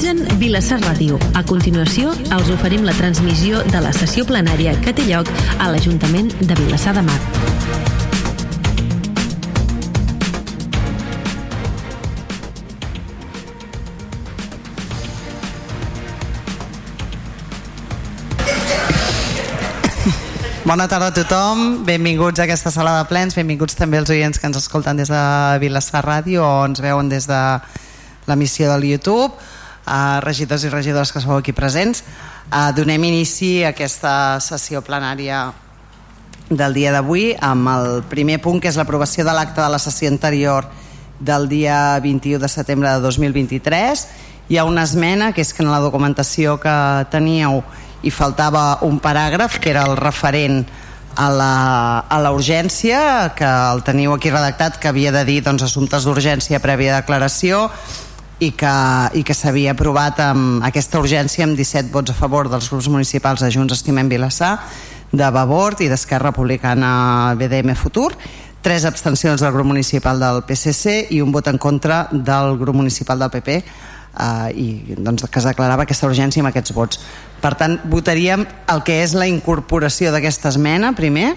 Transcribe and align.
Sintonitzen 0.00 0.38
Vilassar 0.40 0.78
Ràdio. 0.80 1.18
A 1.36 1.42
continuació, 1.44 2.14
els 2.32 2.48
oferim 2.48 2.86
la 2.88 2.94
transmissió 2.96 3.58
de 3.68 3.82
la 3.84 3.90
sessió 3.92 4.24
plenària 4.24 4.72
que 4.80 4.94
té 4.96 5.04
lloc 5.04 5.28
a 5.60 5.66
l'Ajuntament 5.68 6.30
de 6.40 6.56
Vilassar 6.56 6.94
de 6.96 7.02
Mar. 7.04 7.18
Bona 20.64 20.88
tarda 20.88 21.10
a 21.10 21.16
tothom, 21.20 21.84
benvinguts 21.84 22.40
a 22.40 22.48
aquesta 22.48 22.72
sala 22.72 22.96
de 23.02 23.04
plens, 23.12 23.36
benvinguts 23.36 23.76
també 23.76 24.00
els 24.00 24.08
oients 24.08 24.40
que 24.40 24.48
ens 24.48 24.64
escolten 24.64 24.96
des 24.96 25.12
de 25.12 25.22
Vilassar 25.60 26.06
Ràdio 26.08 26.40
o 26.40 26.66
ens 26.72 26.80
veuen 26.80 27.12
des 27.12 27.28
de 27.28 27.44
l'emissió 28.30 28.72
del 28.72 28.94
YouTube, 28.94 29.34
uh, 29.86 30.20
regidors 30.24 30.64
i 30.64 30.70
regidores 30.72 31.12
que 31.12 31.20
sou 31.20 31.36
aquí 31.38 31.52
presents. 31.52 32.04
Uh, 32.50 32.70
donem 32.76 33.04
inici 33.10 33.60
a 33.64 33.70
aquesta 33.74 34.40
sessió 34.40 34.82
plenària 34.82 35.48
del 36.50 36.74
dia 36.74 36.90
d'avui 36.90 37.30
amb 37.38 37.70
el 37.70 38.02
primer 38.10 38.40
punt 38.42 38.58
que 38.60 38.68
és 38.68 38.76
l'aprovació 38.76 39.24
de 39.24 39.34
l'acte 39.36 39.62
de 39.62 39.70
la 39.70 39.78
sessió 39.78 40.10
anterior 40.10 40.66
del 41.20 41.48
dia 41.48 42.00
21 42.00 42.40
de 42.42 42.48
setembre 42.48 42.90
de 42.90 43.00
2023 43.04 44.06
hi 44.50 44.58
ha 44.58 44.64
una 44.66 44.82
esmena 44.82 45.30
que 45.32 45.44
és 45.44 45.52
que 45.54 45.62
en 45.62 45.70
la 45.70 45.78
documentació 45.78 46.56
que 46.58 46.74
teníeu 47.12 47.62
i 48.02 48.10
faltava 48.10 48.80
un 48.82 48.98
paràgraf 48.98 49.60
que 49.62 49.70
era 49.70 49.84
el 49.86 49.94
referent 50.00 50.64
a 51.14 51.28
la, 51.30 51.54
a 52.08 52.18
la 52.22 52.32
urgència 52.34 53.30
que 53.38 53.46
el 53.46 53.84
teniu 53.86 54.14
aquí 54.14 54.30
redactat 54.30 54.78
que 54.82 54.90
havia 54.90 55.12
de 55.14 55.24
dir 55.28 55.40
doncs, 55.46 55.62
assumptes 55.66 56.06
d'urgència 56.06 56.62
prèvia 56.62 56.98
declaració 56.98 57.68
i 58.40 58.50
que, 58.56 58.74
i 59.20 59.22
que 59.22 59.36
s'havia 59.36 59.74
aprovat 59.76 60.20
amb 60.24 60.64
aquesta 60.64 61.00
urgència 61.00 61.44
amb 61.44 61.58
17 61.58 61.92
vots 61.92 62.12
a 62.12 62.16
favor 62.16 62.48
dels 62.48 62.70
grups 62.72 62.88
municipals 62.88 63.44
de 63.44 63.50
Junts 63.52 63.76
Estimem 63.76 64.08
Vilassar 64.08 64.54
de 65.12 65.28
Vavort 65.34 65.82
i 65.84 65.90
d'Esquerra 65.90 66.30
Republicana 66.30 67.34
BDM 67.36 67.76
Futur 67.76 68.14
tres 68.64 68.84
abstencions 68.84 69.40
del 69.40 69.52
grup 69.52 69.68
municipal 69.68 70.20
del 70.20 70.42
PSC 70.48 71.12
i 71.12 71.20
un 71.20 71.32
vot 71.32 71.48
en 71.52 71.58
contra 71.58 72.06
del 72.12 72.56
grup 72.60 72.76
municipal 72.76 73.20
del 73.20 73.32
PP 73.32 73.56
eh, 73.56 74.50
i 74.56 74.96
doncs, 74.96 75.24
que 75.28 75.40
es 75.40 75.48
declarava 75.48 75.84
aquesta 75.84 76.08
urgència 76.08 76.44
amb 76.44 76.50
aquests 76.50 76.74
vots. 76.76 77.00
Per 77.40 77.54
tant, 77.60 77.78
votaríem 77.92 78.44
el 78.72 78.84
que 78.84 79.00
és 79.04 79.16
la 79.16 79.28
incorporació 79.28 80.12
d'aquesta 80.12 80.52
esmena 80.52 80.92
primer, 80.96 81.34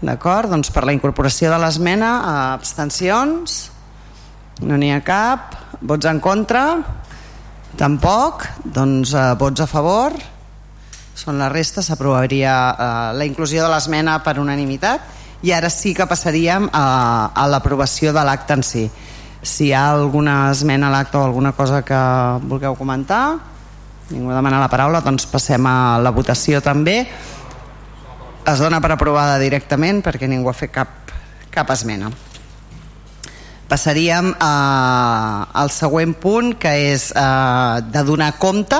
d'acord? 0.00 0.50
Doncs 0.52 0.72
per 0.72 0.84
la 0.88 0.96
incorporació 0.96 1.52
de 1.52 1.60
l'esmena, 1.60 2.12
abstencions, 2.56 3.58
no 4.64 4.76
n'hi 4.80 4.92
ha 4.94 5.02
cap, 5.04 5.52
vots 5.80 6.06
en 6.08 6.20
contra, 6.20 6.62
tampoc, 7.76 8.46
doncs 8.64 9.12
eh, 9.14 9.34
vots 9.38 9.60
a 9.60 9.68
favor, 9.68 10.14
són 11.16 11.40
la 11.40 11.48
resta, 11.52 11.84
s'aprovaria 11.84 12.52
eh, 12.52 12.88
la 13.16 13.26
inclusió 13.28 13.64
de 13.64 13.70
l'esmena 13.72 14.18
per 14.24 14.38
unanimitat. 14.40 15.14
I 15.44 15.52
ara 15.52 15.68
sí 15.70 15.92
que 15.94 16.06
passaríem 16.08 16.68
a, 16.72 16.86
a 17.36 17.44
l'aprovació 17.50 18.12
de 18.16 18.24
l'acte 18.24 18.56
en 18.56 18.64
si. 18.64 18.86
Si 19.46 19.68
hi 19.68 19.74
ha 19.76 19.90
alguna 19.92 20.50
esmena 20.50 20.88
a 20.88 20.94
l'acte 20.94 21.20
o 21.20 21.24
alguna 21.24 21.52
cosa 21.52 21.82
que 21.84 21.98
vulgueu 22.48 22.74
comentar? 22.74 23.36
Ningú 24.10 24.32
demana 24.32 24.62
la 24.62 24.70
paraula 24.72 25.02
doncs 25.04 25.26
passem 25.30 25.66
a 25.68 25.98
la 26.02 26.14
votació 26.14 26.62
també. 26.64 27.02
Es 28.46 28.62
dona 28.62 28.80
per 28.80 28.94
aprovada 28.94 29.40
directament 29.42 30.00
perquè 30.02 30.28
ningú 30.30 30.50
ha 30.50 30.56
fet 30.56 30.72
cap, 30.72 31.12
cap 31.52 31.70
esmena 31.74 32.10
passaríem 33.68 34.32
a, 34.38 35.48
al 35.52 35.72
següent 35.74 36.14
punt 36.18 36.54
que 36.60 36.72
és 36.92 37.10
eh, 37.14 37.82
de 37.90 38.04
donar 38.06 38.36
compte 38.38 38.78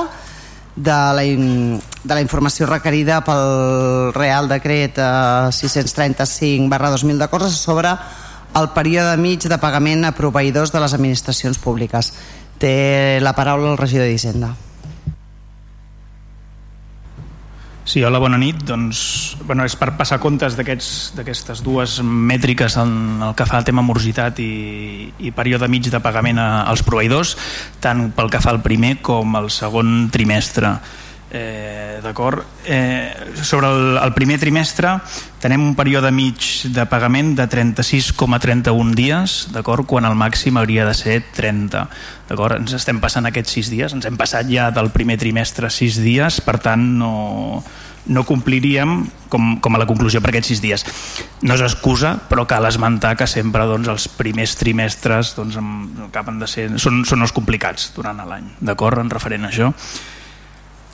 de 0.77 0.97
la, 1.17 1.23
de 1.23 2.13
la 2.13 2.21
informació 2.21 2.67
requerida 2.69 3.19
pel 3.25 4.13
Real 4.15 4.47
Decret 4.51 5.01
eh, 5.01 5.49
635 5.51 6.69
barra 6.71 6.93
2000 6.93 7.19
de 7.19 7.29
coses 7.31 7.57
sobre 7.57 7.95
el 8.57 8.69
període 8.73 9.17
mig 9.21 9.43
de 9.43 9.57
pagament 9.61 10.07
a 10.07 10.15
proveïdors 10.15 10.71
de 10.73 10.81
les 10.81 10.95
administracions 10.95 11.59
públiques. 11.61 12.13
Té 12.57 13.19
la 13.21 13.35
paraula 13.37 13.73
el 13.73 13.77
regidor 13.77 14.07
d'Hisenda. 14.09 14.55
Sí, 17.87 18.01
hola, 18.03 18.19
bona 18.19 18.35
nit. 18.35 18.65
Doncs, 18.67 19.37
bueno, 19.47 19.63
és 19.63 19.77
per 19.79 19.93
passar 19.95 20.17
comptes 20.19 20.57
d'aquestes 20.59 21.61
dues 21.63 21.93
mètriques 22.03 22.75
en 22.81 23.23
el 23.23 23.31
que 23.31 23.45
fa 23.47 23.61
el 23.61 23.67
tema 23.69 23.79
morositat 23.79 24.41
i, 24.43 25.07
i 25.23 25.31
període 25.31 25.69
mig 25.71 25.87
de 25.87 26.01
pagament 26.03 26.35
a, 26.35 26.65
als 26.67 26.83
proveïdors, 26.83 27.37
tant 27.79 28.09
pel 28.17 28.27
que 28.33 28.41
fa 28.43 28.51
al 28.51 28.59
primer 28.65 28.97
com 28.99 29.39
al 29.39 29.47
segon 29.55 30.09
trimestre. 30.11 30.73
Eh, 31.29 31.99
D'acord? 32.01 32.43
Eh, 32.65 33.33
sobre 33.43 33.67
el, 33.67 33.97
el 33.99 34.13
primer 34.15 34.37
trimestre 34.39 34.93
tenem 35.41 35.63
un 35.65 35.73
període 35.75 36.11
mig 36.15 36.39
de 36.71 36.85
pagament 36.87 37.33
de 37.35 37.47
36,31 37.51 38.93
dies, 38.95 39.35
d'acord? 39.51 39.85
Quan 39.89 40.07
el 40.07 40.15
màxim 40.15 40.57
hauria 40.57 40.85
de 40.87 40.95
ser 40.95 41.19
30. 41.35 41.83
D'acord? 42.29 42.61
Ens 42.61 42.77
estem 42.77 43.01
passant 43.03 43.27
aquests 43.27 43.57
6 43.59 43.73
dies, 43.73 43.97
ens 43.97 44.07
hem 44.07 44.17
passat 44.19 44.47
ja 44.47 44.69
del 44.71 44.91
primer 44.95 45.19
trimestre 45.19 45.71
6 45.73 45.99
dies, 46.05 46.39
per 46.45 46.57
tant 46.63 46.83
no, 47.01 47.63
no 48.07 48.23
compliríem 48.27 48.99
com, 49.27 49.57
com 49.59 49.75
a 49.75 49.81
la 49.81 49.87
conclusió 49.89 50.21
per 50.23 50.31
aquests 50.31 50.55
6 50.55 50.63
dies. 50.63 50.85
No 51.43 51.57
és 51.57 51.63
excusa, 51.65 52.15
però 52.29 52.47
cal 52.47 52.67
esmentar 52.69 53.15
que 53.19 53.27
sempre 53.27 53.67
doncs, 53.67 53.91
els 53.91 54.07
primers 54.07 54.55
trimestres 54.59 55.35
doncs, 55.37 55.59
acaben 56.07 56.39
de 56.39 56.47
ser, 56.47 56.69
són, 56.79 57.03
són 57.07 57.25
els 57.25 57.35
complicats 57.35 57.91
durant 57.95 58.23
l'any, 58.23 58.53
d'acord? 58.61 59.03
En 59.03 59.11
referent 59.11 59.47
a 59.47 59.51
això. 59.51 59.73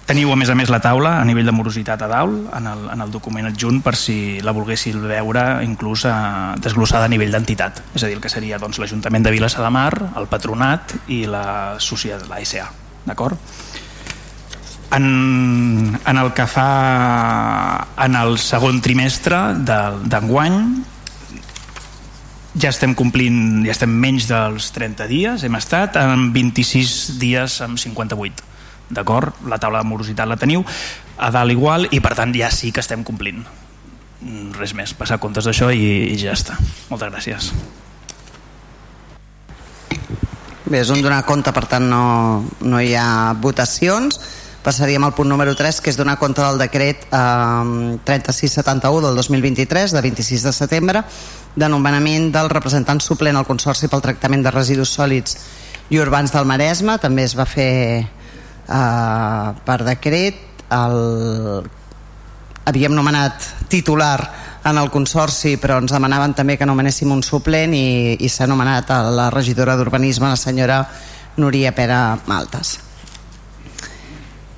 Teniu 0.03 0.33
a 0.33 0.35
més 0.35 0.49
a 0.51 0.55
més 0.59 0.67
la 0.67 0.81
taula 0.83 1.13
a 1.21 1.23
nivell 1.23 1.47
de 1.47 1.53
morositat 1.55 2.01
a 2.03 2.09
dalt 2.11 2.49
en 2.57 2.65
el, 2.67 2.81
en 2.91 3.03
el 3.05 3.11
document 3.11 3.47
adjunt 3.47 3.79
per 3.85 3.93
si 3.95 4.41
la 4.43 4.51
volguessin 4.51 4.99
veure 5.07 5.43
inclús 5.63 6.03
a, 6.09 6.15
eh, 6.57 6.59
desglossada 6.65 7.07
a 7.07 7.11
nivell 7.11 7.31
d'entitat 7.31 7.79
és 7.95 8.03
a 8.03 8.09
dir, 8.09 8.17
el 8.17 8.23
que 8.23 8.31
seria 8.31 8.59
doncs, 8.59 8.81
l'Ajuntament 8.83 9.23
de 9.23 9.31
Vilassar 9.31 9.63
de 9.63 9.71
Mar 9.71 9.93
el 10.19 10.27
Patronat 10.27 10.97
i 11.07 11.23
la 11.23 11.79
societat, 11.79 12.27
la 12.27 12.41
SA 12.43 12.67
d'acord? 13.07 13.39
En, 14.93 15.95
en 15.95 16.19
el 16.19 16.33
que 16.35 16.45
fa 16.51 16.69
en 18.03 18.19
el 18.19 18.35
segon 18.43 18.83
trimestre 18.83 19.39
d'enguany 19.63 20.63
ja 22.59 22.69
estem 22.75 22.91
complint, 22.93 23.63
ja 23.63 23.71
estem 23.71 23.95
menys 24.03 24.27
dels 24.29 24.67
30 24.75 25.07
dies, 25.07 25.47
hem 25.47 25.55
estat 25.57 25.95
en 25.97 26.33
26 26.35 27.13
dies 27.23 27.61
amb 27.63 27.79
58 27.79 28.51
d'acord? 28.89 29.33
La 29.47 29.59
taula 29.61 29.83
de 29.83 29.89
morositat 29.89 30.27
la 30.27 30.39
teniu 30.39 30.65
a 31.17 31.29
dalt 31.31 31.53
igual 31.53 31.87
i 31.91 32.01
per 32.01 32.15
tant 32.17 32.33
ja 32.35 32.49
sí 32.51 32.71
que 32.73 32.81
estem 32.83 33.03
complint 33.05 33.43
mm, 34.23 34.53
res 34.57 34.73
més, 34.77 34.95
passar 34.97 35.19
comptes 35.21 35.45
d'això 35.47 35.71
i, 35.71 36.13
i 36.13 36.19
ja 36.19 36.35
està. 36.35 36.57
Moltes 36.89 37.11
gràcies. 37.13 37.53
Bé, 40.63 40.79
és 40.79 40.89
un 40.89 41.03
donar 41.03 41.25
compte, 41.27 41.51
per 41.53 41.67
tant 41.69 41.85
no, 41.85 42.05
no 42.63 42.79
hi 42.81 42.95
ha 42.97 43.35
votacions. 43.37 44.17
Passaríem 44.63 45.03
al 45.03 45.11
punt 45.13 45.27
número 45.27 45.51
3, 45.59 45.81
que 45.83 45.91
és 45.91 45.97
donar 45.99 46.15
compte 46.21 46.39
del 46.39 46.57
decret 46.61 47.03
eh, 47.11 47.97
3671 48.07 49.03
del 49.03 49.19
2023, 49.19 49.91
de 49.91 50.01
26 50.01 50.45
de 50.47 50.53
setembre, 50.55 51.03
de 51.53 51.69
nomenament 51.69 52.29
del 52.31 52.47
representant 52.49 53.03
suplent 53.03 53.35
al 53.35 53.45
Consorci 53.45 53.91
pel 53.91 54.01
Tractament 54.01 54.47
de 54.47 54.55
Residus 54.55 54.95
Sòlids 54.95 55.35
i 55.91 55.99
Urbans 55.99 56.31
del 56.31 56.47
Maresme. 56.47 56.95
També 57.03 57.27
es 57.27 57.35
va 57.35 57.45
fer 57.45 58.07
eh, 58.67 59.53
per 59.65 59.79
decret 59.83 60.65
el... 60.73 61.63
havíem 62.63 62.93
nomenat 62.95 63.67
titular 63.67 64.17
en 64.63 64.77
el 64.79 64.87
Consorci 64.89 65.57
però 65.59 65.81
ens 65.81 65.91
demanaven 65.91 66.35
també 66.37 66.55
que 66.55 66.67
nomenéssim 66.67 67.11
un 67.11 67.23
suplent 67.23 67.73
i, 67.75 68.15
i 68.15 68.29
s'ha 68.31 68.47
nomenat 68.47 68.91
a 68.95 69.01
la 69.11 69.27
regidora 69.33 69.75
d'Urbanisme 69.75 70.31
la 70.31 70.39
senyora 70.39 70.79
Núria 71.35 71.73
Pera 71.75 72.17
Maltes. 72.27 72.77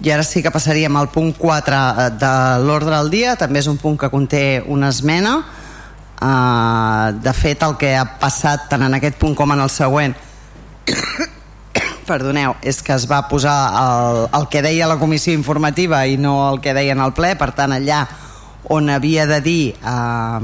I 0.04 0.12
ara 0.12 0.26
sí 0.28 0.44
que 0.44 0.52
passaríem 0.52 0.96
al 1.00 1.10
punt 1.10 1.34
4 1.40 1.76
eh, 1.76 2.10
de 2.20 2.34
l'ordre 2.62 2.98
del 2.98 3.10
dia. 3.10 3.36
També 3.40 3.64
és 3.64 3.70
un 3.72 3.80
punt 3.82 3.98
que 3.98 4.12
conté 4.12 4.62
una 4.68 4.92
esmena. 4.92 5.40
Uh, 6.16 7.12
de 7.20 7.34
fet 7.36 7.64
el 7.66 7.74
que 7.76 7.90
ha 8.00 8.06
passat 8.22 8.70
tant 8.72 8.86
en 8.86 8.94
aquest 8.96 9.18
punt 9.20 9.34
com 9.36 9.52
en 9.52 9.60
el 9.60 9.70
següent 9.70 10.14
perdoneu, 12.08 12.56
és 12.62 12.82
que 12.86 12.94
es 12.96 13.08
va 13.10 13.26
posar 13.30 13.58
el, 13.82 14.22
el 14.40 14.48
que 14.54 14.62
deia 14.66 14.88
la 14.88 15.00
comissió 15.02 15.34
informativa 15.34 16.06
i 16.08 16.18
no 16.22 16.38
el 16.52 16.62
que 16.62 16.74
deia 16.78 16.96
en 16.96 17.04
el 17.04 17.14
ple, 17.18 17.34
per 17.40 17.52
tant 17.58 17.76
allà 17.76 18.06
on 18.74 18.90
havia 18.90 19.26
de 19.30 19.40
dir 19.46 19.76
eh, 19.76 20.40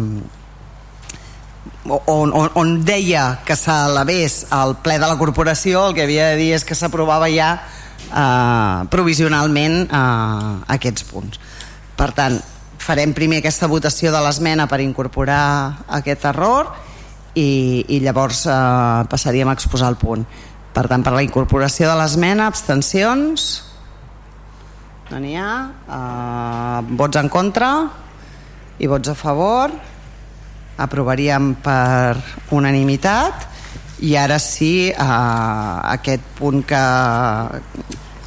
on, 1.86 2.34
on, 2.34 2.50
on 2.54 2.74
deia 2.86 3.42
que 3.46 3.58
s'elevés 3.58 4.46
al 4.54 4.76
ple 4.84 5.00
de 5.02 5.08
la 5.10 5.18
corporació 5.18 5.88
el 5.88 5.98
que 5.98 6.06
havia 6.06 6.32
de 6.34 6.40
dir 6.42 6.52
és 6.58 6.66
que 6.68 6.78
s'aprovava 6.78 7.30
ja 7.34 7.56
eh, 7.58 8.86
provisionalment 8.94 9.84
eh, 9.88 10.54
aquests 10.78 11.08
punts. 11.10 11.42
Per 11.98 12.12
tant 12.18 12.38
farem 12.82 13.14
primer 13.14 13.42
aquesta 13.42 13.70
votació 13.70 14.14
de 14.14 14.22
l'esmena 14.24 14.68
per 14.70 14.82
incorporar 14.82 15.86
aquest 16.02 16.26
error 16.30 16.72
i, 17.38 17.86
i 17.88 18.00
llavors 18.04 18.46
eh, 18.50 18.56
passaríem 19.10 19.50
a 19.50 19.58
exposar 19.58 19.92
el 19.94 20.00
punt 20.02 20.26
Per 20.72 20.86
tant, 20.88 21.04
per 21.04 21.12
la 21.12 21.24
incorporació 21.26 21.90
de 21.90 21.98
l'esmena, 22.00 22.48
abstencions? 22.48 23.50
No 25.12 25.20
n'hi 25.20 25.36
ha. 25.36 25.54
Uh, 25.84 26.94
vots 26.96 27.20
en 27.20 27.28
contra? 27.32 27.72
I 28.80 28.88
vots 28.88 29.12
a 29.12 29.16
favor? 29.20 29.74
Aprovaríem 30.80 31.54
per 31.62 32.16
unanimitat. 32.56 33.50
I 34.08 34.16
ara 34.18 34.40
sí, 34.40 34.90
uh, 34.96 35.82
aquest 35.92 36.24
punt 36.40 36.64
que 36.66 36.84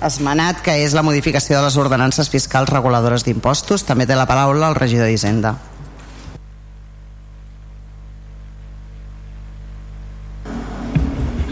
esmenat, 0.04 0.60
que 0.60 0.76
és 0.84 0.92
la 0.92 1.02
modificació 1.02 1.56
de 1.56 1.64
les 1.64 1.78
ordenances 1.80 2.28
fiscals 2.28 2.68
reguladores 2.68 3.24
d'impostos. 3.24 3.88
També 3.88 4.04
té 4.06 4.18
la 4.18 4.28
paraula 4.28 4.68
el 4.68 4.76
regidor 4.76 5.08
d'Hisenda. 5.08 5.56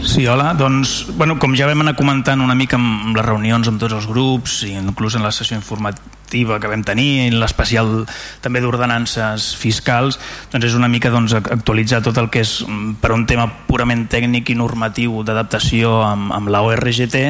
Sí, 0.03 0.27
hola. 0.27 0.53
Doncs, 0.53 1.07
bueno, 1.15 1.37
com 1.39 1.53
ja 1.55 1.63
vam 1.69 1.79
anar 1.79 1.93
comentant 1.95 2.41
una 2.43 2.57
mica 2.59 2.75
amb 2.75 3.15
les 3.15 3.23
reunions 3.23 3.69
amb 3.69 3.79
tots 3.79 3.95
els 3.95 4.07
grups 4.09 4.57
i 4.67 4.73
inclús 4.75 5.15
en 5.15 5.23
la 5.23 5.31
sessió 5.31 5.55
informativa 5.55 6.57
que 6.59 6.67
vam 6.67 6.83
tenir, 6.83 7.29
en 7.29 7.37
l'especial 7.39 8.03
també 8.43 8.59
d'ordenances 8.59 9.53
fiscals, 9.55 10.19
doncs 10.51 10.67
és 10.67 10.75
una 10.75 10.89
mica 10.91 11.11
doncs, 11.13 11.37
actualitzar 11.39 12.01
tot 12.03 12.19
el 12.19 12.27
que 12.33 12.43
és 12.43 12.51
mm, 12.67 12.97
per 12.99 13.13
un 13.15 13.23
tema 13.29 13.47
purament 13.69 14.03
tècnic 14.11 14.51
i 14.51 14.57
normatiu 14.59 15.21
d'adaptació 15.23 16.01
amb, 16.03 16.33
amb 16.35 16.51
la 16.51 16.65
ORGT, 16.67 17.21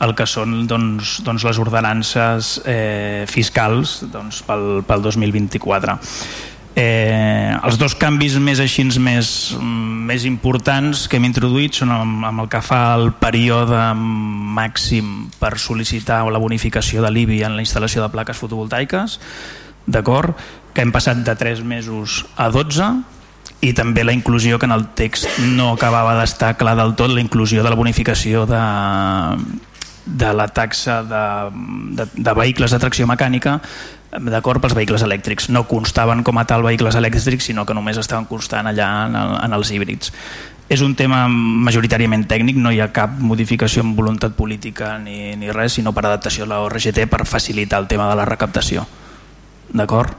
el 0.00 0.16
que 0.16 0.26
són 0.26 0.62
doncs, 0.70 1.18
doncs 1.26 1.44
les 1.44 1.60
ordenances 1.60 2.54
eh, 2.64 3.28
fiscals 3.28 4.00
doncs, 4.08 4.40
pel, 4.48 4.80
pel 4.88 5.04
2024. 5.04 5.98
Eh, 6.74 7.52
els 7.66 7.76
dos 7.76 7.92
canvis 8.00 8.38
més 8.40 8.60
així 8.64 8.86
més, 8.96 9.28
més 9.60 10.24
importants 10.24 11.04
que 11.04 11.18
hem 11.20 11.26
introduït 11.28 11.76
són 11.76 11.92
amb, 11.92 12.24
amb 12.24 12.44
el 12.44 12.48
que 12.48 12.62
fa 12.64 12.94
el 12.96 13.10
període 13.20 13.90
màxim 13.96 15.28
per 15.40 15.58
sol·licitar 15.60 16.22
la 16.32 16.40
bonificació 16.40 17.04
de 17.04 17.10
l'IBI 17.12 17.42
en 17.44 17.58
la 17.58 17.64
instal·lació 17.64 18.00
de 18.00 18.08
plaques 18.14 18.40
fotovoltaiques 18.40 19.18
d'acord? 19.84 20.32
que 20.72 20.80
hem 20.80 20.92
passat 20.92 21.20
de 21.20 21.34
3 21.36 21.60
mesos 21.68 22.22
a 22.40 22.48
12 22.48 22.86
i 23.62 23.74
també 23.76 24.02
la 24.04 24.14
inclusió 24.16 24.58
que 24.58 24.66
en 24.66 24.72
el 24.72 24.88
text 24.96 25.28
no 25.44 25.74
acabava 25.74 26.16
d'estar 26.18 26.56
clar 26.56 26.74
del 26.78 26.96
tot 26.96 27.12
la 27.12 27.20
inclusió 27.20 27.62
de 27.62 27.70
la 27.70 27.76
bonificació 27.76 28.46
de, 28.48 28.62
de 30.06 30.32
la 30.32 30.48
taxa 30.48 31.02
de, 31.04 31.24
de, 32.00 32.08
de 32.16 32.34
vehicles 32.40 32.72
de 32.72 32.80
tracció 32.80 33.06
mecànica 33.06 33.60
d'acord 34.12 34.60
pels 34.60 34.74
vehicles 34.76 35.02
elèctrics. 35.02 35.48
No 35.48 35.64
constaven 35.68 36.22
com 36.22 36.38
a 36.38 36.44
tal 36.44 36.64
vehicles 36.64 36.96
elèctrics, 36.98 37.48
sinó 37.48 37.64
que 37.64 37.74
només 37.74 37.98
estaven 37.98 38.26
constant 38.28 38.68
allà 38.68 38.88
en, 39.06 39.16
el, 39.16 39.36
en 39.46 39.56
els 39.56 39.70
híbrids. 39.72 40.12
És 40.72 40.80
un 40.84 40.94
tema 40.96 41.24
majoritàriament 41.28 42.24
tècnic, 42.28 42.56
no 42.56 42.72
hi 42.72 42.80
ha 42.80 42.92
cap 42.94 43.18
modificació 43.20 43.82
amb 43.84 43.96
voluntat 43.98 44.36
política 44.36 44.94
ni, 44.98 45.34
ni 45.36 45.50
res, 45.52 45.78
sinó 45.78 45.92
per 45.92 46.06
adaptació 46.06 46.44
a 46.44 46.52
la 46.52 46.60
ORGT 46.64 47.06
per 47.10 47.26
facilitar 47.28 47.80
el 47.82 47.88
tema 47.90 48.08
de 48.08 48.16
la 48.20 48.28
recaptació. 48.28 48.86
D'acord? 49.72 50.14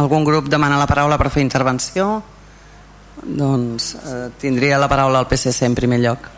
Algun 0.00 0.24
grup 0.26 0.48
demana 0.50 0.78
la 0.80 0.88
paraula 0.90 1.18
per 1.20 1.30
fer 1.30 1.44
intervenció? 1.44 2.22
Doncs 3.24 3.92
eh, 4.00 4.30
tindria 4.40 4.80
la 4.80 4.88
paraula 4.90 5.20
el 5.22 5.28
PSC 5.30 5.68
en 5.68 5.76
primer 5.76 6.00
lloc. 6.02 6.30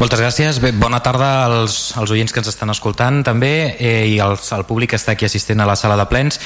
Moltes 0.00 0.18
gràcies. 0.18 0.58
Bé, 0.58 0.72
bona 0.72 0.98
tarda 1.04 1.44
als, 1.44 1.92
als 2.00 2.10
oients 2.10 2.32
que 2.32 2.40
ens 2.40 2.48
estan 2.50 2.72
escoltant 2.72 3.20
també 3.26 3.76
eh, 3.76 4.08
i 4.10 4.16
als, 4.24 4.48
al 4.56 4.64
públic 4.66 4.90
que 4.90 4.98
està 4.98 5.12
aquí 5.14 5.28
assistent 5.28 5.60
a 5.62 5.66
la 5.68 5.76
sala 5.76 5.98
de 6.00 6.06
plens. 6.10 6.40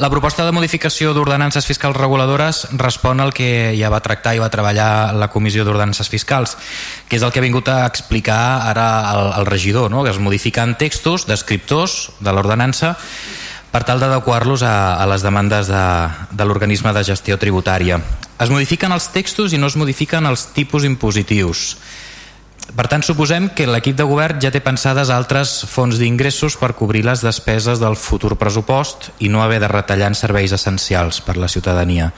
La 0.00 0.08
proposta 0.12 0.46
de 0.46 0.54
modificació 0.56 1.12
d'ordenances 1.12 1.66
fiscals 1.68 1.98
reguladores 1.98 2.64
respon 2.80 3.20
al 3.20 3.34
que 3.36 3.74
ja 3.76 3.90
va 3.92 4.00
tractar 4.04 4.36
i 4.36 4.42
va 4.42 4.50
treballar 4.52 5.12
la 5.18 5.28
Comissió 5.28 5.66
d'Ordenances 5.66 6.08
Fiscals, 6.08 6.56
que 7.08 7.18
és 7.18 7.26
el 7.26 7.34
que 7.34 7.42
ha 7.42 7.46
vingut 7.46 7.68
a 7.68 7.82
explicar 7.86 8.40
ara 8.70 8.86
el, 9.12 9.32
el 9.40 9.48
regidor, 9.50 9.90
no? 9.90 10.04
que 10.04 10.14
es 10.14 10.22
modifiquen 10.22 10.76
textos 10.80 11.26
descriptors 11.28 12.14
de 12.20 12.32
l'ordenança 12.32 12.94
per 13.74 13.82
tal 13.82 13.98
d'adequar-los 13.98 14.62
a, 14.62 15.02
a 15.02 15.06
les 15.10 15.26
demandes 15.26 15.66
de, 15.66 15.84
de 16.30 16.46
l'organisme 16.46 16.94
de 16.94 17.02
gestió 17.02 17.36
tributària. 17.42 17.98
Es 18.38 18.50
modifiquen 18.54 18.94
els 18.94 19.10
textos 19.10 19.52
i 19.52 19.58
no 19.58 19.66
es 19.66 19.74
modifiquen 19.74 20.30
els 20.30 20.46
tipus 20.54 20.86
impositius. 20.86 21.74
Per 22.72 22.86
tant, 22.88 23.04
suposem 23.04 23.50
que 23.52 23.68
l'equip 23.68 23.98
de 23.98 24.06
govern 24.08 24.40
ja 24.40 24.50
té 24.50 24.62
pensades 24.64 25.10
altres 25.12 25.52
fons 25.68 25.98
d'ingressos 26.00 26.56
per 26.56 26.72
cobrir 26.78 27.04
les 27.04 27.20
despeses 27.20 27.82
del 27.82 27.96
futur 28.00 28.38
pressupost 28.40 29.10
i 29.20 29.28
no 29.28 29.44
haver 29.44 29.60
de 29.60 29.68
retallar 29.68 30.08
en 30.10 30.16
serveis 30.16 30.54
essencials 30.56 31.20
per 31.20 31.36
la 31.36 31.50
ciutadania. 31.52 32.10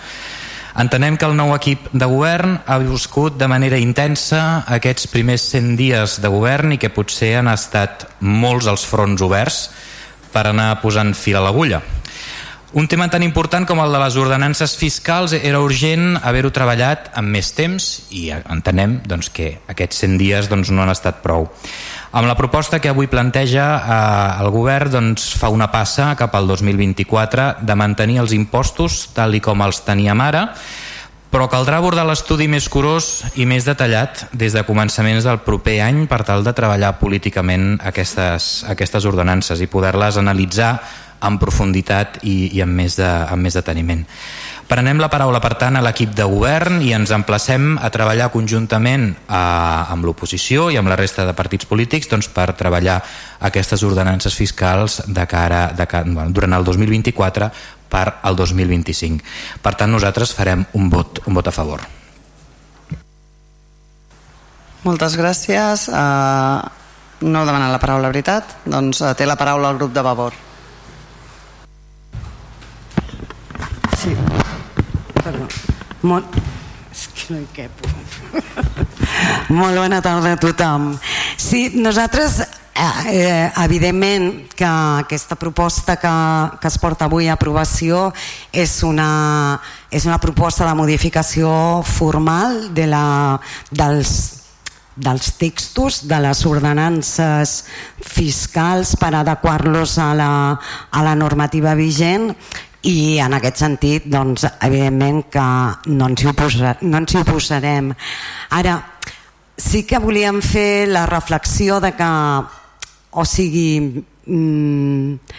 Entenem 0.76 1.16
que 1.16 1.26
el 1.26 1.34
nou 1.36 1.54
equip 1.56 1.88
de 1.90 2.06
govern 2.06 2.58
ha 2.68 2.76
viscut 2.78 3.38
de 3.40 3.48
manera 3.48 3.80
intensa 3.80 4.62
aquests 4.78 5.08
primers 5.08 5.48
100 5.50 5.74
dies 5.76 6.18
de 6.20 6.30
govern 6.30 6.76
i 6.76 6.78
que 6.78 6.92
potser 6.92 7.32
han 7.40 7.48
estat 7.48 8.04
molts 8.20 8.68
els 8.70 8.84
fronts 8.84 9.24
oberts 9.24 9.60
per 10.32 10.44
anar 10.50 10.74
posant 10.82 11.14
fil 11.16 11.40
a 11.40 11.44
l'agulla. 11.46 11.80
Un 12.74 12.88
tema 12.90 13.06
tan 13.06 13.22
important 13.22 13.62
com 13.62 13.78
el 13.78 13.92
de 13.94 13.98
les 14.02 14.16
ordenances 14.18 14.72
fiscals 14.74 15.30
era 15.36 15.60
urgent 15.62 16.16
haver-ho 16.18 16.50
treballat 16.50 17.12
amb 17.14 17.30
més 17.30 17.52
temps 17.54 17.84
i 18.10 18.24
entenem 18.34 18.96
doncs, 19.06 19.28
que 19.30 19.52
aquests 19.70 20.02
100 20.02 20.16
dies 20.18 20.48
doncs, 20.50 20.72
no 20.74 20.82
han 20.82 20.90
estat 20.90 21.20
prou. 21.22 21.46
Amb 22.10 22.26
la 22.26 22.34
proposta 22.34 22.80
que 22.82 22.90
avui 22.90 23.06
planteja 23.06 23.68
eh, 23.76 24.42
el 24.42 24.50
govern 24.50 24.90
doncs, 24.96 25.28
fa 25.38 25.52
una 25.54 25.70
passa 25.70 26.10
cap 26.18 26.34
al 26.34 26.50
2024 26.50 27.46
de 27.62 27.78
mantenir 27.78 28.18
els 28.24 28.34
impostos 28.34 29.12
tal 29.14 29.38
i 29.38 29.44
com 29.44 29.62
els 29.62 29.84
teníem 29.86 30.26
ara, 30.26 30.48
però 31.30 31.46
caldrà 31.52 31.78
abordar 31.78 32.06
l'estudi 32.08 32.46
més 32.50 32.66
curós 32.72 33.26
i 33.38 33.46
més 33.46 33.66
detallat 33.66 34.26
des 34.32 34.54
de 34.56 34.66
començaments 34.66 35.26
del 35.26 35.42
proper 35.46 35.80
any 35.86 36.06
per 36.10 36.24
tal 36.26 36.42
de 36.42 36.54
treballar 36.56 36.96
políticament 36.98 37.76
aquestes, 37.78 38.64
aquestes 38.66 39.06
ordenances 39.06 39.62
i 39.62 39.70
poder-les 39.70 40.18
analitzar 40.18 40.72
en 41.24 41.38
profunditat 41.40 42.20
i, 42.24 42.50
i 42.56 42.62
amb, 42.64 42.76
més 42.76 42.98
de, 42.98 43.06
amb 43.06 43.42
més 43.46 43.56
deteniment. 43.56 44.04
Prenem 44.66 44.98
la 44.98 45.06
paraula, 45.06 45.38
per 45.38 45.52
tant, 45.60 45.76
a 45.78 45.82
l'equip 45.84 46.10
de 46.18 46.24
govern 46.26 46.80
i 46.82 46.90
ens 46.96 47.12
emplacem 47.14 47.76
a 47.78 47.90
treballar 47.94 48.32
conjuntament 48.34 49.12
a, 49.28 49.38
eh, 49.38 49.92
amb 49.94 50.08
l'oposició 50.08 50.66
i 50.74 50.78
amb 50.80 50.90
la 50.90 50.96
resta 50.98 51.22
de 51.28 51.34
partits 51.38 51.68
polítics 51.70 52.10
doncs, 52.10 52.26
per 52.34 52.48
treballar 52.58 52.96
aquestes 53.46 53.84
ordenances 53.86 54.34
fiscals 54.34 55.04
de 55.06 55.26
cara, 55.30 55.68
de 55.70 55.86
cara, 55.86 56.10
bueno, 56.10 56.34
durant 56.34 56.58
el 56.58 56.66
2024 56.66 57.50
per 57.88 58.06
al 58.22 58.34
2025. 58.34 59.22
Per 59.62 59.74
tant, 59.78 59.92
nosaltres 59.92 60.34
farem 60.34 60.66
un 60.74 60.90
vot, 60.90 61.22
un 61.30 61.38
vot 61.38 61.46
a 61.46 61.54
favor. 61.54 61.86
Moltes 64.86 65.14
gràcies. 65.18 65.86
Uh, 65.90 66.62
no 67.26 67.46
demanen 67.46 67.70
la 67.70 67.80
paraula, 67.82 68.10
veritat? 68.10 68.58
Doncs 68.66 69.02
uh, 69.02 69.14
té 69.18 69.26
la 69.26 69.38
paraula 69.38 69.70
el 69.70 69.78
grup 69.78 69.94
de 69.94 70.02
Vavor. 70.02 70.45
Sí. 74.06 74.14
Perdó. 75.18 75.48
Molt... 76.06 76.36
És 76.94 77.08
que 77.12 77.34
no 77.34 77.40
hi 77.42 77.48
quepo. 77.52 77.88
Molt 79.58 79.76
bona 79.76 79.98
tarda 80.04 80.36
a 80.36 80.38
tothom. 80.38 80.92
Sí, 81.36 81.66
nosaltres 81.74 82.38
Eh, 83.08 83.50
evidentment 83.64 84.52
que 84.52 84.66
aquesta 84.68 85.34
proposta 85.40 85.96
que, 85.96 86.10
que 86.60 86.68
es 86.68 86.76
porta 86.76 87.06
avui 87.08 87.24
a 87.24 87.32
aprovació 87.32 88.10
és 88.52 88.82
una, 88.84 89.56
és 89.88 90.04
una 90.04 90.18
proposta 90.20 90.66
de 90.68 90.74
modificació 90.76 91.48
formal 91.88 92.74
de 92.76 92.84
la, 92.90 93.06
dels, 93.72 94.12
dels 94.92 95.32
textos 95.40 96.02
de 96.04 96.20
les 96.20 96.44
ordenances 96.44 97.62
fiscals 98.04 98.92
per 99.00 99.14
adequar-los 99.22 99.96
a, 99.96 100.12
la, 100.12 100.30
a 100.92 101.06
la 101.06 101.16
normativa 101.16 101.72
vigent 101.80 102.34
i 102.86 103.18
en 103.22 103.34
aquest 103.34 103.58
sentit 103.62 104.06
doncs, 104.10 104.46
evidentment 104.62 105.24
que 105.32 105.46
no 105.90 106.10
ens, 106.10 106.22
hi 106.22 106.30
oposar, 106.30 106.76
no 106.86 107.00
ens 107.02 107.14
hi 107.14 107.22
oposarem. 107.22 107.90
Ara 108.54 108.76
sí 109.56 109.82
que 109.88 109.98
volíem 110.02 110.40
fer 110.44 110.86
la 110.88 111.06
reflexió 111.10 111.80
de 111.82 111.92
que 111.98 112.10
o 113.16 113.24
sigui 113.24 113.68
mm, 113.90 115.36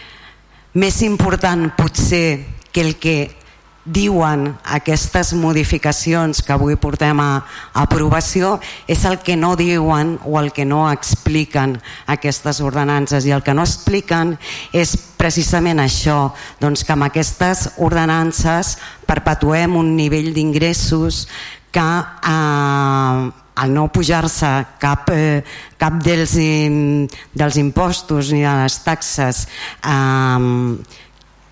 més 0.82 1.02
important 1.06 1.70
potser 1.78 2.28
que 2.72 2.84
el 2.84 2.96
que 3.00 3.18
diuen 3.88 4.50
aquestes 4.76 5.32
modificacions 5.38 6.42
que 6.44 6.54
avui 6.54 6.76
portem 6.76 7.20
a, 7.24 7.46
aprovació 7.80 8.58
és 8.88 9.06
el 9.08 9.18
que 9.24 9.38
no 9.40 9.56
diuen 9.56 10.18
o 10.28 10.38
el 10.42 10.52
que 10.52 10.66
no 10.68 10.86
expliquen 10.92 11.78
aquestes 12.12 12.60
ordenances. 12.62 13.26
I 13.26 13.32
el 13.38 13.44
que 13.44 13.56
no 13.56 13.64
expliquen 13.64 14.36
és 14.76 14.96
precisament 15.18 15.80
això 15.80 16.34
doncs 16.62 16.84
que 16.84 16.94
amb 16.94 17.08
aquestes 17.08 17.68
ordenances 17.78 18.76
perpetuem 19.08 19.80
un 19.80 19.96
nivell 19.96 20.34
d'ingressos 20.36 21.26
que 21.72 21.82
eh, 21.82 23.32
al 23.58 23.74
no 23.74 23.88
pujar-se 23.90 24.52
cap, 24.78 25.10
eh, 25.10 25.42
cap 25.80 25.98
dels, 26.04 26.36
dels 27.34 27.58
impostos 27.58 28.32
ni 28.34 28.44
de 28.44 28.54
les 28.62 28.80
taxes 28.86 29.48
eh, 29.82 30.98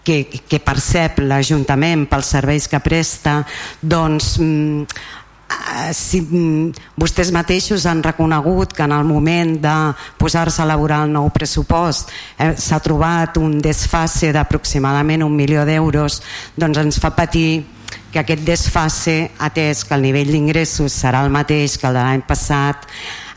que, 0.06 0.24
que 0.46 0.62
percep 0.64 1.24
l'Ajuntament 1.26 2.06
pels 2.10 2.34
serveis 2.38 2.70
que 2.70 2.80
presta, 2.86 3.40
doncs 3.82 4.36
mm, 4.40 5.14
Eh, 5.46 5.94
si 5.94 6.22
mm, 6.22 6.74
vostès 6.98 7.30
mateixos 7.30 7.86
han 7.86 8.02
reconegut 8.04 8.74
que 8.74 8.82
en 8.82 8.94
el 8.96 9.04
moment 9.06 9.52
de 9.62 9.74
posar-se 10.18 10.64
a 10.64 10.66
elaborar 10.66 11.04
el 11.06 11.14
nou 11.14 11.30
pressupost 11.30 12.10
eh, 12.40 12.56
s'ha 12.58 12.80
trobat 12.82 13.38
un 13.38 13.60
desfase 13.62 14.32
d'aproximadament 14.34 15.22
un 15.22 15.36
milió 15.38 15.62
d'euros 15.68 16.18
doncs 16.58 16.82
ens 16.82 16.98
fa 16.98 17.14
patir 17.14 17.62
que 18.12 18.24
aquest 18.24 18.42
desfase, 18.48 19.16
atès 19.38 19.84
que 19.86 19.94
el 19.94 20.08
nivell 20.08 20.32
d'ingressos 20.34 20.96
serà 20.96 21.22
el 21.26 21.30
mateix 21.30 21.78
que 21.78 21.90
el 21.92 21.98
de 22.00 22.02
l'any 22.02 22.24
passat, 22.26 22.88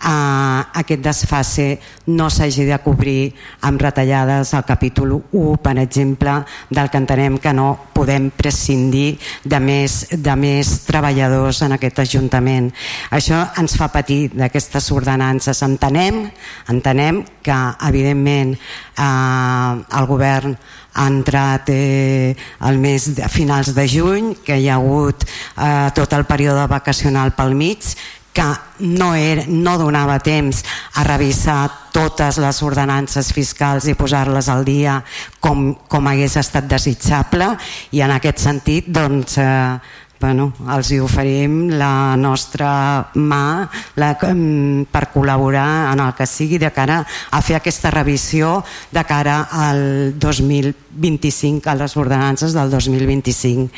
eh, 0.03 0.61
aquest 0.81 1.03
desfase 1.03 1.67
no 2.07 2.29
s'hagi 2.31 2.65
de 2.69 2.79
cobrir 2.85 3.35
amb 3.67 3.81
retallades 3.83 4.55
al 4.55 4.65
capítol 4.65 5.17
1, 5.33 5.57
per 5.63 5.77
exemple, 5.79 6.39
del 6.71 6.91
que 6.91 6.99
entenem 7.03 7.39
que 7.39 7.53
no 7.53 7.69
podem 7.93 8.31
prescindir 8.31 9.19
de 9.45 9.61
més, 9.61 10.07
de 10.13 10.37
més 10.37 10.73
treballadors 10.87 11.63
en 11.67 11.77
aquest 11.77 11.99
Ajuntament. 11.99 12.71
Això 13.11 13.43
ens 13.59 13.75
fa 13.77 13.91
patir 13.93 14.29
d'aquestes 14.33 14.91
ordenances. 14.95 15.63
Entenem, 15.67 16.29
entenem 16.71 17.25
que, 17.43 17.59
evidentment, 17.89 18.55
eh, 18.55 19.73
el 19.99 20.07
govern 20.07 20.57
ha 20.99 21.07
entrat 21.07 21.69
eh, 21.71 22.35
el 22.67 22.79
mes 22.79 23.15
de 23.15 23.29
finals 23.31 23.75
de 23.75 23.87
juny, 23.89 24.33
que 24.45 24.59
hi 24.59 24.69
ha 24.69 24.79
hagut 24.81 25.25
eh, 25.25 25.91
tot 25.95 26.15
el 26.17 26.27
període 26.27 26.67
vacacional 26.71 27.35
pel 27.39 27.55
mig, 27.55 27.93
que 28.39 28.87
no, 28.87 29.15
era, 29.19 29.43
no 29.51 29.75
donava 29.81 30.21
temps 30.23 30.63
a 30.95 31.03
revisar 31.03 31.91
totes 31.91 32.39
les 32.39 32.61
ordenances 32.63 33.33
fiscals 33.35 33.89
i 33.91 33.97
posar-les 33.99 34.47
al 34.53 34.63
dia 34.63 35.01
com, 35.43 35.73
com 35.91 36.07
hagués 36.07 36.37
estat 36.39 36.69
desitjable. 36.71 37.51
I 37.99 38.05
en 38.07 38.15
aquest 38.15 38.45
sentit 38.45 38.93
doncs, 38.95 39.41
eh, 39.43 40.07
bueno, 40.21 40.53
els 40.75 40.91
hi 40.91 40.99
oferim 40.99 41.69
la 41.79 42.17
nostra 42.19 42.71
mà 43.15 43.69
la, 44.01 44.11
per 44.19 45.05
col·laborar 45.15 45.93
en 45.93 46.03
el 46.03 46.15
que 46.19 46.27
sigui 46.27 46.59
de 46.59 46.73
cara 46.75 46.99
a 47.31 47.41
fer 47.45 47.59
aquesta 47.59 47.93
revisió 47.95 48.59
de 48.91 49.05
cara 49.07 49.39
al 49.53 50.19
2025, 50.19 51.71
a 51.71 51.77
les 51.79 51.97
ordenances 51.97 52.57
del 52.57 52.71
2025. 52.75 53.69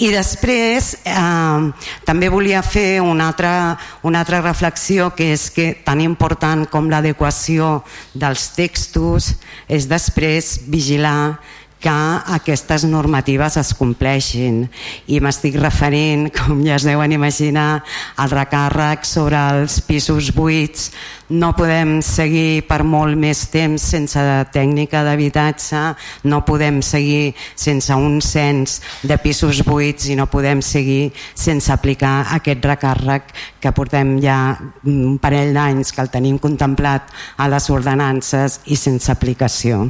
I 0.00 0.10
després 0.14 0.94
eh, 1.04 1.70
també 2.08 2.32
volia 2.32 2.64
fer 2.64 3.02
una 3.04 3.28
altra, 3.28 3.76
una 4.02 4.24
altra 4.24 4.40
reflexió 4.40 5.12
que 5.16 5.32
és 5.36 5.50
que 5.52 5.72
tan 5.84 6.00
important 6.00 6.64
com 6.72 6.88
l'adequació 6.88 7.82
dels 8.14 8.48
textos 8.56 9.34
és 9.68 9.90
després 9.90 10.56
vigilar 10.72 11.36
que 11.82 11.94
aquestes 12.36 12.86
normatives 12.86 13.58
es 13.60 13.72
compleixin. 13.76 14.62
I 15.10 15.18
m'estic 15.22 15.58
referint, 15.60 16.28
com 16.36 16.62
ja 16.64 16.78
es 16.78 16.86
deuen 16.86 17.12
imaginar, 17.12 17.82
al 18.16 18.30
recàrrec 18.32 19.06
sobre 19.08 19.40
els 19.56 19.80
pisos 19.84 20.30
buits 20.36 20.92
no 21.32 21.52
podem 21.56 21.96
seguir 22.04 22.62
per 22.68 22.82
molt 22.84 23.16
més 23.18 23.46
temps 23.52 23.82
sense 23.94 24.20
tècnica 24.52 25.02
d'habitatge, 25.06 25.80
no 26.28 26.42
podem 26.44 26.82
seguir 26.84 27.32
sense 27.56 27.94
un 27.96 28.20
cens 28.24 28.78
de 29.02 29.16
pisos 29.22 29.62
buits 29.66 30.10
i 30.12 30.16
no 30.18 30.28
podem 30.30 30.60
seguir 30.62 31.10
sense 31.34 31.72
aplicar 31.72 32.28
aquest 32.36 32.64
recàrrec 32.68 33.32
que 33.62 33.72
portem 33.72 34.18
ja 34.22 34.38
un 34.84 35.18
parell 35.22 35.54
d'anys 35.56 35.94
que 35.94 36.04
el 36.04 36.12
tenim 36.12 36.38
contemplat 36.42 37.08
a 37.38 37.48
les 37.48 37.70
ordenances 37.72 38.60
i 38.66 38.76
sense 38.76 39.10
aplicació. 39.12 39.86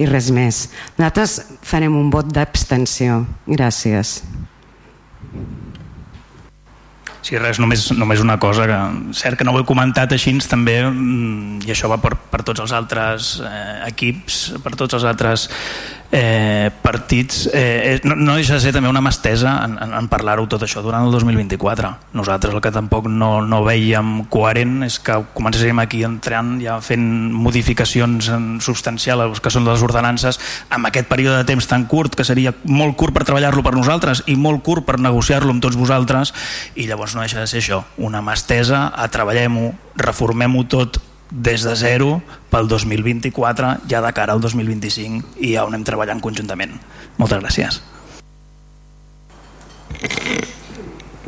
I 0.00 0.08
res 0.08 0.32
més. 0.32 0.66
Nosaltres 0.96 1.40
farem 1.62 1.96
un 1.98 2.08
vot 2.14 2.32
d'abstenció. 2.32 3.24
Gràcies. 3.46 4.22
Sí, 7.28 7.36
res, 7.36 7.58
només, 7.60 7.82
només 7.92 8.22
una 8.24 8.38
cosa, 8.40 8.64
que 8.64 8.76
cert 9.12 9.36
que 9.36 9.44
no 9.44 9.52
ho 9.52 9.58
he 9.60 9.64
comentat 9.68 10.14
així 10.16 10.32
també, 10.48 10.78
mm, 10.86 11.66
i 11.66 11.72
això 11.74 11.90
va 11.92 11.98
per, 12.00 12.14
per 12.32 12.40
tots 12.40 12.62
els 12.64 12.72
altres 12.72 13.34
eh, 13.44 13.74
equips, 13.90 14.38
per 14.64 14.72
tots 14.72 14.96
els 14.96 15.04
altres 15.04 15.44
eh, 16.10 16.70
partits 16.82 17.48
eh, 17.52 18.00
no, 18.04 18.16
no 18.16 18.36
deixa 18.36 18.56
de 18.56 18.62
ser 18.62 18.72
també 18.72 18.88
una 18.88 19.02
mestesa 19.04 19.58
en, 19.64 19.76
en, 19.82 19.92
en 19.98 20.08
parlar-ho 20.08 20.46
tot 20.48 20.64
això. 20.64 20.80
Durant 20.84 21.06
el 21.06 21.12
2024 21.12 21.90
nosaltres 22.16 22.54
el 22.54 22.62
que 22.64 22.72
tampoc 22.72 23.08
no, 23.12 23.42
no 23.44 23.60
veiem 23.66 24.24
coherent 24.32 24.82
és 24.86 24.98
que 25.04 25.18
comencem 25.34 25.82
aquí 25.82 26.02
entrant 26.06 26.56
ja 26.62 26.78
fent 26.84 27.04
modificacions 27.34 28.30
substancials 28.64 29.42
que 29.44 29.52
són 29.52 29.68
les 29.68 29.84
ordenances 29.84 30.40
amb 30.74 30.88
aquest 30.88 31.10
període 31.10 31.42
de 31.42 31.48
temps 31.48 31.68
tan 31.68 31.86
curt 31.90 32.16
que 32.16 32.26
seria 32.26 32.54
molt 32.64 32.96
curt 32.98 33.16
per 33.16 33.26
treballar-lo 33.28 33.64
per 33.66 33.74
nosaltres 33.76 34.24
i 34.26 34.38
molt 34.38 34.64
curt 34.64 34.86
per 34.88 34.98
negociar-lo 35.02 35.52
amb 35.52 35.64
tots 35.64 35.78
vosaltres 35.78 36.32
i 36.76 36.88
llavors 36.88 37.14
no 37.14 37.24
deixa 37.24 37.42
de 37.42 37.50
ser 37.50 37.60
això 37.62 37.82
una 37.98 38.22
mestesa, 38.24 38.88
treballem-ho 39.12 39.72
reformem-ho 39.98 40.64
tot 40.70 41.00
des 41.30 41.62
de 41.62 41.74
zero 41.76 42.22
pel 42.50 42.68
2024 42.68 43.74
ja 43.90 44.00
de 44.00 44.12
cara 44.16 44.32
al 44.32 44.40
2025 44.40 45.38
i 45.44 45.54
ja 45.54 45.64
on 45.66 45.74
anem 45.74 45.84
treballant 45.84 46.20
conjuntament. 46.24 46.72
Moltes 47.18 47.42
gràcies. 47.42 47.80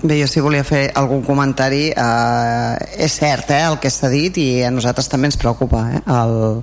Bé, 0.02 0.16
jo 0.16 0.26
sí 0.30 0.40
volia 0.40 0.64
fer 0.64 0.87
algun 0.97 1.21
comentari. 1.26 1.90
Eh, 1.92 3.02
és 3.04 3.19
cert 3.21 3.50
eh, 3.52 3.64
el 3.69 3.76
que 3.83 3.90
s'ha 3.92 4.09
dit 4.09 4.38
i 4.40 4.62
a 4.64 4.71
nosaltres 4.73 5.11
també 5.12 5.28
ens 5.28 5.37
preocupa 5.37 5.83
eh, 5.92 6.00
el, 6.09 6.62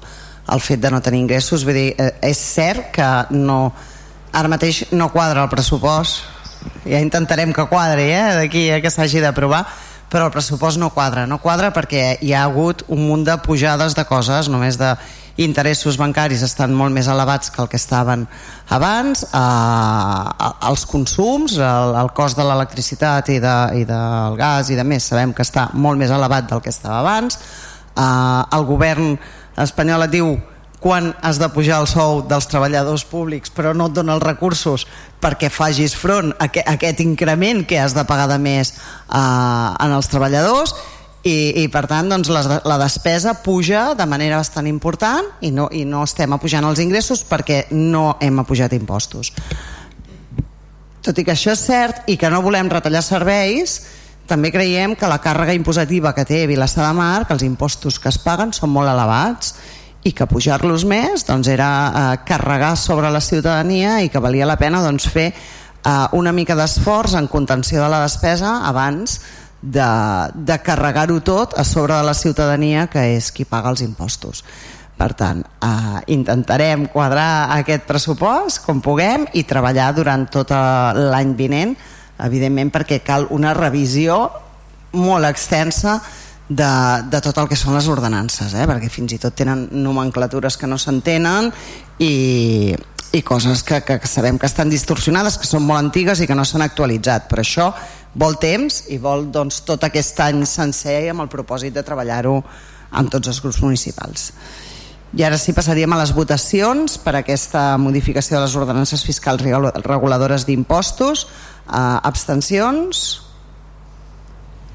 el 0.53 0.63
fet 0.63 0.81
de 0.81 0.89
no 0.89 1.03
tenir 1.05 1.21
ingressos. 1.21 1.65
Vull 1.67 1.77
dir, 1.77 1.91
eh, 2.01 2.15
és 2.31 2.41
cert 2.41 2.89
que 2.95 3.09
no, 3.37 3.59
ara 4.33 4.49
mateix 4.49 4.87
no 4.91 5.11
quadra 5.13 5.45
el 5.45 5.53
pressupost. 5.53 6.25
Ja 6.87 6.97
intentarem 7.03 7.53
que 7.53 7.67
quadri 7.69 8.09
eh, 8.09 8.33
d'aquí 8.39 8.71
a 8.73 8.81
que 8.81 8.89
s'hagi 8.89 9.21
d'aprovar 9.21 9.67
però 10.11 10.27
el 10.27 10.31
pressupost 10.31 10.79
no 10.79 10.89
quadra, 10.95 11.25
no 11.27 11.39
quadra 11.43 11.71
perquè 11.75 12.17
hi 12.23 12.33
ha 12.33 12.45
hagut 12.47 12.85
un 12.87 13.03
munt 13.09 13.25
de 13.27 13.35
pujades 13.43 13.95
de 13.97 14.05
coses, 14.07 14.47
només 14.47 14.79
de 14.79 14.93
interessos 15.37 15.97
bancaris 15.99 16.41
estan 16.45 16.73
molt 16.73 16.93
més 16.95 17.09
elevats 17.11 17.51
que 17.53 17.61
el 17.61 17.69
que 17.69 17.77
estaven 17.77 18.25
abans, 18.73 19.23
eh, 19.27 20.51
els 20.69 20.85
consums, 20.89 21.57
el, 21.59 21.95
el 22.01 22.11
cost 22.17 22.39
de 22.39 22.45
l'electricitat 22.47 23.29
i, 23.35 23.39
de, 23.43 23.55
i 23.81 23.85
del 23.89 24.37
gas 24.39 24.71
i 24.71 24.79
de 24.79 24.85
més 24.87 25.11
sabem 25.11 25.35
que 25.35 25.45
està 25.45 25.69
molt 25.73 25.99
més 25.99 26.13
elevat 26.13 26.49
del 26.49 26.63
que 26.63 26.73
estava 26.73 27.01
abans, 27.03 27.37
eh, 27.93 28.57
el 28.57 28.65
govern 28.69 29.17
espanyol 29.57 30.07
et 30.07 30.15
diu 30.15 30.37
quan 30.79 31.15
has 31.25 31.39
de 31.41 31.49
pujar 31.49 31.79
el 31.81 31.87
sou 31.89 32.21
dels 32.29 32.47
treballadors 32.49 33.05
públics 33.09 33.49
però 33.53 33.73
no 33.73 33.87
et 33.89 33.95
dona 33.97 34.13
els 34.17 34.23
recursos 34.23 34.85
perquè 35.21 35.49
fagis 35.49 35.95
front 35.97 36.33
a, 36.37 36.45
a 36.45 36.75
aquest 36.75 37.01
increment 37.01 37.63
que 37.65 37.79
has 37.81 37.95
de 37.97 38.05
pagar 38.05 38.27
de 38.29 38.37
més 38.37 38.75
eh, 38.75 39.17
en 39.17 39.95
els 39.95 40.11
treballadors. 40.11 40.75
I, 41.27 41.63
i 41.63 41.67
per 41.67 41.81
tant 41.89 42.07
doncs, 42.07 42.29
la, 42.31 42.61
la 42.63 42.77
despesa 42.79 43.33
puja 43.43 43.89
de 43.97 44.05
manera 44.07 44.37
bastant 44.37 44.67
important 44.69 45.25
i 45.43 45.49
no, 45.51 45.65
i 45.75 45.81
no 45.83 46.05
estem 46.05 46.31
apujant 46.31 46.63
els 46.63 46.79
ingressos 46.79 47.25
perquè 47.27 47.65
no 47.73 48.13
hem 48.23 48.37
apujat 48.39 48.77
impostos. 48.77 49.33
Tot 51.03 51.17
i 51.17 51.25
que 51.25 51.33
això 51.33 51.51
és 51.55 51.63
cert 51.65 52.07
i 52.07 52.15
que 52.21 52.29
no 52.31 52.43
volem 52.45 52.69
retallar 52.71 53.01
serveis 53.03 53.79
també 54.27 54.53
creiem 54.53 54.93
que 54.95 55.09
la 55.09 55.19
càrrega 55.23 55.55
impositiva 55.57 56.13
que 56.15 56.25
té 56.27 56.45
Vilassar 56.47 56.85
de 56.85 56.93
Mar, 56.95 57.25
que 57.25 57.35
els 57.35 57.43
impostos 57.47 57.97
que 57.99 58.11
es 58.11 58.19
paguen 58.21 58.53
són 58.55 58.71
molt 58.75 58.91
elevats 58.91 59.55
i 60.07 60.13
que 60.15 60.27
pujar-los 60.29 60.85
més 60.87 61.25
doncs, 61.27 61.49
era 61.51 61.69
eh, 61.87 62.03
carregar 62.27 62.75
sobre 62.79 63.11
la 63.11 63.21
ciutadania 63.21 63.99
i 64.03 64.09
que 64.09 64.21
valia 64.23 64.47
la 64.47 64.57
pena 64.59 64.81
doncs, 64.83 65.09
fer 65.11 65.27
eh, 65.33 66.07
una 66.15 66.31
mica 66.31 66.55
d'esforç 66.55 67.17
en 67.19 67.27
contenció 67.27 67.83
de 67.83 67.91
la 67.91 68.01
despesa 68.05 68.61
abans 68.69 69.19
de, 69.61 69.89
de 70.33 70.57
carregar-ho 70.63 71.19
tot 71.25 71.57
a 71.57 71.65
sobre 71.67 71.97
de 71.97 72.07
la 72.07 72.15
ciutadania 72.15 72.87
que 72.87 73.03
és 73.17 73.31
qui 73.35 73.45
paga 73.45 73.73
els 73.73 73.83
impostos. 73.83 74.43
Per 74.97 75.11
tant, 75.13 75.43
eh, 75.43 75.99
intentarem 76.15 76.87
quadrar 76.93 77.51
aquest 77.57 77.85
pressupost 77.89 78.63
com 78.65 78.81
puguem 78.81 79.27
i 79.37 79.43
treballar 79.45 79.91
durant 79.97 80.25
tot 80.31 80.55
l'any 80.55 81.35
vinent, 81.37 81.75
evidentment 82.23 82.71
perquè 82.73 83.03
cal 83.05 83.27
una 83.35 83.53
revisió 83.53 84.23
molt 84.97 85.27
extensa 85.27 85.99
de, 86.49 87.03
de 87.11 87.21
tot 87.21 87.37
el 87.41 87.47
que 87.49 87.57
són 87.59 87.75
les 87.75 87.87
ordenances, 87.91 88.53
eh? 88.55 88.67
perquè 88.69 88.89
fins 88.91 89.15
i 89.15 89.19
tot 89.21 89.35
tenen 89.35 89.67
nomenclatures 89.83 90.57
que 90.57 90.69
no 90.69 90.79
s'entenen 90.79 91.51
i, 91.99 92.75
i 93.11 93.21
coses 93.27 93.63
que, 93.67 93.81
que, 93.83 93.99
sabem 94.07 94.39
que 94.39 94.47
estan 94.47 94.71
distorsionades, 94.71 95.37
que 95.37 95.49
són 95.49 95.65
molt 95.67 95.81
antigues 95.81 96.21
i 96.23 96.29
que 96.29 96.37
no 96.37 96.45
s'han 96.47 96.63
actualitzat. 96.65 97.27
Per 97.27 97.41
això 97.43 97.71
vol 98.17 98.39
temps 98.39 98.85
i 98.93 99.01
vol 99.01 99.27
doncs, 99.33 99.61
tot 99.67 99.83
aquest 99.83 100.23
any 100.23 100.45
sencer 100.47 101.01
amb 101.11 101.25
el 101.25 101.31
propòsit 101.31 101.75
de 101.75 101.83
treballar-ho 101.85 102.39
amb 102.97 103.11
tots 103.11 103.27
els 103.27 103.43
grups 103.43 103.61
municipals. 103.61 104.31
I 105.15 105.23
ara 105.23 105.37
sí 105.39 105.53
passaríem 105.55 105.91
a 105.95 105.99
les 106.01 106.11
votacions 106.15 106.97
per 106.99 107.15
aquesta 107.15 107.77
modificació 107.79 108.37
de 108.37 108.43
les 108.43 108.55
ordenances 108.59 109.03
fiscals 109.07 109.43
reguladores 109.43 110.43
d'impostos. 110.47 111.27
Uh, 111.67 111.99
abstencions? 112.07 113.26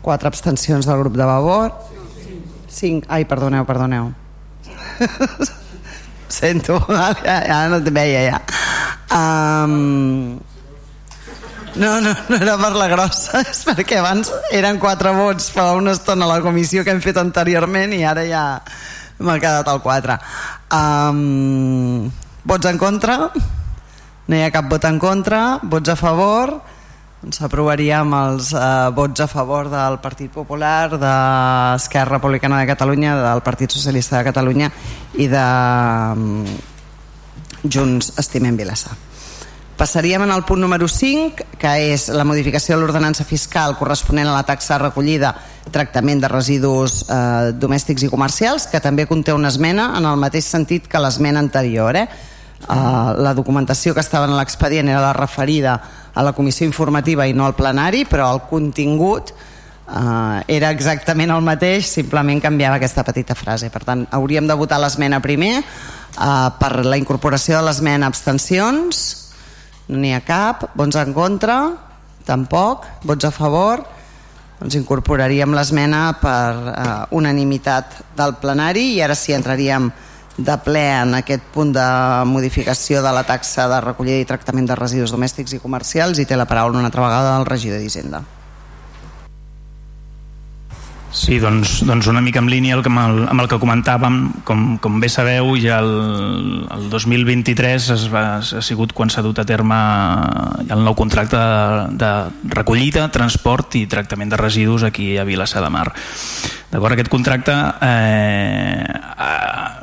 4 0.03 0.31
abstencions 0.31 0.89
del 0.89 1.03
grup 1.03 1.17
de 1.19 1.27
Vavor 1.29 1.73
5, 2.73 3.07
ai 3.09 3.25
perdoneu, 3.29 3.67
perdoneu 3.69 4.13
sento 6.33 6.79
ja, 6.89 7.39
ja 7.47 7.61
no 7.69 7.83
et 7.83 7.93
veia 7.93 8.23
ja 8.31 8.41
um, 9.13 10.41
no, 11.75 12.01
no, 12.05 12.13
no 12.29 12.37
era 12.37 12.57
per 12.61 12.73
la 12.77 12.89
grossa, 12.93 13.41
és 13.53 13.63
perquè 13.65 14.01
abans 14.01 14.33
eren 14.53 14.81
quatre 14.83 15.13
vots 15.17 15.49
fa 15.53 15.71
una 15.79 15.95
estona 15.97 16.27
a 16.29 16.35
la 16.35 16.43
comissió 16.45 16.85
que 16.85 16.93
hem 16.93 17.01
fet 17.05 17.21
anteriorment 17.21 17.95
i 17.97 18.03
ara 18.05 18.27
ja 18.29 18.45
m'ha 19.23 19.39
quedat 19.41 19.69
el 19.71 19.81
4. 19.83 20.19
Um, 20.75 22.11
vots 22.45 22.69
en 22.69 22.79
contra? 22.79 23.17
No 24.27 24.37
hi 24.39 24.43
ha 24.45 24.53
cap 24.55 24.69
vot 24.71 24.85
en 24.89 24.99
contra. 25.03 25.43
Vots 25.63 25.93
a 25.93 25.97
favor? 25.99 26.57
Doncs 27.23 27.38
s'aprovaria 27.38 28.00
amb 28.02 28.17
els 28.19 28.49
uh, 28.50 28.91
vots 28.91 29.23
a 29.23 29.29
favor 29.31 29.69
del 29.71 30.00
Partit 30.02 30.33
Popular, 30.35 30.88
d'Esquerra 30.99 32.17
Republicana 32.17 32.59
de 32.59 32.67
Catalunya, 32.67 33.12
del 33.14 33.43
Partit 33.47 33.71
Socialista 33.71 34.17
de 34.19 34.26
Catalunya 34.26 34.73
i 35.23 35.29
de 35.31 35.45
um, 36.17 36.43
Junts 37.62 38.11
Estimem 38.19 38.59
Vilassar. 38.59 38.97
Passaríem 39.79 40.25
en 40.26 40.33
el 40.35 40.43
punt 40.43 40.59
número 40.61 40.88
5, 40.91 41.47
que 41.62 41.76
és 41.95 42.09
la 42.11 42.26
modificació 42.26 42.75
de 42.75 42.83
l'ordenança 42.83 43.23
fiscal 43.23 43.79
corresponent 43.79 44.26
a 44.26 44.35
la 44.35 44.43
taxa 44.43 44.81
recollida 44.83 45.31
tractament 45.71 46.21
de 46.23 46.31
residus 46.31 47.05
eh, 47.07 47.55
domèstics 47.55 48.02
i 48.02 48.11
comercials, 48.11 48.67
que 48.71 48.83
també 48.83 49.07
conté 49.11 49.35
una 49.35 49.50
esmena 49.50 49.93
en 49.99 50.07
el 50.11 50.19
mateix 50.19 50.50
sentit 50.50 50.91
que 50.91 51.02
l'esmena 51.02 51.43
anterior. 51.43 51.97
Eh? 51.99 52.07
Eh, 52.62 53.14
la 53.19 53.35
documentació 53.35 53.95
que 53.95 54.04
estava 54.04 54.28
en 54.28 54.37
l'expedient 54.37 54.88
era 54.88 55.00
la 55.02 55.12
referida 55.16 55.81
a 56.14 56.23
la 56.23 56.33
comissió 56.33 56.66
informativa 56.66 57.26
i 57.26 57.35
no 57.35 57.47
al 57.47 57.57
plenari, 57.59 58.04
però 58.07 58.28
el 58.35 58.42
contingut 58.50 59.33
eh, 59.33 60.42
era 60.47 60.71
exactament 60.71 61.33
el 61.35 61.42
mateix, 61.42 61.88
simplement 61.88 62.40
canviava 62.42 62.78
aquesta 62.78 63.04
petita 63.04 63.35
frase. 63.35 63.71
Per 63.73 63.83
tant, 63.85 64.07
hauríem 64.11 64.47
de 64.47 64.59
votar 64.59 64.81
l'esmena 64.83 65.21
primer, 65.25 65.57
eh, 65.59 66.50
per 66.59 66.85
la 66.87 67.00
incorporació 67.00 67.59
de 67.59 67.66
l'esmena 67.66 68.07
abstencions, 68.07 69.02
no 69.88 69.99
n'hi 69.99 70.14
ha 70.14 70.23
cap. 70.25 70.71
Vots 70.78 70.97
en 70.97 71.12
contra? 71.12 71.59
Tampoc. 72.25 72.87
Vots 73.04 73.26
a 73.26 73.33
favor? 73.35 73.83
Doncs 74.61 74.76
incorporaríem 74.78 75.57
l'esmena 75.57 76.04
per 76.21 76.52
eh, 76.54 77.16
unanimitat 77.19 77.99
del 78.16 78.37
plenari 78.38 78.92
i 78.95 79.00
ara 79.02 79.16
sí 79.19 79.35
entraríem 79.35 79.90
de 80.37 80.59
ple 80.65 80.85
en 80.91 81.17
aquest 81.19 81.45
punt 81.55 81.73
de 81.77 81.87
modificació 82.29 83.03
de 83.05 83.12
la 83.12 83.25
taxa 83.29 83.69
de 83.69 83.81
recollida 83.85 84.23
i 84.23 84.29
tractament 84.29 84.69
de 84.71 84.79
residus 84.79 85.12
domèstics 85.12 85.57
i 85.57 85.61
comercials 85.62 86.19
i 86.19 86.29
té 86.29 86.39
la 86.39 86.49
paraula 86.49 86.81
una 86.81 86.89
altra 86.89 87.05
vegada 87.05 87.37
el 87.41 87.49
regidor 87.49 87.83
d'Hisenda. 87.83 88.23
Sí, 91.12 91.37
doncs, 91.37 91.83
doncs 91.85 92.07
una 92.09 92.23
mica 92.25 92.41
en 92.41 92.49
línia 92.49 92.79
amb 92.79 93.01
el, 93.03 93.19
amb 93.29 93.43
el 93.43 93.49
que 93.51 93.59
comentàvem, 93.61 94.15
com, 94.49 94.62
com 94.81 94.97
bé 94.99 95.11
sabeu, 95.12 95.51
ja 95.61 95.83
el, 95.85 96.65
el 96.73 96.89
2023 96.89 97.91
es 97.93 98.07
va, 98.09 98.41
ha 98.41 98.62
sigut 98.65 98.95
quan 98.97 99.12
s'ha 99.12 99.21
dut 99.21 99.43
a 99.43 99.45
terme 99.45 99.77
el 100.73 100.81
nou 100.81 100.97
contracte 100.97 101.37
de, 101.37 102.01
de 102.01 102.57
recollida, 102.57 103.11
transport 103.12 103.77
i 103.77 103.85
tractament 103.93 104.33
de 104.33 104.41
residus 104.41 104.89
aquí 104.89 105.19
a 105.21 105.29
Vilassar 105.29 105.61
de 105.61 105.71
Mar. 105.77 105.91
D'acord, 106.73 106.95
aquest 106.95 107.11
contracte 107.12 107.52
eh, 107.85 108.85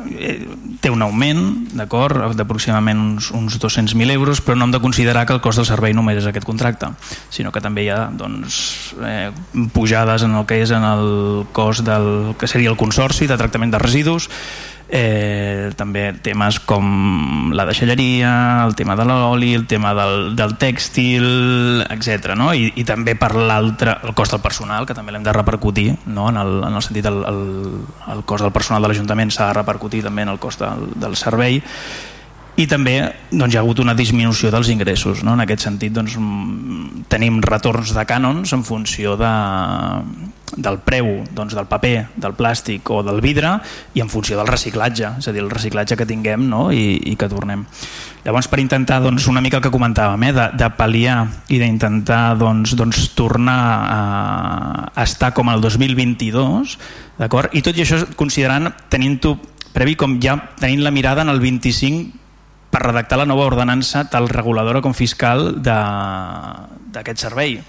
eh, 0.10 0.38
té 0.82 0.90
un 0.90 1.04
augment, 1.06 1.42
d'acord, 1.78 2.34
d'aproximadament 2.34 2.98
uns, 2.98 3.28
uns 3.36 3.60
200.000 3.62 4.16
euros, 4.16 4.42
però 4.42 4.58
no 4.58 4.66
hem 4.66 4.74
de 4.74 4.82
considerar 4.82 5.28
que 5.30 5.36
el 5.38 5.42
cost 5.44 5.62
del 5.62 5.68
servei 5.70 5.94
només 5.94 6.18
és 6.18 6.30
aquest 6.30 6.48
contracte, 6.50 6.90
sinó 7.30 7.54
que 7.54 7.62
també 7.62 7.86
hi 7.86 7.92
ha 7.94 8.00
doncs, 8.10 8.96
eh, 9.06 9.30
pujades 9.76 10.26
en 10.26 10.34
el 10.40 10.48
que 10.50 10.64
és 10.64 10.74
en 10.74 10.88
el 10.88 11.06
cost 11.54 11.86
del 11.86 12.34
que 12.42 12.50
seria 12.50 12.74
el 12.74 12.80
consorci 12.80 13.30
de 13.30 13.38
tractament 13.38 13.76
de 13.76 13.84
residus, 13.86 14.30
eh, 14.90 15.70
també 15.78 16.10
temes 16.26 16.60
com 16.66 17.54
la 17.54 17.66
deixalleria, 17.70 18.66
el 18.66 18.76
tema 18.76 18.96
de 18.98 19.06
l'oli, 19.06 19.54
el 19.54 19.68
tema 19.70 19.94
del, 19.98 20.34
del 20.36 20.56
tèxtil, 20.60 21.86
etc. 21.86 22.34
No? 22.40 22.52
I, 22.58 22.72
I 22.82 22.86
també 22.90 23.16
per 23.20 23.36
l'altre, 23.38 24.00
el 24.04 24.16
cost 24.18 24.34
del 24.36 24.44
personal, 24.44 24.90
que 24.90 24.98
també 24.98 25.14
l'hem 25.14 25.26
de 25.26 25.36
repercutir, 25.36 25.92
no? 26.08 26.30
en, 26.34 26.42
el, 26.42 26.56
en 26.66 26.80
el 26.82 26.86
sentit 26.86 27.10
el, 27.10 27.22
el, 27.30 27.44
el 28.16 28.24
cost 28.26 28.48
del 28.48 28.56
personal 28.56 28.84
de 28.84 28.92
l'Ajuntament 28.92 29.34
s'ha 29.34 29.52
de 29.52 29.60
repercutir 29.62 30.04
també 30.06 30.26
en 30.26 30.34
el 30.34 30.42
cost 30.42 30.66
del, 30.66 30.90
del 31.00 31.18
servei 31.20 31.62
i 32.60 32.66
també 32.68 32.96
doncs, 33.32 33.54
hi 33.54 33.58
ha 33.58 33.62
hagut 33.62 33.80
una 33.80 33.96
disminució 33.96 34.50
dels 34.52 34.68
ingressos. 34.74 35.22
No? 35.24 35.38
En 35.38 35.46
aquest 35.46 35.64
sentit 35.64 35.94
doncs, 35.96 36.18
tenim 37.12 37.40
retorns 37.46 37.94
de 37.96 38.04
cànons 38.10 38.52
en 38.56 38.66
funció 38.68 39.16
de, 39.20 39.32
del 40.58 40.80
preu 40.86 41.24
doncs, 41.36 41.54
del 41.56 41.68
paper, 41.70 42.10
del 42.18 42.36
plàstic 42.38 42.90
o 42.94 43.02
del 43.06 43.22
vidre 43.22 43.58
i 43.94 44.04
en 44.04 44.10
funció 44.10 44.38
del 44.40 44.50
reciclatge, 44.50 45.16
és 45.20 45.28
a 45.30 45.34
dir, 45.36 45.44
el 45.44 45.52
reciclatge 45.52 45.98
que 46.00 46.08
tinguem 46.10 46.48
no? 46.50 46.70
I, 46.74 46.98
i 47.12 47.16
que 47.20 47.30
tornem. 47.32 47.66
Llavors, 48.26 48.50
per 48.52 48.60
intentar 48.60 49.00
doncs, 49.04 49.28
una 49.32 49.42
mica 49.42 49.60
el 49.60 49.64
que 49.64 49.72
comentàvem, 49.72 50.26
eh? 50.28 50.34
de, 50.36 50.48
de 50.60 50.70
pal·liar 50.76 51.20
i 51.48 51.60
d'intentar 51.62 52.36
doncs, 52.40 52.76
doncs, 52.80 53.06
tornar 53.18 53.60
a, 53.88 55.04
estar 55.04 55.32
com 55.38 55.52
el 55.54 55.64
2022, 55.64 56.78
d'acord? 57.20 57.56
I 57.56 57.64
tot 57.66 57.78
i 57.78 57.86
això 57.86 58.02
considerant, 58.20 58.74
tenint-ho 58.92 59.38
previ 59.74 59.96
com 60.00 60.18
ja 60.24 60.36
tenint 60.60 60.84
la 60.84 60.92
mirada 60.92 61.24
en 61.24 61.32
el 61.32 61.40
25 61.40 62.20
per 62.70 62.84
redactar 62.84 63.18
la 63.22 63.26
nova 63.30 63.48
ordenança 63.48 64.04
tal 64.12 64.30
reguladora 64.30 64.82
com 64.86 64.94
fiscal 64.94 65.56
d'aquest 65.64 67.26
servei. 67.26 67.60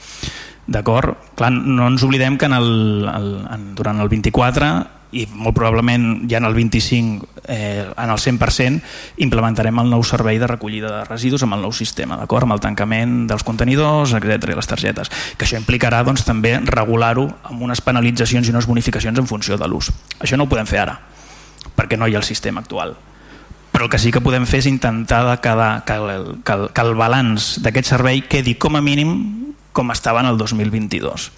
D'acord? 0.67 1.17
Clar, 1.39 1.51
no 1.51 1.89
ens 1.89 2.05
oblidem 2.07 2.39
que 2.39 2.47
en 2.47 2.55
el, 2.55 2.71
el, 3.09 3.31
en, 3.51 3.69
durant 3.79 4.01
el 4.03 4.11
24 4.13 4.71
i 5.11 5.25
molt 5.35 5.57
probablement 5.57 6.29
ja 6.31 6.39
en 6.39 6.47
el 6.47 6.55
25 6.55 7.27
eh, 7.51 7.83
en 7.91 8.11
el 8.11 8.19
100% 8.19 8.81
implementarem 9.25 9.81
el 9.83 9.91
nou 9.91 10.05
servei 10.07 10.39
de 10.39 10.47
recollida 10.47 10.93
de 10.93 11.03
residus 11.09 11.43
amb 11.43 11.57
el 11.57 11.65
nou 11.67 11.75
sistema, 11.75 12.19
d'acord? 12.21 12.47
amb 12.47 12.55
el 12.55 12.63
tancament 12.63 13.25
dels 13.31 13.45
contenidors, 13.47 14.15
etc 14.15 14.55
i 14.55 14.59
les 14.59 14.71
targetes, 14.71 15.11
que 15.37 15.49
això 15.49 15.59
implicarà 15.59 16.05
doncs, 16.07 16.25
també 16.29 16.57
regular-ho 16.63 17.27
amb 17.51 17.67
unes 17.67 17.83
penalitzacions 17.83 18.47
i 18.47 18.55
unes 18.55 18.71
bonificacions 18.71 19.19
en 19.19 19.27
funció 19.27 19.59
de 19.59 19.67
l'ús. 19.67 19.91
Això 20.21 20.39
no 20.39 20.47
ho 20.47 20.53
podem 20.53 20.69
fer 20.71 20.85
ara, 20.85 21.01
perquè 21.75 21.99
no 21.99 22.07
hi 22.07 22.15
ha 22.15 22.23
el 22.23 22.29
sistema 22.29 22.63
actual 22.63 22.97
però 23.71 23.87
el 23.87 23.91
que 23.91 24.01
sí 24.03 24.11
que 24.13 24.21
podem 24.21 24.45
fer 24.51 24.59
és 24.61 24.67
intentar 24.67 25.23
de 25.25 25.37
cada, 25.41 25.85
que, 25.87 25.95
el, 25.95 26.41
que, 26.45 26.53
el, 26.53 26.65
que 26.75 26.83
el 26.85 26.97
balanç 26.99 27.55
d'aquest 27.65 27.95
servei 27.95 28.25
quedi 28.29 28.57
com 28.61 28.77
a 28.77 28.83
mínim 28.85 29.40
com 29.73 29.91
estava 29.95 30.23
en 30.25 30.31
el 30.31 30.39
2022. 30.39 31.31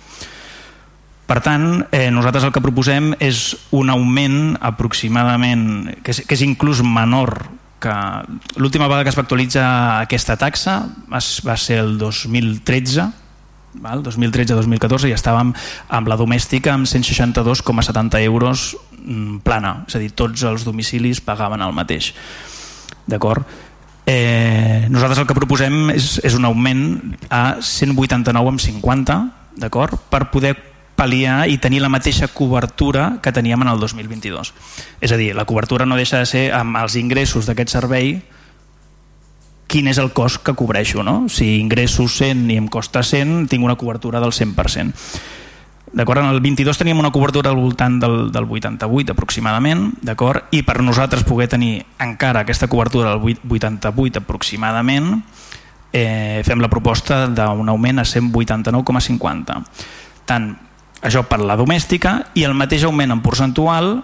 Per 1.27 1.39
tant, 1.41 1.87
eh, 1.93 2.11
nosaltres 2.13 2.45
el 2.45 2.53
que 2.53 2.61
proposem 2.61 3.15
és 3.23 3.55
un 3.71 3.89
augment 3.91 4.59
aproximadament, 4.61 5.95
que 6.05 6.13
és, 6.13 6.23
que 6.27 6.37
és 6.37 6.45
inclús 6.45 6.83
menor 6.85 7.47
que 7.83 7.95
l'última 8.57 8.87
vegada 8.87 9.03
que 9.03 9.11
es 9.11 9.19
va 9.19 9.25
actualitzar 9.25 9.67
aquesta 10.05 10.37
taxa 10.39 10.77
va 11.11 11.57
ser 11.59 11.81
el 11.83 11.97
2013 11.99 13.09
val? 13.81 14.03
2013-2014 14.05 15.11
ja 15.11 15.19
estàvem 15.19 15.53
amb 15.89 16.11
la 16.11 16.19
domèstica 16.21 16.75
amb 16.75 16.89
162,70 16.89 18.21
euros 18.27 18.73
mm, 18.99 19.43
plana, 19.47 19.83
és 19.89 19.97
a 19.97 20.03
dir, 20.03 20.13
tots 20.17 20.45
els 20.49 20.67
domicilis 20.69 21.23
pagaven 21.25 21.65
el 21.65 21.73
mateix. 21.77 22.13
D'acord? 23.09 23.47
Eh, 24.07 24.89
nosaltres 24.91 25.21
el 25.23 25.29
que 25.29 25.37
proposem 25.39 25.93
és, 25.95 26.17
és 26.27 26.35
un 26.35 26.45
augment 26.49 26.83
a 27.31 27.61
189,50 27.63 29.19
d'acord? 29.63 30.01
per 30.11 30.27
poder 30.33 30.57
pal·liar 30.99 31.47
i 31.51 31.59
tenir 31.59 31.81
la 31.83 31.91
mateixa 31.93 32.29
cobertura 32.29 33.19
que 33.23 33.33
teníem 33.33 33.63
en 33.63 33.73
el 33.73 33.81
2022. 33.81 34.53
És 35.01 35.13
a 35.13 35.19
dir, 35.19 35.33
la 35.35 35.47
cobertura 35.47 35.87
no 35.87 35.99
deixa 35.99 36.21
de 36.21 36.29
ser 36.29 36.45
amb 36.55 36.77
els 36.83 36.97
ingressos 37.01 37.49
d'aquest 37.49 37.73
servei 37.73 38.21
quin 39.73 39.89
és 39.89 39.99
el 39.99 40.13
cost 40.13 40.43
que 40.45 40.55
cobreixo. 40.55 41.03
No? 41.03 41.29
Si 41.33 41.57
ingresso 41.57 42.05
100 42.09 42.51
i 42.53 42.59
em 42.61 42.69
costa 42.69 43.03
100, 43.03 43.49
tinc 43.49 43.65
una 43.65 43.79
cobertura 43.81 44.21
del 44.21 44.35
100%. 44.37 44.93
D'acord? 45.93 46.23
En 46.23 46.31
el 46.33 46.41
22 46.41 46.79
teníem 46.79 46.99
una 46.99 47.11
cobertura 47.13 47.51
al 47.51 47.57
voltant 47.57 47.99
del, 48.01 48.31
del 48.33 48.47
88 48.49 49.13
aproximadament, 49.13 49.91
d'acord? 50.01 50.49
I 50.51 50.63
per 50.65 50.81
nosaltres 50.81 51.25
poder 51.29 51.51
tenir 51.53 51.85
encara 52.01 52.47
aquesta 52.47 52.69
cobertura 52.73 53.13
del 53.13 53.37
88 53.45 54.23
aproximadament, 54.25 55.19
eh, 55.93 56.41
fem 56.49 56.65
la 56.65 56.73
proposta 56.73 57.27
d'un 57.29 57.69
augment 57.69 58.01
a 58.01 58.07
189,50. 58.09 59.61
Tant 60.25 60.49
això 61.03 61.27
per 61.29 61.43
la 61.45 61.59
domèstica 61.61 62.33
i 62.33 62.47
el 62.49 62.57
mateix 62.57 62.89
augment 62.89 63.13
en 63.13 63.21
percentual 63.21 63.99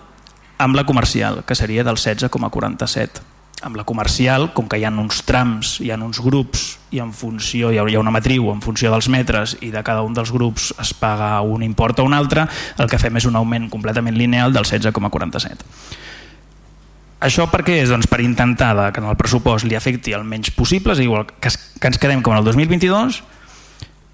amb 0.58 0.76
la 0.76 0.84
comercial, 0.84 1.40
que 1.46 1.56
seria 1.56 1.84
del 1.88 1.96
16,47 1.96 3.37
amb 3.62 3.76
la 3.76 3.84
comercial, 3.84 4.52
com 4.54 4.68
que 4.70 4.78
hi 4.78 4.84
ha 4.86 4.90
uns 4.92 5.22
trams, 5.26 5.78
hi 5.82 5.90
ha 5.90 5.98
uns 5.98 6.20
grups 6.22 6.78
i 6.94 7.00
en 7.02 7.10
funció 7.12 7.72
hi 7.72 7.78
ha 7.78 8.00
una 8.00 8.12
matriu 8.14 8.50
en 8.52 8.60
funció 8.62 8.92
dels 8.92 9.08
metres 9.10 9.56
i 9.60 9.72
de 9.74 9.82
cada 9.84 10.04
un 10.06 10.14
dels 10.14 10.30
grups 10.32 10.70
es 10.78 10.92
paga 10.94 11.40
un 11.42 11.64
import 11.66 11.98
o 11.98 12.06
un 12.06 12.14
altre, 12.14 12.46
el 12.78 12.90
que 12.90 13.00
fem 13.02 13.18
és 13.18 13.26
un 13.26 13.36
augment 13.36 13.68
completament 13.70 14.16
lineal 14.16 14.54
del 14.54 14.64
16,47. 14.64 15.66
Això 17.26 17.48
per 17.50 17.64
què 17.66 17.80
és? 17.82 17.90
Doncs 17.90 18.06
per 18.06 18.20
intentar 18.22 18.92
que 18.94 19.02
en 19.02 19.08
el 19.10 19.18
pressupost 19.18 19.66
li 19.66 19.74
afecti 19.74 20.14
el 20.14 20.22
menys 20.22 20.52
possible, 20.54 20.94
és 20.94 21.02
igual 21.02 21.26
que, 21.26 21.50
que 21.50 21.90
ens 21.90 21.98
quedem 21.98 22.22
com 22.22 22.36
en 22.36 22.44
el 22.44 22.46
2022 22.46 23.22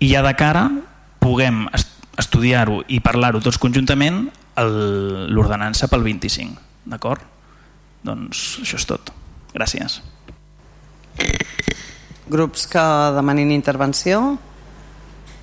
i 0.00 0.08
ja 0.08 0.24
de 0.24 0.32
cara 0.38 0.70
puguem 1.20 1.66
estudiar-ho 2.20 2.80
i 2.88 3.02
parlar-ho 3.04 3.42
tots 3.44 3.60
conjuntament 3.60 4.24
l'ordenança 4.56 5.90
pel 5.90 6.04
25 6.06 6.88
d'acord? 6.88 7.20
doncs 8.04 8.60
això 8.62 8.78
és 8.78 8.88
tot 8.88 9.12
gràcies. 9.54 10.02
Grups 12.28 12.66
que 12.66 12.82
demanin 13.14 13.52
intervenció 13.54 14.36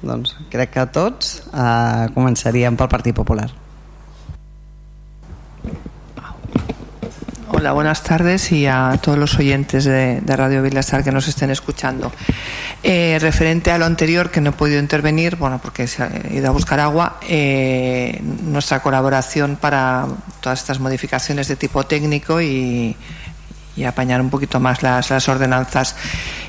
doncs 0.02 0.34
crec 0.50 0.74
que 0.74 0.86
tots 0.94 1.42
eh, 1.54 2.08
començaríem 2.16 2.78
pel 2.78 2.90
Partit 2.90 3.16
Popular. 3.16 3.50
Hola, 7.54 7.74
buenas 7.74 8.02
tardes 8.02 8.52
y 8.52 8.66
a 8.66 8.98
todos 9.00 9.20
los 9.20 9.38
oyentes 9.38 9.84
de, 9.84 10.22
de 10.22 10.36
Radio 10.36 10.64
Vilasar 10.64 11.04
que 11.04 11.12
nos 11.12 11.28
estén 11.28 11.52
escuchando. 11.52 12.12
Eh, 12.82 13.20
referente 13.22 13.70
a 13.70 13.78
lo 13.78 13.86
anterior, 13.86 14.32
que 14.32 14.42
no 14.42 14.50
he 14.50 14.54
podido 14.54 14.80
intervenir, 14.80 15.36
bueno, 15.36 15.60
porque 15.62 15.86
se 15.86 16.02
ha 16.02 16.10
ido 16.32 16.48
a 16.48 16.52
buscar 16.52 16.80
agua, 16.80 17.20
eh, 17.30 18.20
nuestra 18.24 18.80
colaboración 18.80 19.58
para 19.58 20.08
todas 20.40 20.60
estas 20.60 20.80
modificaciones 20.80 21.48
de 21.48 21.56
tipo 21.56 21.86
técnico 21.86 22.42
y, 22.42 22.96
y 23.76 23.84
apañar 23.86 24.22
un 24.22 24.30
poquito 24.30 24.60
más 24.60 24.84
las, 24.84 25.10
las, 25.10 25.28
ordenanzas. 25.30 25.96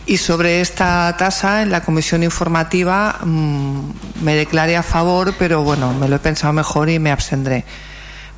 Y 0.07 0.17
sobre 0.17 0.61
esta 0.61 1.15
tasa, 1.17 1.63
en 1.63 1.71
la 1.71 1.83
comisión 1.83 2.23
informativa 2.23 3.19
mmm, 3.25 3.91
me 4.23 4.35
declaré 4.35 4.77
a 4.77 4.83
favor, 4.83 5.35
pero 5.39 5.63
bueno, 5.63 5.93
me 5.95 6.09
lo 6.09 6.17
he 6.17 6.21
pensado 6.21 6.53
mejor 6.53 6.91
y 6.91 6.99
me 6.99 7.13
abstendré 7.13 7.65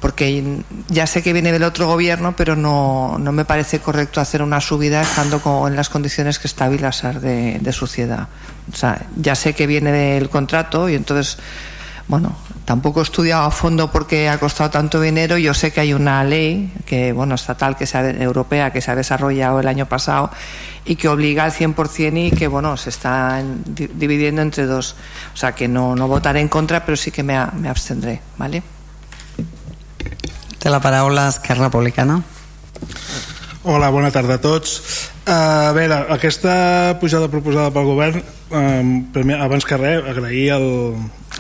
porque 0.05 0.63
ya 0.89 1.07
sé 1.07 1.23
que 1.23 1.33
viene 1.33 1.51
del 1.51 1.63
otro 1.63 1.87
gobierno, 1.87 2.37
pero 2.37 2.57
no, 2.57 3.17
no 3.19 3.33
me 3.33 3.47
parece 3.47 3.79
correcto 3.79 4.21
hacer 4.21 4.43
una 4.43 4.61
subida 4.61 5.01
estando 5.01 5.41
con, 5.41 5.71
en 5.73 5.77
las 5.77 5.89
condiciones 5.89 6.39
que 6.39 6.47
está 6.47 6.69
Vilasar 6.69 7.23
de, 7.23 7.59
de 7.59 7.73
suciedad. 7.73 8.29
O 8.71 8.77
sea, 8.77 9.07
ya 9.17 9.35
sé 9.35 9.55
que 9.55 9.67
viene 9.67 9.93
del 9.93 10.29
contrato 10.29 10.91
y 10.91 10.95
entonces, 10.95 11.39
bueno, 12.07 12.37
tampoco 12.65 13.01
he 13.01 13.03
estudiado 13.03 13.45
a 13.45 13.51
fondo 13.51 13.91
porque 13.91 14.29
ha 14.29 14.39
costado 14.39 14.71
tanto 14.71 15.01
dinero. 15.01 15.39
Yo 15.39 15.55
sé 15.55 15.73
que 15.73 15.81
hay 15.81 15.95
una 15.95 16.25
ley 16.25 16.73
que, 16.87 17.13
bueno, 17.13 17.35
estatal, 17.35 17.77
que 17.77 17.87
se 17.87 17.99
ha, 17.99 18.11
europea, 18.11 18.73
que 18.73 18.81
se 18.81 18.91
ha 18.91 18.97
desarrollado 18.97 19.61
el 19.61 19.69
año 19.69 19.87
pasado 19.87 20.31
y 20.85 20.97
que 20.97 21.09
obliga 21.09 21.45
al 21.45 21.53
100% 21.53 22.27
y 22.27 22.31
que, 22.31 22.49
bueno, 22.49 22.77
se 22.77 22.91
está 22.91 23.43
dividiendo 23.65 24.43
entre 24.43 24.67
dos. 24.67 24.97
O 25.33 25.37
sea, 25.37 25.53
que 25.53 25.69
no, 25.69 25.95
no 25.95 26.09
votaré 26.09 26.41
en 26.41 26.49
contra, 26.49 26.85
pero 26.85 26.97
sí 26.97 27.11
que 27.11 27.23
me, 27.23 27.39
me 27.61 27.69
abstendré, 27.69 28.21
¿vale? 28.39 28.63
Té 30.59 30.71
la 30.71 30.81
paraula 30.81 31.29
Esquerra 31.29 31.67
Republicana. 31.69 32.23
Hola, 33.65 33.91
bona 33.93 34.11
tarda 34.13 34.35
a 34.37 34.41
tots. 34.41 35.11
Uh, 35.25 35.69
a 35.69 35.73
veure, 35.77 35.99
aquesta 36.13 36.97
pujada 37.01 37.29
proposada 37.33 37.71
pel 37.73 37.85
govern, 37.89 38.23
um, 38.53 38.91
primer, 39.13 39.39
abans 39.41 39.65
que 39.65 39.77
res, 39.81 40.05
agrair 40.09 40.53
al, 40.53 40.67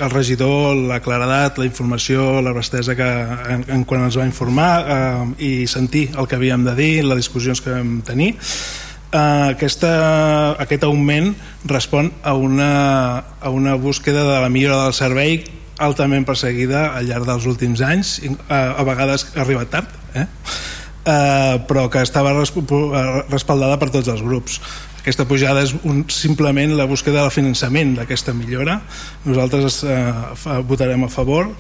al 0.01 0.11
regidor 0.11 0.77
la 0.77 1.01
claredat, 1.01 1.59
la 1.59 1.67
informació, 1.67 2.41
la 2.43 2.53
bestesa 2.53 2.97
que 2.99 3.09
en, 3.55 3.65
en 3.71 3.85
quan 3.89 4.07
ens 4.07 4.19
va 4.19 4.27
informar 4.27 4.71
uh, 4.83 5.27
i 5.39 5.67
sentir 5.71 6.09
el 6.19 6.29
que 6.29 6.39
havíem 6.39 6.65
de 6.67 6.75
dir, 6.79 6.93
les 7.07 7.25
discussions 7.25 7.63
que 7.63 7.75
vam 7.75 8.01
tenir. 8.07 8.35
Uh, 9.15 9.53
aquesta, 9.53 9.91
aquest 10.59 10.87
augment 10.89 11.35
respon 11.71 12.11
a 12.27 12.35
una, 12.35 12.71
a 13.41 13.51
una 13.55 13.77
búsqueda 13.79 14.25
de 14.27 14.41
la 14.43 14.51
millora 14.51 14.85
del 14.85 14.97
servei 14.97 15.45
altament 15.79 16.27
perseguida 16.27 16.89
al 16.95 17.09
llarg 17.09 17.27
dels 17.27 17.47
últims 17.51 17.83
anys, 17.83 18.17
a, 18.49 18.79
a 18.79 18.87
vegades 18.87 19.29
ha 19.35 19.43
arribat 19.43 19.71
tard, 19.75 19.95
eh? 20.15 20.27
Uh, 21.05 21.61
però 21.69 21.91
que 21.93 22.01
estava 22.01 22.33
respaldada 22.33 23.77
per 23.77 23.91
tots 23.93 24.09
els 24.09 24.23
grups. 24.25 24.61
Aquesta 25.05 25.27
pujada 25.29 25.61
és 25.61 25.75
un, 25.85 25.99
simplement 26.09 26.71
la 26.79 26.87
búsqueda 26.89 27.21
del 27.21 27.33
finançament 27.35 27.91
d'aquesta 27.99 28.33
millora. 28.33 28.79
Nosaltres 29.27 29.83
uh, 29.85 30.63
votarem 30.65 31.05
a 31.05 31.11
favor 31.13 31.51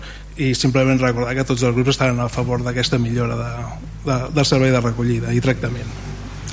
i 0.41 0.55
simplement 0.57 0.97
recordar 0.97 1.35
que 1.37 1.45
tots 1.45 1.61
els 1.61 1.75
grups 1.77 1.93
estaran 1.93 2.23
a 2.25 2.31
favor 2.33 2.65
d'aquesta 2.65 2.97
millora 2.97 3.37
de, 3.37 3.51
de, 4.07 4.17
del 4.39 4.49
servei 4.49 4.73
de 4.73 4.81
recollida 4.81 5.35
i 5.37 5.43
tractament. 5.45 5.93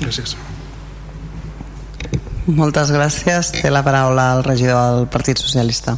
Gràcies. 0.02 0.36
Moltes 2.44 2.92
gràcies. 2.92 3.54
Té 3.56 3.72
la 3.72 3.80
paraula 3.86 4.28
el 4.36 4.44
regidor 4.44 4.98
del 4.98 5.08
Partit 5.08 5.40
Socialista. 5.40 5.96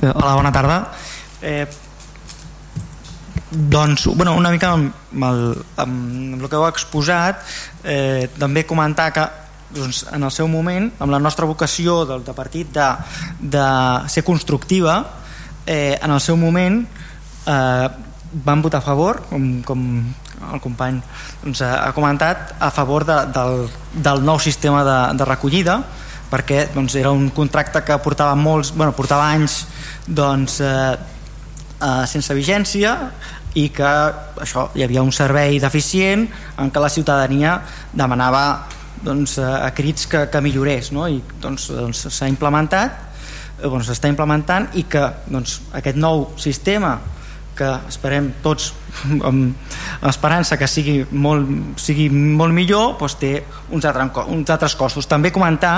Hola, 0.00 0.34
bona 0.40 0.56
tarda. 0.56 0.80
Eh, 1.44 1.66
doncs, 3.50 4.06
bueno, 4.14 4.34
una 4.38 4.50
mica 4.50 4.72
amb 4.72 5.24
el, 5.26 5.40
amb 5.76 6.42
el 6.42 6.48
que 6.48 6.58
heu 6.58 6.66
exposat, 6.68 7.42
eh, 7.84 8.28
també 8.38 8.64
comentar 8.66 9.10
que 9.14 9.26
doncs, 9.74 10.04
en 10.12 10.22
el 10.26 10.32
seu 10.34 10.48
moment, 10.50 10.90
amb 10.98 11.12
la 11.12 11.20
nostra 11.22 11.46
vocació 11.46 12.04
del, 12.06 12.24
de 12.26 12.34
partit 12.34 12.70
de, 12.74 12.88
de 13.40 13.66
ser 14.10 14.24
constructiva, 14.26 15.00
eh, 15.66 15.98
en 16.00 16.10
el 16.10 16.20
seu 16.20 16.38
moment 16.38 16.82
eh, 17.46 17.88
van 18.46 18.62
votar 18.62 18.80
a 18.80 18.86
favor, 18.86 19.22
com, 19.30 19.46
com 19.66 19.86
el 20.50 20.60
company 20.62 21.00
doncs, 21.42 21.62
ha 21.66 21.90
comentat, 21.94 22.54
a 22.58 22.70
favor 22.74 23.04
de, 23.04 23.18
del, 23.34 23.66
del 23.92 24.22
nou 24.24 24.38
sistema 24.42 24.84
de, 24.86 24.98
de 25.18 25.28
recollida, 25.28 25.80
perquè 26.30 26.68
doncs, 26.74 26.94
era 26.98 27.10
un 27.10 27.28
contracte 27.34 27.82
que 27.82 27.98
portava 28.02 28.36
molts, 28.38 28.70
bueno, 28.74 28.94
portava 28.96 29.26
anys 29.34 29.64
doncs, 30.06 30.60
eh, 30.62 30.94
eh, 31.80 32.04
sense 32.06 32.34
vigència 32.38 32.94
i 33.58 33.68
que 33.74 33.90
això 34.42 34.68
hi 34.78 34.84
havia 34.84 35.02
un 35.02 35.12
servei 35.14 35.58
deficient 35.62 36.26
en 36.58 36.70
què 36.70 36.82
la 36.82 36.90
ciutadania 36.92 37.56
demanava 37.92 38.44
doncs, 39.02 39.38
eh, 39.38 39.46
a 39.46 39.70
crits 39.74 40.06
que, 40.06 40.26
que 40.30 40.42
millorés 40.44 40.92
no? 40.92 41.08
i 41.08 41.20
doncs, 41.42 41.70
doncs 41.74 42.06
s'ha 42.12 42.28
implementat 42.30 42.92
eh, 43.58 43.66
bueno, 43.66 43.82
s'està 43.84 44.10
implementant 44.12 44.70
i 44.78 44.84
que 44.90 45.02
doncs, 45.26 45.60
aquest 45.80 45.98
nou 45.98 46.28
sistema 46.38 46.98
que 47.56 47.70
esperem 47.90 48.30
tots 48.44 48.70
amb 49.28 50.06
esperança 50.08 50.56
que 50.60 50.68
sigui 50.70 51.00
molt, 51.10 51.50
sigui 51.80 52.08
molt 52.12 52.54
millor 52.54 52.96
doncs 53.00 53.18
té 53.20 53.34
uns 53.74 53.84
altres, 53.84 54.24
uns 54.30 54.54
altres 54.54 54.78
costos 54.78 55.10
també 55.10 55.34
comentar 55.34 55.74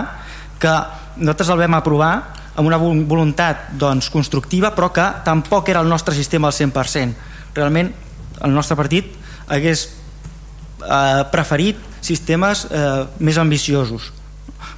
que 0.61 0.76
nosaltres 1.16 1.50
el 1.50 1.64
vam 1.64 1.80
aprovar 1.80 2.12
amb 2.52 2.68
una 2.68 2.76
voluntat 2.76 3.70
doncs, 3.80 4.11
constructiva 4.12 4.74
però 4.76 4.92
que 4.92 5.08
tampoc 5.24 5.70
era 5.72 5.80
el 5.80 5.88
nostre 5.88 6.14
sistema 6.14 6.50
al 6.50 6.58
100% 6.58 7.32
realment 7.54 7.92
el 8.42 8.54
nostre 8.54 8.76
partit 8.78 9.12
hagués 9.52 9.86
eh, 9.88 11.22
preferit 11.32 11.78
sistemes 12.02 12.66
eh, 12.70 13.04
més 13.22 13.38
ambiciosos. 13.38 14.10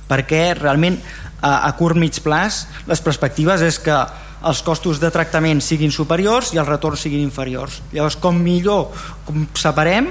Perquè 0.08 0.52
realment 0.58 0.98
a, 1.40 1.64
a 1.68 1.72
curt 1.78 1.98
mig 2.00 2.20
plaç 2.24 2.64
les 2.88 3.00
perspectives 3.04 3.64
és 3.64 3.80
que 3.80 3.96
els 4.44 4.60
costos 4.64 5.00
de 5.00 5.08
tractament 5.12 5.62
siguin 5.64 5.92
superiors 5.92 6.52
i 6.52 6.60
els 6.60 6.68
retorns 6.68 7.04
siguin 7.06 7.24
inferiors. 7.24 7.80
Llavors 7.94 8.18
com 8.20 8.37
millor 8.37 8.90
com 9.24 9.46
separem 9.56 10.10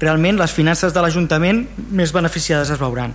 realment 0.00 0.38
les 0.40 0.54
finances 0.54 0.94
de 0.94 1.02
l'Ajuntament 1.02 1.64
més 1.90 2.14
beneficiades 2.14 2.70
es 2.72 2.80
veuran. 2.80 3.14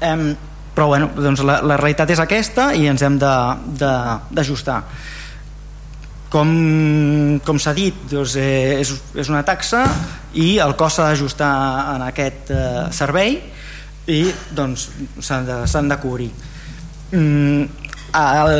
Eh, 0.00 0.34
però 0.74 0.88
bueno, 0.90 1.10
doncs 1.14 1.42
la, 1.46 1.60
la 1.62 1.78
realitat 1.78 2.10
és 2.10 2.22
aquesta 2.22 2.72
i 2.74 2.88
ens 2.90 3.02
hem 3.06 3.18
d'ajustar 3.18 4.80
com, 6.32 6.50
com 7.46 7.60
s'ha 7.60 7.74
dit 7.76 7.94
doncs, 8.10 8.36
eh, 8.40 8.80
és, 8.80 8.90
és 9.14 9.30
una 9.30 9.44
taxa 9.46 9.84
i 10.34 10.56
el 10.62 10.74
cost 10.78 10.98
s'ha 10.98 11.10
d'ajustar 11.10 11.52
en 11.94 12.06
aquest 12.08 12.50
eh, 12.50 12.84
servei 12.94 13.38
i 14.10 14.20
doncs 14.52 14.88
s'han 15.22 15.46
de, 15.48 15.62
de 15.64 15.98
cobrir. 16.02 16.30
Mm, 17.14 17.84
el, 18.14 18.52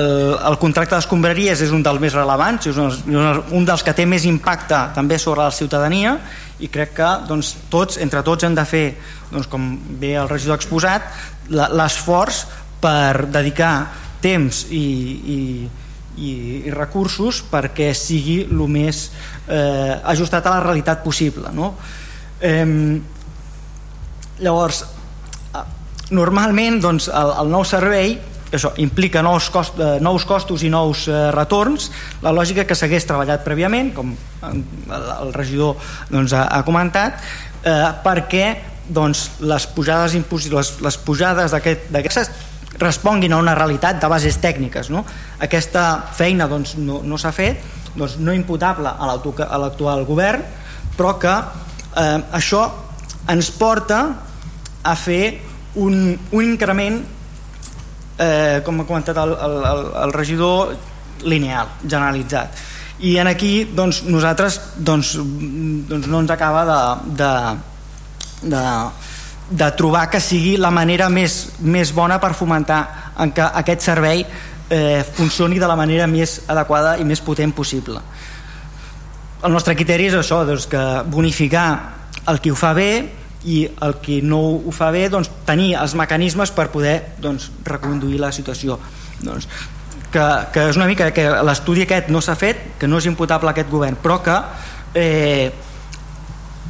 el 0.49 0.57
contracte 0.59 0.97
d'escombraries 0.97 1.61
és 1.63 1.73
un 1.75 1.83
dels 1.85 2.01
més 2.03 2.15
rellevants 2.15 2.67
és 2.71 2.79
un, 2.81 2.91
un 3.55 3.67
dels 3.67 3.85
que 3.87 3.95
té 3.95 4.07
més 4.07 4.27
impacte 4.27 4.81
també 4.97 5.19
sobre 5.23 5.45
la 5.45 5.55
ciutadania 5.55 6.17
i 6.59 6.71
crec 6.73 6.95
que 6.97 7.11
doncs, 7.29 7.55
tots, 7.71 7.99
entre 8.03 8.23
tots 8.27 8.47
hem 8.47 8.57
de 8.57 8.65
fer 8.67 8.87
doncs, 9.31 9.47
com 9.51 9.69
bé 10.01 10.15
el 10.19 10.31
regidor 10.31 10.57
ha 10.57 10.61
exposat 10.63 11.07
l'esforç 11.51 12.45
per 12.83 13.27
dedicar 13.31 13.75
temps 14.25 14.65
i, 14.73 14.85
i, 15.37 15.39
i, 16.17 16.33
i 16.67 16.75
recursos 16.75 17.43
perquè 17.51 17.93
sigui 17.97 18.43
el 18.47 18.67
més 18.71 19.09
eh, 19.49 19.95
ajustat 20.15 20.47
a 20.47 20.57
la 20.57 20.65
realitat 20.65 21.03
possible 21.05 21.53
no? 21.55 21.75
eh, 22.41 22.67
llavors 24.41 24.85
normalment 26.15 26.81
doncs, 26.83 27.09
el, 27.09 27.35
el 27.41 27.51
nou 27.53 27.65
servei 27.67 28.19
això 28.55 28.71
implica 28.79 29.23
nous, 29.25 29.49
cost, 29.51 29.79
eh, 29.83 29.97
nous 30.05 30.25
costos 30.29 30.63
i 30.63 30.71
nous 30.71 31.07
eh, 31.09 31.31
retorns 31.35 31.91
la 32.23 32.33
lògica 32.35 32.67
que 32.69 32.77
s'hagués 32.79 33.07
treballat 33.09 33.43
prèviament 33.47 33.91
com 33.97 34.15
el, 34.45 34.63
regidor 35.35 35.81
doncs, 36.13 36.35
ha, 36.37 36.47
ha 36.53 36.63
comentat 36.67 37.19
eh, 37.65 37.91
perquè 38.05 38.47
doncs, 38.85 39.27
les 39.41 39.67
pujades 39.73 40.15
les, 40.15 40.73
les 40.85 40.99
pujades 41.01 41.55
d'aquestes 41.55 42.31
responguin 42.79 43.33
a 43.33 43.39
una 43.41 43.55
realitat 43.55 44.01
de 44.03 44.11
bases 44.11 44.39
tècniques 44.43 44.91
no? 44.91 45.05
aquesta 45.43 46.05
feina 46.17 46.49
doncs, 46.51 46.77
no, 46.77 47.01
no 47.05 47.19
s'ha 47.21 47.33
fet 47.35 47.63
doncs, 47.95 48.19
no 48.19 48.35
imputable 48.35 48.91
a 48.91 49.59
l'actual 49.63 50.05
govern 50.09 50.43
però 50.97 51.15
que 51.19 51.35
eh, 51.35 52.21
això 52.35 52.65
ens 53.31 53.51
porta 53.57 54.01
a 54.85 54.95
fer 54.99 55.41
un, 55.81 56.15
un 56.33 56.45
increment 56.45 57.01
eh, 58.19 58.61
com 58.65 58.81
ha 58.81 58.87
comentat 58.87 59.19
el, 59.23 59.35
el, 59.35 59.57
el, 60.05 60.13
regidor 60.15 60.75
lineal, 61.25 61.71
generalitzat 61.83 62.63
i 63.05 63.17
en 63.19 63.31
aquí 63.31 63.65
doncs, 63.75 64.05
nosaltres 64.07 64.61
doncs, 64.77 65.15
doncs 65.89 66.07
no 66.11 66.21
ens 66.23 66.31
acaba 66.31 66.65
de, 66.69 66.81
de, 67.23 67.33
de, 68.55 68.63
de 69.51 69.71
trobar 69.77 70.09
que 70.11 70.21
sigui 70.21 70.57
la 70.57 70.71
manera 70.73 71.11
més, 71.13 71.55
més 71.61 71.93
bona 71.93 72.19
per 72.21 72.33
fomentar 72.35 72.81
en 73.21 73.33
que 73.35 73.45
aquest 73.45 73.85
servei 73.85 74.25
eh, 74.25 75.05
funcioni 75.05 75.59
de 75.61 75.69
la 75.69 75.77
manera 75.77 76.07
més 76.09 76.41
adequada 76.49 76.97
i 76.99 77.05
més 77.05 77.21
potent 77.21 77.53
possible. 77.53 78.01
El 79.45 79.53
nostre 79.53 79.77
criteri 79.77 80.09
és 80.09 80.17
això 80.17 80.41
doncs, 80.49 80.67
que 80.71 80.81
bonificar 81.13 81.67
el 82.31 82.41
qui 82.41 82.51
ho 82.51 82.57
fa 82.57 82.73
bé 82.73 82.89
i 83.45 83.67
el 83.85 83.99
que 84.01 84.23
no 84.25 84.41
ho 84.57 84.73
fa 84.73 84.89
bé 84.95 85.09
doncs, 85.13 85.29
tenir 85.45 85.75
els 85.77 85.95
mecanismes 85.99 86.53
per 86.57 86.71
poder 86.73 86.97
doncs, 87.21 87.51
reconduir 87.65 88.19
la 88.23 88.33
situació 88.33 88.79
doncs, 89.21 89.49
que, 90.15 90.25
que 90.55 90.65
és 90.71 90.81
una 90.81 90.89
mica 90.89 91.11
que 91.13 91.27
l'estudi 91.45 91.85
aquest 91.85 92.09
no 92.09 92.23
s'ha 92.25 92.39
fet 92.41 92.79
que 92.81 92.89
no 92.89 93.03
és 93.03 93.09
imputable 93.11 93.51
a 93.51 93.53
aquest 93.53 93.69
govern 93.69 94.01
però 94.01 94.23
que 94.25 94.39
eh, 94.97 95.53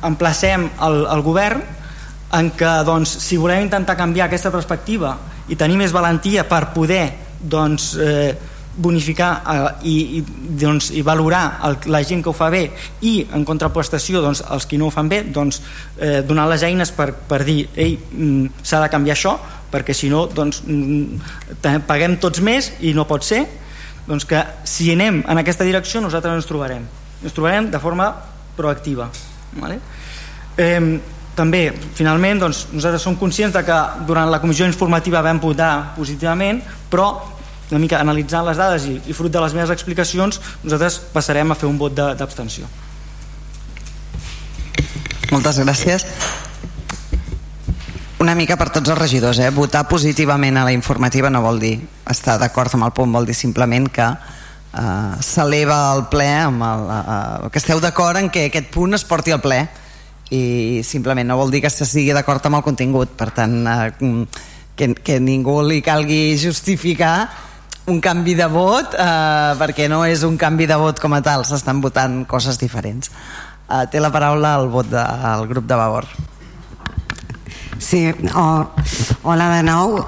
emplacem 0.02 0.66
el, 0.82 0.98
el 1.14 1.22
govern 1.22 1.62
en 2.32 2.50
que 2.56 2.72
doncs, 2.86 3.18
si 3.22 3.36
volem 3.36 3.66
intentar 3.66 3.96
canviar 3.96 4.26
aquesta 4.26 4.52
perspectiva 4.54 5.16
i 5.48 5.56
tenir 5.56 5.76
més 5.78 5.92
valentia 5.92 6.46
per 6.48 6.72
poder 6.74 7.04
doncs, 7.40 7.94
eh, 8.00 8.34
bonificar 8.76 9.42
eh, 9.46 9.86
i, 9.86 9.96
i, 10.18 10.24
doncs, 10.58 10.90
i 10.90 11.02
valorar 11.06 11.60
el, 11.68 11.78
la 11.92 12.02
gent 12.06 12.22
que 12.24 12.30
ho 12.32 12.36
fa 12.36 12.50
bé 12.50 12.64
i 13.06 13.14
en 13.34 13.44
contraprestació 13.46 14.22
doncs, 14.24 14.42
els 14.50 14.66
que 14.66 14.78
no 14.80 14.88
ho 14.88 14.94
fan 14.94 15.10
bé 15.10 15.22
doncs, 15.34 15.60
eh, 15.98 16.22
donar 16.26 16.48
les 16.50 16.64
eines 16.66 16.90
per, 16.94 17.12
per 17.28 17.44
dir 17.46 17.60
ei, 17.76 17.96
mm, 17.96 18.64
s'ha 18.64 18.82
de 18.82 18.90
canviar 18.92 19.16
això 19.16 19.36
perquè 19.70 19.94
si 19.94 20.10
no 20.10 20.26
doncs, 20.30 20.62
mm, 20.66 21.84
paguem 21.86 22.18
tots 22.22 22.42
més 22.44 22.72
i 22.82 22.94
no 22.94 23.06
pot 23.10 23.26
ser 23.26 23.44
doncs 24.08 24.26
que 24.28 24.42
si 24.68 24.90
anem 24.92 25.22
en 25.22 25.40
aquesta 25.40 25.64
direcció 25.64 26.02
nosaltres 26.02 26.42
ens 26.42 26.50
trobarem 26.50 26.84
ens 27.22 27.36
trobarem 27.36 27.70
de 27.70 27.80
forma 27.80 28.10
proactiva 28.56 29.08
vale? 29.60 29.78
eh, 30.58 30.98
també, 31.34 31.68
finalment, 31.98 32.40
doncs, 32.44 32.68
nosaltres 32.72 33.02
som 33.02 33.16
conscients 33.18 33.54
de 33.54 33.64
que 33.66 33.78
durant 34.06 34.30
la 34.30 34.40
comissió 34.42 34.66
informativa 34.66 35.22
vam 35.22 35.40
votar 35.42 35.94
positivament, 35.96 36.62
però 36.90 37.08
una 37.70 37.80
mica 37.80 37.98
analitzant 37.98 38.46
les 38.46 38.60
dades 38.60 38.86
i, 38.86 38.98
i 39.08 39.16
fruit 39.16 39.32
de 39.32 39.40
les 39.42 39.54
meves 39.56 39.72
explicacions 39.74 40.40
nosaltres 40.62 41.00
passarem 41.14 41.50
a 41.50 41.58
fer 41.58 41.68
un 41.68 41.78
vot 41.80 41.94
d'abstenció. 41.96 42.68
Moltes 45.32 45.58
gràcies. 45.58 46.04
Una 48.22 48.36
mica 48.38 48.56
per 48.56 48.70
tots 48.72 48.92
els 48.92 48.98
regidors 48.98 49.40
eh? 49.42 49.50
votar 49.50 49.88
positivament 49.88 50.56
a 50.56 50.64
la 50.68 50.72
informativa 50.72 51.32
no 51.32 51.42
vol 51.44 51.58
dir 51.60 51.74
estar 52.08 52.38
d'acord 52.40 52.76
amb 52.76 52.86
el 52.86 52.94
punt 52.94 53.12
vol 53.12 53.26
dir 53.26 53.34
simplement 53.36 53.88
que 53.92 54.06
eh, 54.06 55.16
s'eleva 55.20 55.80
el 55.96 56.06
ple 56.12 56.30
amb 56.44 56.64
el, 56.64 56.84
eh, 56.94 57.50
que 57.50 57.60
esteu 57.60 57.82
d'acord 57.82 58.22
en 58.22 58.30
que 58.30 58.46
aquest 58.48 58.70
punt 58.72 58.96
es 58.96 59.04
porti 59.04 59.34
al 59.34 59.42
ple 59.44 59.64
i 60.34 60.82
simplement 60.86 61.28
no 61.28 61.38
vol 61.38 61.52
dir 61.52 61.62
que 61.64 61.70
s'estigui 61.72 62.14
d'acord 62.16 62.44
amb 62.48 62.60
el 62.60 62.66
contingut. 62.66 63.14
Per 63.18 63.30
tant 63.36 63.56
eh, 63.70 63.88
que, 64.76 64.90
que 64.94 65.18
ningú 65.22 65.60
li 65.62 65.80
calgui 65.84 66.36
justificar 66.40 67.16
un 67.86 68.00
canvi 68.00 68.32
de 68.38 68.46
vot 68.48 68.94
eh, 68.96 69.52
perquè 69.60 69.88
no 69.92 70.04
és 70.08 70.24
un 70.24 70.38
canvi 70.40 70.66
de 70.70 70.78
vot 70.80 71.00
com 71.02 71.12
a 71.12 71.20
tal 71.24 71.44
s'estan 71.44 71.82
votant 71.84 72.22
coses 72.28 72.58
diferents. 72.60 73.12
Eh, 73.68 73.84
té 73.92 74.00
la 74.00 74.12
paraula 74.14 74.56
el 74.60 74.70
vot 74.72 74.88
del 74.90 75.48
grup 75.50 75.68
de 75.68 75.80
Vavor. 75.80 76.08
Sí, 77.78 78.06
oh, 78.38 78.64
hola 79.28 79.48
de 79.56 79.62
nou. 79.66 79.98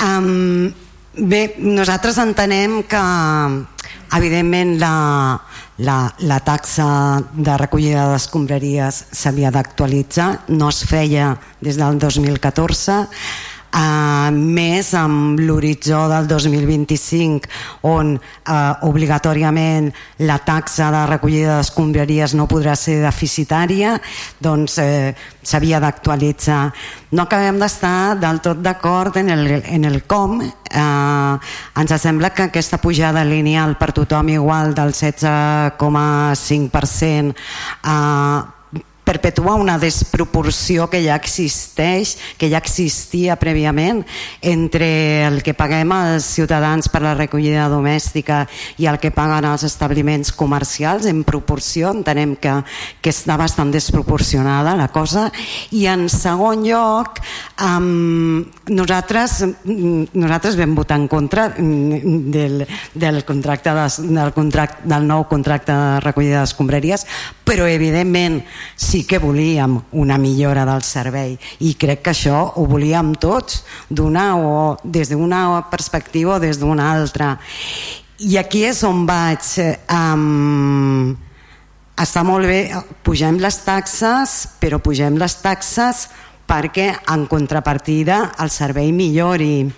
Um, 0.00 0.68
bé, 1.18 1.42
nosaltres 1.58 2.16
entenem 2.22 2.78
que 2.88 3.00
evidentment 4.16 4.78
la, 4.80 4.92
la, 5.78 6.12
la 6.26 6.40
taxa 6.42 7.22
de 7.32 7.56
recollida 7.56 8.08
d'escombraries 8.12 9.04
s'havia 9.14 9.52
d'actualitzar 9.54 10.30
no 10.50 10.70
es 10.72 10.82
feia 10.86 11.36
des 11.62 11.78
del 11.78 11.98
2014 12.02 13.04
eh, 13.74 14.30
més 14.32 14.94
amb 14.96 15.40
l'horitzó 15.40 16.08
del 16.10 16.26
2025 16.30 17.48
on 17.88 18.16
eh, 18.16 18.20
obligatòriament 18.88 19.92
la 20.28 20.38
taxa 20.44 20.90
de 20.94 21.06
recollida 21.10 21.56
d'escombraries 21.58 22.34
no 22.38 22.44
podrà 22.50 22.74
ser 22.76 22.96
deficitària 23.04 23.90
doncs 24.40 24.78
eh, 24.82 25.14
s'havia 25.48 25.78
d'actualitzar. 25.80 26.72
No 27.16 27.22
acabem 27.24 27.56
d'estar 27.60 28.16
del 28.20 28.40
tot 28.44 28.58
d'acord 28.60 29.16
en, 29.16 29.28
el, 29.32 29.62
en 29.64 29.84
el 29.88 30.02
com 30.04 30.42
eh, 30.42 31.34
ens 31.80 31.92
sembla 32.02 32.30
que 32.36 32.42
aquesta 32.48 32.78
pujada 32.82 33.24
lineal 33.24 33.76
per 33.80 33.92
tothom 33.96 34.28
igual 34.34 34.74
del 34.76 34.92
16,5% 34.92 37.32
eh, 37.32 38.57
perpetua 39.08 39.54
una 39.56 39.78
desproporció 39.80 40.88
que 40.92 41.00
ja 41.00 41.16
existeix, 41.16 42.16
que 42.36 42.50
ja 42.52 42.60
existia 42.60 43.38
prèviament 43.40 44.02
entre 44.44 44.88
el 45.24 45.40
que 45.42 45.54
paguem 45.56 45.94
als 45.96 46.26
ciutadans 46.36 46.90
per 46.92 47.00
la 47.00 47.14
recollida 47.16 47.70
domèstica 47.72 48.42
i 48.76 48.88
el 48.90 49.00
que 49.00 49.12
paguen 49.14 49.48
els 49.48 49.64
establiments 49.64 50.34
comercials 50.36 51.08
en 51.08 51.22
proporció, 51.24 51.94
entenem 51.96 52.36
que, 52.36 52.52
que 53.00 53.14
està 53.14 53.38
bastant 53.40 53.72
desproporcionada 53.72 54.76
la 54.76 54.90
cosa. 54.92 55.28
I 55.72 55.86
en 55.88 56.08
segon 56.12 56.66
lloc 56.68 57.22
um, 57.64 58.44
nosaltres 58.68 59.40
nosaltres 59.64 60.58
vam 60.58 60.76
votar 60.76 60.98
en 61.00 61.08
contra 61.08 61.48
del, 61.56 62.66
del 62.94 63.24
contracte 63.24 63.72
de, 63.72 63.88
del, 64.12 64.32
contracte, 64.36 64.84
del 64.88 65.08
nou 65.08 65.24
contracte 65.30 65.72
de 65.72 66.00
recollida 66.04 66.42
d'escombraries 66.42 67.06
però 67.48 67.64
evidentment 67.70 68.42
si 68.76 68.97
sí 68.98 69.04
que 69.04 69.18
volíem 69.18 69.78
una 69.92 70.18
millora 70.18 70.64
del 70.66 70.82
servei 70.82 71.36
i 71.62 71.76
crec 71.78 72.00
que 72.02 72.10
això 72.10 72.38
ho 72.58 72.64
volíem 72.66 73.12
tots 73.14 73.60
d'una 73.88 74.24
o 74.34 74.54
des 74.82 75.12
d'una 75.12 75.68
perspectiva 75.70 76.34
o 76.34 76.40
des 76.42 76.58
d'una 76.58 76.90
altra. 76.90 77.38
I 78.18 78.38
aquí 78.38 78.64
és 78.66 78.82
on 78.82 79.06
vaig 79.06 79.46
um, 79.86 81.14
està 81.94 82.24
molt 82.26 82.50
bé 82.50 82.74
pugem 83.06 83.38
les 83.38 83.60
taxes 83.62 84.34
però 84.58 84.82
pugem 84.82 85.14
les 85.14 85.38
taxes 85.44 86.08
perquè 86.48 86.90
en 87.14 87.28
contrapartida 87.30 88.32
el 88.42 88.50
servei 88.50 88.90
millori 88.90 89.70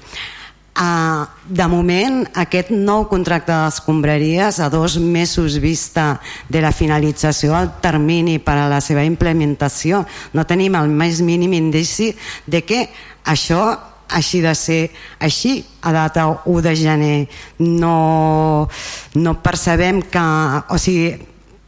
Uh, 0.71 1.27
de 1.45 1.67
moment, 1.69 2.23
aquest 2.39 2.71
nou 2.71 3.03
contracte 3.11 3.53
d'escombraries 3.53 4.61
a 4.63 4.69
dos 4.73 4.97
mesos 5.03 5.59
vista 5.61 6.21
de 6.49 6.63
la 6.63 6.71
finalització 6.73 7.53
del 7.53 7.73
termini 7.83 8.39
per 8.39 8.55
a 8.57 8.69
la 8.71 8.79
seva 8.81 9.03
implementació, 9.05 10.05
no 10.33 10.47
tenim 10.47 10.79
el 10.79 10.89
més 10.89 11.21
mínim 11.27 11.53
indici 11.59 12.13
de 12.47 12.63
que 12.63 12.85
això 13.29 13.65
així 14.11 14.41
de 14.41 14.55
ser 14.55 14.81
així 15.19 15.59
a 15.83 15.93
data 15.93 16.29
1 16.45 16.63
de 16.63 16.77
gener. 16.77 17.19
No, 17.59 18.69
no 19.15 19.35
percebem 19.43 20.03
que 20.03 20.25
o 20.71 20.79
sigui, 20.79 21.13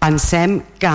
pensem 0.03 0.61
que 0.79 0.91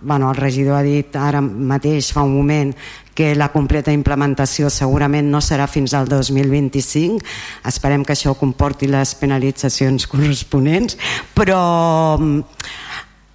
bueno, 0.00 0.30
el 0.30 0.36
regidor 0.36 0.80
ha 0.80 0.82
dit 0.82 1.14
ara 1.14 1.40
mateix 1.40 2.10
fa 2.14 2.24
un 2.26 2.34
moment 2.34 2.72
que 3.14 3.34
la 3.36 3.50
completa 3.52 3.92
implementació 3.92 4.70
segurament 4.72 5.28
no 5.30 5.40
serà 5.44 5.66
fins 5.70 5.94
al 5.94 6.08
2025 6.10 7.20
esperem 7.68 8.04
que 8.04 8.16
això 8.16 8.34
comporti 8.38 8.88
les 8.90 9.14
penalitzacions 9.20 10.08
corresponents 10.10 10.98
però 11.36 11.60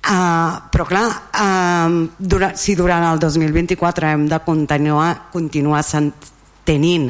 Uh, 0.07 0.69
però 0.71 0.85
clar, 0.87 1.07
uh, 1.35 2.05
dura, 2.15 2.53
si 2.55 2.77
durant 2.79 3.03
el 3.09 3.19
2024 3.19 4.07
hem 4.07 4.21
de 4.31 4.37
continuar, 4.45 5.09
continuar 5.33 5.81
tenint 6.63 7.09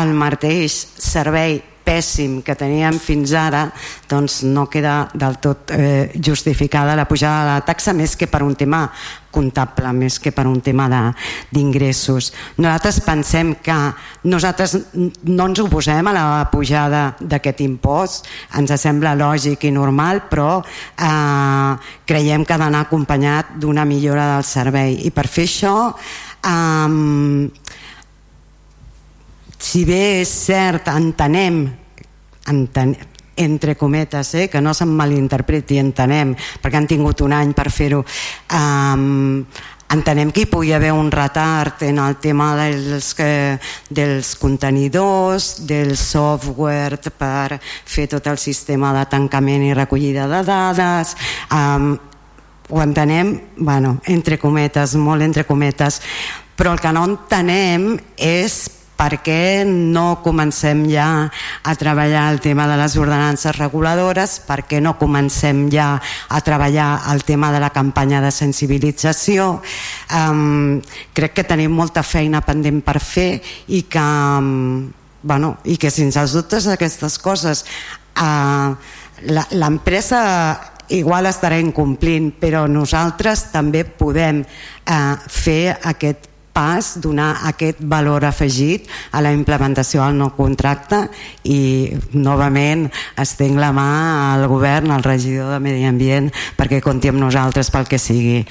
el 0.00 0.14
mateix 0.16 0.78
servei 0.96 1.58
pèssim 1.84 2.40
que 2.46 2.54
teníem 2.56 2.96
fins 3.02 3.34
ara 3.36 3.66
doncs 4.08 4.42
no 4.46 4.68
queda 4.70 5.10
del 5.12 5.38
tot 5.42 5.72
eh, 5.74 6.12
justificada 6.14 6.96
la 6.96 7.08
pujada 7.10 7.42
de 7.42 7.50
la 7.50 7.66
taxa 7.66 7.92
més 7.92 8.14
que 8.16 8.30
per 8.30 8.42
un 8.46 8.54
tema 8.56 8.86
comptable, 9.32 9.92
més 9.96 10.18
que 10.22 10.32
per 10.34 10.46
un 10.46 10.60
tema 10.64 10.88
d'ingressos. 11.52 12.30
Nosaltres 12.58 13.00
pensem 13.04 13.54
que 13.64 13.76
nosaltres 14.28 14.76
no 14.94 15.48
ens 15.48 15.62
oposem 15.64 16.08
a 16.08 16.14
la 16.16 16.26
pujada 16.52 17.04
d'aquest 17.20 17.62
impost, 17.64 18.28
ens 18.58 18.74
sembla 18.80 19.16
lògic 19.18 19.66
i 19.68 19.74
normal, 19.74 20.24
però 20.30 20.60
eh, 20.62 21.72
creiem 22.06 22.44
que 22.44 22.54
ha 22.56 22.60
d'anar 22.60 22.86
acompanyat 22.86 23.56
d'una 23.62 23.86
millora 23.88 24.34
del 24.34 24.46
servei. 24.48 25.00
I 25.06 25.10
per 25.14 25.26
fer 25.28 25.48
això 25.48 25.76
eh, 25.92 27.48
si 29.62 29.86
bé 29.86 30.02
és 30.20 30.36
cert, 30.48 30.90
entenem, 30.90 31.64
entenem 32.50 33.11
entre 33.36 33.76
cometes, 33.76 34.34
eh, 34.34 34.48
que 34.48 34.60
no 34.60 34.74
se'n 34.74 34.92
malinterpreti, 34.92 35.78
entenem, 35.80 36.34
perquè 36.62 36.80
han 36.80 36.88
tingut 36.88 37.22
un 37.24 37.32
any 37.32 37.52
per 37.56 37.70
fer-ho, 37.72 38.02
um, 38.52 39.44
entenem 39.92 40.30
que 40.32 40.44
hi 40.44 40.48
pugui 40.48 40.72
haver 40.72 40.92
un 40.96 41.10
retard 41.12 41.82
en 41.84 41.98
el 42.00 42.16
tema 42.16 42.52
dels, 42.56 43.12
que, 43.14 43.58
dels 43.88 44.34
contenidors, 44.40 45.66
del 45.68 45.96
software 46.00 47.00
per 47.16 47.58
fer 47.60 48.08
tot 48.08 48.26
el 48.32 48.40
sistema 48.40 48.92
de 48.96 49.04
tancament 49.10 49.66
i 49.68 49.74
recollida 49.76 50.28
de 50.30 50.42
dades, 50.48 51.16
um, 51.52 51.92
ho 52.72 52.80
entenem, 52.80 53.34
bueno, 53.58 53.98
entre 54.08 54.38
cometes, 54.38 54.94
molt 54.96 55.22
entre 55.22 55.44
cometes, 55.44 56.00
però 56.56 56.72
el 56.72 56.80
que 56.80 56.92
no 56.94 57.04
entenem 57.04 57.98
és 58.16 58.81
per 59.02 59.18
què 59.18 59.64
no 59.66 60.20
comencem 60.22 60.84
ja 60.86 61.26
a 61.66 61.74
treballar 61.74 62.28
el 62.30 62.38
tema 62.40 62.68
de 62.70 62.76
les 62.78 62.94
ordenances 63.00 63.56
reguladores, 63.58 64.36
per 64.46 64.60
què 64.70 64.78
no 64.78 64.94
comencem 65.00 65.64
ja 65.72 65.96
a 65.98 66.40
treballar 66.46 67.02
el 67.10 67.24
tema 67.26 67.50
de 67.50 67.58
la 67.58 67.72
campanya 67.74 68.20
de 68.22 68.30
sensibilització. 68.30 69.56
Um, 70.14 70.78
crec 71.16 71.34
que 71.34 71.48
tenim 71.48 71.74
molta 71.74 72.06
feina 72.06 72.44
pendent 72.46 72.78
per 72.86 73.00
fer 73.02 73.42
i 73.74 73.82
que, 73.90 74.06
um, 74.38 74.86
bueno, 75.22 75.56
i 75.66 75.74
que 75.82 75.90
sense 75.90 76.22
els 76.22 76.38
dubtes 76.38 76.70
d'aquestes 76.70 77.18
coses 77.18 77.64
uh, 78.22 78.78
l'empresa 79.58 80.22
igual 80.94 81.26
estarà 81.26 81.58
incomplint, 81.58 82.36
però 82.38 82.68
nosaltres 82.68 83.48
també 83.50 83.82
podem 83.86 84.42
eh, 84.42 85.14
fer 85.30 85.78
aquest 85.88 86.31
pas 86.52 87.00
donar 87.00 87.42
aquest 87.48 87.80
valor 87.80 88.24
afegit 88.28 88.88
a 89.12 89.22
la 89.24 89.32
implementació 89.32 90.02
del 90.04 90.18
nou 90.20 90.32
contracte 90.36 91.06
i 91.48 91.92
novament 92.12 92.86
estenc 93.20 93.58
la 93.60 93.72
mà 93.74 93.88
al 94.34 94.46
govern, 94.50 94.92
al 94.92 95.04
regidor 95.04 95.52
de 95.54 95.60
Medi 95.64 95.86
Ambient 95.88 96.30
perquè 96.58 96.82
compti 96.84 97.10
amb 97.10 97.22
nosaltres 97.22 97.72
pel 97.72 97.88
que 97.88 98.00
sigui. 98.00 98.42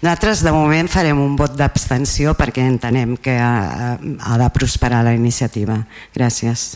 Nosaltres 0.00 0.44
de 0.46 0.54
moment 0.56 0.88
farem 0.90 1.20
un 1.20 1.36
vot 1.36 1.56
d'abstenció 1.56 2.34
perquè 2.38 2.64
entenem 2.66 3.16
que 3.20 3.36
ha, 3.36 3.96
ha 3.96 4.40
de 4.40 4.50
prosperar 4.54 5.04
la 5.04 5.14
iniciativa. 5.16 5.82
Gràcies. 6.16 6.72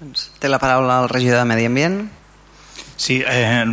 Doncs 0.00 0.30
té 0.40 0.48
la 0.48 0.62
paraula 0.62 1.02
el 1.02 1.10
regidor 1.12 1.42
de 1.42 1.50
Medi 1.50 1.68
Ambient. 1.68 2.19
Sí, 3.00 3.22
eh, 3.26 3.64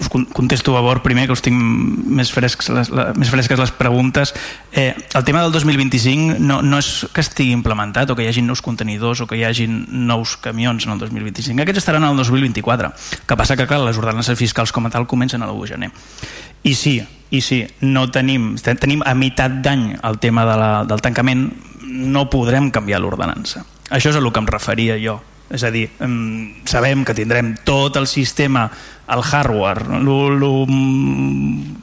us 0.00 0.08
contesto 0.08 0.76
a 0.76 0.80
bord 0.80 1.04
primer, 1.04 1.28
que 1.28 1.36
us 1.36 1.42
tinc 1.46 1.54
més 1.54 2.32
fresques 2.34 2.66
les, 2.74 2.88
la, 2.90 3.04
més 3.14 3.30
fresques 3.30 3.60
les 3.62 3.70
preguntes. 3.70 4.32
Eh, 4.74 4.90
el 4.90 5.22
tema 5.22 5.44
del 5.44 5.54
2025 5.54 6.40
no, 6.42 6.56
no 6.58 6.80
és 6.82 6.88
que 7.14 7.22
estigui 7.22 7.54
implementat 7.54 8.10
o 8.10 8.16
que 8.18 8.26
hi 8.26 8.26
hagi 8.32 8.42
nous 8.42 8.58
contenidors 8.58 9.22
o 9.22 9.28
que 9.30 9.38
hi 9.38 9.46
hagi 9.46 9.68
nous 9.70 10.34
camions 10.42 10.82
en 10.82 10.96
el 10.96 10.98
2025. 10.98 11.62
Aquests 11.62 11.84
estaran 11.84 12.08
el 12.10 12.18
2024. 12.18 12.90
que 13.22 13.38
passa 13.38 13.54
que, 13.54 13.70
clar, 13.70 13.84
les 13.86 14.02
ordenances 14.02 14.34
fiscals 14.34 14.74
com 14.74 14.90
a 14.90 14.90
tal 14.90 15.06
comencen 15.06 15.46
a 15.46 15.46
l'1 15.46 15.62
de 15.62 15.70
gener. 15.70 15.94
I 16.66 16.74
sí, 16.74 16.98
i 17.30 17.46
sí, 17.46 17.62
no 17.86 18.08
tenim, 18.10 18.56
tenim 18.66 19.06
a 19.06 19.14
meitat 19.14 19.62
d'any 19.62 19.92
el 20.02 20.18
tema 20.18 20.42
de 20.50 20.58
la, 20.58 20.72
del 20.90 21.06
tancament, 21.06 21.52
no 21.86 22.26
podrem 22.26 22.72
canviar 22.74 22.98
l'ordenança. 22.98 23.62
Això 23.94 24.10
és 24.10 24.18
a 24.18 24.18
el 24.18 24.32
que 24.34 24.42
em 24.42 24.50
referia 24.50 24.98
jo 24.98 25.20
és 25.50 25.64
a 25.66 25.70
dir, 25.74 25.88
sabem 26.70 27.02
que 27.04 27.14
tindrem 27.16 27.56
tot 27.66 27.98
el 27.98 28.06
sistema, 28.06 28.68
el 29.10 29.22
hardware, 29.26 29.98
el 29.98 30.44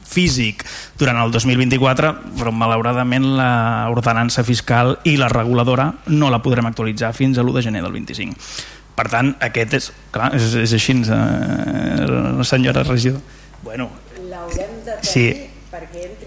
físic 0.08 0.64
durant 0.98 1.20
el 1.20 1.34
2024, 1.34 2.14
però 2.38 2.52
malauradament 2.54 3.28
l'ordenança 3.36 4.44
fiscal 4.48 4.96
i 5.04 5.18
la 5.20 5.28
reguladora 5.28 5.90
no 6.08 6.32
la 6.32 6.40
podrem 6.42 6.70
actualitzar 6.70 7.12
fins 7.12 7.38
a 7.38 7.44
l'1 7.44 7.58
de 7.60 7.64
gener 7.68 7.84
del 7.84 7.92
25. 7.92 8.40
Per 8.98 9.06
tant, 9.12 9.34
aquest 9.44 9.76
és, 9.78 9.92
clar, 10.10 10.32
és, 10.34 10.48
és 10.58 10.72
així, 10.74 10.96
eh, 11.04 12.42
senyora 12.42 12.82
regidor. 12.82 13.20
Bueno, 13.62 13.90
L'haurem 14.28 14.80
de 14.82 14.96
tenir 14.96 15.12
sí, 15.12 15.26
perquè 15.70 16.08
vigor 16.08 16.17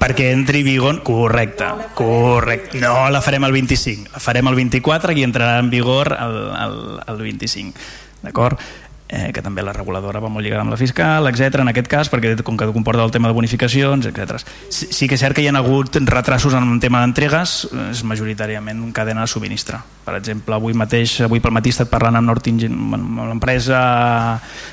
perquè 0.00 0.30
entri 0.34 0.62
en 0.62 0.66
vigor, 0.66 1.02
correcte, 1.06 1.68
correcte. 1.98 2.80
No 2.82 3.08
la 3.10 3.22
farem 3.24 3.46
el 3.48 3.54
25, 3.56 4.12
la 4.14 4.22
farem 4.22 4.50
el 4.50 4.58
24 4.58 5.16
i 5.16 5.24
entrarà 5.26 5.60
en 5.62 5.70
vigor 5.72 6.12
el, 6.16 6.36
el, 6.66 6.76
el 7.06 7.22
25. 7.28 7.86
D'acord? 8.26 8.60
Eh, 9.08 9.30
que 9.32 9.42
també 9.42 9.62
la 9.62 9.72
reguladora 9.72 10.20
va 10.20 10.30
molt 10.32 10.44
lligada 10.44 10.64
amb 10.64 10.74
la 10.74 10.78
fiscal, 10.80 11.28
etc 11.30 11.62
en 11.62 11.70
aquest 11.72 11.90
cas, 11.90 12.10
perquè 12.12 12.34
com 12.46 12.56
que 12.58 12.68
comporta 12.72 13.04
el 13.04 13.12
tema 13.14 13.28
de 13.28 13.34
bonificacions, 13.34 14.06
etc. 14.06 14.40
Sí, 14.70 14.88
sí 14.90 15.08
que 15.08 15.16
és 15.16 15.22
cert 15.22 15.36
que 15.36 15.44
hi 15.44 15.48
ha 15.50 15.56
hagut 15.56 15.98
retrasos 16.06 16.54
en 16.54 16.66
el 16.66 16.80
tema 16.80 17.02
d'entregues, 17.04 17.58
és 17.90 18.02
majoritàriament 18.04 18.82
en 18.82 18.92
cadena 18.96 19.24
de 19.24 19.30
subministre. 19.30 19.78
Per 20.06 20.14
exemple, 20.18 20.54
avui 20.54 20.74
mateix, 20.74 21.20
avui 21.26 21.40
pel 21.42 21.54
matí 21.54 21.70
he 21.70 21.74
estat 21.74 21.90
parlant 21.90 22.20
amb 22.20 22.34
amb 22.36 23.20
l'empresa 23.26 23.78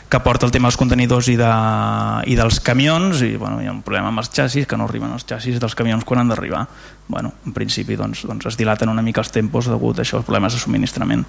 que 0.10 0.20
porta 0.22 0.46
el 0.46 0.52
tema 0.52 0.68
dels 0.70 0.78
contenidors 0.78 1.30
i, 1.32 1.36
de, 1.40 1.52
i 2.30 2.36
dels 2.38 2.60
camions, 2.62 3.24
i 3.26 3.36
bueno, 3.38 3.62
hi 3.62 3.70
ha 3.70 3.74
un 3.74 3.82
problema 3.82 4.12
amb 4.12 4.22
els 4.22 4.30
xassis, 4.34 4.68
que 4.70 4.78
no 4.78 4.86
arriben 4.86 5.14
els 5.14 5.26
xassis 5.26 5.60
dels 5.62 5.74
camions 5.76 6.06
quan 6.06 6.22
han 6.22 6.30
d'arribar. 6.30 6.68
Bueno, 7.08 7.34
en 7.46 7.52
principi 7.52 7.98
doncs, 8.00 8.22
doncs 8.30 8.46
es 8.48 8.58
dilaten 8.58 8.90
una 8.90 9.02
mica 9.02 9.22
els 9.22 9.32
tempos 9.34 9.68
degut 9.68 10.00
a 10.00 10.06
això, 10.06 10.22
els 10.22 10.28
problemes 10.28 10.54
de 10.54 10.62
subministrament. 10.62 11.26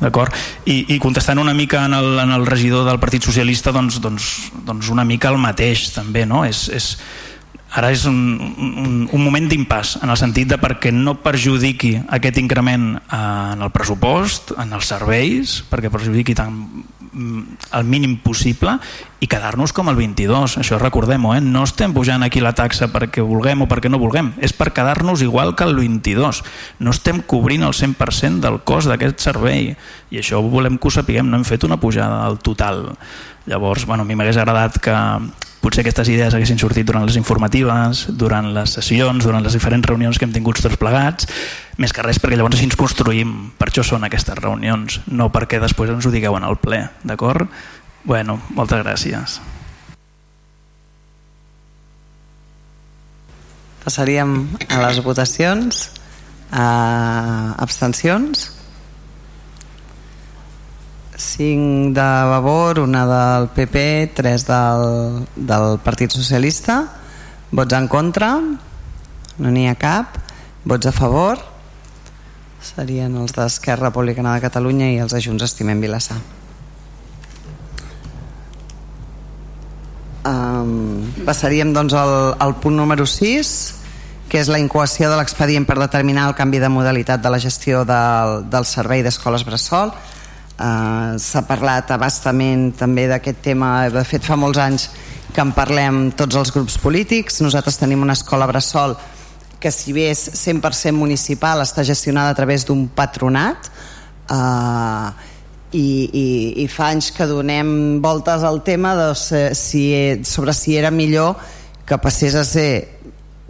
D'acord? 0.00 0.36
I, 0.64 0.94
I 0.94 1.00
contestant 1.02 1.42
una 1.42 1.52
mica 1.54 1.84
en 1.84 1.94
el, 1.98 2.18
en 2.22 2.32
el 2.32 2.39
regidor 2.46 2.86
del 2.86 3.00
Partit 3.02 3.24
Socialista, 3.26 3.72
doncs, 3.72 3.98
doncs, 4.02 4.30
doncs 4.66 4.90
una 4.92 5.04
mica 5.04 5.30
el 5.32 5.40
mateix 5.40 5.88
també, 5.94 6.26
no? 6.28 6.44
És, 6.48 6.68
és, 6.72 6.92
ara 7.76 7.90
és 7.94 8.04
un, 8.10 8.20
un, 8.60 8.94
un 9.10 9.24
moment 9.24 9.48
d'impàs 9.50 9.98
en 10.04 10.10
el 10.10 10.18
sentit 10.20 10.50
de 10.50 10.58
perquè 10.60 10.92
no 10.94 11.18
perjudiqui 11.24 11.96
aquest 12.18 12.40
increment 12.42 12.94
en 12.98 13.62
el 13.62 13.74
pressupost, 13.74 14.54
en 14.58 14.72
els 14.78 14.90
serveis, 14.94 15.60
perquè 15.70 15.92
perjudiqui 15.92 16.36
tant 16.38 16.58
el 17.12 17.84
mínim 17.84 18.18
possible 18.22 18.76
i 19.20 19.28
quedar-nos 19.28 19.74
com 19.76 19.90
el 19.90 19.96
22 19.98 20.56
això 20.62 20.78
recordem-ho, 20.80 21.34
eh? 21.34 21.40
no 21.42 21.64
estem 21.66 21.92
pujant 21.96 22.22
aquí 22.22 22.40
la 22.40 22.54
taxa 22.56 22.88
perquè 22.92 23.24
vulguem 23.26 23.64
o 23.64 23.68
perquè 23.70 23.90
no 23.90 24.00
vulguem. 24.00 24.32
És 24.40 24.54
per 24.56 24.70
quedar-nos 24.76 25.24
igual 25.26 25.56
que 25.58 25.66
el 25.66 25.76
22 25.76 26.42
no 26.78 26.94
estem 26.94 27.20
cobrint 27.26 27.66
el 27.66 27.74
100% 27.76 28.40
del 28.44 28.60
cost 28.64 28.90
d'aquest 28.90 29.20
servei. 29.20 29.74
I 30.10 30.22
això 30.22 30.40
volem 30.42 30.78
que 30.78 30.88
ho 30.88 30.94
sapiguem, 30.94 31.28
no 31.28 31.40
hem 31.40 31.46
fet 31.48 31.66
una 31.66 31.80
pujada 31.82 32.24
al 32.24 32.38
total. 32.38 32.86
Llavors, 33.50 33.86
bueno, 33.86 34.04
a 34.04 34.08
mi 34.08 34.14
m'hagués 34.14 34.38
agradat 34.38 34.78
que 34.80 34.96
potser 35.60 35.84
aquestes 35.84 36.08
idees 36.08 36.34
haguessin 36.34 36.58
sortit 36.60 36.86
durant 36.88 37.04
les 37.06 37.18
informatives, 37.20 38.06
durant 38.16 38.48
les 38.54 38.76
sessions, 38.78 39.24
durant 39.24 39.44
les 39.44 39.56
diferents 39.56 39.86
reunions 39.86 40.18
que 40.18 40.26
hem 40.28 40.32
tingut 40.32 40.60
tots 40.60 40.80
plegats, 40.80 41.28
més 41.80 41.92
que 41.92 42.04
res 42.04 42.20
perquè 42.20 42.38
llavors 42.38 42.56
així 42.56 42.68
ens 42.70 42.80
construïm, 42.80 43.52
per 43.60 43.68
això 43.68 43.84
són 43.86 44.08
aquestes 44.08 44.40
reunions, 44.40 45.00
no 45.12 45.30
perquè 45.32 45.60
després 45.60 45.92
ens 45.92 46.08
ho 46.08 46.14
digueu 46.14 46.36
en 46.40 46.48
el 46.48 46.58
ple, 46.60 46.82
d'acord? 47.04 47.48
Bueno, 48.04 48.40
moltes 48.56 48.80
gràcies. 48.80 49.40
Passaríem 53.84 54.44
a 54.68 54.80
les 54.86 55.00
votacions. 55.04 55.88
A 56.50 57.54
abstencions. 57.62 58.48
5 61.20 61.92
de 61.92 62.00
Vavor, 62.00 62.80
una 62.80 63.04
del 63.06 63.48
PP, 63.48 64.12
3 64.14 64.46
del, 64.46 65.26
del 65.36 65.78
Partit 65.84 66.10
Socialista. 66.10 66.88
Vots 67.52 67.76
en 67.76 67.86
contra? 67.92 68.38
No 69.36 69.52
n'hi 69.52 69.66
ha 69.68 69.76
cap. 69.76 70.16
Vots 70.64 70.88
a 70.88 70.92
favor? 70.96 71.38
Serien 72.64 73.16
els 73.20 73.36
d'Esquerra 73.36 73.90
Republicana 73.90 74.32
de 74.34 74.44
Catalunya 74.44 74.88
i 74.94 75.00
els 75.04 75.12
de 75.12 75.20
Junts 75.20 75.44
Estimem 75.44 75.80
Vilassar. 75.84 76.16
Um, 80.24 81.04
passaríem 81.24 81.74
doncs 81.76 81.96
al, 81.96 82.14
al 82.40 82.56
punt 82.60 82.76
número 82.76 83.06
6 83.08 83.52
que 84.30 84.38
és 84.38 84.50
la 84.52 84.60
incoació 84.62 85.08
de 85.10 85.16
l'expedient 85.18 85.64
per 85.66 85.78
determinar 85.80 86.28
el 86.28 86.36
canvi 86.38 86.60
de 86.62 86.68
modalitat 86.70 87.22
de 87.24 87.32
la 87.32 87.40
gestió 87.42 87.82
del, 87.88 88.44
del 88.52 88.68
servei 88.68 89.02
d'escoles 89.02 89.46
Bressol 89.48 89.90
Uh, 90.60 91.16
S'ha 91.16 91.40
parlat 91.48 91.88
abastament 91.94 92.74
també 92.76 93.06
d'aquest 93.08 93.38
tema, 93.40 93.88
de 93.88 94.02
fet 94.04 94.26
fa 94.26 94.36
molts 94.36 94.60
anys 94.60 94.90
que 95.32 95.40
en 95.40 95.54
parlem 95.56 96.10
tots 96.12 96.36
els 96.36 96.52
grups 96.52 96.76
polítics. 96.82 97.40
Nosaltres 97.40 97.80
tenim 97.80 98.02
una 98.04 98.12
escola 98.18 98.48
bressol 98.50 98.92
que 99.60 99.72
si 99.72 99.94
bé 99.96 100.10
és 100.12 100.20
100% 100.36 100.92
municipal 100.96 101.62
està 101.64 101.84
gestionada 101.84 102.34
a 102.34 102.36
través 102.36 102.66
d'un 102.68 102.86
patronat 102.92 103.70
uh, 104.32 105.08
i, 105.72 105.88
i, 106.12 106.28
i 106.64 106.66
fa 106.68 106.90
anys 106.92 107.10
que 107.16 107.28
donem 107.28 108.00
voltes 108.04 108.44
al 108.44 108.62
tema 108.66 108.94
de 108.98 109.08
si, 109.16 109.84
sobre 110.28 110.56
si 110.56 110.76
era 110.76 110.90
millor 110.90 111.36
que 111.86 112.00
passés 112.00 112.36
a 112.36 112.44
ser 112.44 113.00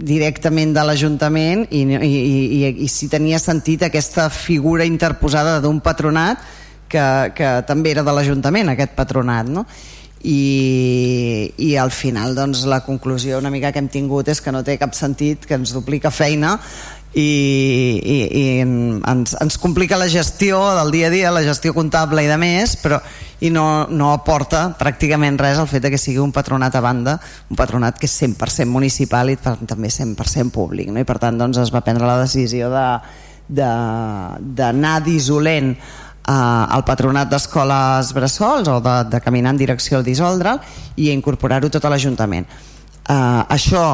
directament 0.00 0.72
de 0.74 0.86
l'Ajuntament 0.86 1.66
i, 1.70 1.82
i, 1.84 2.14
i, 2.60 2.72
i 2.86 2.88
si 2.88 3.10
tenia 3.12 3.38
sentit 3.42 3.82
aquesta 3.86 4.28
figura 4.32 4.86
interposada 4.88 5.58
d'un 5.60 5.82
patronat 5.84 6.59
que, 6.90 7.06
que 7.36 7.54
també 7.68 7.94
era 7.94 8.04
de 8.06 8.14
l'Ajuntament 8.14 8.74
aquest 8.74 8.96
patronat 8.98 9.50
no? 9.50 9.66
I, 10.20 11.54
i 11.56 11.74
al 11.80 11.90
final 11.96 12.34
doncs, 12.36 12.66
la 12.68 12.82
conclusió 12.84 13.38
una 13.40 13.52
mica 13.52 13.72
que 13.72 13.80
hem 13.80 13.88
tingut 13.88 14.28
és 14.28 14.42
que 14.44 14.52
no 14.52 14.60
té 14.66 14.76
cap 14.76 14.92
sentit 14.92 15.46
que 15.48 15.56
ens 15.56 15.72
duplica 15.72 16.12
feina 16.12 16.58
i, 17.14 17.98
i, 18.04 18.18
i 18.38 18.42
ens, 18.62 19.34
ens 19.40 19.58
complica 19.58 19.96
la 19.98 20.08
gestió 20.08 20.60
del 20.76 20.92
dia 20.94 21.08
a 21.08 21.10
dia, 21.10 21.30
la 21.34 21.42
gestió 21.42 21.74
comptable 21.74 22.22
i 22.22 22.28
de 22.30 22.36
més, 22.38 22.76
però 22.78 23.00
i 23.40 23.50
no, 23.50 23.86
no 23.90 24.12
aporta 24.14 24.76
pràcticament 24.78 25.38
res 25.40 25.58
el 25.58 25.66
fet 25.70 25.82
de 25.82 25.90
que 25.90 25.98
sigui 25.98 26.20
un 26.22 26.32
patronat 26.32 26.76
a 26.76 26.84
banda, 26.84 27.16
un 27.50 27.56
patronat 27.58 27.98
que 27.98 28.06
és 28.06 28.14
100% 28.22 28.70
municipal 28.70 29.30
i 29.32 29.36
també 29.40 29.88
100% 29.90 30.52
públic. 30.54 30.92
No? 30.92 31.00
I 31.00 31.08
per 31.08 31.18
tant 31.22 31.38
doncs, 31.40 31.58
es 31.58 31.72
va 31.74 31.82
prendre 31.86 32.06
la 32.06 32.20
decisió 32.20 32.70
d'anar 32.70 33.02
de, 35.00 35.04
dissolent 35.08 35.74
eh, 36.26 36.74
el 36.76 36.84
patronat 36.84 37.30
d'escoles 37.30 38.12
bressols 38.16 38.68
o 38.68 38.80
de, 38.84 38.96
de 39.10 39.20
caminar 39.20 39.54
en 39.54 39.60
direcció 39.60 39.98
al 39.98 40.06
dissoldre'l 40.06 40.60
i 40.96 41.10
incorporar-ho 41.14 41.70
tot 41.70 41.84
a 41.84 41.92
l'Ajuntament. 41.92 42.46
Eh, 42.46 43.42
això, 43.48 43.84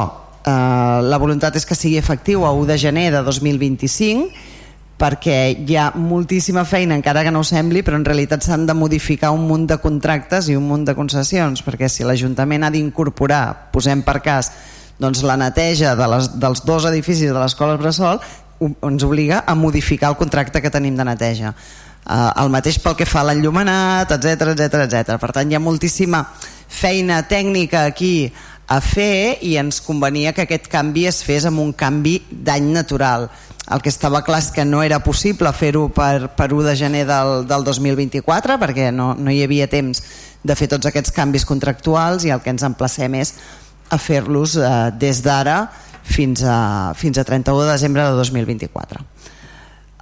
eh, 0.43 1.01
la 1.03 1.19
voluntat 1.23 1.57
és 1.57 1.67
que 1.67 1.79
sigui 1.79 1.99
efectiu 1.99 2.45
a 2.45 2.53
1 2.53 2.67
de 2.73 2.79
gener 2.79 3.11
de 3.15 3.23
2025 3.23 4.55
perquè 4.97 5.53
hi 5.53 5.77
ha 5.77 5.91
moltíssima 5.93 6.65
feina, 6.65 6.97
encara 6.97 7.23
que 7.23 7.31
no 7.31 7.43
ho 7.43 7.45
sembli, 7.45 7.83
però 7.85 7.99
en 8.01 8.05
realitat 8.07 8.45
s'han 8.45 8.65
de 8.67 8.75
modificar 8.75 9.31
un 9.35 9.45
munt 9.49 9.67
de 9.69 9.77
contractes 9.83 10.49
i 10.49 10.57
un 10.57 10.65
munt 10.69 10.87
de 10.89 10.95
concessions, 10.97 11.61
perquè 11.65 11.91
si 11.93 12.05
l'Ajuntament 12.05 12.65
ha 12.65 12.73
d'incorporar, 12.73 13.71
posem 13.75 14.01
per 14.07 14.23
cas, 14.25 14.51
doncs 14.99 15.21
la 15.21 15.37
neteja 15.37 15.93
de 15.99 16.09
les, 16.09 16.31
dels 16.41 16.65
dos 16.65 16.89
edificis 16.89 17.29
de 17.29 17.37
l'escola 17.37 17.77
Bressol, 17.77 18.23
ens 18.65 19.05
obliga 19.05 19.43
a 19.45 19.55
modificar 19.55 20.15
el 20.15 20.17
contracte 20.17 20.63
que 20.65 20.73
tenim 20.73 20.97
de 20.97 21.05
neteja. 21.05 21.53
Uh, 22.07 22.31
el 22.39 22.53
mateix 22.55 22.79
pel 22.79 22.95
que 22.95 23.07
fa 23.09 23.25
a 23.25 23.27
l'enllumenat, 23.27 24.13
etc 24.15 24.53
etc 24.53 24.85
etc. 24.87 25.17
Per 25.19 25.33
tant, 25.35 25.51
hi 25.51 25.59
ha 25.59 25.63
moltíssima 25.63 26.23
feina 26.71 27.23
tècnica 27.27 27.83
aquí 27.91 28.31
a 28.67 28.81
fer 28.83 29.39
i 29.47 29.57
ens 29.59 29.81
convenia 29.83 30.33
que 30.35 30.47
aquest 30.47 30.71
canvi 30.71 31.07
es 31.11 31.21
fes 31.27 31.47
amb 31.47 31.63
un 31.63 31.73
canvi 31.75 32.19
d'any 32.31 32.73
natural 32.75 33.29
el 33.71 33.83
que 33.83 33.91
estava 33.91 34.23
clar 34.27 34.39
és 34.43 34.51
que 34.55 34.65
no 34.65 34.83
era 34.83 35.01
possible 35.03 35.51
fer-ho 35.55 35.89
per, 35.95 36.29
per 36.39 36.49
1 36.53 36.67
de 36.69 36.75
gener 36.79 37.05
del, 37.09 37.47
del 37.51 37.67
2024 37.67 38.59
perquè 38.63 38.91
no, 38.95 39.13
no 39.19 39.35
hi 39.35 39.43
havia 39.43 39.67
temps 39.71 40.03
de 40.47 40.55
fer 40.59 40.69
tots 40.71 40.87
aquests 40.87 41.15
canvis 41.15 41.47
contractuals 41.47 42.27
i 42.27 42.35
el 42.35 42.43
que 42.43 42.53
ens 42.55 42.67
emplacem 42.67 43.19
és 43.19 43.35
a 43.91 43.99
fer-los 44.03 44.57
eh, 44.59 44.71
des 44.99 45.23
d'ara 45.23 45.65
fins, 46.07 46.43
a, 46.47 46.95
fins 46.95 47.19
a 47.19 47.27
31 47.27 47.65
de 47.65 47.73
desembre 47.73 48.07
de 48.07 48.19
2024 48.23 49.03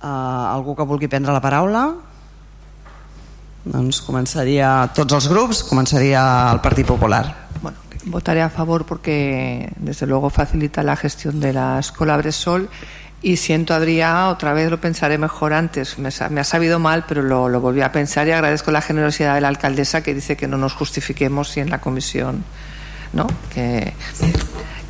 eh, 0.05 0.55
algú 0.55 0.77
que 0.77 0.85
vulgui 0.85 1.09
prendre 1.09 1.33
la 1.33 1.41
paraula 1.41 1.87
doncs 3.65 4.03
començaria 4.05 4.91
tots 4.93 5.17
els 5.17 5.31
grups 5.33 5.65
començaria 5.65 6.21
el 6.53 6.61
Partit 6.61 6.87
Popular 6.87 7.25
bueno, 7.63 7.79
votaré 8.13 8.43
a 8.45 8.51
favor 8.51 8.85
porque 8.85 9.73
desde 9.77 10.07
luego 10.07 10.29
facilita 10.29 10.83
la 10.83 10.97
gestión 10.97 11.41
de 11.41 11.55
la 11.55 11.79
escuela 11.79 12.19
Bresol 12.19 12.69
Y 13.25 13.39
siento, 13.39 13.73
Adrián, 13.73 14.27
otra 14.27 14.53
vez 14.53 14.71
lo 14.71 14.79
pensaré 14.79 15.17
mejor 15.17 15.55
antes. 15.55 15.99
Me, 15.99 16.11
me 16.29 16.41
ha 16.43 16.45
sabido 16.45 16.79
mal, 16.79 17.07
pero 17.09 17.23
lo, 17.23 17.49
lo, 17.49 17.59
volví 17.59 17.81
a 17.81 17.91
pensar 17.91 18.29
y 18.29 18.33
agradezco 18.33 18.71
la 18.71 18.83
generosidad 18.83 19.35
de 19.35 19.41
la 19.41 19.49
alcaldesa 19.49 20.03
que 20.03 20.13
dice 20.13 20.37
que 20.37 20.47
no 20.47 20.59
nos 20.59 20.75
justifiquemos 20.75 21.49
si 21.49 21.61
en 21.61 21.71
la 21.71 21.81
comisión, 21.81 22.45
¿no? 23.15 23.27
Que, 23.49 23.95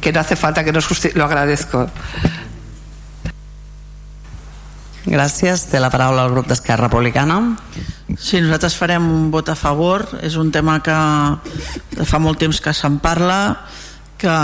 que 0.00 0.12
no 0.12 0.18
hace 0.18 0.34
falta 0.34 0.64
que 0.64 0.72
nos 0.72 0.84
justifiquemos. 0.84 1.18
Lo 1.18 1.24
agradezco. 1.26 1.86
Gràcies. 5.04 5.66
Té 5.68 5.80
la 5.80 5.90
paraula 5.92 6.24
el 6.24 6.32
grup 6.32 6.48
d'Esquerra 6.48 6.88
Republicana. 6.88 7.40
Sí, 8.16 8.40
nosaltres 8.40 8.76
farem 8.78 9.04
un 9.10 9.30
vot 9.32 9.50
a 9.52 9.56
favor. 9.58 10.06
És 10.24 10.36
un 10.40 10.52
tema 10.52 10.78
que 10.84 10.96
fa 12.04 12.20
molt 12.20 12.40
temps 12.40 12.60
que 12.60 12.72
se'n 12.72 13.00
parla 13.04 13.38
que, 14.18 14.36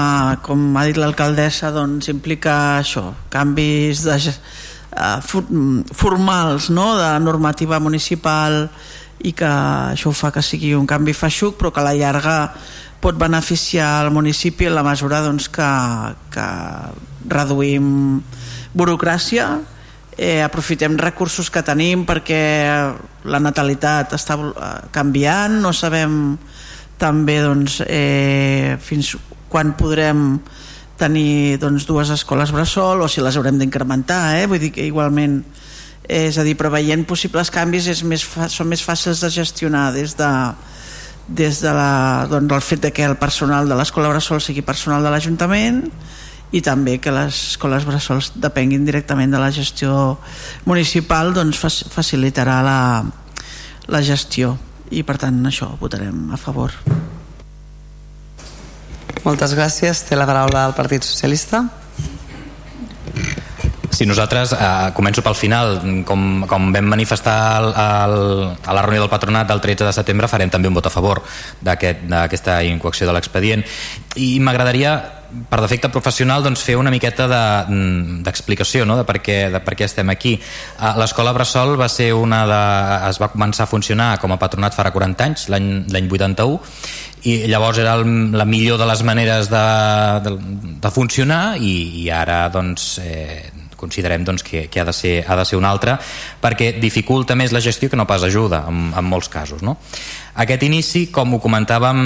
com 0.44 0.76
ha 0.76 0.84
dit 0.88 0.98
l'alcaldessa, 1.00 1.70
doncs, 1.72 2.10
implica 2.12 2.54
això, 2.80 3.06
canvis 3.32 4.04
de, 4.04 4.16
uh, 4.98 5.86
formals 5.94 6.68
no? 6.70 6.92
de 6.98 7.10
normativa 7.22 7.80
municipal 7.80 8.66
i 9.20 9.32
que 9.36 9.48
això 9.94 10.12
fa 10.16 10.32
que 10.32 10.42
sigui 10.42 10.74
un 10.74 10.88
canvi 10.88 11.12
feixuc 11.12 11.58
però 11.60 11.70
que 11.72 11.82
a 11.82 11.84
la 11.90 11.96
llarga 11.96 12.36
pot 13.00 13.18
beneficiar 13.20 14.06
el 14.06 14.10
municipi 14.12 14.68
en 14.68 14.74
la 14.76 14.84
mesura 14.84 15.20
doncs, 15.24 15.48
que, 15.52 15.68
que 16.32 16.46
reduïm 17.28 18.20
burocràcia 18.76 19.58
eh, 20.20 20.42
aprofitem 20.44 20.98
recursos 21.00 21.48
que 21.48 21.62
tenim 21.64 22.04
perquè 22.04 22.40
la 23.32 23.40
natalitat 23.40 24.12
està 24.18 24.36
eh, 24.36 24.72
canviant 24.92 25.56
no 25.64 25.72
sabem 25.72 26.36
també 27.00 27.38
doncs, 27.40 27.78
eh, 27.88 28.76
fins 28.84 29.14
quan 29.48 29.72
podrem 29.80 30.36
tenir 31.00 31.56
doncs, 31.62 31.88
dues 31.88 32.12
escoles 32.12 32.52
bressol 32.52 33.00
o 33.00 33.08
si 33.08 33.24
les 33.24 33.40
haurem 33.40 33.56
d'incrementar 33.56 34.36
eh? 34.42 34.44
vull 34.44 34.60
dir 34.60 34.74
que 34.76 34.84
igualment 34.84 35.40
és 36.10 36.36
a 36.36 36.44
dir, 36.44 36.58
preveient 36.58 37.06
possibles 37.08 37.48
canvis 37.54 37.88
és 37.88 38.04
més 38.04 38.26
són 38.52 38.68
més 38.68 38.84
fàcils 38.84 39.24
de 39.24 39.32
gestionar 39.32 39.88
des 39.96 40.18
de, 40.20 40.30
des 41.32 41.62
de 41.64 41.72
la, 41.72 42.26
doncs, 42.28 42.50
del 42.50 42.60
fet 42.66 42.84
de 42.84 42.92
que 42.92 43.08
el 43.08 43.16
personal 43.16 43.72
de 43.72 43.78
l'escola 43.78 44.12
bressol 44.12 44.44
sigui 44.44 44.66
personal 44.66 45.00
de 45.06 45.14
l'Ajuntament 45.14 45.86
i 46.50 46.62
també 46.64 46.98
que 46.98 47.14
les 47.14 47.36
escoles 47.52 47.86
bressols 47.86 48.32
depenguin 48.34 48.84
directament 48.84 49.30
de 49.30 49.38
la 49.42 49.52
gestió 49.54 50.18
municipal 50.66 51.34
doncs 51.34 51.62
facilitarà 51.92 52.58
la, 52.66 52.80
la 53.88 54.02
gestió 54.02 54.56
i 54.90 55.04
per 55.06 55.20
tant 55.22 55.38
això 55.46 55.70
votarem 55.78 56.34
a 56.34 56.40
favor 56.40 56.74
moltes 59.24 59.54
gràcies. 59.54 60.04
Té 60.08 60.16
la 60.16 60.26
paraula 60.28 60.64
al 60.66 60.74
Partit 60.74 61.04
Socialista. 61.04 61.64
Sí, 63.90 64.06
nosaltres, 64.06 64.54
eh, 64.54 64.92
començo 64.96 65.20
pel 65.20 65.34
final, 65.34 65.80
com, 66.08 66.46
com 66.48 66.70
vam 66.72 66.86
manifestar 66.88 67.36
el, 67.60 67.66
el, 67.74 68.14
a 68.64 68.76
la 68.76 68.84
reunió 68.86 69.02
del 69.02 69.12
patronat 69.12 69.50
del 69.50 69.60
13 69.60 69.84
de 69.84 69.92
setembre, 69.92 70.30
farem 70.30 70.48
també 70.48 70.70
un 70.70 70.78
vot 70.78 70.86
a 70.86 70.92
favor 70.94 71.20
d'aquesta 71.60 72.22
aquest, 72.22 72.48
incoacció 72.70 73.10
de 73.10 73.16
l'expedient 73.16 73.66
i 74.16 74.38
m'agradaria 74.40 74.94
per 75.50 75.60
defecte 75.62 75.90
professional 75.92 76.44
doncs, 76.44 76.62
fer 76.66 76.76
una 76.78 76.92
miqueta 76.92 77.26
d'explicació 77.30 78.84
de, 78.84 78.90
no? 78.90 78.96
de, 79.00 79.04
per 79.08 79.18
què, 79.24 79.38
de 79.52 79.60
per 79.64 79.76
què 79.78 79.86
estem 79.86 80.10
aquí. 80.12 80.36
L'escola 81.00 81.34
Bressol 81.36 81.76
va 81.80 81.88
ser 81.92 82.10
una 82.16 82.42
de, 82.48 82.62
es 83.10 83.20
va 83.22 83.30
començar 83.32 83.66
a 83.66 83.70
funcionar 83.70 84.10
com 84.22 84.34
a 84.34 84.40
patronat 84.40 84.76
farà 84.76 84.92
40 84.94 85.30
anys, 85.30 85.48
l'any 85.52 86.10
81, 86.10 86.58
i 87.28 87.36
llavors 87.50 87.78
era 87.78 87.94
el, 87.98 88.32
la 88.32 88.46
millor 88.48 88.78
de 88.80 88.86
les 88.88 89.02
maneres 89.04 89.50
de, 89.52 89.64
de, 90.24 90.36
de 90.80 90.92
funcionar 90.94 91.58
i, 91.60 91.74
i 92.04 92.06
ara 92.14 92.46
doncs, 92.52 92.94
eh, 93.04 93.50
considerem 93.80 94.24
doncs, 94.24 94.44
que, 94.44 94.66
que 94.68 94.80
ha, 94.80 94.86
de 94.88 94.94
ser, 94.96 95.14
ha 95.26 95.36
de 95.36 95.44
ser 95.48 95.58
una 95.60 95.72
altra 95.72 95.98
perquè 96.40 96.72
dificulta 96.80 97.36
més 97.36 97.52
la 97.56 97.62
gestió 97.64 97.90
que 97.90 97.98
no 98.00 98.08
pas 98.08 98.24
ajuda 98.24 98.64
en, 98.68 98.90
en 98.96 99.08
molts 99.08 99.28
casos 99.32 99.64
no? 99.64 99.78
Aquest 100.40 100.62
inici, 100.64 101.00
com 101.12 101.34
ho 101.36 101.38
comentàvem 101.42 101.98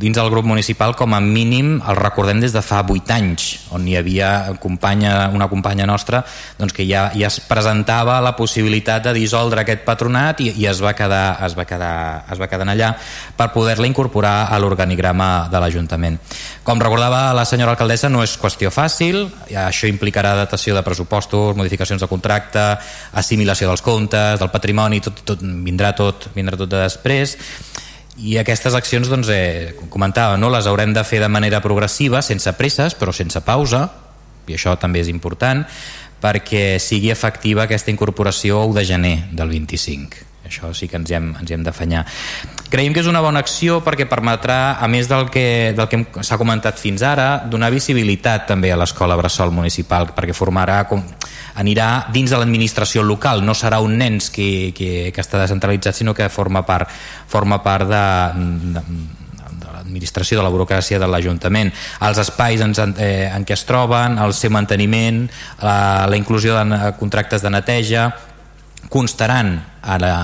dins 0.00 0.16
del 0.16 0.30
grup 0.32 0.46
municipal, 0.48 0.94
com 0.96 1.12
a 1.12 1.18
mínim 1.20 1.74
el 1.76 1.98
recordem 1.98 2.38
des 2.40 2.54
de 2.54 2.62
fa 2.64 2.78
8 2.80 3.12
anys, 3.12 3.48
on 3.76 3.84
hi 3.84 3.98
havia 3.98 4.54
companya, 4.62 5.26
una 5.28 5.44
companya 5.50 5.84
nostra 5.84 6.22
doncs 6.56 6.72
que 6.72 6.86
ja, 6.88 7.10
ja 7.12 7.28
es 7.28 7.36
presentava 7.44 8.14
la 8.24 8.32
possibilitat 8.38 9.04
de 9.04 9.12
dissoldre 9.18 9.60
aquest 9.60 9.84
patronat 9.84 10.40
i, 10.40 10.48
i 10.62 10.64
es, 10.70 10.80
va 10.80 10.94
quedar, 10.96 11.36
es, 11.44 11.52
va 11.58 11.66
quedar, 11.68 11.92
es 12.32 12.40
va 12.40 12.48
quedar 12.48 12.70
allà 12.72 12.94
per 13.36 13.50
poder-la 13.52 13.90
incorporar 13.90 14.48
a 14.48 14.62
l'organigrama 14.62 15.28
de 15.52 15.60
l'Ajuntament. 15.60 16.16
Com 16.64 16.80
recordava 16.80 17.26
la 17.36 17.44
senyora 17.44 17.76
alcaldessa, 17.76 18.08
no 18.08 18.24
és 18.24 18.38
qüestió 18.40 18.72
fàcil, 18.72 19.26
això 19.66 19.90
implicarà 19.90 20.32
datació 20.40 20.72
de 20.78 20.86
pressupostos, 20.86 21.60
modificacions 21.60 22.00
de 22.00 22.08
contracte, 22.08 22.64
assimilació 23.12 23.68
dels 23.68 23.84
comptes, 23.84 24.40
del 24.40 24.54
patrimoni, 24.54 25.04
tot, 25.04 25.20
tot, 25.28 25.44
vindrà, 25.44 25.92
tot, 25.92 26.30
vindrà 26.32 26.56
tot 26.56 26.72
de 26.72 26.86
després 26.86 27.36
i 28.20 28.36
aquestes 28.36 28.74
accions 28.76 29.08
doncs, 29.08 29.30
eh, 29.32 29.72
com 29.78 29.88
comentava, 29.88 30.36
no? 30.36 30.50
les 30.52 30.66
haurem 30.68 30.92
de 30.92 31.04
fer 31.04 31.22
de 31.22 31.30
manera 31.32 31.62
progressiva, 31.64 32.22
sense 32.22 32.52
presses 32.58 32.96
però 32.98 33.14
sense 33.14 33.40
pausa 33.46 33.86
i 34.46 34.56
això 34.56 34.74
també 34.80 35.00
és 35.00 35.08
important 35.08 35.64
perquè 36.22 36.78
sigui 36.82 37.10
efectiva 37.10 37.64
aquesta 37.64 37.90
incorporació 37.90 38.60
1 38.68 38.76
de 38.78 38.84
gener 38.86 39.16
del 39.32 39.48
25 39.48 40.28
això 40.46 40.72
sí 40.76 40.88
que 40.88 41.00
ens 41.00 41.10
hi 41.10 41.16
hem, 41.18 41.32
ens 41.40 41.50
hi 41.50 41.56
hem 41.56 41.64
d'afanyar 41.64 42.04
creiem 42.72 42.94
que 42.96 43.02
és 43.04 43.08
una 43.10 43.20
bona 43.20 43.42
acció 43.44 43.82
perquè 43.84 44.06
permetrà 44.08 44.78
a 44.80 44.88
més 44.88 45.10
del 45.10 45.28
que, 45.32 45.72
del 45.76 45.88
que 45.92 46.24
s'ha 46.24 46.38
comentat 46.40 46.80
fins 46.80 47.04
ara 47.04 47.44
donar 47.52 47.68
visibilitat 47.74 48.46
també 48.48 48.72
a 48.72 48.78
l'escola 48.80 49.18
Bressol 49.20 49.52
municipal 49.52 50.08
perquè 50.16 50.32
formarà 50.36 50.82
com, 50.88 51.04
anirà 51.60 52.08
dins 52.12 52.32
de 52.32 52.38
l'administració 52.40 53.04
local, 53.04 53.44
no 53.44 53.52
serà 53.52 53.82
un 53.84 53.98
nens 54.00 54.30
que, 54.32 54.72
que, 54.76 55.10
que 55.12 55.20
està 55.20 55.42
descentralitzat, 55.42 56.00
sinó 56.00 56.14
que 56.16 56.30
forma 56.32 56.64
part, 56.64 56.88
forma 57.28 57.60
part 57.64 57.90
de, 57.90 58.06
de, 58.78 58.84
l'administració 59.82 60.38
de 60.38 60.46
la 60.46 60.52
burocràcia 60.52 61.00
de 61.02 61.08
l'Ajuntament, 61.10 61.72
els 62.06 62.20
espais 62.22 62.62
en, 62.64 62.74
eh, 62.96 63.28
en 63.28 63.44
què 63.44 63.56
es 63.56 63.64
troben, 63.68 64.16
el 64.22 64.32
seu 64.36 64.52
manteniment, 64.54 65.26
la, 65.60 66.06
la 66.08 66.18
inclusió 66.18 66.56
de 66.56 66.92
contractes 67.00 67.42
de 67.42 67.52
neteja, 67.52 68.10
constaran 68.88 69.54
a 69.82 69.98
la, 69.98 70.14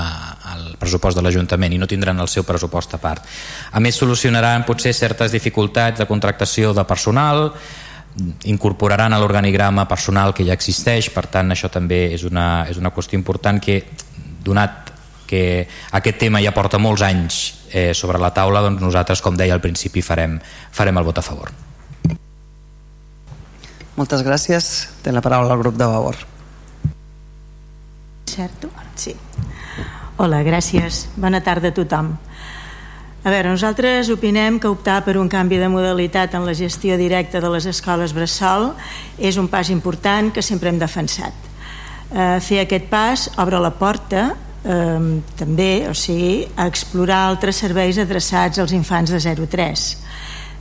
al 0.52 0.76
pressupost 0.78 1.18
de 1.18 1.22
l'Ajuntament 1.24 1.74
i 1.74 1.78
no 1.80 1.88
tindran 1.90 2.18
el 2.20 2.30
seu 2.30 2.46
pressupost 2.46 2.94
a 2.94 3.02
part. 3.02 3.26
A 3.72 3.80
més, 3.80 3.98
solucionaran 3.98 4.66
potser 4.68 4.94
certes 4.96 5.32
dificultats 5.34 6.00
de 6.00 6.08
contractació 6.10 6.72
de 6.74 6.84
personal, 6.88 7.52
incorporaran 8.50 9.14
a 9.14 9.20
l'organigrama 9.20 9.86
personal 9.88 10.34
que 10.34 10.46
ja 10.46 10.56
existeix, 10.56 11.10
per 11.14 11.28
tant 11.30 11.54
això 11.54 11.70
també 11.70 12.08
és 12.16 12.24
una, 12.26 12.66
és 12.70 12.80
una 12.80 12.90
qüestió 12.94 13.18
important 13.18 13.60
que 13.62 13.82
donat 14.44 14.94
que 15.28 15.68
aquest 15.92 16.18
tema 16.18 16.40
ja 16.40 16.54
porta 16.56 16.80
molts 16.80 17.04
anys 17.04 17.38
eh, 17.70 17.92
sobre 17.94 18.18
la 18.18 18.32
taula, 18.34 18.64
doncs 18.64 18.80
nosaltres, 18.82 19.20
com 19.22 19.36
deia 19.36 19.54
al 19.54 19.62
principi, 19.62 20.02
farem, 20.02 20.38
farem 20.72 20.98
el 20.98 21.06
vot 21.06 21.20
a 21.20 21.24
favor. 21.26 21.52
Moltes 23.98 24.22
gràcies. 24.22 24.88
Té 25.02 25.12
la 25.12 25.22
paraula 25.22 25.56
el 25.56 25.60
grup 25.60 25.76
de 25.76 25.86
Vavor. 25.90 26.16
Certo? 28.38 28.70
Sí. 28.94 29.16
Hola, 30.16 30.44
gràcies. 30.46 31.08
Bona 31.18 31.40
tarda 31.42 31.72
a 31.72 31.74
tothom. 31.74 32.12
A 33.26 33.32
veure, 33.34 33.50
nosaltres 33.50 34.12
opinem 34.14 34.60
que 34.62 34.70
optar 34.70 35.00
per 35.02 35.16
un 35.18 35.26
canvi 35.26 35.58
de 35.58 35.66
modalitat 35.66 36.36
en 36.38 36.46
la 36.46 36.54
gestió 36.54 36.94
directa 37.00 37.40
de 37.42 37.50
les 37.50 37.66
escoles 37.66 38.14
Bressol 38.14 38.68
és 39.18 39.40
un 39.42 39.48
pas 39.50 39.72
important 39.74 40.30
que 40.30 40.44
sempre 40.46 40.70
hem 40.70 40.78
defensat. 40.78 41.34
Eh, 42.14 42.38
fer 42.38 42.60
aquest 42.62 42.86
pas 42.86 43.26
obre 43.42 43.58
la 43.58 43.72
porta 43.74 44.28
eh, 44.62 45.18
també, 45.34 45.88
o 45.90 45.96
sigui, 45.98 46.46
a 46.54 46.68
explorar 46.70 47.24
altres 47.24 47.58
serveis 47.58 47.98
adreçats 47.98 48.62
als 48.62 48.76
infants 48.78 49.10
de 49.10 49.18
0 49.18 49.50
a 49.50 49.54
3. 49.58 49.88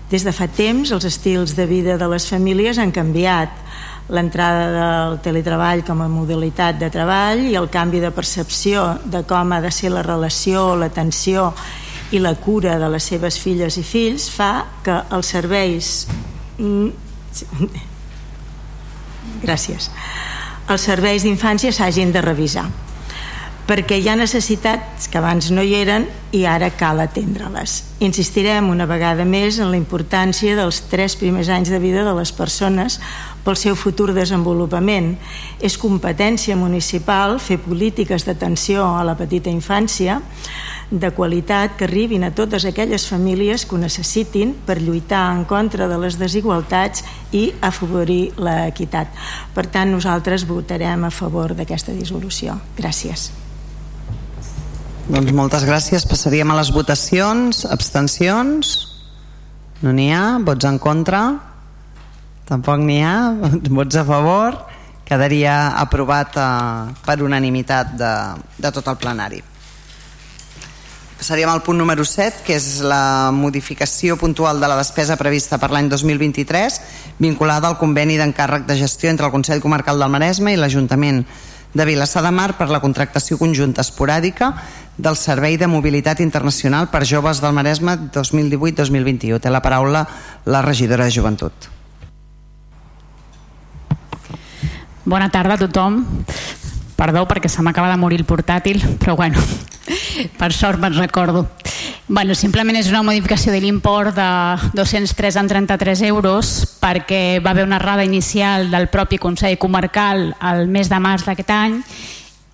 Des 0.09 0.25
de 0.25 0.33
fa 0.33 0.49
temps 0.49 0.97
els 0.97 1.05
estils 1.05 1.53
de 1.53 1.69
vida 1.69 2.01
de 2.01 2.09
les 2.09 2.25
famílies 2.25 2.81
han 2.81 2.95
canviat 2.95 3.66
l'entrada 4.09 4.67
del 4.71 5.19
teletreball 5.23 5.83
com 5.83 6.01
a 6.01 6.07
modalitat 6.07 6.79
de 6.79 6.89
treball 6.91 7.43
i 7.49 7.55
el 7.59 7.67
canvi 7.69 7.99
de 7.99 8.11
percepció 8.15 8.99
de 9.03 9.23
com 9.27 9.51
ha 9.51 9.61
de 9.61 9.71
ser 9.71 9.91
la 9.91 10.03
relació, 10.05 10.75
l'atenció 10.79 11.53
i 12.15 12.19
la 12.23 12.35
cura 12.39 12.77
de 12.79 12.87
les 12.89 13.03
seves 13.03 13.39
filles 13.39 13.77
i 13.77 13.83
fills 13.83 14.29
fa 14.31 14.65
que 14.83 14.95
els 15.11 15.27
serveis 15.35 16.07
gràcies 19.43 19.91
els 20.67 20.81
serveis 20.81 21.23
d'infància 21.27 21.71
s'hagin 21.75 22.11
de 22.15 22.21
revisar 22.23 22.65
perquè 23.67 23.97
hi 23.99 24.07
ha 24.07 24.15
necessitats 24.15 25.09
que 25.11 25.19
abans 25.19 25.49
no 25.51 25.61
hi 25.61 25.73
eren 25.75 26.05
i 26.31 26.45
ara 26.47 26.69
cal 26.79 27.01
atendre-les. 27.03 27.73
Insistirem 27.99 28.69
una 28.71 28.87
vegada 28.87 29.25
més 29.27 29.59
en 29.59 29.73
la 29.73 29.79
importància 29.79 30.55
dels 30.55 30.85
tres 30.87 31.17
primers 31.19 31.51
anys 31.51 31.73
de 31.73 31.79
vida 31.83 32.05
de 32.07 32.13
les 32.15 32.31
persones 32.31 33.01
pel 33.47 33.55
seu 33.55 33.77
futur 33.79 34.11
desenvolupament. 34.11 35.13
És 35.63 35.79
competència 35.79 36.57
municipal 36.59 37.39
fer 37.39 37.61
polítiques 37.63 38.27
d'atenció 38.27 38.83
a 38.83 39.05
la 39.07 39.15
petita 39.15 39.49
infància 39.53 40.19
de 40.91 41.11
qualitat 41.11 41.75
que 41.79 41.87
arribin 41.87 42.23
a 42.23 42.31
totes 42.35 42.65
aquelles 42.67 43.07
famílies 43.07 43.65
que 43.65 43.75
ho 43.75 43.79
necessitin 43.79 44.53
per 44.67 44.79
lluitar 44.81 45.25
en 45.35 45.43
contra 45.47 45.87
de 45.87 45.97
les 45.99 46.19
desigualtats 46.19 47.03
i 47.31 47.49
afavorir 47.61 48.33
l'equitat. 48.39 49.11
Per 49.55 49.67
tant, 49.67 49.91
nosaltres 49.91 50.47
votarem 50.47 51.03
a 51.03 51.11
favor 51.11 51.55
d'aquesta 51.55 51.95
dissolució. 51.95 52.55
Gràcies. 52.77 53.31
Doncs 55.07 55.31
moltes 55.31 55.63
gràcies. 55.63 56.03
Passaríem 56.07 56.51
a 56.51 56.59
les 56.59 56.71
votacions. 56.75 57.63
Abstencions? 57.71 58.77
No 59.83 59.93
n'hi 59.95 60.09
ha. 60.11 60.39
Vots 60.43 60.67
en 60.67 60.79
contra? 60.83 61.21
Tampoc 62.47 62.79
n'hi 62.79 63.01
ha. 63.03 63.17
Vots 63.77 63.99
a 63.99 64.05
favor? 64.07 64.55
Quedaria 65.07 65.77
aprovat 65.79 66.35
eh, 66.39 66.95
per 67.05 67.21
unanimitat 67.23 67.93
de, 67.99 68.15
de 68.57 68.73
tot 68.75 68.87
el 68.87 68.99
plenari. 68.99 69.43
Passaríem 71.17 71.49
al 71.49 71.63
punt 71.65 71.79
número 71.79 72.05
7, 72.05 72.43
que 72.45 72.53
és 72.59 72.83
la 72.85 73.31
modificació 73.33 74.19
puntual 74.21 74.59
de 74.61 74.67
la 74.69 74.77
despesa 74.77 75.17
prevista 75.17 75.57
per 75.57 75.71
l'any 75.73 75.87
2023 75.89 76.77
vinculada 77.17 77.71
al 77.71 77.79
conveni 77.81 78.19
d'encàrrec 78.19 78.67
de 78.67 78.77
gestió 78.77 79.09
entre 79.09 79.25
el 79.25 79.33
Consell 79.33 79.63
Comarcal 79.63 79.97
del 79.97 80.13
Maresme 80.13 80.53
i 80.53 80.59
l'Ajuntament 80.61 81.23
de 81.73 81.87
Vilassar 81.89 82.21
de 82.23 82.31
Mar 82.31 82.51
per 82.59 82.69
la 82.69 82.79
contractació 82.83 83.39
conjunta 83.41 83.81
esporàdica 83.81 84.51
del 84.97 85.17
Servei 85.17 85.57
de 85.57 85.67
Mobilitat 85.67 86.21
Internacional 86.21 86.91
per 86.93 87.03
Joves 87.05 87.41
del 87.41 87.57
Maresme 87.57 87.97
2018-2021. 88.13 89.41
Té 89.41 89.49
la 89.49 89.63
paraula 89.65 90.05
la 90.45 90.61
regidora 90.61 91.09
de 91.09 91.17
Joventut. 91.17 91.76
Bona 95.07 95.29
tarda 95.31 95.55
a 95.55 95.59
tothom. 95.61 96.01
Perdó 96.99 97.21
perquè 97.29 97.47
se 97.47 97.63
m'acaba 97.63 97.87
de 97.87 97.95
morir 97.95 98.17
el 98.19 98.25
portàtil, 98.27 98.81
però 98.99 99.15
bueno, 99.15 99.39
per 100.39 100.51
sort 100.51 100.81
me'n 100.83 100.97
recordo. 100.97 101.45
Bueno, 102.09 102.35
simplement 102.35 102.75
és 102.75 102.89
una 102.91 103.05
modificació 103.07 103.53
de 103.55 103.61
l'import 103.63 104.17
de 104.17 104.27
203 104.75 105.39
en 105.39 105.47
33 105.47 106.03
euros 106.09 106.51
perquè 106.81 107.39
va 107.39 107.53
haver 107.55 107.63
una 107.63 107.79
errada 107.79 108.03
inicial 108.03 108.67
del 108.71 108.89
propi 108.91 109.17
Consell 109.17 109.57
Comarcal 109.57 110.33
al 110.39 110.67
mes 110.67 110.91
de 110.91 110.99
març 110.99 111.23
d'aquest 111.23 111.55
any 111.55 111.81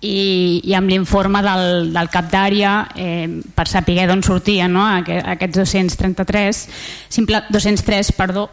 i, 0.00 0.60
i 0.62 0.74
amb 0.78 0.90
l'informe 0.90 1.42
del, 1.42 1.92
del 1.94 2.10
cap 2.10 2.30
d'àrea 2.30 2.74
eh, 2.94 3.40
per 3.54 3.66
saber 3.70 4.04
d'on 4.06 4.22
sortien 4.22 4.74
no, 4.74 4.84
aquests 4.86 5.58
233 5.58 6.66
simple, 7.08 7.42
203 7.50 8.12
perdó, 8.18 8.50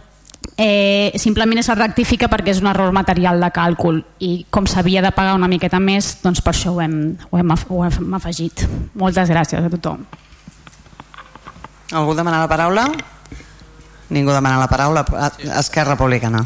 eh, 0.58 1.12
simplement 1.16 1.60
es 1.62 1.70
rectifica 1.74 2.30
perquè 2.32 2.54
és 2.54 2.62
un 2.62 2.70
error 2.72 2.94
material 2.94 3.42
de 3.42 3.50
càlcul 3.54 4.02
i 4.20 4.32
com 4.50 4.68
s'havia 4.70 5.02
de 5.02 5.14
pagar 5.16 5.36
una 5.38 5.50
miqueta 5.52 5.80
més 5.80 6.18
doncs 6.24 6.42
per 6.42 6.54
això 6.54 6.76
ho 6.76 6.82
hem, 6.84 7.16
ho 7.30 7.40
hem, 7.40 7.56
ho 7.70 7.84
hem 7.86 8.18
afegit. 8.18 8.66
Moltes 8.96 9.32
gràcies 9.32 9.64
a 9.64 9.72
tothom. 9.74 10.06
Algú 11.92 12.16
demana 12.16 12.44
la 12.44 12.50
paraula? 12.52 12.86
Ningú 14.12 14.32
demana 14.32 14.60
la 14.60 14.68
paraula 14.72 15.06
Esquerra 15.60 15.96
Republicana. 15.96 16.44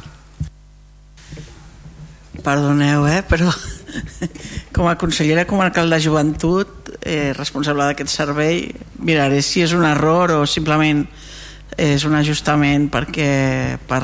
Perdoneu, 2.46 3.08
eh, 3.10 3.22
però 3.26 3.50
com 4.76 4.90
a 4.90 4.98
consellera 5.02 5.48
comarcal 5.50 5.90
de 5.90 6.00
joventut 6.02 6.92
eh, 7.02 7.34
responsable 7.38 7.88
d'aquest 7.90 8.12
servei 8.12 8.68
miraré 9.02 9.42
si 9.42 9.64
és 9.66 9.74
un 9.74 9.86
error 9.88 10.34
o 10.36 10.44
simplement 10.46 11.06
és 11.78 12.06
un 12.08 12.16
ajustament 12.16 12.88
perquè 12.92 13.78
per, 13.88 14.04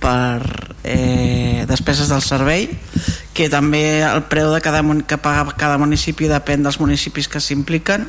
per 0.00 0.40
eh, 0.84 1.64
despeses 1.68 2.08
del 2.12 2.22
servei 2.24 2.68
que 3.34 3.48
també 3.50 4.04
el 4.04 4.24
preu 4.30 4.52
de 4.52 4.60
cada, 4.64 4.82
que 5.06 5.18
paga 5.18 5.56
cada 5.58 5.78
municipi 5.80 6.30
depèn 6.30 6.62
dels 6.64 6.78
municipis 6.80 7.28
que 7.28 7.42
s'impliquen. 7.42 8.06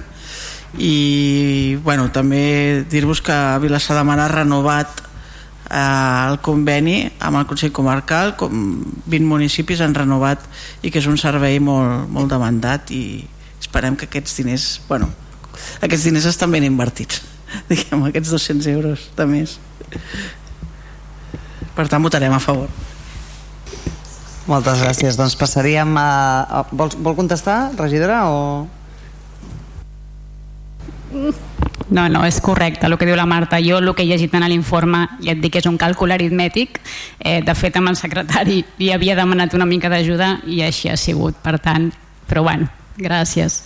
I 0.78 1.78
bueno, 1.84 2.10
també 2.12 2.84
dir-vos 2.92 3.22
que 3.24 3.36
Vilassar 3.64 3.96
de 3.98 4.04
Mar 4.04 4.20
ha 4.20 4.28
renovat 4.28 5.02
eh, 5.70 6.30
el 6.30 6.40
conveni 6.44 6.98
amb 7.20 7.40
el 7.40 7.48
Consell 7.50 7.72
Comarcal 7.76 8.36
com 8.40 8.84
20 9.08 9.30
municipis 9.30 9.82
han 9.82 9.96
renovat 9.96 10.44
i 10.84 10.92
que 10.92 11.00
és 11.00 11.08
un 11.08 11.18
servei 11.18 11.62
molt, 11.64 12.10
molt 12.12 12.32
demandat 12.32 12.92
i 12.92 13.24
esperem 13.62 13.96
que 13.96 14.10
aquests 14.10 14.36
diners 14.42 14.68
bueno, 14.90 15.08
aquests 15.80 16.10
diners 16.12 16.28
estan 16.28 16.52
ben 16.52 16.68
invertits 16.68 17.24
diguem, 17.72 18.08
aquests 18.10 18.34
200 18.36 18.72
euros 18.74 19.10
de 19.18 19.28
més 19.30 19.60
per 21.76 21.88
tant 21.92 22.04
votarem 22.04 22.34
a 22.34 22.42
favor 22.44 22.70
moltes 24.46 24.82
gràcies 24.84 25.18
doncs 25.18 25.38
passaríem 25.40 25.98
a, 25.98 26.10
a 26.46 26.66
vol, 26.72 26.94
vol 27.02 27.18
contestar 27.18 27.74
regidora 27.80 28.26
o 28.30 28.42
no, 31.90 32.10
no, 32.10 32.24
és 32.26 32.40
correcte 32.42 32.88
el 32.88 32.98
que 32.98 33.08
diu 33.08 33.16
la 33.16 33.28
Marta. 33.30 33.60
Jo 33.64 33.78
el 33.80 33.94
que 33.96 34.04
he 34.04 34.10
llegit 34.10 34.34
en 34.36 34.46
l'informe 34.50 35.06
ja 35.22 35.36
et 35.36 35.42
dic 35.42 35.54
que 35.56 35.62
és 35.62 35.70
un 35.70 35.78
càlcul 35.78 36.16
aritmètic. 36.16 36.80
Eh, 37.20 37.42
de 37.46 37.56
fet, 37.56 37.78
amb 37.78 37.94
el 37.94 38.00
secretari 38.00 38.64
li 38.82 38.92
havia 38.92 39.16
demanat 39.18 39.54
una 39.54 39.70
mica 39.70 39.92
d'ajuda 39.92 40.40
i 40.50 40.64
així 40.66 40.90
ha 40.90 40.98
sigut. 40.98 41.38
Per 41.46 41.58
tant, 41.60 41.92
però 42.28 42.44
bueno, 42.48 42.68
gràcies. 42.98 43.62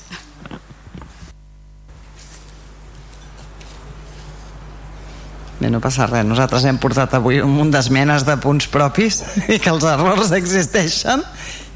Bé, 5.60 5.68
no 5.68 5.82
passa 5.84 6.08
res. 6.08 6.24
Nosaltres 6.24 6.64
hem 6.70 6.78
portat 6.80 7.18
avui 7.18 7.42
un 7.44 7.52
munt 7.52 7.74
d'esmenes 7.74 8.24
de 8.28 8.38
punts 8.40 8.70
propis 8.72 9.20
i 9.54 9.60
que 9.60 9.74
els 9.74 9.84
errors 9.84 10.32
existeixen 10.38 11.24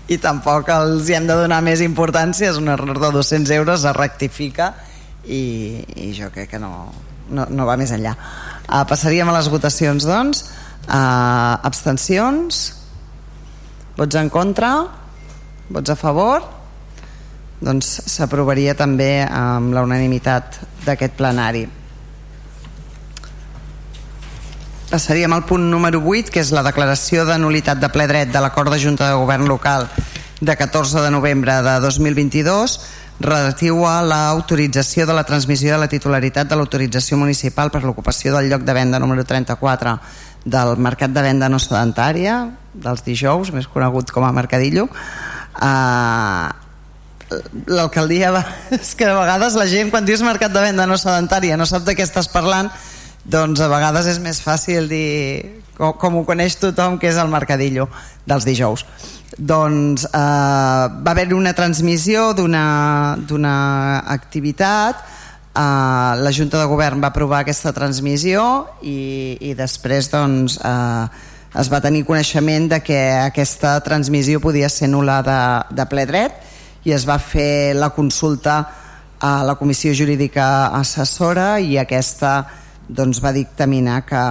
i 0.08 0.18
tampoc 0.24 0.72
els 0.72 1.10
hi 1.10 1.18
hem 1.18 1.28
de 1.28 1.36
donar 1.36 1.60
més 1.66 1.84
importància. 1.84 2.54
És 2.54 2.60
un 2.62 2.72
error 2.72 3.00
de 3.00 3.12
200 3.12 3.52
euros, 3.58 3.84
es 3.84 3.98
rectifica 3.98 4.72
i, 5.28 5.84
i 6.00 6.14
jo 6.16 6.32
crec 6.32 6.54
que 6.56 6.64
no, 6.64 6.72
no, 7.30 7.48
no 7.52 7.68
va 7.68 7.76
més 7.80 7.92
enllà. 7.96 8.16
Uh, 8.64 8.86
passaríem 8.88 9.28
a 9.28 9.36
les 9.36 9.52
votacions, 9.52 10.08
doncs. 10.08 10.46
Uh, 10.88 11.60
abstencions? 11.68 12.64
Vots 14.00 14.20
en 14.20 14.32
contra? 14.32 14.74
Vots 15.76 15.92
a 15.92 16.00
favor? 16.00 16.48
Doncs 17.64 17.98
s'aprovaria 18.12 18.80
també 18.80 19.26
amb 19.28 19.76
la 19.76 19.84
unanimitat 19.84 20.60
d'aquest 20.88 21.20
plenari. 21.20 21.68
Passaríem 24.94 25.34
al 25.34 25.44
punt 25.44 25.72
número 25.72 25.98
8, 26.06 26.30
que 26.30 26.38
és 26.38 26.52
la 26.54 26.62
declaració 26.62 27.24
de 27.26 27.34
nulitat 27.42 27.80
de 27.82 27.88
ple 27.90 28.06
dret 28.06 28.30
de 28.30 28.42
l'acord 28.44 28.70
de 28.70 28.78
Junta 28.78 29.08
de 29.10 29.16
Govern 29.18 29.48
local 29.50 29.88
de 30.38 30.54
14 30.54 31.02
de 31.02 31.10
novembre 31.10 31.56
de 31.66 31.74
2022 31.82 32.76
relatiu 33.18 33.88
a 33.90 33.96
l'autorització 34.06 35.08
de 35.10 35.16
la 35.18 35.24
transmissió 35.26 35.74
de 35.74 35.82
la 35.82 35.90
titularitat 35.90 36.46
de 36.46 36.60
l'autorització 36.62 37.18
municipal 37.18 37.74
per 37.74 37.82
l'ocupació 37.82 38.38
del 38.38 38.52
lloc 38.54 38.70
de 38.70 38.78
venda 38.78 39.02
número 39.02 39.26
34 39.26 39.98
del 40.46 40.78
mercat 40.78 41.10
de 41.10 41.26
venda 41.26 41.50
no 41.50 41.58
sedentària 41.58 42.38
dels 42.78 43.02
dijous, 43.02 43.50
més 43.50 43.66
conegut 43.66 44.14
com 44.14 44.30
a 44.30 44.32
Mercadillo. 44.32 44.86
Eh, 45.58 46.50
l'alcaldia 47.66 48.30
va... 48.30 48.46
és 48.78 48.94
que 48.94 49.10
a 49.10 49.18
vegades 49.18 49.58
la 49.58 49.66
gent 49.66 49.90
quan 49.90 50.06
dius 50.06 50.22
mercat 50.22 50.54
de 50.54 50.70
venda 50.70 50.86
no 50.86 51.02
sedentària 51.02 51.58
no 51.58 51.66
sap 51.66 51.82
de 51.82 51.98
què 51.98 52.06
estàs 52.06 52.30
parlant 52.30 52.70
doncs 53.24 53.62
a 53.64 53.70
vegades 53.72 54.08
és 54.12 54.20
més 54.20 54.42
fàcil 54.44 54.90
dir 54.92 55.64
com, 55.78 55.94
com 56.00 56.20
ho 56.20 56.24
coneix 56.28 56.58
tothom 56.60 57.00
que 57.00 57.10
és 57.10 57.18
el 57.18 57.32
mercadillo 57.32 57.88
dels 58.28 58.46
dijous. 58.46 58.86
Doncs 59.38 60.06
eh, 60.06 60.14
va 60.14 61.12
haver 61.12 61.32
una 61.34 61.56
transmissió 61.58 62.32
d'una 62.38 63.56
activitat 64.14 65.02
eh, 65.56 66.14
la 66.22 66.32
Junta 66.32 66.60
de 66.60 66.66
Govern 66.66 67.02
va 67.02 67.12
aprovar 67.14 67.42
aquesta 67.42 67.74
transmissió 67.74 68.44
i, 68.82 69.38
i 69.42 69.54
després 69.58 70.10
doncs 70.12 70.60
eh, 70.60 71.06
es 71.60 71.70
va 71.70 71.82
tenir 71.82 72.06
coneixement 72.06 72.68
de 72.72 72.80
que 72.82 73.00
aquesta 73.22 73.78
transmissió 73.86 74.42
podia 74.42 74.70
ser 74.74 74.90
nul·la 74.90 75.20
de, 75.26 75.42
de 75.78 75.86
ple 75.90 76.08
dret 76.10 76.42
i 76.84 76.94
es 76.94 77.06
va 77.08 77.20
fer 77.22 77.76
la 77.78 77.92
consulta 77.96 78.58
a 79.24 79.36
la 79.48 79.56
Comissió 79.56 79.94
Jurídica 79.96 80.68
Assessora 80.76 81.56
i 81.62 81.78
aquesta 81.80 82.34
doncs 82.88 83.22
va 83.24 83.32
dictaminar 83.32 84.04
que, 84.06 84.22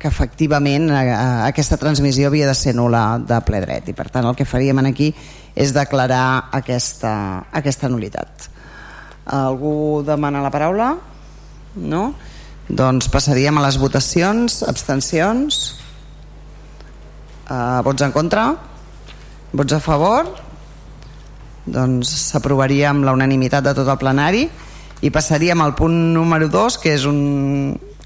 que 0.00 0.08
efectivament 0.08 0.88
eh, 0.90 1.12
aquesta 1.44 1.76
transmissió 1.76 2.30
havia 2.30 2.48
de 2.48 2.56
ser 2.56 2.72
nul·la 2.76 3.20
de 3.20 3.40
ple 3.44 3.60
dret 3.60 3.90
i 3.92 3.94
per 3.96 4.08
tant 4.08 4.24
el 4.24 4.36
que 4.38 4.48
faríem 4.48 4.80
aquí 4.80 5.10
és 5.54 5.74
declarar 5.76 6.48
aquesta, 6.56 7.12
aquesta 7.52 7.90
nulitat 7.92 8.48
algú 9.26 10.02
demana 10.06 10.40
la 10.40 10.50
paraula? 10.50 10.94
no? 11.76 12.14
doncs 12.68 13.10
passaríem 13.12 13.58
a 13.58 13.66
les 13.66 13.76
votacions 13.76 14.62
abstencions 14.64 15.60
uh, 17.50 17.84
vots 17.84 18.02
en 18.02 18.16
contra? 18.16 18.54
vots 19.52 19.76
a 19.76 19.80
favor? 19.84 20.32
doncs 21.66 22.08
s'aprovaria 22.32 22.88
amb 22.94 23.04
la 23.04 23.12
unanimitat 23.12 23.68
de 23.68 23.76
tot 23.76 23.92
el 23.92 24.00
plenari 24.00 24.48
i 25.04 25.12
passaríem 25.12 25.60
al 25.60 25.76
punt 25.76 25.94
número 26.16 26.48
2 26.48 26.80
que 26.80 26.96
és 26.96 27.04
un 27.04 27.20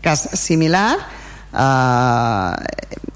cas 0.04 0.28
similar 0.38 0.98
eh, 1.50 2.52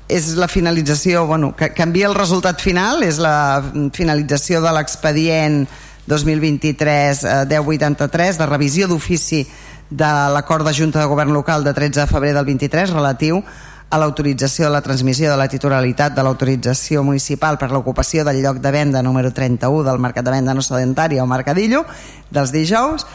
és 0.08 0.32
la 0.40 0.48
finalització 0.48 1.26
bueno, 1.28 1.52
que 1.56 1.70
canvia 1.76 2.08
el 2.08 2.16
resultat 2.16 2.62
final 2.64 3.04
és 3.04 3.20
la 3.20 3.60
finalització 3.92 4.62
de 4.64 4.72
l'expedient 4.72 5.66
2023 6.08 7.24
eh, 7.24 7.40
1083 7.52 8.40
de 8.40 8.46
revisió 8.48 8.88
d'ofici 8.88 9.44
de 9.88 10.12
l'acord 10.32 10.66
de 10.66 10.74
Junta 10.76 11.00
de 11.00 11.08
Govern 11.08 11.32
Local 11.32 11.64
de 11.64 11.74
13 11.76 12.00
de 12.00 12.06
febrer 12.08 12.34
del 12.34 12.48
23 12.48 12.96
relatiu 12.96 13.42
a 13.88 13.96
l'autorització 13.96 14.66
de 14.66 14.72
la 14.72 14.82
transmissió 14.84 15.30
de 15.30 15.36
la 15.40 15.48
titularitat 15.48 16.12
de 16.12 16.24
l'autorització 16.24 17.02
municipal 17.04 17.56
per 17.56 17.70
l'ocupació 17.72 18.24
del 18.24 18.42
lloc 18.42 18.60
de 18.60 18.72
venda 18.72 19.02
número 19.02 19.32
31 19.32 19.84
del 19.84 20.00
Mercat 20.00 20.26
de 20.26 20.34
Venda 20.34 20.54
no 20.54 20.64
sedentària 20.64 21.24
o 21.24 21.28
Mercadillo 21.28 21.86
dels 22.28 22.52
dijous 22.52 23.06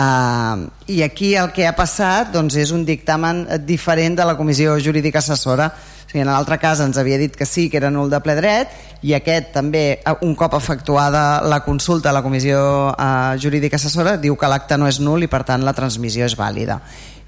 Uh, 0.00 0.70
i 0.86 1.02
aquí 1.02 1.34
el 1.36 1.50
que 1.52 1.66
ha 1.68 1.74
passat 1.76 2.30
doncs, 2.32 2.54
és 2.56 2.70
un 2.72 2.86
dictamen 2.88 3.42
diferent 3.66 4.14
de 4.16 4.24
la 4.24 4.36
Comissió 4.38 4.78
Jurídica 4.80 5.18
Assessora. 5.20 5.66
O 6.06 6.08
sigui, 6.08 6.22
en 6.22 6.30
l'altre 6.30 6.56
cas 6.62 6.80
ens 6.80 6.96
havia 6.98 7.18
dit 7.20 7.34
que 7.36 7.44
sí 7.44 7.66
que 7.68 7.76
era 7.80 7.90
nul 7.92 8.08
de 8.10 8.20
ple 8.24 8.36
dret 8.38 8.72
i 9.04 9.12
aquest 9.18 9.50
també 9.54 10.00
un 10.24 10.32
cop 10.38 10.56
efectuada 10.56 11.42
la 11.44 11.60
consulta 11.66 12.10
a 12.10 12.16
la 12.16 12.22
Comissió 12.24 12.62
uh, 12.94 13.34
Jurídica 13.42 13.76
Assessora 13.76 14.16
diu 14.22 14.38
que 14.40 14.48
l'acte 14.48 14.78
no 14.80 14.88
és 14.88 15.02
nul 15.04 15.26
i 15.26 15.30
per 15.30 15.42
tant 15.44 15.66
la 15.66 15.76
transmissió 15.76 16.24
és 16.24 16.38
vàlida. 16.38 16.80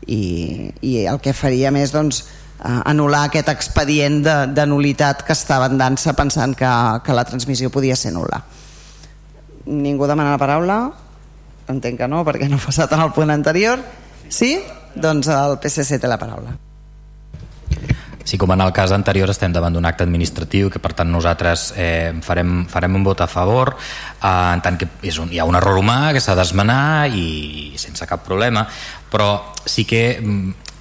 I, 0.07 0.73
i 0.81 0.97
el 1.11 1.21
que 1.23 1.37
faríem 1.37 1.77
és 1.83 1.93
doncs, 1.93 2.25
uh, 2.63 2.81
anul·lar 2.89 3.27
aquest 3.29 3.53
expedient 3.53 4.23
de, 4.25 4.41
de 4.55 4.67
nulitat 4.71 5.27
que 5.27 5.37
estava 5.37 5.69
en 5.69 5.77
dansa 5.83 6.17
pensant 6.17 6.57
que, 6.57 6.75
que 7.05 7.21
la 7.21 7.29
transmissió 7.29 7.75
podia 7.75 7.99
ser 7.99 8.17
nul·la. 8.17 8.41
Ningú 9.67 10.09
demana 10.09 10.39
la 10.39 10.41
paraula? 10.41 10.83
Entenc 11.71 12.01
que 12.01 12.11
no, 12.11 12.25
perquè 12.27 12.49
no 12.51 12.59
ha 12.59 12.67
passat 12.67 12.93
en 12.97 13.05
el 13.05 13.15
punt 13.15 13.31
anterior. 13.31 13.81
Sí? 14.29 14.57
Doncs 14.95 15.31
el 15.33 15.59
PSC 15.63 16.01
té 16.03 16.11
la 16.11 16.19
paraula. 16.21 16.57
Sí, 18.25 18.39
com 18.39 18.53
en 18.55 18.61
el 18.63 18.71
cas 18.73 18.93
anterior 18.95 19.31
estem 19.33 19.53
davant 19.53 19.75
d'un 19.75 19.87
acte 19.89 20.05
administratiu 20.07 20.71
que 20.71 20.81
per 20.83 20.93
tant 20.95 21.11
nosaltres 21.11 21.73
eh, 21.75 22.13
farem, 22.23 22.63
farem 22.71 22.95
un 22.95 23.07
vot 23.07 23.21
a 23.21 23.27
favor 23.27 23.75
eh, 23.75 24.29
en 24.29 24.63
tant 24.63 24.79
que 24.79 24.87
és 25.03 25.19
un, 25.19 25.33
hi 25.35 25.41
ha 25.43 25.47
un 25.49 25.59
error 25.59 25.81
humà 25.81 26.13
que 26.15 26.23
s'ha 26.23 26.37
d'esmenar 26.39 27.11
i 27.11 27.75
sense 27.83 28.07
cap 28.07 28.23
problema 28.23 28.63
però 29.11 29.29
sí 29.67 29.85
que 29.89 30.21
mm, 30.23 30.72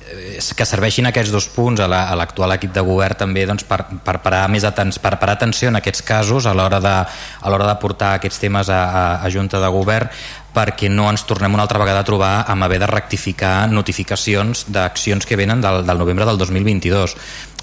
que 0.55 0.65
serveixin 0.67 1.07
aquests 1.09 1.31
dos 1.33 1.47
punts 1.53 1.81
a 1.81 1.87
l'actual 1.87 2.51
la, 2.51 2.57
equip 2.59 2.73
de 2.75 2.83
govern 2.85 3.17
també 3.19 3.45
doncs, 3.49 3.65
per, 3.67 3.83
per, 4.05 4.17
parar 4.23 4.43
més 4.51 4.65
aten 4.67 4.93
per 5.01 5.15
parar 5.21 5.37
atenció 5.37 5.71
en 5.71 5.79
aquests 5.79 6.05
casos 6.07 6.45
a 6.45 6.53
l'hora 6.57 6.81
de, 6.83 6.93
a 7.41 7.51
l'hora 7.51 7.67
de 7.69 7.75
portar 7.81 8.15
aquests 8.17 8.39
temes 8.43 8.69
a, 8.69 8.81
a, 8.83 9.03
a 9.25 9.33
Junta 9.33 9.61
de 9.61 9.73
Govern 9.73 10.09
perquè 10.51 10.89
no 10.91 11.07
ens 11.09 11.23
tornem 11.27 11.53
una 11.55 11.63
altra 11.63 11.79
vegada 11.79 12.01
a 12.03 12.07
trobar 12.07 12.33
amb 12.51 12.67
haver 12.67 12.81
de 12.81 12.89
rectificar 12.91 13.69
notificacions 13.71 14.65
d'accions 14.67 15.25
que 15.25 15.39
venen 15.39 15.61
del, 15.63 15.85
del 15.87 16.01
novembre 16.01 16.27
del 16.27 16.41
2022 16.41 17.15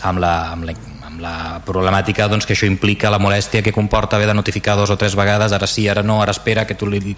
amb 0.08 0.24
la, 0.24 0.36
amb 0.54 0.70
la 0.70 0.78
la 1.18 1.58
problemàtica 1.66 2.28
doncs, 2.30 2.46
que 2.46 2.54
això 2.54 2.68
implica 2.68 3.10
la 3.10 3.18
molèstia 3.18 3.62
que 3.62 3.74
comporta 3.74 4.16
haver 4.16 4.28
de 4.30 4.36
notificar 4.38 4.76
dos 4.78 4.90
o 4.94 4.96
tres 4.96 5.16
vegades, 5.18 5.50
ara 5.52 5.66
sí, 5.66 5.88
ara 5.88 6.04
no, 6.06 6.20
ara 6.22 6.30
espera 6.30 6.66
que 6.66 6.76
tu 6.78 6.86
li 6.86 7.16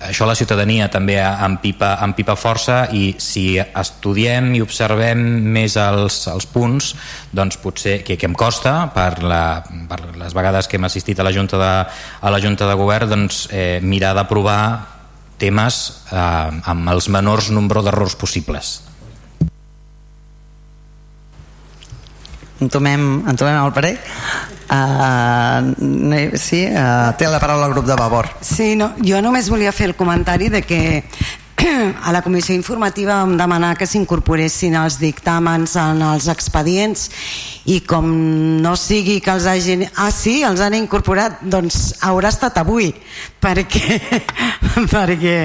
això 0.00 0.26
la 0.28 0.34
ciutadania 0.36 0.88
també 0.92 1.16
empipa, 1.20 1.94
empipa 2.04 2.36
força 2.36 2.86
i 2.92 3.14
si 3.22 3.56
estudiem 3.58 4.52
i 4.56 4.62
observem 4.64 5.22
més 5.56 5.76
els, 5.80 6.18
els 6.32 6.48
punts 6.52 6.92
doncs 7.32 7.56
potser, 7.62 8.02
que, 8.04 8.18
que 8.20 8.28
em 8.28 8.34
costa 8.36 8.90
per, 8.94 9.22
la, 9.24 9.62
per 9.88 10.00
les 10.20 10.36
vegades 10.36 10.68
que 10.68 10.76
hem 10.76 10.88
assistit 10.88 11.20
a 11.20 11.26
la 11.26 11.32
Junta 11.32 11.60
de, 11.60 11.72
a 12.20 12.32
la 12.32 12.42
Junta 12.42 12.68
de 12.68 12.76
Govern 12.76 13.12
doncs, 13.12 13.46
eh, 13.52 13.78
mirar 13.82 14.12
d'aprovar 14.18 14.60
temes 15.40 15.80
eh, 16.12 16.18
amb 16.72 16.92
els 16.92 17.08
menors 17.12 17.50
nombre 17.52 17.84
d'errors 17.84 18.16
possibles 18.20 18.80
entomem, 22.60 23.24
entomem 23.28 23.64
el 23.64 23.72
parer 23.76 23.96
Uh, 24.66 26.34
sí, 26.34 26.64
uh, 26.66 27.12
té 27.14 27.28
la 27.30 27.38
paraula 27.38 27.68
el 27.68 27.74
grup 27.76 27.86
de 27.86 27.94
Vavor. 27.94 28.26
Sí, 28.42 28.74
no, 28.74 28.88
jo 28.98 29.20
només 29.22 29.46
volia 29.46 29.70
fer 29.70 29.86
el 29.92 29.94
comentari 29.94 30.48
de 30.50 30.62
que 30.66 30.80
a 32.02 32.12
la 32.12 32.22
comissió 32.22 32.54
informativa 32.54 33.16
vam 33.22 33.36
demanar 33.38 33.76
que 33.78 33.86
s'incorporessin 33.88 34.76
els 34.76 34.98
dictàmens 35.00 35.76
en 35.80 36.02
els 36.04 36.28
expedients 36.28 37.06
i 37.72 37.80
com 37.88 38.06
no 38.62 38.74
sigui 38.76 39.18
que 39.24 39.32
els 39.32 39.46
hagin... 39.48 39.86
Ah, 39.96 40.10
sí, 40.14 40.42
els 40.46 40.60
han 40.60 40.76
incorporat, 40.76 41.40
doncs 41.42 41.96
haurà 42.06 42.30
estat 42.34 42.60
avui, 42.60 42.92
perquè... 43.40 43.98
perquè... 44.92 45.36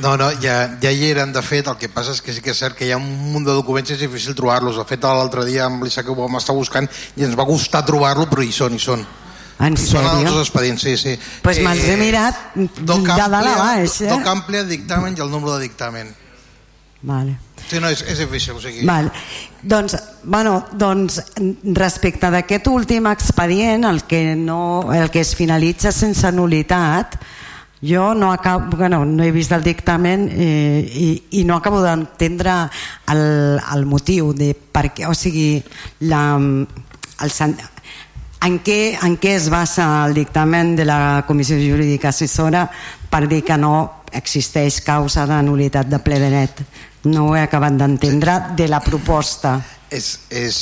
No, 0.00 0.14
no, 0.20 0.30
ja, 0.42 0.56
ja 0.82 0.94
hi 0.94 1.10
eren, 1.10 1.34
de 1.34 1.42
fet, 1.42 1.66
el 1.66 1.78
que 1.80 1.90
passa 1.92 2.14
és 2.14 2.22
que 2.22 2.32
sí 2.32 2.44
que 2.44 2.54
és 2.54 2.62
cert 2.62 2.78
que 2.78 2.86
hi 2.86 2.94
ha 2.94 3.02
un 3.02 3.10
munt 3.34 3.46
de 3.48 3.56
documents 3.58 3.90
i 3.90 3.98
és 3.98 4.06
difícil 4.06 4.38
trobar-los. 4.38 4.78
De 4.78 4.88
fet, 4.88 5.04
l'altre 5.04 5.44
dia 5.48 5.66
amb 5.66 5.84
l'Isaac 5.84 6.08
ho 6.08 6.18
vam 6.22 6.40
estar 6.40 6.56
buscant 6.56 6.88
i 7.16 7.26
ens 7.26 7.36
va 7.36 7.48
costar 7.48 7.84
trobar-lo, 7.86 8.30
però 8.30 8.46
hi 8.46 8.54
són, 8.54 8.78
hi 8.78 8.82
són. 8.82 9.06
En 9.56 9.76
sèrio? 9.80 10.10
Són 10.12 10.28
els 10.28 10.42
expedients, 10.42 10.82
sí, 10.84 10.96
sí. 11.00 11.14
Doncs 11.16 11.42
pues 11.46 11.62
me'ls 11.64 11.86
he 11.86 11.94
eh, 11.94 12.00
mirat 12.00 12.40
de 12.56 12.98
dalt 13.06 13.24
a 13.24 13.42
baix. 13.42 14.00
Eh? 14.04 14.10
Doc 14.12 14.28
amplia, 14.28 14.66
dictamen 14.68 15.16
i 15.16 15.24
el 15.24 15.32
número 15.32 15.56
de 15.56 15.64
dictamen. 15.64 16.12
Vale. 17.06 17.38
Sí, 17.66 17.80
no, 17.80 17.88
és, 17.90 18.02
és 18.06 18.20
difícil. 18.20 18.56
O 18.56 18.60
sigui... 18.62 18.84
Vale. 18.86 19.10
Doncs, 19.66 19.96
bueno, 20.22 20.58
doncs, 20.78 21.18
respecte 21.74 22.30
d'aquest 22.30 22.68
últim 22.70 23.08
expedient, 23.10 23.86
el 23.88 24.04
que, 24.06 24.36
no, 24.38 24.92
el 24.94 25.10
que 25.10 25.24
es 25.24 25.34
finalitza 25.38 25.90
sense 25.94 26.30
nulitat, 26.32 27.16
jo 27.82 28.14
no, 28.14 28.32
acabo, 28.32 28.76
bueno, 28.76 29.04
no 29.04 29.24
he 29.24 29.32
vist 29.32 29.52
el 29.52 29.64
dictamen 29.64 30.28
eh, 30.32 30.80
i, 30.80 31.08
i 31.40 31.44
no 31.44 31.58
acabo 31.58 31.82
d'entendre 31.84 32.54
el, 33.12 33.24
el 33.60 33.86
motiu 33.86 34.32
de 34.36 34.54
per 34.54 34.88
què, 34.94 35.04
o 35.10 35.14
sigui, 35.14 35.60
la, 36.08 36.22
el, 36.38 37.34
en 38.44 38.58
què, 38.62 38.96
en 39.02 39.16
què 39.20 39.36
es 39.36 39.48
basa 39.50 39.86
el 40.06 40.14
dictamen 40.14 40.74
de 40.76 40.84
la 40.84 41.24
Comissió 41.26 41.56
Jurídica 41.60 42.10
Assessora 42.12 42.66
per 43.10 43.26
dir 43.30 43.42
que 43.46 43.56
no 43.58 44.02
existeix 44.12 44.80
causa 44.84 45.26
de 45.26 45.40
nulitat 45.46 45.88
de 45.90 46.00
ple 46.02 46.20
dret? 46.20 46.62
No 47.06 47.30
ho 47.30 47.34
he 47.36 47.42
acabat 47.42 47.76
d'entendre 47.78 48.38
de 48.58 48.68
la 48.68 48.80
proposta. 48.84 49.56
És, 49.90 50.12
és, 50.30 50.58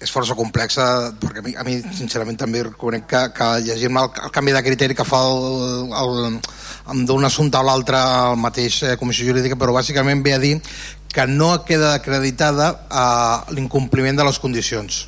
és 0.00 0.10
força 0.14 0.36
complexa 0.38 0.86
perquè 1.20 1.42
a 1.42 1.46
mi, 1.46 1.54
a 1.58 1.66
mi 1.66 1.78
sincerament 1.94 2.38
també 2.38 2.64
reconec 2.66 3.06
que, 3.10 3.22
que 3.36 3.50
llegir-me 3.68 4.02
el, 4.06 4.10
el 4.26 4.34
canvi 4.34 4.56
de 4.56 4.64
criteri 4.66 4.98
que 4.98 5.06
fa 5.06 5.22
el, 5.28 5.94
el, 6.02 7.06
d'un 7.06 7.28
assumpte 7.28 7.58
a 7.58 7.66
l'altre 7.66 8.00
el 8.32 8.38
mateix 8.40 8.82
eh, 8.86 8.96
Comissió 9.00 9.26
Jurídica 9.28 9.58
però 9.58 9.74
bàsicament 9.74 10.22
ve 10.24 10.36
a 10.36 10.42
dir 10.42 10.56
que 11.12 11.26
no 11.28 11.52
queda 11.66 11.94
acreditada 11.98 12.70
eh, 12.86 13.54
l'incompliment 13.54 14.18
de 14.18 14.30
les 14.30 14.38
condicions 14.42 15.02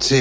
Sí. 0.00 0.20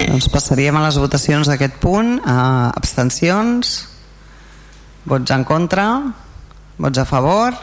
Doncs 0.00 0.28
passaríem 0.32 0.76
a 0.76 0.86
les 0.86 0.98
votacions 0.98 1.50
d'aquest 1.50 1.76
punt. 1.82 2.16
Uh, 2.24 2.70
abstencions? 2.74 3.76
Vots 5.08 5.32
en 5.32 5.44
contra? 5.48 5.86
Vots 6.80 6.98
a 6.98 7.06
favor? 7.08 7.54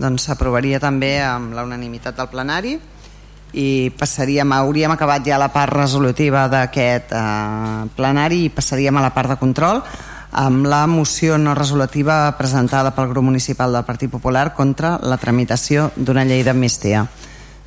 Doncs 0.00 0.26
s'aprovaria 0.26 0.80
també 0.82 1.18
amb 1.22 1.54
la 1.54 1.64
unanimitat 1.66 2.16
del 2.18 2.32
plenari. 2.32 2.78
i 3.54 3.92
passaríem, 3.94 4.50
hauríem 4.50 4.90
acabat 4.90 5.22
ja 5.22 5.38
la 5.38 5.46
part 5.54 5.70
resolutiva 5.76 6.48
d'aquest 6.50 7.12
eh, 7.14 7.84
plenari 7.94 8.40
i 8.48 8.50
passaríem 8.50 8.98
a 8.98 9.04
la 9.04 9.12
part 9.14 9.30
de 9.30 9.36
control 9.38 9.78
amb 10.34 10.66
la 10.66 10.86
moció 10.90 11.38
no 11.38 11.54
resolutiva 11.54 12.34
presentada 12.36 12.90
pel 12.94 13.08
grup 13.12 13.24
municipal 13.24 13.72
del 13.72 13.86
Partit 13.86 14.10
Popular 14.10 14.50
contra 14.54 14.98
la 14.98 15.16
tramitació 15.16 15.92
d'una 15.94 16.26
llei 16.26 16.42
d'amnistia. 16.42 17.06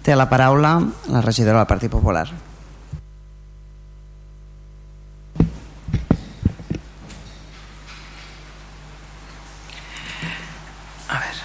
Té 0.03 0.15
la 0.15 0.27
paraula 0.27 0.75
la 1.07 1.21
regidora 1.23 1.63
del 1.63 1.71
Partit 1.71 1.91
Popular. 1.91 2.27
A 11.07 11.19
ver, 11.23 11.37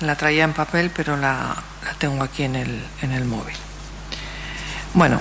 la 0.00 0.16
traía 0.16 0.44
en 0.44 0.54
papel, 0.54 0.90
pero 0.96 1.16
la, 1.18 1.54
la 1.84 1.94
tengo 1.98 2.24
aquí 2.24 2.44
en 2.44 2.56
el, 2.56 2.82
en 3.02 3.12
el 3.12 3.26
móvil. 3.26 3.56
Bueno, 4.94 5.18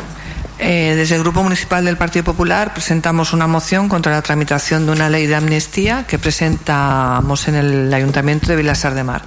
eh, 0.62 0.93
desde 0.97 1.16
el 1.16 1.22
Grupo 1.22 1.41
Municipal 1.41 1.86
del 1.86 1.95
Partido 1.95 2.26
Popular 2.26 2.74
presentamos 2.74 3.32
una 3.32 3.47
moción 3.47 3.88
contra 3.88 4.12
la 4.12 4.22
tramitación 4.22 4.86
de 4.86 4.91
una 4.91 5.10
ley 5.10 5.26
de 5.26 5.36
amnistía 5.36 6.05
que 6.05 6.20
presentamos 6.20 7.47
en 7.47 7.55
el 7.55 7.93
Ayuntamiento 7.93 8.47
de 8.47 8.57
Vilasar 8.57 8.93
de 8.93 9.05
Mar, 9.05 9.22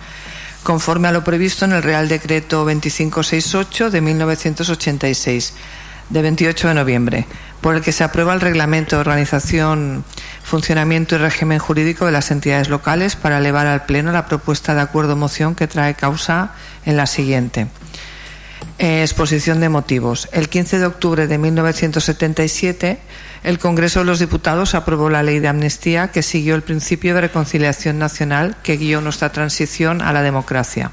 conforme 0.63 1.09
a 1.09 1.13
lo 1.13 1.25
previsto 1.25 1.65
en 1.65 1.73
el 1.73 1.83
Real 1.83 2.07
Decreto 2.07 2.59
2568 2.59 3.91
de 3.91 4.01
1986, 4.03 5.55
de 6.11 6.21
28 6.21 6.69
de 6.69 6.75
noviembre, 6.75 7.27
por 7.63 7.77
el 7.77 7.81
que 7.81 7.93
se 7.93 8.05
aprueba 8.05 8.35
el 8.35 8.43
Reglamento 8.43 8.97
de 8.97 9.01
Organización, 9.01 10.05
Funcionamiento 10.45 11.15
y 11.15 11.19
Régimen 11.19 11.59
Jurídico 11.59 12.05
de 12.05 12.13
las 12.13 12.31
entidades 12.31 12.69
locales 12.69 13.17
para 13.17 13.39
elevar 13.39 13.67
al 13.67 13.87
Pleno 13.87 14.13
la 14.13 14.27
propuesta 14.27 14.75
de 14.75 14.83
acuerdo 14.83 15.17
moción 15.17 15.55
que 15.55 15.67
trae 15.67 15.95
causa 15.95 16.53
en 16.85 16.99
la 16.99 17.07
siguiente. 17.07 17.69
Eh, 18.79 19.03
exposición 19.03 19.61
de 19.61 19.69
motivos. 19.69 20.29
El 20.33 20.49
15 20.49 20.79
de 20.79 20.87
octubre 20.87 21.27
de 21.27 21.39
1977, 21.39 22.99
el 23.45 23.59
Congreso 23.59 24.01
de 24.01 24.07
los 24.07 24.19
Diputados 24.19 24.75
aprobó 24.75 25.11
la 25.11 25.23
ley 25.23 25.41
de 25.41 25.49
amnistía 25.49 26.09
que 26.09 26.23
siguió 26.23 26.55
el 26.55 26.63
principio 26.63 27.15
de 27.15 27.21
reconciliación 27.21 27.99
nacional 27.99 28.57
que 28.63 28.79
guió 28.79 29.01
nuestra 29.01 29.31
transición 29.31 30.01
a 30.01 30.13
la 30.13 30.23
democracia. 30.23 30.91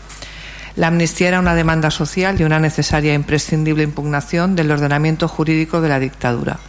La 0.75 0.87
amnistía 0.87 1.29
era 1.29 1.39
una 1.39 1.55
demanda 1.55 1.89
social 1.89 2.39
y 2.39 2.43
una 2.43 2.59
necesaria 2.59 3.13
e 3.13 3.15
imprescindible 3.15 3.83
impugnación 3.83 4.55
del 4.55 4.71
ordenamiento 4.71 5.27
jurídico 5.27 5.81
de 5.81 5.89
la 5.89 5.99
dictadura. 5.99 6.59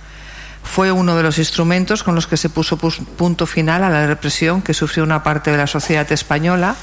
Fue 0.63 0.93
uno 0.93 1.17
de 1.17 1.23
los 1.23 1.39
instrumentos 1.39 2.03
con 2.03 2.15
los 2.15 2.27
que 2.27 2.37
se 2.37 2.51
puso 2.51 2.77
punto 2.77 3.47
final 3.47 3.83
a 3.83 3.91
la 3.91 4.07
represión 4.07 4.63
que 4.63 4.75
sufrió 4.75 5.05
una 5.05 5.23
parte 5.23 5.51
de 5.51 5.57
la 5.57 5.67
sociedad 5.67 6.11
española 6.13 6.77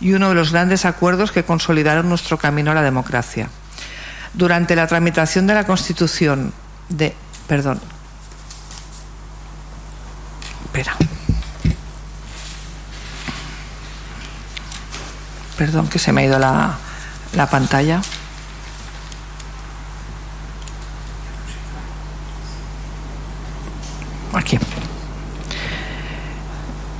y 0.00 0.12
uno 0.12 0.28
de 0.28 0.34
los 0.34 0.52
grandes 0.52 0.84
acuerdos 0.84 1.32
que 1.32 1.44
consolidaron 1.44 2.08
nuestro 2.08 2.38
camino 2.38 2.70
a 2.70 2.74
la 2.74 2.82
democracia 2.82 3.48
durante 4.34 4.76
la 4.76 4.86
tramitación 4.86 5.46
de 5.46 5.54
la 5.54 5.64
Constitución 5.64 6.52
de. 6.88 7.14
Perdón. 7.46 7.80
Espera. 10.64 10.96
Perdón, 15.56 15.88
que 15.88 15.98
se 15.98 16.12
me 16.12 16.22
ha 16.22 16.24
ido 16.24 16.38
la, 16.38 16.76
la 17.34 17.46
pantalla. 17.48 18.00
Aquí. 24.32 24.58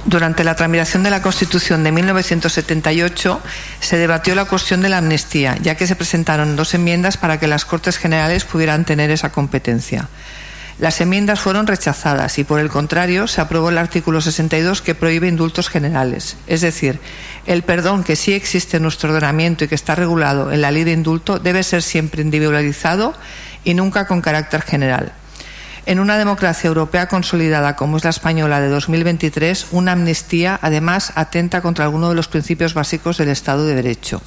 Durante 0.04 0.42
la 0.42 0.56
tramitación 0.56 1.04
de 1.04 1.10
la 1.10 1.22
Constitución 1.22 1.84
de 1.84 1.92
1978 1.92 3.40
se 3.80 3.96
debatió 3.96 4.34
la 4.34 4.46
cuestión 4.46 4.82
de 4.82 4.88
la 4.88 4.98
amnistía, 4.98 5.56
ya 5.62 5.76
que 5.76 5.86
se 5.86 5.94
presentaron 5.94 6.56
dos 6.56 6.74
enmiendas 6.74 7.16
para 7.16 7.38
que 7.38 7.46
las 7.46 7.64
Cortes 7.64 7.98
Generales 7.98 8.44
pudieran 8.44 8.84
tener 8.84 9.12
esa 9.12 9.30
competencia. 9.30 10.08
Las 10.80 11.00
enmiendas 11.00 11.38
fueron 11.38 11.68
rechazadas 11.68 12.38
y, 12.38 12.44
por 12.44 12.58
el 12.58 12.68
contrario, 12.68 13.28
se 13.28 13.40
aprobó 13.40 13.68
el 13.68 13.78
artículo 13.78 14.20
62 14.20 14.82
que 14.82 14.96
prohíbe 14.96 15.28
indultos 15.28 15.68
generales. 15.68 16.36
Es 16.48 16.62
decir, 16.62 16.98
el 17.46 17.62
perdón 17.62 18.02
que 18.02 18.16
sí 18.16 18.32
existe 18.32 18.78
en 18.78 18.82
nuestro 18.82 19.10
ordenamiento 19.10 19.64
y 19.64 19.68
que 19.68 19.76
está 19.76 19.94
regulado 19.94 20.50
en 20.50 20.62
la 20.62 20.72
ley 20.72 20.82
de 20.82 20.92
indulto 20.92 21.38
debe 21.38 21.62
ser 21.62 21.82
siempre 21.82 22.22
individualizado 22.22 23.14
y 23.62 23.74
nunca 23.74 24.08
con 24.08 24.20
carácter 24.20 24.62
general. 24.62 25.12
En 25.84 25.98
una 25.98 26.16
democracia 26.16 26.68
europea 26.68 27.08
consolidada 27.08 27.74
como 27.74 27.96
es 27.96 28.04
la 28.04 28.10
española 28.10 28.60
de 28.60 28.68
2023, 28.68 29.66
una 29.72 29.92
amnistía 29.92 30.56
además 30.62 31.12
atenta 31.16 31.60
contra 31.60 31.84
algunos 31.84 32.10
de 32.10 32.14
los 32.14 32.28
principios 32.28 32.72
básicos 32.72 33.18
del 33.18 33.30
Estado 33.30 33.66
de 33.66 33.74
Derecho, 33.74 34.22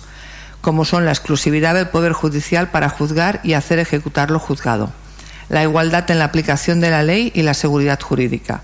como 0.59 0.83
son 0.83 1.05
la 1.05 1.11
exclusividad 1.11 1.73
del 1.73 1.87
Poder 1.87 2.11
Judicial 2.11 2.71
para 2.71 2.89
juzgar 2.89 3.39
y 3.41 3.53
hacer 3.53 3.79
ejecutar 3.79 4.31
lo 4.31 4.39
juzgado, 4.39 4.91
la 5.47 5.63
igualdad 5.63 6.11
en 6.11 6.19
la 6.19 6.25
aplicación 6.25 6.81
de 6.81 6.89
la 6.89 7.03
ley 7.03 7.31
y 7.33 7.43
la 7.43 7.53
seguridad 7.53 8.01
jurídica. 8.01 8.61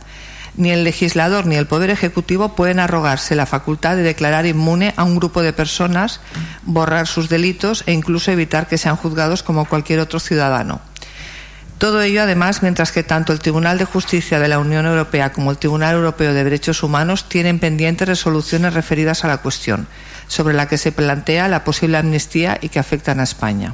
Ni 0.57 0.71
el 0.71 0.83
legislador 0.83 1.45
ni 1.45 1.55
el 1.55 1.67
Poder 1.67 1.91
Ejecutivo 1.91 2.57
pueden 2.57 2.81
arrogarse 2.81 3.35
la 3.35 3.45
facultad 3.45 3.95
de 3.95 4.03
declarar 4.03 4.45
inmune 4.45 4.93
a 4.97 5.05
un 5.05 5.15
grupo 5.15 5.41
de 5.41 5.53
personas, 5.53 6.19
borrar 6.63 7.07
sus 7.07 7.29
delitos 7.29 7.85
e 7.85 7.93
incluso 7.93 8.31
evitar 8.31 8.67
que 8.67 8.77
sean 8.77 8.97
juzgados 8.97 9.43
como 9.43 9.63
cualquier 9.63 10.01
otro 10.01 10.19
ciudadano 10.19 10.90
todo 11.81 12.03
ello, 12.03 12.21
además, 12.21 12.61
mientras 12.61 12.91
que 12.91 13.01
tanto 13.01 13.33
el 13.33 13.39
Tribunal 13.39 13.79
de 13.79 13.85
Justicia 13.85 14.39
de 14.39 14.47
la 14.47 14.59
Unión 14.59 14.85
Europea 14.85 15.33
como 15.33 15.49
el 15.49 15.57
Tribunal 15.57 15.95
Europeo 15.95 16.31
de 16.31 16.43
Derechos 16.43 16.83
Humanos 16.83 17.27
tienen 17.27 17.57
pendientes 17.57 18.07
resoluciones 18.07 18.75
referidas 18.75 19.25
a 19.25 19.27
la 19.27 19.39
cuestión, 19.39 19.87
sobre 20.27 20.53
la 20.53 20.67
que 20.67 20.77
se 20.77 20.91
plantea 20.91 21.47
la 21.47 21.63
posible 21.63 21.97
amnistía 21.97 22.59
y 22.61 22.69
que 22.69 22.77
afectan 22.77 23.19
a 23.19 23.23
España. 23.23 23.73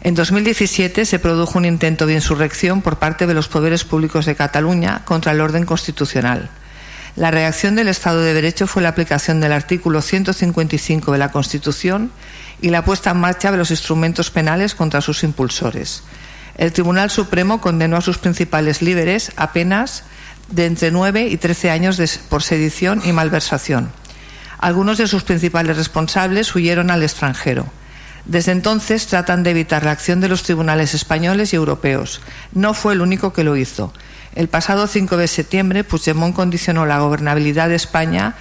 En 0.00 0.14
2017 0.14 1.04
se 1.04 1.18
produjo 1.18 1.58
un 1.58 1.66
intento 1.66 2.06
de 2.06 2.14
insurrección 2.14 2.80
por 2.80 2.98
parte 2.98 3.26
de 3.26 3.34
los 3.34 3.48
poderes 3.48 3.84
públicos 3.84 4.24
de 4.24 4.34
Cataluña 4.34 5.02
contra 5.04 5.32
el 5.32 5.42
orden 5.42 5.66
constitucional. 5.66 6.48
La 7.14 7.30
reacción 7.30 7.74
del 7.76 7.88
Estado 7.88 8.22
de 8.22 8.32
Derecho 8.32 8.66
fue 8.66 8.80
la 8.80 8.88
aplicación 8.88 9.42
del 9.42 9.52
artículo 9.52 10.00
155 10.00 11.12
de 11.12 11.18
la 11.18 11.30
Constitución 11.30 12.10
y 12.62 12.70
la 12.70 12.86
puesta 12.86 13.10
en 13.10 13.18
marcha 13.18 13.50
de 13.50 13.58
los 13.58 13.70
instrumentos 13.70 14.30
penales 14.30 14.74
contra 14.74 15.02
sus 15.02 15.24
impulsores. 15.24 16.02
El 16.56 16.72
Tribunal 16.72 17.10
Supremo 17.10 17.60
condenó 17.60 17.96
a 17.96 18.00
sus 18.00 18.18
principales 18.18 18.80
líderes 18.80 19.30
a 19.36 19.52
penas 19.52 20.04
de 20.48 20.66
entre 20.66 20.90
9 20.90 21.28
y 21.28 21.36
13 21.36 21.70
años 21.70 22.00
por 22.30 22.42
sedición 22.42 23.02
y 23.04 23.12
malversación. 23.12 23.90
Algunos 24.58 24.96
de 24.96 25.06
sus 25.06 25.22
principales 25.22 25.76
responsables 25.76 26.54
huyeron 26.54 26.90
al 26.90 27.02
extranjero. 27.02 27.66
Desde 28.24 28.52
entonces 28.52 29.06
tratan 29.06 29.42
de 29.42 29.50
evitar 29.50 29.84
la 29.84 29.90
acción 29.90 30.20
de 30.20 30.28
los 30.28 30.42
tribunales 30.42 30.94
españoles 30.94 31.52
y 31.52 31.56
europeos. 31.56 32.22
No 32.52 32.74
fue 32.74 32.94
el 32.94 33.02
único 33.02 33.32
que 33.32 33.44
lo 33.44 33.56
hizo. 33.56 33.92
El 34.34 34.48
pasado 34.48 34.86
5 34.86 35.16
de 35.16 35.28
septiembre, 35.28 35.84
Puigdemont 35.84 36.34
condicionó 36.34 36.86
la 36.86 36.98
gobernabilidad 36.98 37.68
de 37.68 37.76
España 37.76 38.34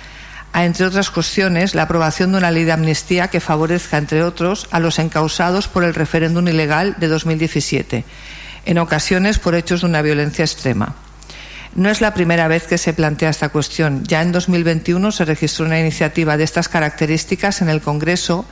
a, 0.56 0.64
entre 0.64 0.86
otras 0.86 1.12
cuestiones, 1.12 1.76
la 1.76 1.82
aprobación 1.82 2.32
de 2.32 2.38
una 2.38 2.50
ley 2.50 2.64
de 2.64 2.72
amnistía 2.72 3.28
que 3.28 3.42
favorezca, 3.42 3.98
entre 3.98 4.24
otros, 4.24 4.70
a 4.72 4.80
los 4.80 5.00
encausados 5.00 5.68
por 5.68 5.84
el 5.84 5.94
referéndum 5.94 6.48
ilegal 6.48 6.96
de 6.98 7.10
2017, 7.10 8.06
en 8.66 8.78
ocasiones 8.78 9.38
por 9.38 9.54
hechos 9.54 9.82
de 9.82 9.88
una 9.88 10.02
violencia 10.02 10.46
extrema. 10.46 10.96
No 11.76 11.90
es 11.90 12.00
la 12.00 12.14
primera 12.14 12.48
vez 12.48 12.68
que 12.68 12.78
se 12.78 12.94
plantea 12.94 13.32
esta 13.32 13.50
cuestión. 13.50 14.06
Ya 14.06 14.22
en 14.22 14.32
2021 14.32 15.12
se 15.12 15.26
registró 15.26 15.66
una 15.66 15.78
iniciativa 15.78 16.38
de 16.38 16.46
estas 16.46 16.70
características 16.70 17.62
en 17.62 17.68
el 17.68 17.82
Congreso 17.82 18.46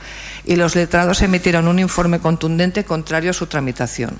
y 0.44 0.56
los 0.56 0.76
letrados 0.76 1.22
emitieron 1.22 1.68
un 1.68 1.78
informe 1.78 2.18
contundente 2.18 2.84
contrario 2.84 3.30
a 3.30 3.32
su 3.32 3.46
tramitación. 3.46 4.18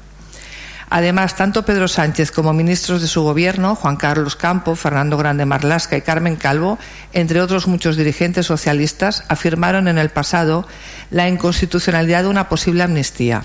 Además, 0.91 1.37
tanto 1.37 1.65
Pedro 1.65 1.89
Sánchez 1.89 2.31
como 2.31 2.53
ministros 2.53 3.01
de 3.01 3.09
su 3.09 3.23
gobierno, 3.23 3.75
Juan 3.75 3.97
Carlos 3.97 4.37
Campo, 4.37 4.77
Fernando 4.77 5.17
Grande 5.17 5.45
Marlasca 5.45 5.97
y 5.97 6.03
Carmen 6.03 6.37
Calvo, 6.37 6.79
entre 7.13 7.41
otros 7.41 7.67
muchos 7.67 7.97
dirigentes 7.97 8.47
socialistas, 8.47 9.25
afirmaron 9.29 9.89
en 9.89 9.99
el 9.99 10.11
pasado 10.11 10.67
la 11.11 11.29
inconstitucionalidad 11.29 12.23
de 12.23 12.29
una 12.29 12.49
posible 12.49 12.83
amnistía. 12.83 13.45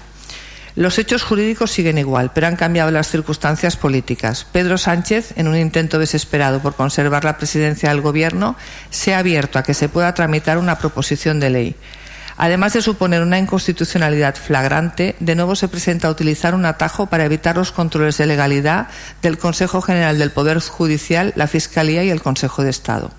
Los 0.76 1.00
hechos 1.00 1.24
jurídicos 1.24 1.72
siguen 1.72 1.98
igual, 1.98 2.32
pero 2.34 2.48
han 2.48 2.56
cambiado 2.56 2.92
las 2.92 3.10
circunstancias 3.10 3.76
políticas. 3.76 4.46
Pedro 4.52 4.78
Sánchez, 4.78 5.34
en 5.36 5.48
un 5.48 5.58
intento 5.58 6.00
desesperado 6.00 6.62
por 6.62 6.76
conservar 6.76 7.26
la 7.26 7.38
presidencia 7.38 7.90
del 7.90 8.02
Gobierno, 8.02 8.56
se 8.90 9.14
ha 9.14 9.20
abierto 9.20 9.60
a 9.60 9.64
que 9.64 9.74
se 9.74 9.90
pueda 9.90 10.14
tramitar 10.14 10.58
una 10.58 10.78
proposición 10.78 11.40
de 11.40 11.50
ley. 11.50 11.76
Además 12.42 12.72
de 12.72 12.82
suponer 12.82 13.22
una 13.22 13.38
inconstitucionalidad 13.38 14.34
flagrante, 14.34 15.18
de 15.20 15.36
nuevo 15.36 15.58
se 15.58 15.68
presenta 15.68 16.08
a 16.08 16.12
utilizar 16.12 16.56
un 16.56 16.64
atajo 16.64 17.08
para 17.08 17.26
evitar 17.26 17.58
los 17.58 17.74
controles 17.74 18.18
de 18.18 18.28
legalidad 18.28 18.88
del 19.22 19.38
Consejo 19.38 19.82
General 19.82 20.18
del 20.18 20.32
Poder 20.32 20.62
Judicial, 20.62 21.34
la 21.36 21.48
Fiscalía 21.48 22.02
y 22.06 22.10
el 22.10 22.22
Consejo 22.22 22.64
de 22.64 22.70
Estado. 22.70 23.12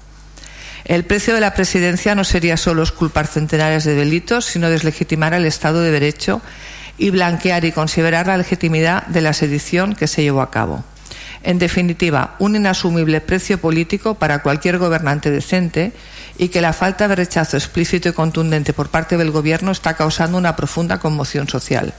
El 0.86 1.04
precio 1.04 1.34
de 1.34 1.42
la 1.42 1.52
presidencia 1.52 2.14
no 2.14 2.24
sería 2.24 2.56
solo 2.56 2.82
culpar 2.96 3.26
centenares 3.26 3.84
de 3.84 3.94
delitos, 3.94 4.46
sino 4.46 4.70
deslegitimar 4.70 5.34
al 5.34 5.44
Estado 5.44 5.82
de 5.82 5.90
Derecho 5.90 6.40
y 6.96 7.10
blanquear 7.10 7.66
y 7.66 7.72
considerar 7.72 8.26
la 8.26 8.38
legitimidad 8.38 9.06
de 9.08 9.20
la 9.20 9.34
sedición 9.34 9.94
que 9.94 10.06
se 10.06 10.22
llevó 10.22 10.40
a 10.40 10.50
cabo. 10.50 10.82
En 11.42 11.58
definitiva, 11.58 12.36
un 12.38 12.56
inasumible 12.56 13.20
precio 13.20 13.58
político 13.58 14.14
para 14.14 14.42
cualquier 14.42 14.78
gobernante 14.78 15.30
decente 15.30 15.92
y 16.38 16.48
que 16.48 16.60
la 16.60 16.72
falta 16.72 17.08
de 17.08 17.16
rechazo 17.16 17.56
explícito 17.56 18.08
y 18.08 18.12
contundente 18.12 18.72
por 18.72 18.88
parte 18.88 19.16
del 19.16 19.30
Gobierno 19.30 19.72
está 19.72 19.94
causando 19.94 20.38
una 20.38 20.56
profunda 20.56 20.98
conmoción 20.98 21.48
social. 21.48 21.94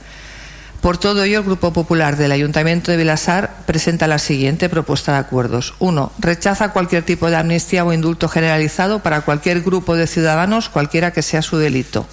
Por 0.82 0.98
todo 0.98 1.22
ello, 1.22 1.38
el 1.38 1.44
Grupo 1.44 1.72
Popular 1.72 2.16
del 2.16 2.32
Ayuntamiento 2.32 2.90
de 2.90 2.96
Vilasar 2.96 3.58
presenta 3.66 4.08
la 4.08 4.18
siguiente 4.18 4.68
propuesta 4.68 5.12
de 5.12 5.18
acuerdos. 5.18 5.74
1. 5.78 6.12
Rechaza 6.18 6.72
cualquier 6.72 7.04
tipo 7.04 7.30
de 7.30 7.36
amnistía 7.36 7.84
o 7.84 7.92
indulto 7.92 8.28
generalizado 8.28 8.98
para 8.98 9.20
cualquier 9.20 9.60
grupo 9.60 9.94
de 9.94 10.08
ciudadanos, 10.08 10.68
cualquiera 10.68 11.12
que 11.12 11.22
sea 11.22 11.40
su 11.40 11.56
delito. 11.56 12.08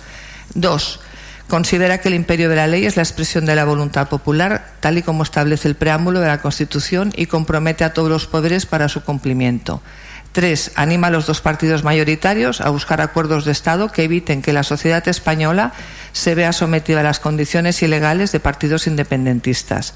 2. 0.54 1.00
Considera 1.50 1.97
que 2.00 2.10
el 2.10 2.14
imperio 2.14 2.47
de 2.47 2.56
la 2.56 2.68
ley 2.68 2.86
es 2.86 2.95
la 2.95 3.02
expresión 3.02 3.47
de 3.47 3.56
la 3.56 3.66
voluntad 3.66 4.08
popular, 4.08 4.74
tal 4.82 5.00
y 5.00 5.02
como 5.02 5.24
establece 5.24 5.68
el 5.68 5.74
preámbulo 5.74 6.20
de 6.20 6.28
la 6.28 6.41
Constitución 6.41 7.12
y 7.16 7.26
compromete 7.26 7.84
a 7.84 7.91
todos 7.91 8.08
los 8.08 8.28
poderes 8.28 8.68
para 8.68 8.88
su 8.88 9.02
cumplimiento. 9.02 9.82
3. 10.34 10.74
Anima 10.76 11.08
a 11.08 11.10
los 11.10 11.26
dos 11.26 11.41
partidos 11.41 11.84
mayoritarios 11.84 12.62
a 12.62 12.70
buscar 12.70 13.02
acuerdos 13.02 13.45
de 13.45 13.52
Estado 13.52 13.91
que 13.91 14.04
eviten 14.04 14.43
que 14.43 14.54
la 14.54 14.62
sociedad 14.62 15.08
española 15.08 15.74
se 16.12 16.36
vea 16.36 16.54
sometida 16.54 17.00
a 17.00 17.04
las 17.04 17.20
condiciones 17.20 17.82
ilegales 17.82 18.32
de 18.32 18.39
partidos 18.39 18.86
independentistas. 18.86 19.95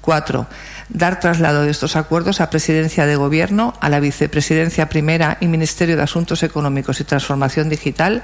4. 0.00 0.46
Dar 0.90 1.18
traslado 1.18 1.62
de 1.62 1.72
estos 1.72 1.96
acuerdos 1.96 2.40
a 2.40 2.50
Presidencia 2.50 3.04
de 3.04 3.16
Gobierno, 3.16 3.74
a 3.80 3.88
la 3.88 3.98
Vicepresidencia 3.98 4.88
Primera 4.88 5.38
y 5.40 5.48
Ministerio 5.48 5.96
de 5.96 6.02
Asuntos 6.04 6.44
Económicos 6.44 7.00
y 7.00 7.04
Transformación 7.04 7.68
Digital, 7.68 8.22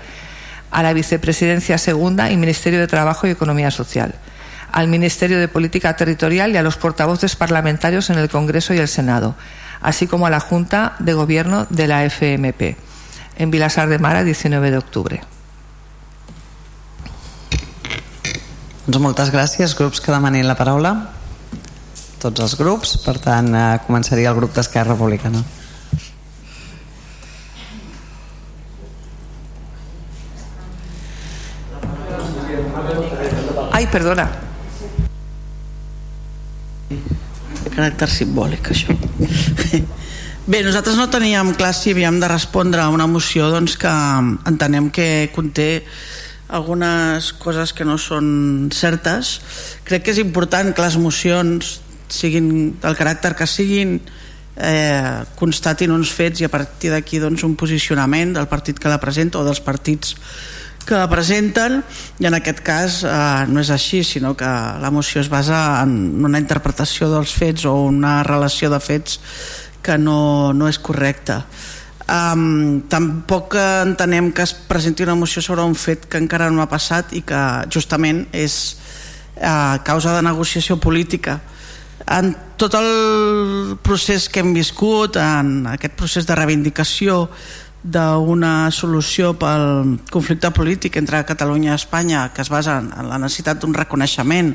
a 0.70 0.82
la 0.82 0.92
Vicepresidencia 0.92 1.78
Segunda 1.78 2.30
y 2.30 2.36
Ministerio 2.36 2.80
de 2.80 2.86
Trabajo 2.86 3.26
y 3.26 3.30
Economía 3.30 3.70
Social, 3.70 4.14
al 4.72 4.88
Ministerio 4.88 5.38
de 5.38 5.48
Política 5.48 5.96
Territorial 5.96 6.52
y 6.52 6.56
a 6.56 6.62
los 6.62 6.76
portavoces 6.76 7.36
parlamentarios 7.36 8.10
en 8.10 8.18
el 8.18 8.28
Congreso 8.28 8.74
y 8.74 8.78
el 8.78 8.88
Senado, 8.88 9.34
así 9.80 10.06
como 10.06 10.26
a 10.26 10.30
la 10.30 10.40
Junta 10.40 10.94
de 10.98 11.14
Gobierno 11.14 11.66
de 11.70 11.88
la 11.88 12.04
FMP. 12.04 12.76
En 13.36 13.50
Vilasar 13.50 13.88
de 13.88 13.98
Mara, 13.98 14.22
19 14.22 14.70
de 14.70 14.78
octubre. 14.78 15.22
Doncs 18.90 19.04
moltes 19.04 19.30
gràcies. 19.30 19.76
Grups 19.78 20.00
que 20.02 20.10
demanin 20.10 20.48
la 20.48 20.56
paraula? 20.58 20.90
Tots 22.18 22.42
els 22.42 22.56
grups. 22.58 22.96
Per 23.04 23.18
tant, 23.22 23.54
eh, 23.54 23.78
començaria 23.86 24.30
el 24.32 24.36
grup 24.36 24.54
d'Esquerra 24.56 24.96
Republicana. 24.96 25.44
Ai, 33.80 33.86
perdona. 33.88 34.26
De 36.90 37.70
caràcter 37.72 38.08
simbòlic, 38.12 38.66
això. 38.74 38.92
Bé, 40.50 40.60
nosaltres 40.66 40.98
no 41.00 41.06
teníem 41.08 41.54
clar 41.56 41.70
si 41.72 41.94
havíem 41.94 42.18
de 42.20 42.28
respondre 42.28 42.82
a 42.82 42.90
una 42.92 43.06
moció 43.08 43.48
doncs, 43.48 43.78
que 43.80 43.94
entenem 44.50 44.90
que 44.92 45.30
conté 45.32 45.86
algunes 46.52 47.32
coses 47.40 47.72
que 47.72 47.88
no 47.88 47.96
són 47.96 48.68
certes. 48.68 49.38
Crec 49.88 50.04
que 50.04 50.12
és 50.12 50.20
important 50.20 50.74
que 50.76 50.84
les 50.84 51.00
mocions 51.00 51.78
siguin 52.12 52.52
del 52.84 53.00
caràcter 53.00 53.32
que 53.38 53.48
siguin 53.48 53.96
eh, 54.60 55.24
constatin 55.40 55.96
uns 55.96 56.12
fets 56.12 56.44
i 56.44 56.50
a 56.50 56.52
partir 56.52 56.92
d'aquí 56.92 57.24
doncs, 57.24 57.48
un 57.48 57.56
posicionament 57.56 58.36
del 58.36 58.52
partit 58.52 58.76
que 58.76 58.92
la 58.92 59.00
presenta 59.00 59.40
o 59.40 59.48
dels 59.48 59.64
partits 59.64 60.18
que 60.86 61.00
presenten 61.10 61.80
i 62.20 62.26
en 62.28 62.36
aquest 62.36 62.62
cas 62.66 63.00
eh, 63.04 63.46
no 63.50 63.62
és 63.62 63.70
així 63.74 64.02
sinó 64.06 64.34
que 64.38 64.48
la 64.48 64.90
moció 64.90 65.20
es 65.20 65.30
basa 65.30 65.80
en 65.82 66.24
una 66.24 66.40
interpretació 66.40 67.10
dels 67.12 67.34
fets 67.36 67.66
o 67.68 67.76
una 67.88 68.20
relació 68.26 68.70
de 68.72 68.80
fets 68.80 69.20
que 69.82 69.96
no, 69.98 70.52
no 70.52 70.68
és 70.68 70.78
correcta. 70.78 71.44
Um, 72.10 72.80
tampoc 72.90 73.54
entenem 73.54 74.32
que 74.34 74.42
es 74.42 74.52
presenti 74.52 75.04
una 75.04 75.14
moció 75.14 75.42
sobre 75.42 75.62
un 75.62 75.76
fet 75.78 76.08
que 76.10 76.18
encara 76.18 76.50
no 76.50 76.62
ha 76.64 76.66
passat 76.66 77.12
i 77.14 77.22
que 77.22 77.38
justament 77.70 78.24
és 78.34 78.56
uh, 79.38 79.78
causa 79.86 80.16
de 80.16 80.24
negociació 80.26 80.80
política. 80.82 81.38
En 82.10 82.32
tot 82.58 82.74
el 82.74 83.76
procés 83.84 84.26
que 84.28 84.42
hem 84.42 84.50
viscut 84.56 85.20
en 85.22 85.68
aquest 85.70 85.94
procés 85.94 86.26
de 86.26 86.34
reivindicació 86.34 87.28
d'una 87.82 88.68
solució 88.70 89.32
pel 89.40 89.96
conflicte 90.12 90.50
polític 90.52 90.98
entre 91.00 91.22
Catalunya 91.24 91.72
i 91.72 91.78
Espanya 91.78 92.26
que 92.34 92.42
es 92.44 92.50
basa 92.52 92.76
en 92.82 93.08
la 93.08 93.18
necessitat 93.18 93.62
d'un 93.62 93.72
reconeixement 93.72 94.52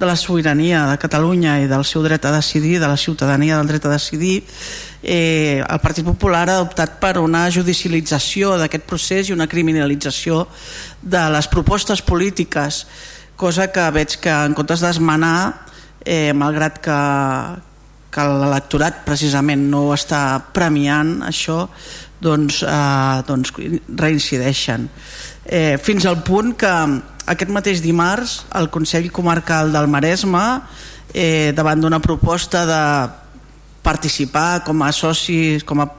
de 0.00 0.06
la 0.06 0.16
sobirania 0.16 0.86
de 0.90 0.98
Catalunya 0.98 1.60
i 1.62 1.68
del 1.70 1.84
seu 1.86 2.02
dret 2.02 2.24
a 2.26 2.32
decidir, 2.34 2.80
de 2.80 2.88
la 2.90 2.96
ciutadania 2.96 3.58
del 3.58 3.68
dret 3.70 3.84
a 3.86 3.92
decidir, 3.94 4.42
eh, 5.02 5.62
el 5.62 5.80
Partit 5.80 6.04
Popular 6.04 6.48
ha 6.50 6.62
optat 6.64 6.98
per 6.98 7.18
una 7.22 7.46
judicialització 7.50 8.56
d'aquest 8.58 8.88
procés 8.90 9.28
i 9.30 9.36
una 9.36 9.46
criminalització 9.46 10.48
de 11.02 11.22
les 11.30 11.46
propostes 11.46 12.02
polítiques, 12.02 12.86
cosa 13.36 13.70
que 13.70 13.86
veig 13.94 14.18
que 14.18 14.34
en 14.34 14.54
comptes 14.54 14.82
d'esmenar, 14.82 15.66
eh, 16.04 16.32
malgrat 16.34 16.82
que, 16.82 16.98
que 18.10 18.26
l'electorat 18.30 19.04
precisament 19.06 19.62
no 19.70 19.92
està 19.94 20.40
premiant 20.54 21.20
això, 21.22 21.68
doncs, 22.24 22.62
eh, 22.64 23.22
doncs 23.28 23.52
reincideixen. 23.88 24.88
Eh, 25.44 25.76
fins 25.82 26.06
al 26.08 26.22
punt 26.24 26.54
que 26.56 26.72
aquest 27.28 27.50
mateix 27.52 27.82
dimarts 27.84 28.44
el 28.56 28.70
Consell 28.72 29.10
Comarcal 29.12 29.72
del 29.72 29.90
Maresme 29.92 30.44
eh, 31.12 31.52
davant 31.56 31.80
d'una 31.80 32.00
proposta 32.00 32.64
de 32.68 32.82
participar 33.84 34.64
com 34.64 34.82
a 34.82 34.92
socis 34.92 35.64
com 35.68 35.84
a 35.84 35.90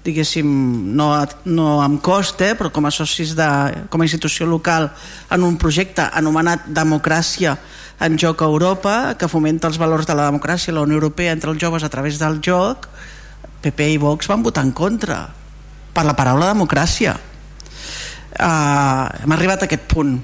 diguéssim, 0.00 0.48
no, 0.96 1.10
no 1.44 1.66
amb 1.84 2.00
cost, 2.00 2.40
eh, 2.40 2.54
però 2.56 2.70
com 2.72 2.86
a 2.88 2.92
socis 2.94 3.34
de, 3.36 3.48
com 3.92 4.00
a 4.00 4.06
institució 4.08 4.46
local 4.48 4.88
en 5.30 5.44
un 5.44 5.58
projecte 5.60 6.06
anomenat 6.16 6.70
Democràcia 6.72 7.58
en 8.00 8.16
joc 8.16 8.40
a 8.40 8.48
Europa, 8.48 8.94
que 9.20 9.28
fomenta 9.28 9.68
els 9.68 9.76
valors 9.76 10.08
de 10.08 10.16
la 10.16 10.30
democràcia 10.30 10.72
i 10.72 10.76
la 10.76 10.86
Unió 10.88 10.96
Europea 10.96 11.34
entre 11.36 11.52
els 11.52 11.60
joves 11.60 11.84
a 11.84 11.92
través 11.92 12.16
del 12.16 12.40
joc, 12.40 12.88
PP 13.60 13.90
i 13.92 14.00
Vox 14.00 14.32
van 14.32 14.40
votar 14.40 14.64
en 14.64 14.72
contra 14.72 15.26
per 15.94 16.04
la 16.06 16.16
paraula 16.18 16.52
democràcia. 16.52 17.16
Uh, 18.30 19.24
hem 19.24 19.34
arribat 19.34 19.64
a 19.64 19.68
aquest 19.68 19.88
punt. 19.90 20.14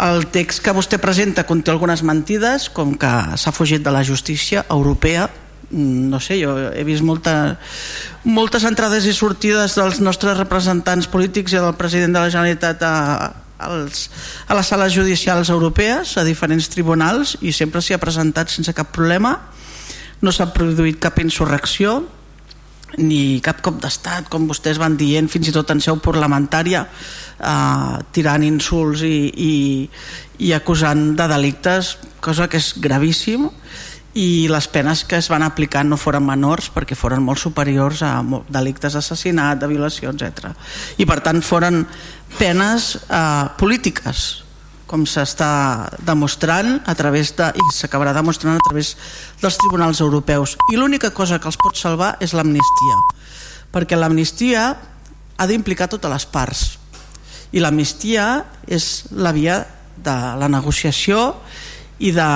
El 0.00 0.24
text 0.32 0.62
que 0.64 0.72
vostè 0.72 0.96
presenta 1.02 1.44
conté 1.44 1.72
algunes 1.72 2.04
mentides, 2.06 2.70
com 2.72 2.94
que 2.96 3.10
s'ha 3.36 3.52
fugit 3.52 3.82
de 3.84 3.92
la 3.92 4.04
justícia 4.06 4.64
europea, 4.70 5.28
mm, 5.70 6.08
no 6.08 6.20
sé, 6.20 6.38
jo 6.40 6.56
he 6.72 6.84
vist 6.84 7.04
molta, 7.04 7.58
moltes 8.24 8.64
entrades 8.64 9.04
i 9.04 9.12
sortides 9.12 9.76
dels 9.76 10.00
nostres 10.00 10.38
representants 10.38 11.10
polítics 11.10 11.52
i 11.52 11.60
del 11.60 11.76
president 11.76 12.14
de 12.14 12.20
la 12.20 12.30
Generalitat 12.30 12.82
a, 12.82 12.96
als, 13.58 14.08
a 14.48 14.56
les 14.56 14.66
sales 14.66 14.94
judicials 14.94 15.50
europees, 15.50 16.16
a 16.16 16.24
diferents 16.24 16.70
tribunals, 16.72 17.36
i 17.42 17.52
sempre 17.52 17.82
s'hi 17.82 17.94
ha 17.94 18.00
presentat 18.00 18.48
sense 18.48 18.72
cap 18.72 18.94
problema. 18.94 19.36
No 20.22 20.32
s'ha 20.32 20.48
produït 20.54 21.00
cap 21.00 21.18
insurrecció, 21.20 22.00
ni 22.98 23.40
cap 23.44 23.60
cop 23.62 23.78
d'estat, 23.82 24.28
com 24.32 24.48
vostès 24.50 24.80
van 24.80 24.96
dient, 24.98 25.28
fins 25.30 25.50
i 25.50 25.54
tot 25.54 25.70
en 25.70 25.80
seu 25.82 26.00
parlamentària, 26.02 26.86
eh, 27.38 27.94
tirant 28.12 28.44
insults 28.46 29.04
i, 29.06 29.30
i, 29.30 29.54
i 30.46 30.52
acusant 30.56 31.14
de 31.18 31.28
delictes, 31.30 31.96
cosa 32.20 32.48
que 32.50 32.58
és 32.60 32.74
gravíssim, 32.82 33.48
i 34.18 34.48
les 34.50 34.66
penes 34.66 35.04
que 35.06 35.20
es 35.20 35.28
van 35.30 35.44
aplicar 35.46 35.84
no 35.86 35.98
foren 36.00 36.24
menors 36.26 36.66
perquè 36.74 36.96
foren 36.98 37.22
molt 37.22 37.38
superiors 37.38 38.02
a 38.02 38.16
delictes 38.50 38.96
d'assassinat, 38.98 39.60
de 39.60 39.68
violació, 39.70 40.10
etc. 40.10 40.50
I 40.98 41.06
per 41.06 41.20
tant 41.22 41.38
foren 41.46 41.84
penes 42.38 42.96
eh, 43.06 43.46
polítiques 43.58 44.49
com 44.90 45.04
s'està 45.06 45.86
demostrant 46.02 46.80
a 46.90 46.94
través 46.98 47.30
de, 47.38 47.46
i 47.54 47.66
s'acabarà 47.76 48.10
demostrant 48.16 48.58
a 48.58 48.64
través 48.66 48.96
dels 49.38 49.58
tribunals 49.62 50.02
europeus. 50.02 50.56
I 50.74 50.80
l'única 50.80 51.12
cosa 51.14 51.38
que 51.38 51.46
els 51.46 51.58
pot 51.60 51.78
salvar 51.78 52.16
és 52.18 52.34
l'amnistia 52.34 52.98
perquè 53.70 53.94
l'amnistia 53.94 54.64
ha 55.38 55.46
d'implicar 55.46 55.86
totes 55.88 56.10
les 56.10 56.26
parts. 56.26 56.62
I 57.54 57.62
l'amnistia 57.62 58.44
és 58.66 59.06
la 59.14 59.30
via 59.32 59.62
de 60.00 60.16
la 60.40 60.48
negociació 60.50 61.36
i, 61.98 62.10
de, 62.10 62.30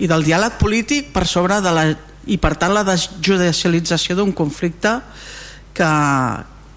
i 0.00 0.08
del 0.08 0.24
diàleg 0.24 0.56
polític 0.60 1.12
per 1.12 1.26
sobre 1.28 1.60
de 1.60 1.74
la 1.74 1.84
i 2.30 2.36
per 2.40 2.54
tant 2.60 2.72
la 2.76 2.84
desjudicialització 2.84 4.14
d'un 4.16 4.32
conflicte 4.36 4.98
que, 5.74 5.88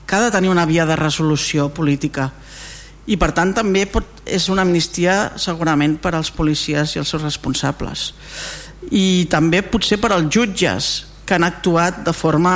que 0.07 0.15
ha 0.15 0.21
de 0.23 0.31
tenir 0.31 0.49
una 0.49 0.65
via 0.65 0.85
de 0.87 0.95
resolució 0.97 1.67
política 1.75 2.31
i 3.05 3.17
per 3.19 3.33
tant 3.35 3.51
també 3.55 3.83
pot, 3.89 4.05
és 4.25 4.47
una 4.51 4.63
amnistia 4.63 5.33
segurament 5.41 5.97
per 5.99 6.13
als 6.15 6.31
policies 6.31 6.95
i 6.95 7.01
els 7.01 7.09
seus 7.11 7.23
responsables. 7.23 8.11
I 8.91 9.25
també 9.31 9.63
potser 9.63 9.99
per 9.99 10.13
als 10.13 10.29
jutges 10.31 10.93
que 11.25 11.35
han 11.35 11.43
actuat 11.47 12.03
de 12.05 12.13
forma 12.15 12.55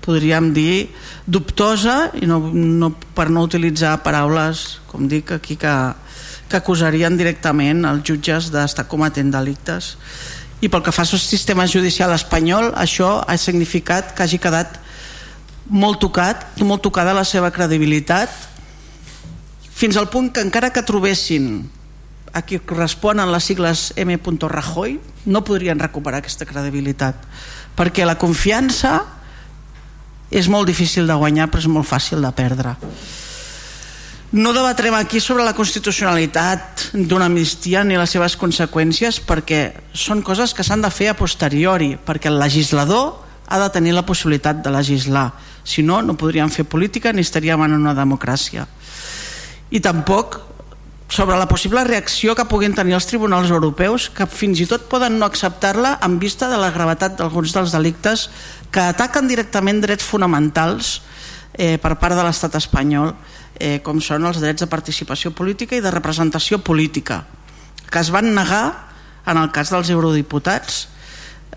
podríem 0.00 0.52
dir 0.54 0.90
dubtosa 1.26 2.10
i 2.18 2.26
no, 2.26 2.40
no, 2.54 2.90
per 3.14 3.28
no 3.30 3.44
utilitzar 3.44 3.98
paraules 4.04 4.80
com 4.88 5.06
dic 5.10 5.34
aquí 5.36 5.58
que, 5.60 5.74
que 6.48 6.58
acusarien 6.58 7.18
directament 7.18 7.84
els 7.86 8.06
jutges 8.06 8.50
d'estar 8.54 8.88
cometent 8.90 9.30
delictes. 9.34 9.96
I 10.60 10.68
pel 10.68 10.82
que 10.84 10.92
fa 10.92 11.06
al 11.06 11.20
sistema 11.20 11.66
judicial 11.68 12.12
espanyol 12.14 12.72
això 12.76 13.18
ha 13.26 13.36
significat 13.40 14.14
que 14.14 14.24
hagi 14.24 14.40
quedat 14.42 14.78
molt 15.70 16.00
tocat 16.02 16.58
molt 16.66 16.82
tocada 16.82 17.14
la 17.14 17.24
seva 17.24 17.52
credibilitat 17.54 18.32
fins 19.80 19.96
al 19.96 20.10
punt 20.12 20.28
que 20.28 20.42
encara 20.44 20.74
que 20.76 20.84
trobessin 20.84 21.62
a 22.36 22.42
qui 22.44 22.58
corresponen 22.60 23.30
les 23.32 23.46
sigles 23.48 23.94
M. 23.96 24.18
Rajoy 24.20 24.98
no 25.24 25.40
podrien 25.40 25.80
recuperar 25.80 26.20
aquesta 26.20 26.44
credibilitat 26.44 27.16
perquè 27.78 28.04
la 28.04 28.18
confiança 28.20 28.98
és 30.30 30.50
molt 30.52 30.68
difícil 30.68 31.08
de 31.08 31.16
guanyar 31.16 31.48
però 31.48 31.64
és 31.64 31.68
molt 31.72 31.88
fàcil 31.88 32.20
de 32.20 32.32
perdre. 32.36 32.74
No 34.36 34.52
debatrem 34.52 34.94
aquí 34.94 35.18
sobre 35.18 35.46
la 35.48 35.56
constitucionalitat 35.56 36.90
d'una 36.92 37.30
amnistia 37.32 37.80
ni 37.82 37.96
les 37.96 38.12
seves 38.12 38.36
conseqüències 38.36 39.22
perquè 39.24 39.62
són 39.96 40.20
coses 40.20 40.52
que 40.52 40.62
s'han 40.62 40.84
de 40.84 40.92
fer 40.92 41.08
a 41.08 41.16
posteriori 41.16 41.96
perquè 41.96 42.28
el 42.28 42.38
legislador 42.38 43.16
ha 43.48 43.58
de 43.64 43.70
tenir 43.72 43.96
la 43.96 44.04
possibilitat 44.04 44.60
de 44.60 44.76
legislar. 44.76 45.32
Si 45.64 45.82
no, 45.82 46.02
no 46.04 46.20
podríem 46.20 46.52
fer 46.52 46.68
política 46.68 47.14
ni 47.16 47.24
estaríem 47.24 47.64
en 47.64 47.80
una 47.80 47.96
democràcia 47.96 48.68
i 49.70 49.80
tampoc 49.80 50.40
sobre 51.10 51.36
la 51.36 51.48
possible 51.50 51.82
reacció 51.84 52.36
que 52.38 52.46
puguin 52.46 52.74
tenir 52.74 52.94
els 52.94 53.08
tribunals 53.10 53.50
europeus 53.50 54.08
que 54.14 54.28
fins 54.30 54.60
i 54.62 54.66
tot 54.70 54.86
poden 54.90 55.18
no 55.18 55.26
acceptar-la 55.26 55.96
en 56.06 56.20
vista 56.22 56.46
de 56.48 56.58
la 56.58 56.70
gravetat 56.70 57.18
d'alguns 57.18 57.54
dels 57.56 57.74
delictes 57.74 58.28
que 58.70 58.84
ataquen 58.92 59.26
directament 59.26 59.82
drets 59.82 60.06
fonamentals 60.06 61.00
eh, 61.58 61.78
per 61.82 61.96
part 61.98 62.14
de 62.14 62.22
l'estat 62.22 62.54
espanyol 62.60 63.10
eh, 63.58 63.80
com 63.82 63.98
són 63.98 64.30
els 64.30 64.38
drets 64.38 64.62
de 64.62 64.70
participació 64.70 65.34
política 65.34 65.74
i 65.74 65.82
de 65.82 65.90
representació 65.90 66.62
política 66.62 67.24
que 67.90 67.98
es 67.98 68.14
van 68.14 68.30
negar 68.34 68.64
en 69.26 69.36
el 69.36 69.50
cas 69.50 69.74
dels 69.74 69.90
eurodiputats 69.90 70.84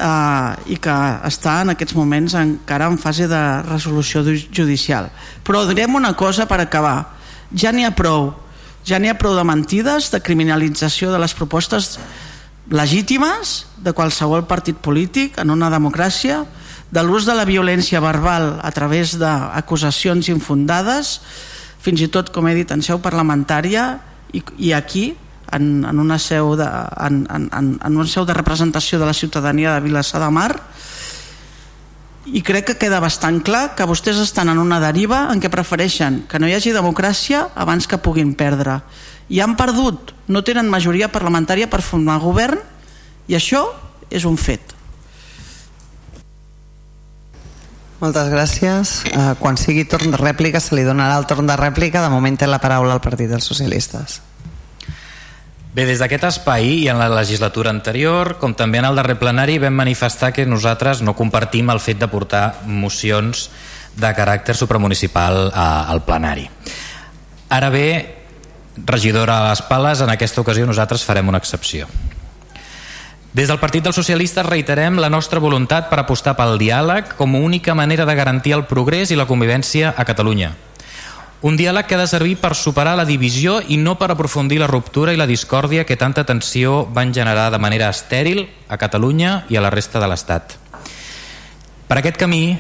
eh, 0.02 0.52
i 0.74 0.82
que 0.82 1.00
està 1.30 1.60
en 1.62 1.74
aquests 1.78 1.94
moments 1.98 2.34
encara 2.42 2.90
en 2.90 2.98
fase 2.98 3.30
de 3.30 3.42
resolució 3.70 4.26
judicial. 4.26 5.12
Però 5.46 5.64
direm 5.70 5.94
una 5.96 6.16
cosa 6.18 6.50
per 6.50 6.60
acabar 6.64 7.22
ja 7.54 7.72
n'hi 7.72 7.86
ha 7.86 7.94
prou. 7.96 8.34
Ja 8.84 9.00
n'hi 9.00 9.10
ha 9.10 9.18
prou 9.18 9.36
de 9.38 9.46
mentides, 9.48 10.12
de 10.12 10.20
criminalització 10.20 11.14
de 11.14 11.22
les 11.22 11.34
propostes 11.34 11.98
legítimes 12.72 13.66
de 13.84 13.94
qualsevol 13.96 14.46
partit 14.48 14.78
polític 14.80 15.38
en 15.40 15.52
una 15.52 15.70
democràcia, 15.72 16.44
de 16.94 17.02
l'ús 17.02 17.26
de 17.26 17.34
la 17.34 17.46
violència 17.46 18.02
verbal 18.04 18.60
a 18.62 18.72
través 18.72 19.18
d'acusacions 19.18 20.30
infundades, 20.30 21.20
fins 21.84 22.04
i 22.06 22.08
tot, 22.08 22.30
com 22.32 22.48
he 22.48 22.56
dit, 22.56 22.72
en 22.72 22.84
seu 22.86 23.02
parlamentària 23.02 23.98
i, 24.32 24.44
i 24.70 24.74
aquí, 24.78 25.14
en, 25.54 25.84
en, 25.86 26.00
una 26.00 26.20
seu 26.22 26.54
de, 26.58 26.68
en, 27.06 27.24
en, 27.30 27.74
en 27.76 27.98
una 27.98 28.08
seu 28.10 28.26
de 28.26 28.36
representació 28.38 29.00
de 29.00 29.10
la 29.10 29.14
ciutadania 29.18 29.74
de 29.74 29.84
Vilassar 29.86 30.22
de 30.24 30.30
Mar, 30.34 30.54
i 32.26 32.42
crec 32.46 32.70
que 32.72 32.78
queda 32.80 33.02
bastant 33.04 33.42
clar 33.44 33.74
que 33.76 33.88
vostès 33.90 34.20
estan 34.24 34.52
en 34.52 34.62
una 34.62 34.80
deriva 34.80 35.26
en 35.34 35.42
què 35.44 35.52
prefereixen 35.52 36.24
que 36.30 36.40
no 36.40 36.48
hi 36.48 36.56
hagi 36.56 36.76
democràcia 36.76 37.50
abans 37.56 37.88
que 37.88 38.00
puguin 38.00 38.32
perdre 38.38 38.80
i 39.30 39.42
han 39.44 39.58
perdut, 39.60 40.14
no 40.28 40.44
tenen 40.44 40.72
majoria 40.72 41.12
parlamentària 41.12 41.68
per 41.72 41.82
formar 41.84 42.20
govern 42.24 42.62
i 43.28 43.36
això 43.40 43.66
és 44.12 44.28
un 44.30 44.38
fet 44.38 44.74
Moltes 48.04 48.28
gràcies. 48.28 48.90
Uh, 49.16 49.32
quan 49.40 49.56
sigui 49.56 49.86
torn 49.88 50.12
de 50.12 50.20
rèplica 50.20 50.60
se 50.60 50.76
li 50.76 50.84
donarà 50.84 51.16
el 51.22 51.28
torn 51.30 51.48
de 51.48 51.56
rèplica. 51.56 52.02
De 52.04 52.12
moment 52.12 52.36
té 52.36 52.50
la 52.50 52.60
paraula 52.60 52.98
al 52.98 53.00
Partit 53.00 53.32
dels 53.32 53.48
Socialistes. 53.48 54.20
Bé, 55.74 55.88
des 55.90 55.98
d'aquest 55.98 56.28
espai 56.28 56.68
i 56.84 56.90
en 56.92 57.00
la 57.02 57.08
legislatura 57.10 57.72
anterior, 57.74 58.36
com 58.38 58.52
també 58.54 58.78
en 58.78 58.86
el 58.86 58.98
darrer 59.00 59.16
plenari, 59.18 59.56
vam 59.58 59.74
manifestar 59.74 60.30
que 60.30 60.46
nosaltres 60.46 61.00
no 61.02 61.16
compartim 61.18 61.72
el 61.74 61.80
fet 61.82 61.98
de 61.98 62.06
portar 62.12 62.60
mocions 62.70 63.48
de 63.98 64.12
caràcter 64.14 64.54
supramunicipal 64.54 65.50
al 65.50 66.04
plenari. 66.06 66.46
Ara 67.50 67.72
bé, 67.74 67.88
regidora 68.86 69.40
a 69.40 69.48
les 69.50 69.64
pales, 69.66 70.04
en 70.06 70.14
aquesta 70.14 70.44
ocasió 70.46 70.68
nosaltres 70.70 71.06
farem 71.06 71.34
una 71.34 71.42
excepció. 71.42 71.88
Des 73.34 73.50
del 73.50 73.58
Partit 73.58 73.82
dels 73.82 73.98
Socialistes 73.98 74.46
reiterem 74.46 75.02
la 75.02 75.10
nostra 75.10 75.42
voluntat 75.42 75.90
per 75.90 75.98
apostar 76.04 76.36
pel 76.38 76.60
diàleg 76.62 77.16
com 77.18 77.34
a 77.34 77.42
única 77.42 77.74
manera 77.74 78.06
de 78.06 78.14
garantir 78.14 78.54
el 78.54 78.68
progrés 78.70 79.10
i 79.10 79.18
la 79.18 79.26
convivència 79.26 79.96
a 79.98 80.06
Catalunya 80.06 80.52
un 81.44 81.58
diàleg 81.60 81.86
que 81.86 81.98
ha 81.98 82.00
de 82.00 82.08
servir 82.08 82.38
per 82.40 82.56
superar 82.56 82.96
la 82.96 83.04
divisió 83.04 83.58
i 83.68 83.76
no 83.76 83.98
per 84.00 84.08
aprofundir 84.14 84.62
la 84.62 84.70
ruptura 84.72 85.12
i 85.12 85.20
la 85.20 85.28
discòrdia 85.28 85.84
que 85.84 86.00
tanta 86.00 86.24
tensió 86.24 86.86
van 86.88 87.12
generar 87.14 87.50
de 87.52 87.60
manera 87.60 87.90
estèril 87.92 88.46
a 88.72 88.78
Catalunya 88.80 89.44
i 89.52 89.60
a 89.60 89.64
la 89.64 89.72
resta 89.74 90.00
de 90.00 90.08
l'Estat. 90.08 90.56
Per 91.88 91.98
aquest 92.00 92.16
camí 92.18 92.56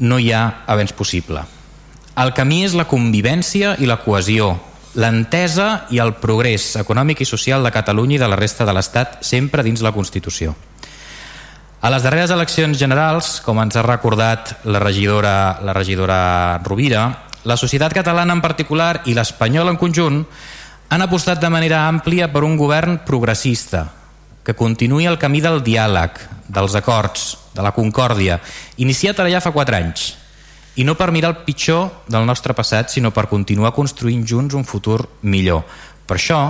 no 0.00 0.16
hi 0.18 0.32
ha 0.32 0.64
avenç 0.64 0.94
possible. 0.96 1.44
El 2.16 2.32
camí 2.32 2.62
és 2.64 2.72
la 2.72 2.88
convivència 2.88 3.74
i 3.84 3.88
la 3.88 3.98
cohesió, 4.00 4.54
l'entesa 4.96 5.84
i 5.92 6.00
el 6.00 6.14
progrés 6.20 6.70
econòmic 6.80 7.20
i 7.20 7.28
social 7.28 7.60
de 7.64 7.72
Catalunya 7.72 8.16
i 8.16 8.22
de 8.22 8.30
la 8.32 8.38
resta 8.40 8.64
de 8.64 8.72
l'Estat 8.72 9.20
sempre 9.28 9.62
dins 9.62 9.84
la 9.84 9.92
Constitució. 9.92 10.54
A 11.82 11.90
les 11.92 12.04
darreres 12.04 12.32
eleccions 12.32 12.80
generals, 12.80 13.42
com 13.44 13.60
ens 13.60 13.76
ha 13.76 13.84
recordat 13.84 14.54
la 14.64 14.80
regidora, 14.80 15.58
la 15.60 15.76
regidora 15.76 16.62
Rovira, 16.64 17.04
la 17.44 17.56
societat 17.56 17.94
catalana 17.94 18.34
en 18.36 18.42
particular 18.42 19.02
i 19.06 19.14
l'espanyola 19.14 19.72
en 19.74 19.80
conjunt 19.80 20.22
han 20.92 21.02
apostat 21.02 21.40
de 21.40 21.50
manera 21.50 21.86
àmplia 21.88 22.28
per 22.32 22.44
un 22.44 22.56
govern 22.60 23.00
progressista 23.06 23.86
que 24.42 24.54
continuï 24.58 25.06
el 25.06 25.18
camí 25.18 25.40
del 25.40 25.62
diàleg, 25.62 26.18
dels 26.48 26.74
acords, 26.74 27.38
de 27.54 27.62
la 27.62 27.72
concòrdia, 27.72 28.40
iniciat 28.82 29.20
ara 29.20 29.30
ja 29.30 29.40
fa 29.40 29.52
4 29.54 29.78
anys, 29.78 30.08
i 30.76 30.84
no 30.84 30.96
per 30.98 31.12
mirar 31.12 31.30
el 31.30 31.40
pitjor 31.46 32.04
del 32.08 32.26
nostre 32.26 32.54
passat, 32.56 32.90
sinó 32.90 33.12
per 33.12 33.28
continuar 33.30 33.74
construint 33.76 34.26
junts 34.26 34.56
un 34.58 34.64
futur 34.64 35.04
millor. 35.22 35.62
Per 36.06 36.16
això, 36.18 36.40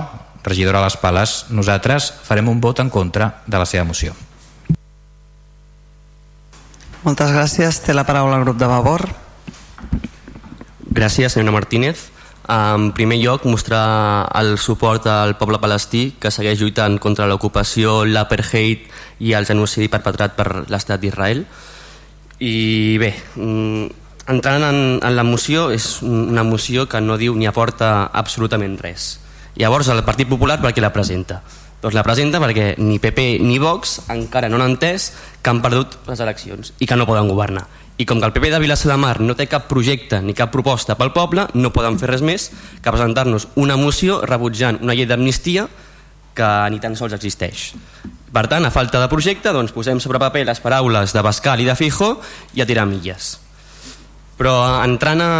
regidora 0.43 0.83
les 0.83 0.97
Pales, 0.97 1.45
nosaltres 1.49 2.11
farem 2.23 2.49
un 2.49 2.61
vot 2.61 2.79
en 2.79 2.89
contra 2.89 3.29
de 3.45 3.59
la 3.59 3.67
seva 3.69 3.85
moció. 3.87 4.15
Moltes 7.03 7.33
gràcies. 7.35 7.81
Té 7.83 7.93
la 7.93 8.05
paraula 8.07 8.39
el 8.39 8.45
grup 8.47 8.57
de 8.59 8.67
Vavor. 8.67 9.09
Gràcies, 10.93 11.33
senyora 11.33 11.55
Martínez. 11.55 12.11
En 12.53 12.91
primer 12.93 13.17
lloc, 13.17 13.47
mostrar 13.49 14.29
el 14.37 14.59
suport 14.61 15.07
al 15.09 15.33
poble 15.39 15.57
palestí 15.57 16.11
que 16.21 16.29
segueix 16.29 16.59
lluitant 16.61 16.99
contra 17.01 17.25
l'ocupació, 17.25 18.03
l'apartheid 18.05 18.83
i 19.25 19.33
el 19.33 19.47
genocidi 19.49 19.89
perpetrat 19.89 20.35
per 20.37 20.67
l'estat 20.69 21.01
d'Israel. 21.01 21.47
I 22.45 22.99
bé, 23.01 23.09
mm, 23.33 23.87
entrant 24.35 24.67
en, 24.69 24.79
en 25.01 25.15
la 25.17 25.25
moció, 25.25 25.71
és 25.73 26.03
una 26.05 26.45
moció 26.45 26.85
que 26.85 27.01
no 27.01 27.17
diu 27.17 27.33
ni 27.33 27.49
aporta 27.49 28.11
absolutament 28.13 28.77
res. 28.77 29.17
Llavors, 29.57 29.89
el 29.89 30.05
Partit 30.05 30.29
Popular 30.29 30.61
per 30.61 30.75
què 30.75 30.83
la 30.83 30.93
presenta? 30.93 31.41
Doncs 31.81 31.97
la 31.97 32.05
presenta 32.05 32.39
perquè 32.39 32.75
ni 32.77 32.99
PP 33.01 33.41
ni 33.41 33.57
Vox 33.59 34.03
encara 34.13 34.47
no 34.47 34.55
han 34.55 34.75
entès 34.75 35.09
que 35.41 35.49
han 35.49 35.59
perdut 35.59 35.97
les 36.07 36.21
eleccions 36.23 36.71
i 36.79 36.87
que 36.87 36.95
no 36.95 37.09
poden 37.09 37.27
governar 37.27 37.65
i 37.97 38.05
com 38.09 38.19
que 38.19 38.25
el 38.25 38.33
PP 38.33 38.49
de 38.49 38.59
Vilassar 38.59 38.91
de 38.91 38.97
Mar 38.97 39.19
no 39.21 39.35
té 39.37 39.45
cap 39.49 39.67
projecte 39.69 40.19
ni 40.23 40.33
cap 40.33 40.51
proposta 40.53 40.97
pel 40.97 41.13
poble, 41.13 41.45
no 41.53 41.73
poden 41.75 41.99
fer 42.01 42.09
res 42.09 42.23
més 42.25 42.49
que 42.81 42.91
presentar-nos 42.91 43.47
una 43.59 43.77
moció 43.77 44.21
rebutjant 44.25 44.81
una 44.81 44.95
llei 44.97 45.05
d'amnistia 45.09 45.67
que 46.33 46.49
ni 46.73 46.81
tan 46.81 46.97
sols 46.97 47.13
existeix. 47.13 47.71
Per 48.33 48.47
tant, 48.49 48.65
a 48.65 48.73
falta 48.73 48.97
de 48.97 49.09
projecte, 49.11 49.53
doncs 49.53 49.75
posem 49.75 50.01
sobre 50.01 50.17
paper 50.21 50.47
les 50.49 50.61
paraules 50.63 51.13
de 51.13 51.21
Bascal 51.21 51.61
i 51.61 51.69
de 51.69 51.77
Fijo 51.77 52.15
i 52.57 52.63
a 52.63 52.65
tirar 52.65 52.87
milles. 52.89 53.35
Però 54.39 54.55
entrant 54.81 55.21
a, 55.21 55.33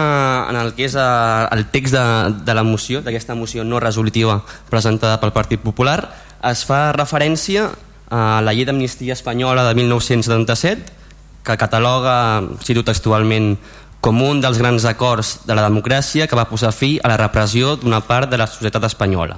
en 0.52 0.60
el 0.62 0.76
que 0.78 0.86
és 0.86 0.94
a, 0.94 1.50
el 1.56 1.66
text 1.74 1.98
de, 1.98 2.06
de 2.46 2.54
la 2.54 2.62
moció, 2.62 3.02
d'aquesta 3.02 3.34
moció 3.34 3.66
no 3.66 3.82
resolutiva 3.82 4.44
presentada 4.70 5.18
pel 5.18 5.34
Partit 5.34 5.66
Popular, 5.66 5.98
es 6.46 6.62
fa 6.70 6.92
referència 6.94 7.72
a 8.14 8.44
la 8.46 8.54
llei 8.54 8.70
d'amnistia 8.70 9.18
espanyola 9.18 9.66
de 9.66 9.74
1977 9.82 11.03
que 11.44 11.58
cataloga, 11.60 12.42
cito 12.64 12.84
textualment, 12.88 13.58
com 14.04 14.20
un 14.20 14.42
dels 14.44 14.60
grans 14.60 14.84
acords 14.84 15.46
de 15.48 15.56
la 15.56 15.64
democràcia 15.64 16.28
que 16.28 16.36
va 16.36 16.50
posar 16.50 16.74
fi 16.76 16.98
a 17.00 17.08
la 17.08 17.18
repressió 17.20 17.78
d'una 17.80 18.02
part 18.04 18.32
de 18.32 18.40
la 18.40 18.48
societat 18.52 18.84
espanyola. 18.90 19.38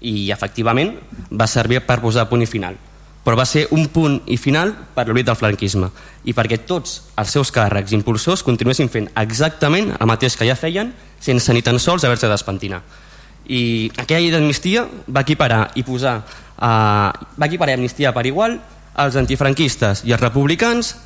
I, 0.00 0.28
efectivament, 0.34 0.96
va 1.30 1.48
servir 1.48 1.80
per 1.86 2.02
posar 2.02 2.26
punt 2.28 2.44
i 2.44 2.48
final. 2.48 2.76
Però 3.22 3.36
va 3.38 3.46
ser 3.46 3.68
un 3.70 3.86
punt 3.94 4.18
i 4.26 4.36
final 4.36 4.74
per 4.92 5.06
l'oblit 5.06 5.28
del 5.28 5.38
franquisme 5.38 5.88
i 6.26 6.34
perquè 6.34 6.58
tots 6.66 6.98
els 7.16 7.30
seus 7.30 7.52
càrrecs 7.54 7.94
impulsors 7.94 8.42
continuessin 8.42 8.90
fent 8.90 9.06
exactament 9.22 9.92
el 9.94 10.10
mateix 10.10 10.36
que 10.36 10.48
ja 10.48 10.58
feien 10.58 10.90
sense 11.22 11.54
ni 11.54 11.62
tan 11.62 11.78
sols 11.78 12.04
haver-se 12.04 12.28
d'espentinar. 12.28 12.82
I 13.46 13.92
aquella 13.94 14.20
llei 14.20 14.34
d'amnistia 14.34 14.84
va 15.06 15.22
equiparar 15.22 15.68
i 15.78 15.86
posar 15.86 16.18
eh, 16.18 17.08
va 17.38 17.48
equiparar 17.48 17.78
amnistia 17.78 18.12
per 18.12 18.26
igual 18.26 18.58
als 18.94 19.16
antifranquistes 19.16 20.02
i 20.04 20.12
als 20.12 20.20
republicans 20.20 20.96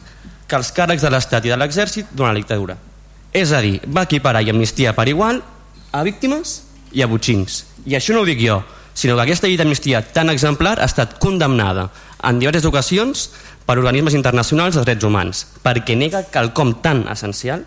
que 0.46 0.56
els 0.58 0.70
càrrecs 0.72 1.02
de 1.02 1.10
l'Estat 1.10 1.46
i 1.46 1.52
de 1.52 1.58
l'Exèrcit 1.58 2.12
durant 2.12 2.34
la 2.34 2.40
dictadura. 2.40 2.76
És 3.36 3.52
a 3.52 3.60
dir, 3.60 3.80
va 3.86 4.06
equiparar 4.06 4.42
i 4.42 4.50
amnistia 4.50 4.94
per 4.96 5.08
igual 5.10 5.42
a 5.92 6.02
víctimes 6.06 6.62
i 6.92 7.02
a 7.02 7.10
butxins. 7.10 7.64
I 7.86 7.98
això 7.98 8.14
no 8.14 8.22
ho 8.22 8.28
dic 8.28 8.40
jo, 8.40 8.60
sinó 8.96 9.16
que 9.16 9.26
aquesta 9.26 9.48
llei 9.50 9.58
d'amnistia 9.60 10.00
tan 10.14 10.30
exemplar 10.32 10.78
ha 10.80 10.88
estat 10.88 11.18
condemnada 11.20 11.90
en 12.24 12.40
diverses 12.40 12.64
ocasions 12.64 13.28
per 13.66 13.76
organismes 13.76 14.14
internacionals 14.14 14.78
de 14.78 14.84
drets 14.86 15.04
humans, 15.04 15.44
perquè 15.62 15.98
nega 15.98 16.24
quelcom 16.32 16.76
tan 16.82 17.04
essencial, 17.12 17.66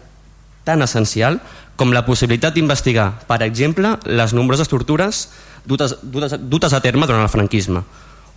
tan 0.63 0.81
essencial, 0.81 1.39
com 1.79 1.93
la 1.95 2.03
possibilitat 2.07 2.55
d'investigar, 2.55 3.21
per 3.27 3.43
exemple, 3.45 3.93
les 4.03 4.33
nombroses 4.35 4.67
tortures 4.67 5.27
dutes, 5.65 5.95
dutes, 6.01 6.35
dutes 6.49 6.73
a 6.73 6.81
terme 6.81 7.07
durant 7.07 7.23
el 7.23 7.31
franquisme. 7.31 7.83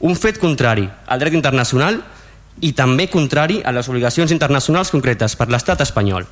Un 0.03 0.18
fet 0.18 0.38
contrari 0.43 0.88
al 1.07 1.22
dret 1.22 1.34
internacional 1.34 2.03
i 2.61 2.72
també 2.76 3.09
contrari 3.11 3.61
a 3.64 3.72
les 3.72 3.88
obligacions 3.88 4.32
internacionals 4.34 4.92
concretes 4.92 5.36
per 5.36 5.48
l'estat 5.48 5.80
espanyol. 5.80 6.26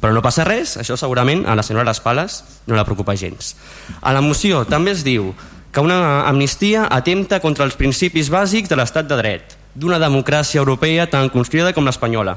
Però 0.00 0.12
no 0.12 0.22
passa 0.22 0.44
res, 0.44 0.76
això 0.76 0.96
segurament 0.98 1.46
a 1.48 1.54
la 1.56 1.64
senyora 1.64 1.88
Les 1.88 2.00
Pales 2.04 2.42
no 2.66 2.76
la 2.76 2.84
preocupa 2.84 3.16
gens. 3.16 3.54
A 4.02 4.12
la 4.12 4.20
moció 4.20 4.64
també 4.68 4.92
es 4.92 5.04
diu 5.04 5.32
que 5.72 5.80
una 5.80 6.26
amnistia 6.28 6.86
atempta 6.90 7.40
contra 7.40 7.64
els 7.64 7.76
principis 7.76 8.30
bàsics 8.32 8.68
de 8.68 8.76
l'estat 8.76 9.08
de 9.08 9.16
dret, 9.16 9.56
d'una 9.74 9.98
democràcia 10.00 10.60
europea 10.60 11.08
tan 11.12 11.28
construïda 11.28 11.72
com 11.76 11.84
l'espanyola. 11.84 12.36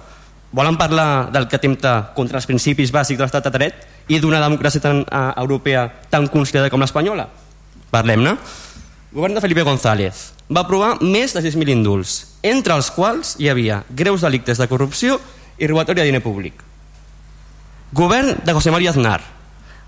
Volen 0.51 0.79
parlar 0.79 1.29
del 1.31 1.47
que 1.47 1.59
atempta 1.59 2.11
contra 2.15 2.39
els 2.39 2.47
principis 2.49 2.91
bàsics 2.91 3.19
de 3.19 3.23
l'estat 3.23 3.45
de 3.45 3.53
dret 3.53 3.85
i 4.09 4.19
d'una 4.19 4.41
democràcia 4.41 4.81
tan 4.81 5.03
uh, 5.03 5.29
europea 5.37 5.85
tan 6.09 6.27
construïda 6.27 6.71
com 6.73 6.81
l'espanyola? 6.81 7.27
Parlem-ne. 7.91 8.35
Govern 9.11 9.33
de 9.33 9.41
Felipe 9.41 9.63
González 9.65 10.33
va 10.53 10.61
aprovar 10.61 10.99
més 11.01 11.33
de 11.33 11.41
6.000 11.41 11.71
indults, 11.73 12.35
entre 12.45 12.75
els 12.77 12.91
quals 12.93 13.31
hi 13.41 13.47
havia 13.49 13.79
greus 13.89 14.21
delictes 14.21 14.61
de 14.61 14.67
corrupció 14.69 15.15
i 15.57 15.65
robatori 15.65 16.03
de 16.03 16.05
diner 16.05 16.21
públic. 16.21 16.61
Govern 17.97 18.35
de 18.45 18.53
José 18.53 18.69
María 18.69 18.93
Aznar. 18.93 19.23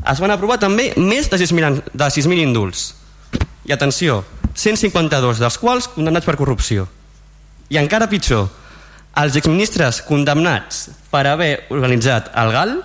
Es 0.10 0.18
van 0.18 0.34
aprovar 0.34 0.58
també 0.58 0.88
més 0.98 1.30
de 1.30 1.38
6.000 1.38 1.94
de 1.94 2.10
6.000 2.18 2.48
indults. 2.48 2.96
I 3.70 3.78
atenció, 3.78 4.24
152 4.58 5.38
dels 5.38 5.60
quals 5.62 5.92
condemnats 5.94 6.26
per 6.26 6.40
corrupció. 6.42 6.88
I 7.70 7.78
encara 7.78 8.10
pitjor, 8.10 8.50
els 9.22 9.38
exministres 9.38 10.02
condemnats 10.02 10.88
per 11.14 11.28
haver 11.30 11.68
organitzat 11.70 12.34
el 12.42 12.58
GAL, 12.58 12.78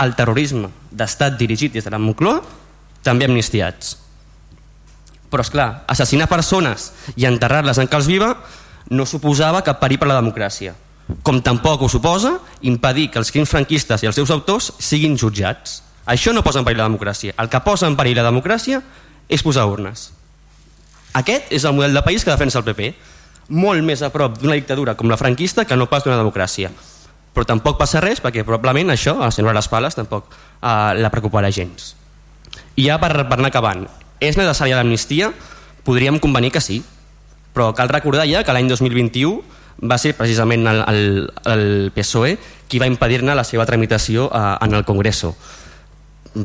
el 0.00 0.16
terrorisme 0.16 0.72
d'estat 0.96 1.36
dirigit 1.36 1.76
des 1.76 1.84
de 1.84 1.92
la 1.92 2.00
Moncloa, 2.00 2.40
també 3.04 3.28
amnistiats. 3.28 4.07
Però, 5.28 5.44
és 5.44 5.50
clar, 5.52 5.84
assassinar 5.90 6.28
persones 6.30 6.92
i 7.16 7.26
enterrar-les 7.28 7.78
en 7.82 7.88
calç 7.90 8.08
viva 8.08 8.32
no 8.90 9.04
suposava 9.06 9.60
cap 9.64 9.80
perill 9.82 10.00
per 10.00 10.08
la 10.08 10.20
democràcia. 10.20 10.74
Com 11.24 11.40
tampoc 11.44 11.82
ho 11.84 11.88
suposa 11.88 12.34
impedir 12.68 13.08
que 13.12 13.20
els 13.20 13.32
crims 13.32 13.50
franquistes 13.52 14.02
i 14.02 14.08
els 14.08 14.16
seus 14.16 14.32
autors 14.32 14.72
siguin 14.78 15.16
jutjats. 15.20 15.82
Això 16.08 16.32
no 16.32 16.44
posa 16.44 16.60
en 16.60 16.68
perill 16.68 16.80
la 16.82 16.88
democràcia. 16.88 17.34
El 17.36 17.48
que 17.52 17.60
posa 17.64 17.88
en 17.88 17.96
perill 17.96 18.16
la 18.16 18.28
democràcia 18.28 18.80
és 19.28 19.44
posar 19.44 19.66
urnes. 19.68 20.08
Aquest 21.16 21.52
és 21.52 21.64
el 21.64 21.76
model 21.76 21.96
de 21.96 22.04
país 22.04 22.24
que 22.24 22.32
defensa 22.32 22.60
el 22.60 22.66
PP. 22.68 22.92
Molt 23.56 23.84
més 23.84 24.02
a 24.04 24.12
prop 24.12 24.36
d'una 24.40 24.56
dictadura 24.56 24.94
com 24.96 25.08
la 25.08 25.16
franquista 25.20 25.64
que 25.64 25.76
no 25.76 25.88
pas 25.88 26.04
d'una 26.04 26.20
democràcia. 26.20 26.72
Però 27.32 27.44
tampoc 27.48 27.78
passa 27.80 28.00
res 28.04 28.20
perquè 28.24 28.44
probablement 28.44 28.92
això, 28.92 29.18
a 29.20 29.28
Les 29.28 29.68
Pales, 29.68 29.94
tampoc 29.96 30.32
eh, 30.32 30.94
la 31.00 31.10
preocuparà 31.10 31.50
gens. 31.50 31.94
I 32.76 32.88
ja 32.88 32.98
per, 33.00 33.12
per 33.28 33.38
anar 33.38 33.48
acabant, 33.52 33.86
és 34.20 34.38
necessària 34.38 34.78
l'amnistia? 34.78 35.32
Podríem 35.86 36.18
convenir 36.20 36.52
que 36.54 36.62
sí, 36.62 36.82
però 37.54 37.72
cal 37.74 37.90
recordar 37.90 38.26
ja 38.28 38.44
que 38.44 38.54
l'any 38.54 38.68
2021 38.70 39.42
va 39.88 39.98
ser 39.98 40.14
precisament 40.18 40.66
el, 40.66 40.82
el, 40.90 41.02
el 41.46 41.66
PSOE 41.94 42.36
qui 42.68 42.80
va 42.82 42.88
impedir-ne 42.90 43.34
la 43.34 43.46
seva 43.46 43.66
tramitació 43.66 44.28
eh, 44.28 44.42
en 44.66 44.74
el 44.74 44.84
Congreso. 44.84 45.34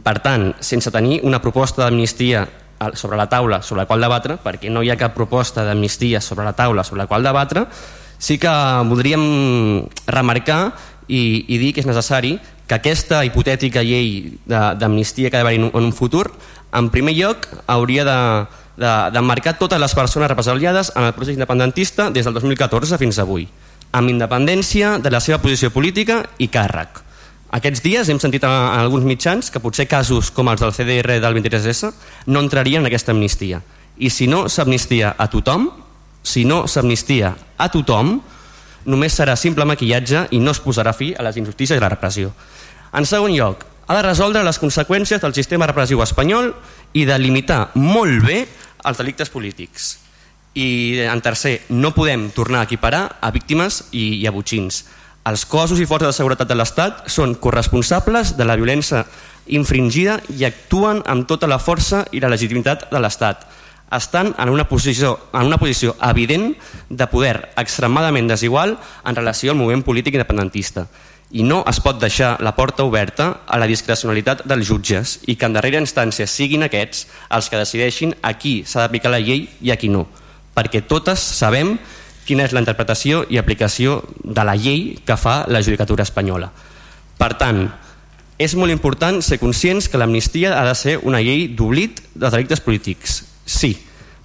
Per 0.04 0.18
tant, 0.24 0.54
sense 0.64 0.94
tenir 0.94 1.20
una 1.28 1.42
proposta 1.42 1.84
d'amnistia 1.84 2.46
sobre 2.94 3.18
la 3.18 3.30
taula 3.30 3.62
sobre 3.62 3.84
la 3.84 3.88
qual 3.88 4.02
debatre, 4.04 4.38
perquè 4.44 4.72
no 4.72 4.84
hi 4.84 4.90
ha 4.92 5.00
cap 5.00 5.14
proposta 5.16 5.64
d'amnistia 5.64 6.22
sobre 6.22 6.46
la 6.46 6.56
taula 6.58 6.84
sobre 6.84 7.04
la 7.04 7.08
qual 7.08 7.24
debatre, 7.24 7.66
sí 8.18 8.38
que 8.40 8.52
voldríem 8.88 9.86
remarcar 10.08 10.74
i, 11.08 11.46
i 11.48 11.60
dir 11.60 11.74
que 11.74 11.84
és 11.84 11.88
necessari 11.88 12.38
que 12.68 12.78
aquesta 12.78 13.24
hipotètica 13.28 13.84
llei 13.84 14.38
d'amnistia 14.48 15.30
que 15.30 15.38
ha 15.38 15.44
d'haver 15.44 15.60
en, 15.60 15.70
en 15.72 15.90
un 15.92 15.94
futur, 15.96 16.30
en 16.74 16.90
primer 16.90 17.14
lloc 17.16 17.48
hauria 17.68 18.04
de, 18.08 18.20
de, 18.78 18.92
de 19.14 19.22
marcar 19.22 19.58
totes 19.60 19.80
les 19.80 19.94
persones 19.96 20.30
represaliades 20.30 20.92
en 20.96 21.06
el 21.06 21.14
procés 21.14 21.38
independentista 21.38 22.10
des 22.10 22.26
del 22.26 22.34
2014 22.34 22.98
fins 22.98 23.20
avui, 23.22 23.48
amb 23.94 24.10
independència 24.10 24.98
de 25.00 25.14
la 25.14 25.22
seva 25.22 25.40
posició 25.42 25.70
política 25.72 26.24
i 26.42 26.50
càrrec. 26.50 27.04
Aquests 27.54 27.84
dies 27.86 28.10
hem 28.10 28.18
sentit 28.18 28.44
en 28.48 28.52
alguns 28.52 29.06
mitjans 29.06 29.52
que 29.54 29.62
potser 29.62 29.86
casos 29.86 30.32
com 30.34 30.50
els 30.50 30.64
del 30.64 30.74
CDR 30.74 31.20
del 31.22 31.38
23S 31.38 31.92
no 32.34 32.42
entrarien 32.42 32.82
en 32.82 32.90
aquesta 32.90 33.14
amnistia. 33.14 33.62
I 34.02 34.10
si 34.10 34.26
no 34.26 34.48
s'amnistia 34.50 35.14
a 35.14 35.28
tothom, 35.30 35.70
si 36.26 36.48
no 36.50 36.64
s'amnistia 36.66 37.36
a 37.58 37.68
tothom, 37.70 38.16
només 38.90 39.14
serà 39.14 39.36
simple 39.38 39.68
maquillatge 39.70 40.26
i 40.34 40.40
no 40.42 40.56
es 40.56 40.64
posarà 40.64 40.96
fi 40.98 41.12
a 41.14 41.22
les 41.28 41.38
injustícies 41.38 41.78
i 41.78 41.84
la 41.84 41.92
repressió. 41.94 42.34
En 42.94 43.06
segon 43.06 43.36
lloc, 43.38 43.62
ha 43.88 43.96
de 43.98 44.06
resoldre 44.06 44.44
les 44.44 44.60
conseqüències 44.60 45.22
del 45.22 45.36
sistema 45.36 45.68
repressiu 45.68 46.02
espanyol 46.04 46.54
i 46.94 47.06
de 47.06 47.20
limitar 47.20 47.70
molt 47.76 48.24
bé 48.26 48.44
els 48.84 49.00
delictes 49.00 49.32
polítics. 49.34 49.98
I 50.54 51.02
en 51.10 51.22
tercer, 51.26 51.64
no 51.70 51.96
podem 51.96 52.30
tornar 52.32 52.62
a 52.62 52.68
equiparar 52.70 53.06
a 53.22 53.32
víctimes 53.34 53.88
i, 53.92 54.22
i 54.22 54.28
a 54.28 54.36
butxins 54.36 54.84
els 55.24 55.46
cossos 55.48 55.80
i 55.80 55.88
forces 55.88 56.10
de 56.12 56.18
seguretat 56.18 56.50
de 56.50 56.56
l'Estat 56.58 57.06
són 57.12 57.38
corresponsables 57.40 58.34
de 58.36 58.44
la 58.44 58.58
violència 58.60 59.06
infringida 59.56 60.18
i 60.36 60.44
actuen 60.44 61.00
amb 61.08 61.28
tota 61.30 61.48
la 61.48 61.62
força 61.64 62.04
i 62.12 62.20
la 62.20 62.32
legitimitat 62.32 62.90
de 62.92 63.00
l'Estat. 63.00 63.46
Estan 63.94 64.34
en 64.42 64.50
una, 64.50 64.66
posició, 64.68 65.14
en 65.32 65.48
una 65.48 65.60
posició 65.62 65.94
evident 66.10 66.54
de 66.90 67.08
poder 67.08 67.54
extremadament 67.62 68.28
desigual 68.28 68.76
en 69.06 69.16
relació 69.16 69.54
al 69.54 69.60
moviment 69.60 69.86
polític 69.86 70.18
independentista 70.18 70.88
i 71.34 71.44
no 71.44 71.64
es 71.70 71.80
pot 71.82 71.98
deixar 71.98 72.36
la 72.46 72.54
porta 72.56 72.86
oberta 72.86 73.42
a 73.50 73.58
la 73.58 73.68
discrecionalitat 73.70 74.44
dels 74.46 74.68
jutges 74.70 75.16
i 75.26 75.36
que 75.36 75.50
en 75.50 75.56
darrera 75.58 75.82
instància 75.82 76.30
siguin 76.30 76.66
aquests 76.68 77.08
els 77.34 77.50
que 77.50 77.60
decideixin 77.60 78.14
a 78.22 78.36
qui 78.38 78.62
s'ha 78.70 78.84
d'aplicar 78.86 79.12
la 79.12 79.22
llei 79.22 79.48
i 79.62 79.74
a 79.74 79.78
qui 79.82 79.90
no, 79.90 80.06
perquè 80.54 80.84
totes 80.86 81.20
sabem 81.20 81.78
quina 82.28 82.46
és 82.46 82.54
la 82.54 82.62
interpretació 82.62 83.24
i 83.34 83.40
aplicació 83.42 84.04
de 84.24 84.46
la 84.46 84.56
llei 84.56 84.94
que 85.06 85.18
fa 85.18 85.42
la 85.50 85.62
judicatura 85.66 86.06
espanyola. 86.06 86.52
Per 87.18 87.32
tant, 87.42 87.66
és 88.38 88.54
molt 88.58 88.72
important 88.74 89.20
ser 89.26 89.42
conscients 89.42 89.90
que 89.90 90.00
l'amnistia 90.00 90.54
ha 90.60 90.64
de 90.70 90.76
ser 90.78 91.00
una 91.02 91.22
llei 91.22 91.48
d'oblit 91.50 92.00
de 92.14 92.30
delictes 92.30 92.62
polítics. 92.62 93.24
Sí, 93.46 93.74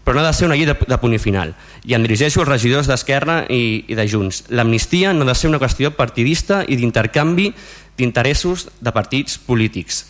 però 0.08 0.22
no 0.22 0.24
ha 0.24 0.30
de 0.30 0.32
ser 0.32 0.46
una 0.46 0.56
llei 0.56 0.64
de, 0.64 0.72
de 0.72 0.96
punt 0.96 1.12
i 1.12 1.18
final. 1.20 1.50
I 1.84 1.92
em 1.92 2.04
dirigeixo 2.06 2.40
als 2.40 2.48
regidors 2.48 2.86
d'Esquerra 2.88 3.42
i, 3.52 3.84
i 3.92 3.96
de 3.98 4.06
Junts. 4.08 4.46
L'amnistia 4.48 5.10
no 5.12 5.26
ha 5.26 5.28
de 5.28 5.34
ser 5.36 5.50
una 5.50 5.58
qüestió 5.60 5.90
partidista 5.92 6.62
i 6.64 6.78
d'intercanvi 6.80 7.50
d'interessos 7.98 8.70
de 8.80 8.94
partits 8.96 9.36
polítics. 9.36 10.06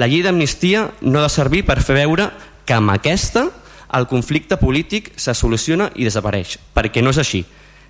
La 0.00 0.08
llei 0.08 0.22
d'amnistia 0.24 0.86
no 1.02 1.20
ha 1.20 1.26
de 1.26 1.32
servir 1.34 1.66
per 1.68 1.82
fer 1.84 1.98
veure 1.98 2.30
que 2.64 2.78
amb 2.78 2.94
aquesta 2.94 3.50
el 3.92 4.06
conflicte 4.08 4.56
polític 4.56 5.10
se 5.20 5.34
soluciona 5.36 5.90
i 6.00 6.08
desapareix, 6.08 6.56
perquè 6.72 7.04
no 7.04 7.12
és 7.12 7.20
així. 7.20 7.42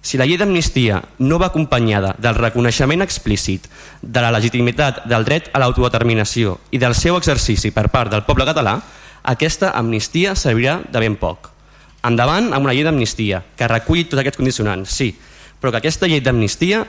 Si 0.02 0.18
la 0.18 0.26
llei 0.26 0.40
d'amnistia 0.40 0.98
no 1.22 1.38
va 1.38 1.52
acompanyada 1.52 2.16
del 2.18 2.40
reconeixement 2.40 3.06
explícit 3.06 3.70
de 4.02 4.26
la 4.26 4.34
legitimitat 4.34 5.04
del 5.06 5.22
dret 5.30 5.52
a 5.54 5.62
l'autodeterminació 5.62 6.58
i 6.74 6.82
del 6.82 6.98
seu 6.98 7.22
exercici 7.22 7.70
per 7.70 7.86
part 7.94 8.10
del 8.10 8.26
poble 8.26 8.50
català, 8.50 8.80
aquesta 9.22 9.70
amnistia 9.78 10.34
servirà 10.34 10.80
de 10.90 10.98
ben 10.98 11.14
poc. 11.14 11.51
Endavant 12.02 12.50
amb 12.50 12.66
una 12.66 12.74
llei 12.74 12.84
d'amnistia 12.86 13.42
que 13.56 13.70
reculli 13.70 14.04
tots 14.10 14.22
aquests 14.22 14.40
condicionants, 14.40 14.90
sí, 14.90 15.12
però 15.60 15.70
que 15.70 15.78
aquesta 15.82 16.08
llei 16.10 16.20
d'amnistia 16.20 16.82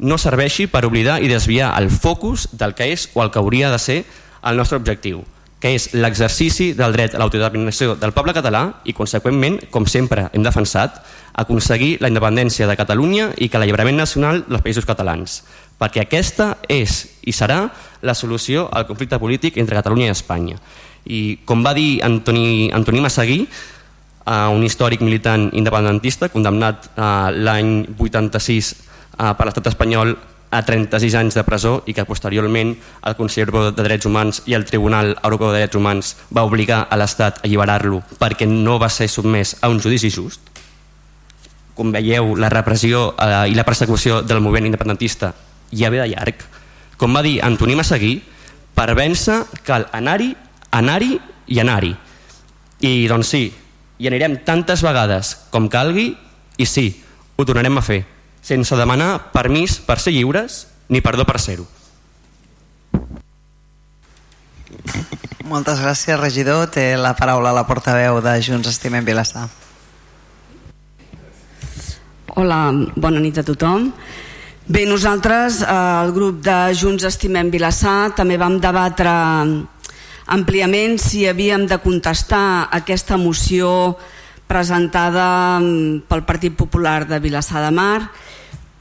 no 0.00 0.16
serveixi 0.20 0.66
per 0.68 0.84
oblidar 0.88 1.20
i 1.24 1.28
desviar 1.28 1.74
el 1.80 1.90
focus 1.90 2.48
del 2.52 2.74
que 2.76 2.90
és 2.92 3.08
o 3.14 3.22
el 3.24 3.30
que 3.32 3.40
hauria 3.40 3.70
de 3.72 3.78
ser 3.80 4.02
el 4.44 4.56
nostre 4.56 4.80
objectiu, 4.80 5.22
que 5.60 5.74
és 5.76 5.90
l'exercici 5.92 6.70
del 6.76 6.94
dret 6.96 7.14
a 7.14 7.20
l'autodeterminació 7.20 7.94
del 8.00 8.14
poble 8.16 8.32
català 8.36 8.80
i, 8.88 8.94
conseqüentment, 8.96 9.58
com 9.72 9.84
sempre 9.88 10.28
hem 10.32 10.44
defensat, 10.44 11.02
aconseguir 11.40 11.98
la 12.00 12.08
independència 12.08 12.68
de 12.68 12.76
Catalunya 12.80 13.30
i 13.36 13.48
que 13.48 13.60
l'alliberament 13.60 14.00
nacional 14.00 14.44
dels 14.48 14.64
països 14.64 14.88
catalans, 14.88 15.42
perquè 15.80 16.04
aquesta 16.04 16.54
és 16.68 17.02
i 17.28 17.36
serà 17.36 17.66
la 18.00 18.16
solució 18.16 18.68
al 18.72 18.88
conflicte 18.88 19.20
polític 19.20 19.60
entre 19.60 19.76
Catalunya 19.76 20.08
i 20.08 20.16
Espanya. 20.16 20.56
I, 21.04 21.20
com 21.44 21.64
va 21.64 21.76
dir 21.76 22.00
Antoni, 22.04 22.70
Antoni 22.76 23.04
Massaguí, 23.04 23.44
eh, 24.26 24.48
un 24.52 24.64
històric 24.64 25.02
militant 25.04 25.50
independentista, 25.52 26.28
condemnat 26.28 26.90
eh, 26.94 27.30
l'any 27.36 27.86
86 27.98 28.74
eh, 28.74 29.32
per 29.36 29.46
l'estat 29.46 29.70
espanyol 29.72 30.16
a 30.50 30.62
36 30.66 31.14
anys 31.14 31.36
de 31.38 31.44
presó 31.46 31.76
i 31.86 31.94
que 31.94 32.04
posteriorment 32.04 32.72
el 33.06 33.16
Consell 33.16 33.46
Europeu 33.46 33.70
de 33.70 33.84
Drets 33.86 34.06
Humans 34.06 34.42
i 34.50 34.56
el 34.58 34.66
Tribunal 34.66 35.14
Europeu 35.22 35.52
de 35.52 35.60
Drets 35.60 35.78
Humans 35.78 36.14
va 36.34 36.44
obligar 36.44 36.86
a 36.90 36.98
l'Estat 36.98 37.38
a 37.38 37.46
alliberar-lo 37.46 38.02
perquè 38.18 38.48
no 38.50 38.78
va 38.82 38.90
ser 38.90 39.08
sotmès 39.08 39.56
a 39.62 39.70
un 39.70 39.78
judici 39.80 40.10
just. 40.10 40.42
Com 41.74 41.94
veieu, 41.94 42.34
la 42.36 42.50
repressió 42.50 43.12
eh, 43.14 43.52
i 43.52 43.54
la 43.54 43.64
persecució 43.64 44.20
del 44.26 44.42
moviment 44.42 44.66
independentista 44.66 45.32
ja 45.70 45.90
ve 45.90 46.02
de 46.02 46.10
llarg. 46.10 46.42
Com 46.98 47.14
va 47.14 47.22
dir 47.22 47.38
Antoni 47.46 47.78
Massaguí, 47.78 48.18
per 48.74 48.90
vèncer 48.98 49.44
cal 49.64 49.86
anar-hi, 49.94 50.34
anar-hi 50.76 51.14
i 51.46 51.60
anar-hi. 51.62 51.94
I 52.80 53.06
doncs 53.08 53.30
sí, 53.30 53.44
hi 54.00 54.08
anirem 54.08 54.38
tantes 54.48 54.80
vegades 54.80 55.34
com 55.52 55.68
calgui 55.68 56.14
I 56.60 56.66
sí, 56.68 56.88
ho 57.36 57.44
tornarem 57.44 57.76
a 57.76 57.84
fer, 57.84 58.02
sense 58.44 58.76
demanar 58.76 59.32
permís 59.32 59.78
per 59.84 59.98
ser 60.00 60.12
lliures 60.16 60.66
ni 60.90 61.00
perdó 61.00 61.24
per 61.24 61.38
ser-ho. 61.40 61.64
Moltes 65.50 65.80
gràcies, 65.82 66.18
regidor. 66.20 66.68
Té 66.70 66.92
la 67.00 67.14
paraula 67.18 67.54
la 67.54 67.64
portaveu 67.66 68.20
de 68.22 68.36
Junts 68.44 68.68
Estimem 68.70 69.06
Vilassar. 69.06 69.48
Hola, 72.36 72.60
bona 72.94 73.22
nit 73.22 73.40
a 73.40 73.46
tothom. 73.46 73.88
Bé, 74.70 74.84
nosaltres, 74.86 75.62
eh, 75.62 75.72
el 76.04 76.12
grup 76.12 76.44
de 76.44 76.58
Junts 76.78 77.08
Estimem 77.08 77.50
Vilassar, 77.50 78.12
també 78.14 78.36
vam 78.38 78.60
debatre 78.60 79.10
àmpliament 80.30 80.98
si 81.02 81.26
havíem 81.26 81.66
de 81.66 81.80
contestar 81.82 82.68
aquesta 82.70 83.18
moció 83.18 83.96
presentada 84.50 85.58
mm, 85.58 86.06
pel 86.10 86.24
Partit 86.26 86.56
Popular 86.58 87.04
de 87.06 87.18
Vilassar 87.22 87.64
de 87.66 87.70
Mar, 87.74 88.10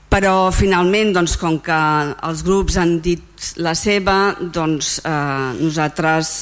però 0.09 0.49
finalment, 0.53 1.13
doncs, 1.13 1.35
com 1.38 1.59
que 1.61 1.80
els 2.26 2.41
grups 2.45 2.80
han 2.81 2.97
dit 3.05 3.51
la 3.61 3.76
seva, 3.77 4.34
doncs 4.41 4.97
eh, 5.05 5.51
nosaltres 5.59 6.34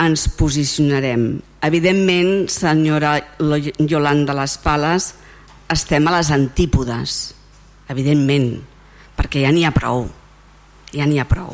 ens 0.00 0.24
posicionarem. 0.38 1.26
Evidentment, 1.64 2.48
senyora 2.52 3.18
Yolanda 3.78 4.36
Les 4.40 4.56
Pales, 4.60 5.12
estem 5.72 6.08
a 6.08 6.16
les 6.16 6.32
antípodes, 6.34 7.20
evidentment, 7.92 8.50
perquè 9.16 9.44
ja 9.44 9.52
n'hi 9.52 9.64
ha 9.68 9.72
prou, 9.76 10.08
ja 10.92 11.06
n'hi 11.08 11.20
ha 11.20 11.28
prou. 11.28 11.52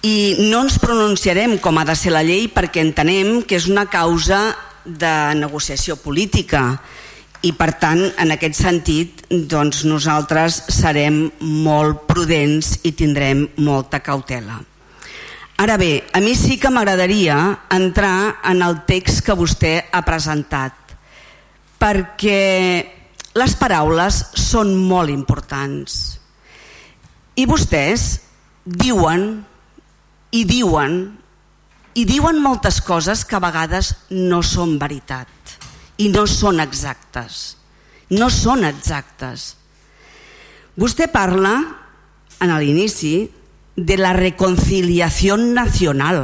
I 0.00 0.48
no 0.48 0.62
ens 0.64 0.78
pronunciarem 0.80 1.58
com 1.60 1.76
ha 1.76 1.84
de 1.84 1.94
ser 1.98 2.14
la 2.14 2.24
llei 2.24 2.46
perquè 2.48 2.80
entenem 2.80 3.42
que 3.44 3.58
és 3.58 3.66
una 3.68 3.84
causa 3.92 4.40
de 4.84 5.12
negociació 5.36 5.98
política 6.00 6.80
i 7.44 7.52
per 7.56 7.74
tant 7.80 8.00
en 8.20 8.32
aquest 8.32 8.56
sentit 8.56 9.20
doncs 9.28 9.82
nosaltres 9.88 10.62
serem 10.72 11.26
molt 11.40 12.06
prudents 12.08 12.78
i 12.88 12.94
tindrem 12.96 13.46
molta 13.60 14.00
cautela. 14.04 14.56
Ara 15.60 15.76
bé, 15.76 16.06
a 16.16 16.20
mi 16.24 16.32
sí 16.32 16.56
que 16.56 16.72
m'agradaria 16.72 17.36
entrar 17.76 18.40
en 18.48 18.64
el 18.64 18.78
text 18.88 19.20
que 19.26 19.36
vostè 19.36 19.74
ha 19.92 20.00
presentat, 20.06 20.96
perquè 21.76 22.40
les 23.36 23.56
paraules 23.60 24.22
són 24.32 24.72
molt 24.80 25.12
importants. 25.12 26.16
I 27.36 27.44
vostès 27.44 28.22
diuen 28.64 29.44
i 30.30 30.44
diuen 30.46 31.00
i 31.98 32.04
diuen 32.06 32.38
moltes 32.38 32.78
coses 32.86 33.24
que 33.26 33.36
a 33.36 33.42
vegades 33.42 33.94
no 34.14 34.42
són 34.46 34.76
veritat 34.78 35.56
i 36.00 36.08
no 36.08 36.24
són 36.30 36.62
exactes. 36.62 37.56
No 38.10 38.30
són 38.32 38.64
exactes. 38.64 39.54
Vostè 40.80 41.10
parla 41.12 41.54
en 42.40 42.54
l'inici 42.58 43.28
de 43.76 43.96
la 44.00 44.14
reconciliació 44.16 45.36
nacional. 45.40 46.22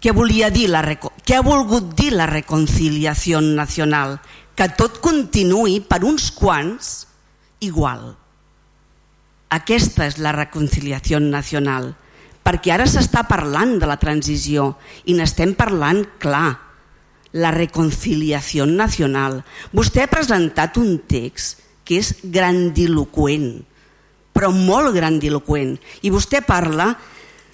Què 0.00 0.12
volia 0.12 0.50
dir 0.52 0.68
la 0.68 0.82
què 0.84 1.38
ha 1.38 1.44
volgut 1.44 1.94
dir 1.96 2.12
la 2.12 2.28
reconciliació 2.28 3.40
nacional? 3.40 4.18
Que 4.54 4.68
tot 4.76 5.00
continuï 5.02 5.80
per 5.88 6.02
uns 6.04 6.28
quants 6.36 7.06
igual. 7.64 8.12
Aquesta 9.54 10.06
és 10.10 10.18
la 10.18 10.34
reconciliació 10.34 11.20
nacional, 11.22 11.94
perquè 12.44 12.74
ara 12.74 12.86
s'està 12.86 13.24
parlant 13.28 13.78
de 13.80 13.88
la 13.88 13.98
transició 14.00 14.74
i 15.08 15.16
n'estem 15.16 15.56
parlant 15.56 16.04
clar, 16.20 16.60
la 17.34 17.50
reconciliació 17.50 18.66
nacional. 18.68 19.40
Vostè 19.74 20.04
ha 20.04 20.10
presentat 20.12 20.78
un 20.78 21.00
text 21.10 21.64
que 21.84 21.98
és 21.98 22.12
grandiloquent, 22.22 23.64
però 24.34 24.52
molt 24.54 24.94
grandiloquent. 24.94 25.74
I 26.06 26.12
vostè 26.14 26.44
parla 26.46 26.92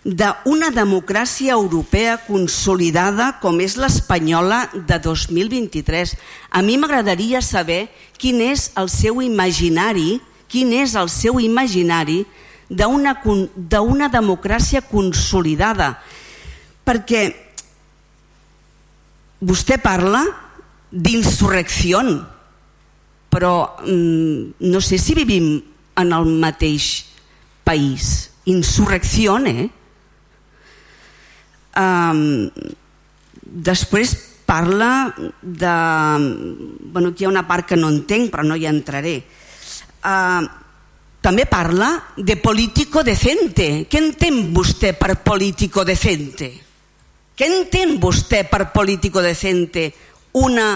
d'una 0.04 0.70
democràcia 0.72 1.52
europea 1.52 2.18
consolidada 2.26 3.34
com 3.40 3.60
és 3.60 3.76
l'espanyola 3.80 4.66
de 4.74 5.00
2023. 5.00 6.14
A 6.50 6.62
mi 6.62 6.78
m'agradaria 6.80 7.42
saber 7.44 7.88
quin 8.20 8.40
és 8.44 8.70
el 8.80 8.88
seu 8.92 9.20
imaginari, 9.24 10.20
quin 10.48 10.72
és 10.76 10.96
el 10.96 11.08
seu 11.12 11.40
imaginari 11.40 12.24
d'una 12.70 14.08
democràcia 14.08 14.82
consolidada. 14.86 15.92
Perquè 16.86 17.22
vostè 19.40 19.78
parla 19.82 20.22
d'insurrecció, 20.90 22.00
però 23.30 23.54
mm, 23.86 24.62
no 24.70 24.80
sé 24.80 24.98
si 24.98 25.14
vivim 25.14 25.52
en 26.00 26.12
el 26.12 26.26
mateix 26.40 27.06
país. 27.64 28.30
Insurrecció, 28.50 29.36
eh? 29.46 29.68
Um, 31.80 32.50
després 33.44 34.16
parla 34.50 35.14
de... 35.40 35.74
Bueno, 36.90 37.12
aquí 37.12 37.22
hi 37.22 37.28
ha 37.28 37.30
una 37.30 37.46
part 37.46 37.68
que 37.68 37.78
no 37.78 37.92
entenc, 37.92 38.32
però 38.32 38.42
no 38.46 38.58
hi 38.58 38.66
entraré. 38.66 39.20
Uh, 40.02 40.48
també 41.20 41.44
parla 41.46 41.90
de 42.16 42.36
político 42.40 43.04
decente. 43.04 43.86
Què 43.90 44.00
entén 44.00 44.54
vostè 44.54 44.94
per 44.96 45.18
político 45.24 45.84
decente? 45.84 46.50
Què 47.36 47.46
entén 47.48 47.98
vostè 48.00 48.44
per 48.48 48.70
político 48.72 49.22
decente 49.24 49.90
una 50.40 50.72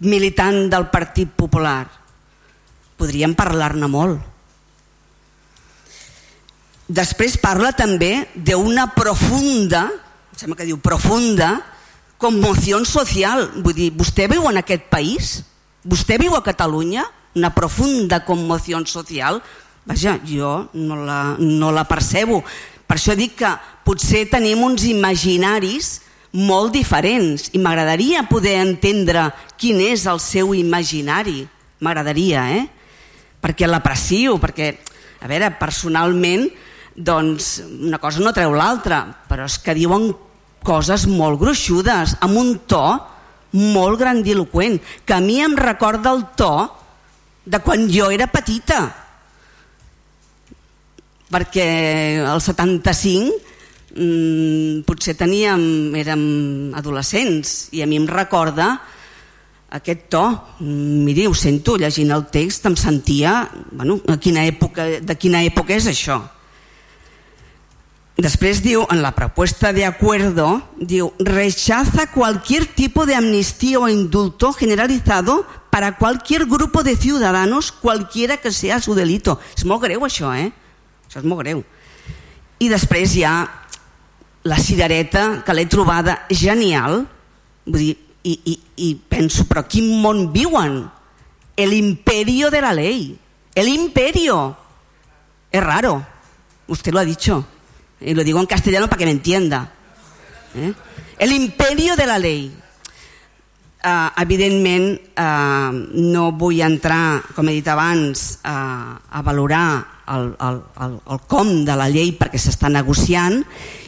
militant 0.00 0.68
del 0.70 0.88
Partit 0.92 1.32
Popular? 1.36 1.98
podríem 2.98 3.32
parlar-ne 3.38 3.88
molt. 3.88 4.18
Després 6.88 7.36
parla 7.40 7.70
també 7.76 8.26
d'una 8.34 8.88
profunda, 8.96 9.86
sembla 10.36 10.58
que 10.58 10.66
diu 10.68 10.80
profunda, 10.82 11.52
conmoció 12.18 12.80
social. 12.88 13.46
Vull 13.62 13.76
dir, 13.76 13.90
vostè 13.94 14.26
viu 14.30 14.48
en 14.50 14.58
aquest 14.60 14.88
país? 14.90 15.36
Vostè 15.84 16.18
viu 16.18 16.34
a 16.34 16.42
Catalunya? 16.42 17.04
Una 17.38 17.54
profunda 17.54 18.24
conmoció 18.26 18.80
social? 18.86 19.38
Vaja, 19.86 20.18
jo 20.26 20.68
no 20.74 20.96
la, 21.06 21.36
no 21.38 21.70
la 21.72 21.86
percebo. 21.86 22.42
Per 22.88 22.96
això 22.98 23.14
dic 23.14 23.36
que 23.38 23.50
potser 23.86 24.26
tenim 24.32 24.64
uns 24.66 24.84
imaginaris 24.88 26.00
molt 26.34 26.74
diferents 26.74 27.48
i 27.54 27.60
m'agradaria 27.62 28.26
poder 28.28 28.58
entendre 28.60 29.28
quin 29.56 29.78
és 29.80 30.04
el 30.10 30.18
seu 30.20 30.50
imaginari. 30.56 31.46
M'agradaria, 31.80 32.48
eh? 32.58 32.64
perquè 33.40 33.68
l'aprecio, 33.68 34.36
perquè, 34.42 34.72
a 35.22 35.28
veure, 35.30 35.52
personalment, 35.60 36.48
doncs 36.98 37.60
una 37.62 38.00
cosa 38.02 38.24
no 38.24 38.34
treu 38.34 38.56
l'altra, 38.56 39.04
però 39.30 39.46
és 39.46 39.60
que 39.62 39.76
diuen 39.78 40.10
coses 40.66 41.06
molt 41.06 41.38
gruixudes, 41.38 42.16
amb 42.24 42.40
un 42.40 42.56
to 42.66 42.82
molt 43.54 44.00
grandiloquent, 44.00 44.80
que 45.06 45.14
a 45.14 45.22
mi 45.22 45.38
em 45.40 45.54
recorda 45.56 46.10
el 46.12 46.26
to 46.36 46.52
de 47.48 47.60
quan 47.64 47.86
jo 47.88 48.10
era 48.12 48.28
petita, 48.28 48.82
perquè 51.32 51.68
el 52.20 52.40
75 52.44 53.32
mmm, 53.96 54.84
potser 54.88 55.16
teníem, 55.16 55.96
érem 55.96 56.22
adolescents 56.76 57.68
i 57.76 57.82
a 57.84 57.88
mi 57.88 57.98
em 58.00 58.08
recorda 58.08 58.74
aquest 59.68 60.06
to, 60.12 60.24
miri, 60.64 61.26
ho 61.28 61.34
sento, 61.36 61.76
llegint 61.76 62.12
el 62.14 62.24
text 62.32 62.64
em 62.68 62.76
sentia, 62.76 63.42
bueno, 63.70 63.98
a 64.08 64.16
quina 64.16 64.46
època, 64.48 64.86
de 65.04 65.16
quina 65.20 65.44
època 65.44 65.76
és 65.76 65.88
això? 65.90 66.22
Després 68.18 68.64
diu, 68.64 68.82
en 68.90 68.98
la 69.04 69.12
propuesta 69.14 69.70
de 69.72 69.84
acuerdo, 69.86 70.62
diu, 70.80 71.12
rechaza 71.20 72.08
cualquier 72.10 72.64
tipo 72.66 73.06
de 73.06 73.14
amnistía 73.14 73.78
o 73.78 73.88
indulto 73.88 74.52
generalizado 74.52 75.44
para 75.78 75.96
cualquier 75.96 76.46
grupo 76.46 76.82
de 76.82 76.96
ciudadanos, 76.96 77.70
cualquiera 77.70 78.38
que 78.38 78.50
sea 78.50 78.80
su 78.80 78.96
delito. 78.96 79.38
És 79.54 79.62
molt 79.62 79.84
greu 79.84 80.02
això, 80.02 80.32
eh? 80.34 80.50
Això 81.06 81.20
és 81.20 81.28
molt 81.30 81.44
greu. 81.44 81.60
I 82.58 82.66
després 82.66 83.14
hi 83.14 83.22
ha 83.22 83.46
la 84.42 84.58
cirereta 84.58 85.44
que 85.46 85.54
l'he 85.54 85.68
trobada 85.70 86.16
genial, 86.34 87.04
vull 87.62 87.78
dir, 87.78 87.94
i, 88.26 88.34
i, 88.42 88.56
i 88.88 88.90
penso, 88.98 89.46
però 89.46 89.62
quin 89.70 89.86
món 90.02 90.32
viuen? 90.34 90.80
El 91.54 91.78
imperio 91.78 92.50
de 92.50 92.64
la 92.66 92.74
ley. 92.74 93.14
El 93.54 93.70
imperio. 93.70 94.56
Es 95.52 95.62
raro. 95.62 96.02
Usted 96.66 96.90
lo 96.90 96.98
ha 96.98 97.06
dicho. 97.06 97.46
Y 98.00 98.18
lo 98.18 98.24
digo 98.24 98.40
en 98.40 98.50
castellano 98.50 98.88
para 98.88 98.98
que 98.98 99.06
me 99.06 99.14
entienda. 99.14 99.70
¿Eh? 100.56 100.74
El 101.20 101.30
imperio 101.30 101.94
de 101.94 102.06
la 102.06 102.18
ley. 102.18 102.50
Uh, 103.78 104.10
evidentment 104.18 104.98
uh, 105.14 105.70
no 105.70 106.32
vull 106.34 106.58
entrar, 106.66 107.22
com 107.36 107.46
he 107.46 107.60
dit 107.60 107.68
abans, 107.70 108.40
uh, 108.42 108.98
a 108.98 109.22
valorar 109.22 109.86
el, 110.10 110.32
el, 110.34 110.58
el, 110.82 110.96
el 111.14 111.20
com 111.30 111.52
de 111.64 111.76
la 111.78 111.86
llei 111.92 112.10
perquè 112.18 112.40
s'està 112.42 112.66
negociant 112.74 113.38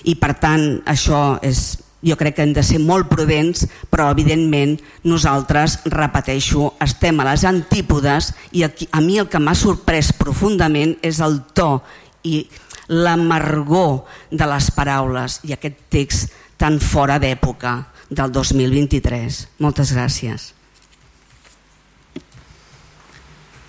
i 0.07 0.15
per 0.15 0.37
tant 0.39 0.63
això 0.87 1.41
és 1.43 1.81
jo 2.07 2.17
crec 2.17 2.39
que 2.39 2.47
hem 2.47 2.55
de 2.57 2.63
ser 2.65 2.79
molt 2.81 3.11
prudents, 3.11 3.67
però 3.91 4.09
evidentment 4.15 4.79
nosaltres, 5.05 5.81
repeteixo, 5.91 6.75
estem 6.81 7.21
a 7.21 7.27
les 7.33 7.45
antípodes 7.45 8.31
i 8.57 8.65
aquí, 8.65 8.89
a 8.93 9.03
mi 9.05 9.19
el 9.21 9.29
que 9.29 9.43
m'ha 9.43 9.59
sorprès 9.59 10.15
profundament 10.17 10.97
és 11.03 11.21
el 11.21 11.41
to 11.53 11.81
i 12.25 12.45
l'amargor 12.91 14.05
de 14.31 14.47
les 14.55 14.71
paraules 14.75 15.41
i 15.51 15.55
aquest 15.55 15.87
text 15.93 16.39
tan 16.61 16.81
fora 16.81 17.19
d'època 17.21 17.90
del 18.11 18.33
2023. 18.33 19.49
Moltes 19.63 19.95
gràcies. 19.95 20.51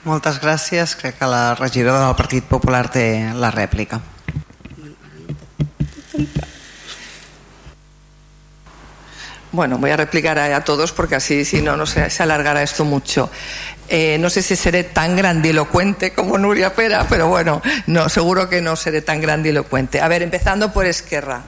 Moltes 0.04 0.42
gràcies. 0.42 0.96
Crec 0.98 1.20
que 1.20 1.30
la 1.30 1.54
regidora 1.56 2.08
del 2.08 2.18
Partit 2.18 2.50
Popular 2.50 2.90
té 2.90 3.06
la 3.38 3.52
rèplica. 3.54 4.02
Bueno, 9.52 9.78
voy 9.78 9.92
a 9.92 9.98
replicar 9.98 10.40
a, 10.40 10.64
todos 10.64 10.94
porque 10.94 11.16
así, 11.16 11.44
si 11.44 11.62
no, 11.62 11.76
no 11.76 11.86
se, 11.86 12.10
se 12.10 12.24
alargará 12.24 12.64
esto 12.64 12.86
mucho. 12.86 13.30
Eh, 13.90 14.18
no 14.18 14.30
sé 14.30 14.42
si 14.42 14.56
seré 14.56 14.86
tan 14.86 15.18
grandilocuente 15.18 16.14
como 16.14 16.38
Nuria 16.38 16.74
Pera, 16.74 17.06
pero 17.10 17.28
bueno, 17.28 17.62
no, 17.88 18.08
seguro 18.08 18.48
que 18.48 18.62
no 18.62 18.78
seré 18.78 19.02
tan 19.02 19.20
grandilocuente. 19.20 20.00
A 20.00 20.08
ver, 20.08 20.22
empezando 20.22 20.72
por 20.72 20.86
Esquerra. 20.86 21.42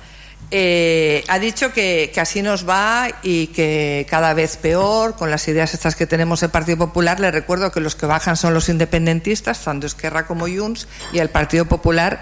Eh, 0.55 1.23
ha 1.29 1.39
dicho 1.39 1.73
que, 1.73 2.13
así 2.21 2.43
nos 2.43 2.69
va 2.69 3.07
y 3.23 3.47
que 3.47 4.05
cada 4.07 4.35
vez 4.35 4.57
peor 4.57 5.15
con 5.15 5.31
las 5.31 5.47
ideas 5.47 5.73
estas 5.73 5.95
que 5.95 6.05
tenemos 6.05 6.43
el 6.43 6.51
Partido 6.51 6.77
Popular. 6.77 7.19
Le 7.19 7.31
recuerdo 7.31 7.71
que 7.71 7.79
los 7.79 7.95
que 7.95 8.05
bajan 8.05 8.37
son 8.37 8.53
los 8.53 8.69
independentistas, 8.69 9.63
tanto 9.63 9.87
Esquerra 9.87 10.27
como 10.27 10.45
Junts, 10.47 10.87
y 11.11 11.17
el 11.17 11.31
Partido 11.31 11.65
Popular 11.65 12.21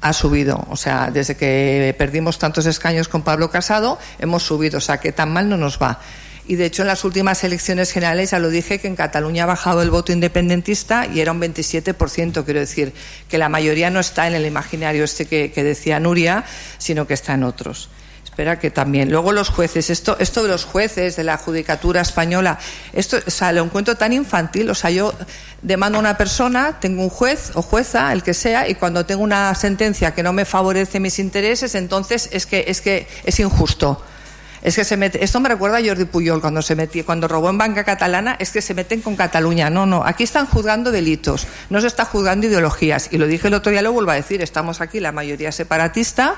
ha 0.00 0.12
subido. 0.12 0.64
O 0.70 0.76
sea, 0.76 1.10
desde 1.10 1.36
que 1.36 1.92
perdimos 1.98 2.38
tantos 2.38 2.66
escaños 2.66 3.08
con 3.08 3.22
Pablo 3.22 3.50
Casado, 3.50 3.98
hemos 4.20 4.44
subido. 4.44 4.78
O 4.78 4.80
sea, 4.80 4.98
que 4.98 5.10
tan 5.10 5.32
mal 5.32 5.48
no 5.48 5.56
nos 5.56 5.82
va. 5.82 5.98
Y 6.46 6.56
de 6.56 6.66
hecho, 6.66 6.82
en 6.82 6.88
las 6.88 7.04
últimas 7.04 7.42
elecciones 7.42 7.90
generales 7.90 8.30
ya 8.32 8.38
lo 8.38 8.50
dije 8.50 8.78
que 8.78 8.86
en 8.86 8.96
Cataluña 8.96 9.44
ha 9.44 9.46
bajado 9.46 9.82
el 9.82 9.90
voto 9.90 10.12
independentista 10.12 11.06
y 11.06 11.20
era 11.20 11.32
un 11.32 11.40
27%. 11.40 12.44
Quiero 12.44 12.60
decir 12.60 12.92
que 13.28 13.38
la 13.38 13.48
mayoría 13.48 13.90
no 13.90 14.00
está 14.00 14.26
en 14.26 14.34
el 14.34 14.44
imaginario 14.44 15.04
este 15.04 15.26
que, 15.26 15.64
decía 15.64 16.00
Nuria, 16.00 16.44
sino 16.78 17.06
que 17.06 17.14
está 17.14 17.34
en 17.34 17.44
otros 17.44 17.88
espera 18.24 18.58
que 18.58 18.72
también. 18.72 19.12
Luego 19.12 19.30
los 19.30 19.48
jueces, 19.48 19.90
esto, 19.90 20.16
esto 20.18 20.42
de 20.42 20.48
los 20.48 20.64
jueces, 20.64 21.14
de 21.14 21.22
la 21.22 21.36
judicatura 21.36 22.00
española, 22.00 22.58
esto, 22.92 23.16
o 23.24 23.30
sea, 23.30 23.52
lo 23.52 23.62
encuentro 23.62 23.94
tan 23.94 24.12
infantil. 24.12 24.68
O 24.70 24.74
sea, 24.74 24.90
yo 24.90 25.14
demando 25.62 25.98
a 25.98 26.00
una 26.00 26.16
persona, 26.16 26.80
tengo 26.80 27.04
un 27.04 27.10
juez 27.10 27.52
o 27.54 27.62
jueza, 27.62 28.12
el 28.12 28.24
que 28.24 28.34
sea, 28.34 28.68
y 28.68 28.74
cuando 28.74 29.06
tengo 29.06 29.22
una 29.22 29.54
sentencia 29.54 30.14
que 30.14 30.24
no 30.24 30.32
me 30.32 30.44
favorece 30.44 30.98
mis 30.98 31.20
intereses, 31.20 31.76
entonces 31.76 32.28
es 32.32 32.44
que 32.44 32.64
es, 32.66 32.80
que 32.80 33.06
es 33.22 33.38
injusto. 33.38 34.02
Es 34.64 34.76
que 34.76 34.84
se 34.84 34.96
mete, 34.96 35.22
esto 35.22 35.40
me 35.40 35.50
recuerda 35.50 35.76
a 35.76 35.84
Jordi 35.84 36.06
Puyol 36.06 36.40
cuando 36.40 36.62
se 36.62 36.74
metió, 36.74 37.04
cuando 37.04 37.28
robó 37.28 37.50
en 37.50 37.58
banca 37.58 37.84
catalana, 37.84 38.36
es 38.38 38.50
que 38.50 38.62
se 38.62 38.72
meten 38.72 39.02
con 39.02 39.14
Cataluña. 39.14 39.68
No, 39.68 39.84
no, 39.84 40.02
aquí 40.06 40.24
están 40.24 40.46
juzgando 40.46 40.90
delitos, 40.90 41.46
no 41.68 41.82
se 41.82 41.86
está 41.86 42.06
juzgando 42.06 42.46
ideologías. 42.46 43.10
Y 43.12 43.18
lo 43.18 43.26
dije 43.26 43.48
el 43.48 43.54
otro 43.54 43.70
día, 43.70 43.82
lo 43.82 43.92
vuelvo 43.92 44.12
a 44.12 44.14
decir, 44.14 44.40
estamos 44.40 44.80
aquí 44.80 45.00
la 45.00 45.12
mayoría 45.12 45.52
separatista, 45.52 46.36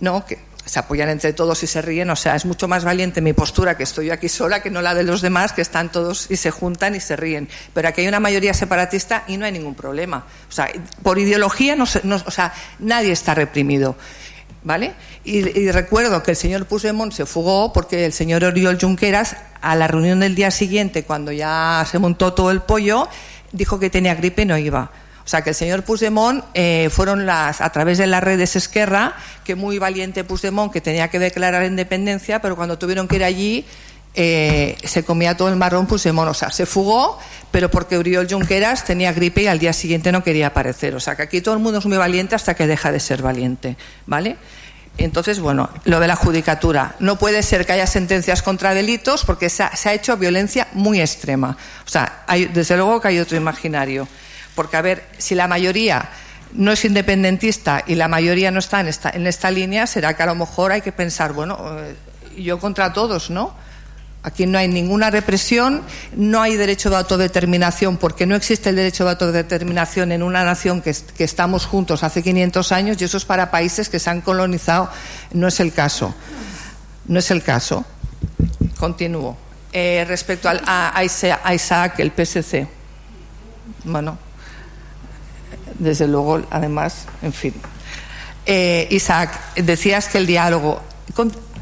no, 0.00 0.26
que 0.26 0.40
se 0.64 0.80
apoyan 0.80 1.08
entre 1.08 1.32
todos 1.32 1.62
y 1.62 1.68
se 1.68 1.80
ríen, 1.80 2.10
o 2.10 2.16
sea, 2.16 2.34
es 2.34 2.44
mucho 2.44 2.66
más 2.66 2.84
valiente 2.84 3.20
mi 3.20 3.32
postura 3.32 3.76
que 3.76 3.84
estoy 3.84 4.10
aquí 4.10 4.28
sola 4.28 4.60
que 4.60 4.70
no 4.70 4.82
la 4.82 4.94
de 4.94 5.04
los 5.04 5.20
demás 5.20 5.52
que 5.52 5.62
están 5.62 5.92
todos 5.92 6.28
y 6.32 6.36
se 6.36 6.50
juntan 6.50 6.96
y 6.96 7.00
se 7.00 7.14
ríen. 7.14 7.48
Pero 7.72 7.88
aquí 7.88 8.00
hay 8.00 8.08
una 8.08 8.20
mayoría 8.20 8.54
separatista 8.54 9.22
y 9.28 9.36
no 9.36 9.46
hay 9.46 9.52
ningún 9.52 9.76
problema. 9.76 10.26
O 10.48 10.52
sea, 10.52 10.68
por 11.04 11.20
ideología 11.20 11.76
no 11.76 11.84
o 11.84 12.30
sea, 12.30 12.52
nadie 12.80 13.12
está 13.12 13.34
reprimido. 13.34 13.96
¿Vale? 14.62 14.92
Y, 15.24 15.38
y, 15.58 15.70
recuerdo 15.70 16.22
que 16.22 16.32
el 16.32 16.36
señor 16.36 16.66
Puigdemont 16.66 17.12
se 17.12 17.24
fugó 17.24 17.72
porque 17.72 18.04
el 18.04 18.12
señor 18.12 18.44
Oriol 18.44 18.78
Junqueras, 18.78 19.36
a 19.62 19.74
la 19.74 19.88
reunión 19.88 20.20
del 20.20 20.34
día 20.34 20.50
siguiente, 20.50 21.04
cuando 21.04 21.32
ya 21.32 21.86
se 21.90 21.98
montó 21.98 22.34
todo 22.34 22.50
el 22.50 22.60
pollo, 22.60 23.08
dijo 23.52 23.78
que 23.78 23.88
tenía 23.88 24.14
gripe 24.14 24.42
y 24.42 24.44
no 24.46 24.58
iba. 24.58 24.90
O 25.24 25.28
sea 25.30 25.42
que 25.42 25.50
el 25.50 25.56
señor 25.56 25.84
Puigdemont 25.84 26.44
eh, 26.54 26.88
fueron 26.90 27.24
las, 27.24 27.60
a 27.60 27.70
través 27.70 27.98
de 27.98 28.06
las 28.06 28.22
redes 28.22 28.56
Esquerra, 28.56 29.14
que 29.44 29.54
muy 29.54 29.78
valiente 29.78 30.24
Puigdemont, 30.24 30.72
que 30.72 30.80
tenía 30.80 31.08
que 31.08 31.18
declarar 31.18 31.64
independencia, 31.64 32.40
pero 32.40 32.56
cuando 32.56 32.78
tuvieron 32.78 33.06
que 33.06 33.16
ir 33.16 33.24
allí 33.24 33.64
eh, 34.14 34.76
se 34.82 35.04
comía 35.04 35.36
todo 35.36 35.48
el 35.48 35.56
marrón 35.56 35.86
Puigdemont. 35.86 36.30
O 36.30 36.34
sea, 36.34 36.50
se 36.50 36.66
fugó, 36.66 37.18
pero 37.50 37.70
porque 37.70 37.98
Uriol 37.98 38.26
Junqueras 38.28 38.84
tenía 38.84 39.12
gripe 39.12 39.42
y 39.42 39.46
al 39.46 39.58
día 39.58 39.72
siguiente 39.72 40.12
no 40.12 40.24
quería 40.24 40.48
aparecer. 40.48 40.94
O 40.94 41.00
sea 41.00 41.16
que 41.16 41.22
aquí 41.22 41.40
todo 41.40 41.54
el 41.54 41.60
mundo 41.60 41.78
es 41.78 41.86
muy 41.86 41.98
valiente 41.98 42.34
hasta 42.34 42.54
que 42.54 42.66
deja 42.66 42.92
de 42.92 43.00
ser 43.00 43.22
valiente. 43.22 43.76
¿Vale? 44.06 44.36
Entonces, 44.98 45.40
bueno, 45.40 45.70
lo 45.84 46.00
de 46.00 46.08
la 46.08 46.16
judicatura. 46.16 46.96
No 46.98 47.16
puede 47.16 47.42
ser 47.42 47.64
que 47.64 47.72
haya 47.72 47.86
sentencias 47.86 48.42
contra 48.42 48.74
delitos 48.74 49.24
porque 49.24 49.48
se 49.48 49.62
ha, 49.62 49.74
se 49.76 49.88
ha 49.88 49.94
hecho 49.94 50.16
violencia 50.16 50.68
muy 50.72 51.00
extrema. 51.00 51.56
O 51.86 51.88
sea, 51.88 52.24
hay, 52.26 52.46
desde 52.46 52.76
luego 52.76 53.00
que 53.00 53.08
hay 53.08 53.18
otro 53.18 53.36
imaginario. 53.36 54.06
Porque, 54.54 54.76
a 54.76 54.82
ver, 54.82 55.06
si 55.16 55.34
la 55.34 55.46
mayoría 55.46 56.10
no 56.52 56.72
es 56.72 56.84
independentista 56.84 57.84
y 57.86 57.94
la 57.94 58.08
mayoría 58.08 58.50
no 58.50 58.58
está 58.58 58.80
en 58.80 58.88
esta, 58.88 59.10
en 59.10 59.26
esta 59.26 59.50
línea, 59.50 59.86
será 59.86 60.14
que 60.14 60.22
a 60.22 60.26
lo 60.26 60.34
mejor 60.34 60.72
hay 60.72 60.80
que 60.80 60.92
pensar, 60.92 61.32
bueno, 61.32 61.58
eh, 61.78 61.94
yo 62.36 62.58
contra 62.58 62.92
todos, 62.92 63.30
¿no? 63.30 63.54
Aquí 64.22 64.46
no 64.46 64.58
hay 64.58 64.68
ninguna 64.68 65.10
represión, 65.10 65.82
no 66.14 66.42
hay 66.42 66.56
derecho 66.56 66.90
de 66.90 66.96
autodeterminación, 66.96 67.96
porque 67.96 68.26
no 68.26 68.36
existe 68.36 68.68
el 68.68 68.76
derecho 68.76 69.04
de 69.04 69.12
autodeterminación 69.12 70.12
en 70.12 70.22
una 70.22 70.44
nación 70.44 70.82
que, 70.82 70.94
estamos 71.24 71.64
juntos 71.64 72.02
hace 72.02 72.22
500 72.22 72.70
años 72.72 73.00
y 73.00 73.04
eso 73.04 73.16
es 73.16 73.24
para 73.24 73.50
países 73.50 73.88
que 73.88 73.98
se 73.98 74.10
han 74.10 74.20
colonizado. 74.20 74.90
No 75.32 75.48
es 75.48 75.58
el 75.60 75.72
caso. 75.72 76.14
No 77.06 77.18
es 77.18 77.30
el 77.30 77.42
caso. 77.42 77.86
Continúo. 78.78 79.38
Eh, 79.72 80.04
respecto 80.06 80.50
al, 80.50 80.60
a, 80.66 81.02
Isaac, 81.02 81.98
el 81.98 82.12
PSC. 82.12 82.66
Bueno, 83.84 84.18
desde 85.78 86.06
luego, 86.06 86.42
además, 86.50 87.06
en 87.22 87.32
fin. 87.32 87.54
Eh, 88.44 88.86
Isaac, 88.90 89.54
decías 89.56 90.08
que 90.08 90.18
el 90.18 90.26
diálogo, 90.26 90.82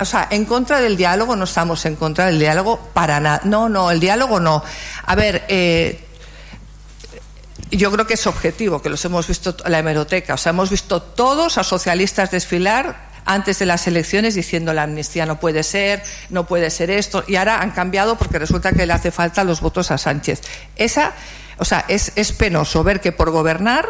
o 0.01 0.05
sea, 0.05 0.29
en 0.31 0.45
contra 0.45 0.81
del 0.81 0.97
diálogo 0.97 1.37
no 1.37 1.45
estamos 1.45 1.85
en 1.87 1.97
contra 1.97 2.27
del 2.27 2.39
diálogo 2.39 2.91
para 2.93 3.21
nada. 3.21 3.41
No, 3.45 3.69
no, 3.69 3.91
el 3.91 4.01
diálogo 4.01 4.41
no. 4.41 4.63
A 5.05 5.15
ver, 5.15 5.45
eh, 5.49 6.05
yo 7.71 7.91
creo 7.91 8.07
que 8.07 8.15
es 8.15 8.27
objetivo, 8.27 8.81
que 8.81 8.89
los 8.89 9.05
hemos 9.05 9.27
visto 9.27 9.57
la 9.67 9.79
hemeroteca. 9.79 10.35
O 10.35 10.37
sea, 10.37 10.51
hemos 10.51 10.71
visto 10.71 11.03
todos 11.03 11.59
a 11.59 11.65
socialistas 11.65 12.31
desfilar 12.31 13.09
antes 13.25 13.59
de 13.59 13.67
las 13.67 13.87
elecciones 13.87 14.35
diciendo 14.35 14.73
la 14.73 14.85
amnistía 14.85 15.27
no 15.27 15.39
puede 15.39 15.63
ser, 15.63 16.03
no 16.31 16.47
puede 16.47 16.71
ser 16.71 16.91
esto, 16.91 17.25
y 17.27 17.37
ahora 17.37 17.61
han 17.61 17.73
cambiado 17.73 18.17
porque 18.17 18.39
resulta 18.39 18.73
que 18.73 18.87
le 18.87 18.93
hace 18.95 19.11
falta 19.11 19.45
los 19.45 19.61
votos 19.61 19.91
a 19.91 19.99
Sánchez. 19.99 20.41
Esa, 20.77 21.13
o 21.59 21.65
sea, 21.67 21.85
es, 21.89 22.13
es 22.17 22.33
penoso 22.33 22.83
ver 22.85 23.03
que 23.03 23.13
por 23.13 23.31
gobernar 23.31 23.87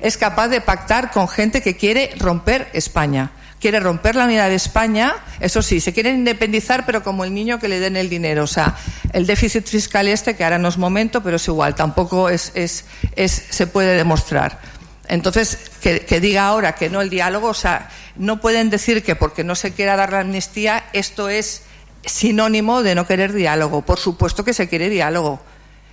es 0.00 0.18
capaz 0.18 0.48
de 0.48 0.60
pactar 0.60 1.10
con 1.10 1.28
gente 1.28 1.62
que 1.62 1.78
quiere 1.78 2.14
romper 2.18 2.68
España. 2.74 3.30
Quiere 3.64 3.80
romper 3.80 4.14
la 4.14 4.26
unidad 4.26 4.50
de 4.50 4.56
España, 4.56 5.14
eso 5.40 5.62
sí, 5.62 5.80
se 5.80 5.94
quieren 5.94 6.16
independizar, 6.16 6.84
pero 6.84 7.02
como 7.02 7.24
el 7.24 7.32
niño 7.32 7.58
que 7.58 7.66
le 7.66 7.80
den 7.80 7.96
el 7.96 8.10
dinero. 8.10 8.42
O 8.42 8.46
sea, 8.46 8.76
el 9.14 9.26
déficit 9.26 9.66
fiscal 9.66 10.06
este, 10.06 10.36
que 10.36 10.44
ahora 10.44 10.58
no 10.58 10.68
es 10.68 10.76
momento, 10.76 11.22
pero 11.22 11.36
es 11.36 11.48
igual, 11.48 11.74
tampoco 11.74 12.28
es, 12.28 12.52
es, 12.54 12.84
es 13.16 13.32
se 13.48 13.66
puede 13.66 13.96
demostrar. 13.96 14.60
Entonces, 15.08 15.70
que, 15.80 16.00
que, 16.00 16.20
diga 16.20 16.46
ahora 16.46 16.74
que 16.74 16.90
no 16.90 17.00
el 17.00 17.08
diálogo, 17.08 17.48
o 17.48 17.54
sea, 17.54 17.88
no 18.16 18.38
pueden 18.38 18.68
decir 18.68 19.02
que 19.02 19.16
porque 19.16 19.44
no 19.44 19.54
se 19.54 19.72
quiera 19.72 19.96
dar 19.96 20.12
la 20.12 20.20
amnistía, 20.20 20.84
esto 20.92 21.30
es 21.30 21.62
sinónimo 22.04 22.82
de 22.82 22.94
no 22.94 23.06
querer 23.06 23.32
diálogo. 23.32 23.80
Por 23.80 23.98
supuesto 23.98 24.44
que 24.44 24.52
se 24.52 24.68
quiere 24.68 24.90
diálogo. 24.90 25.40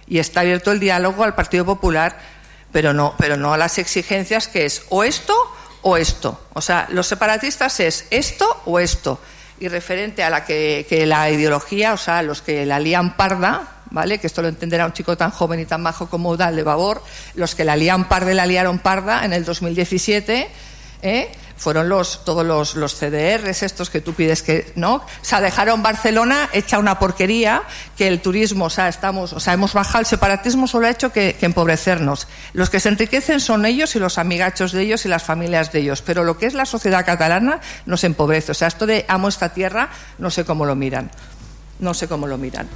Y 0.08 0.20
está 0.20 0.42
abierto 0.42 0.74
el 0.74 0.82
diálogo 0.82 1.24
al 1.24 1.36
Partido 1.36 1.64
Popular 1.64 2.18
pero 2.72 2.94
no, 2.94 3.16
pero 3.18 3.38
no 3.38 3.54
a 3.54 3.58
las 3.58 3.78
exigencias 3.78 4.48
que 4.48 4.66
es 4.66 4.84
o 4.90 5.04
esto 5.04 5.34
o 5.82 5.98
esto. 5.98 6.40
O 6.54 6.62
sea, 6.62 6.88
los 6.90 7.08
separatistas 7.08 7.80
es 7.80 8.06
esto 8.10 8.62
o 8.66 8.80
esto. 8.80 9.20
Y 9.60 9.68
referente 9.68 10.24
a 10.24 10.30
la 10.30 10.44
que, 10.44 10.86
la 11.06 11.30
ideología, 11.30 11.94
o 11.94 11.98
sea, 11.98 12.24
los 12.24 12.42
que 12.42 12.66
la 12.66 12.80
lían 12.80 13.16
parda, 13.16 13.84
¿vale? 13.92 14.18
Que 14.18 14.28
esto 14.28 14.42
lo 14.42 14.48
entenderá 14.48 14.86
un 14.86 14.94
chico 14.94 15.16
tan 15.18 15.32
joven 15.32 15.60
y 15.60 15.66
tan 15.66 15.84
bajo 15.84 16.10
como 16.10 16.30
Udal 16.30 16.56
de 16.56 16.64
Babor, 16.64 17.04
los 17.36 17.54
que 17.54 17.64
la 17.64 17.76
lían 17.76 18.08
parda 18.08 18.32
y 18.32 18.36
la 18.36 18.46
liaron 18.46 18.80
parda 18.80 19.24
en 19.24 19.34
el 19.34 19.46
2017, 19.46 20.50
¿eh? 21.04 21.32
Fueron 21.62 21.90
los, 21.90 22.26
todos 22.26 22.44
los, 22.44 22.74
los, 22.74 22.96
CDRs 22.96 23.62
estos 23.62 23.92
que 23.92 24.02
tú 24.02 24.16
pides 24.16 24.42
que, 24.42 24.74
¿no? 24.76 24.96
O 24.96 25.06
sea, 25.22 25.42
dejaron 25.42 25.84
Barcelona 25.84 26.50
hecha 26.54 26.80
una 26.80 26.98
porquería, 26.98 27.62
que 27.96 28.08
el 28.08 28.20
turismo, 28.20 28.66
o 28.66 28.70
sea, 28.72 28.88
estamos, 28.88 29.32
o 29.34 29.40
sea, 29.40 29.54
hemos 29.54 29.74
bajado, 29.74 30.00
el 30.00 30.08
separatismo 30.08 30.66
solo 30.66 30.88
ha 30.88 30.90
hecho 30.90 31.12
que, 31.12 31.36
que, 31.40 31.46
empobrecernos. 31.46 32.28
Los 32.54 32.72
que 32.72 32.80
se 32.80 32.90
enriquecen 32.90 33.40
son 33.40 33.68
ellos 33.68 33.96
y 33.96 34.00
los 34.00 34.18
amigachos 34.18 34.72
de 34.72 34.82
ellos 34.82 35.06
y 35.06 35.08
las 35.08 35.22
familias 35.22 35.72
de 35.72 35.82
ellos, 35.82 36.02
pero 36.02 36.24
lo 36.24 36.40
que 36.40 36.48
es 36.48 36.56
la 36.56 36.66
sociedad 36.66 37.06
catalana 37.06 37.60
nos 37.86 38.04
empobrece. 38.04 38.54
O 38.54 38.56
sea, 38.56 38.68
esto 38.68 38.88
de 38.88 39.06
amo 39.08 39.28
esta 39.28 39.50
tierra, 39.50 39.90
no 40.18 40.32
sé 40.32 40.46
cómo 40.46 40.66
lo 40.66 40.76
miran. 40.76 41.12
No 41.78 41.94
sé 41.94 42.08
cómo 42.08 42.26
lo 42.26 42.40
miran. 42.40 42.68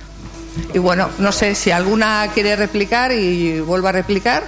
Y 0.76 0.78
bueno, 0.78 1.10
no 1.18 1.32
sé 1.32 1.56
si 1.56 1.72
alguna 1.72 2.30
quiere 2.36 2.56
replicar 2.56 3.12
y 3.12 3.60
vuelva 3.62 3.90
a 3.90 3.94
replicar. 3.94 4.44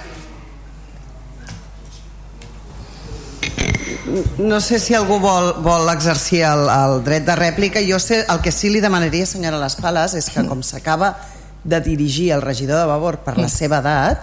No 4.38 4.60
sé 4.60 4.78
si 4.78 4.94
algú 4.94 5.18
vol, 5.20 5.54
vol 5.64 5.88
exercir 5.92 6.42
el, 6.48 6.66
el 6.68 7.02
dret 7.04 7.24
de 7.26 7.34
rèplica. 7.36 7.80
Jo 7.88 7.98
sé, 8.02 8.24
el 8.28 8.40
que 8.44 8.52
sí 8.52 8.70
li 8.70 8.80
demanaria, 8.80 9.26
senyora 9.26 9.58
Les 9.60 9.76
Pales, 9.76 10.14
és 10.14 10.30
que 10.30 10.44
com 10.46 10.62
s'acaba 10.62 11.16
de 11.64 11.80
dirigir 11.84 12.30
el 12.32 12.40
regidor 12.42 12.78
de 12.80 12.86
Vavor 12.86 13.18
per 13.26 13.36
la 13.38 13.48
seva 13.50 13.80
edat, 13.82 14.22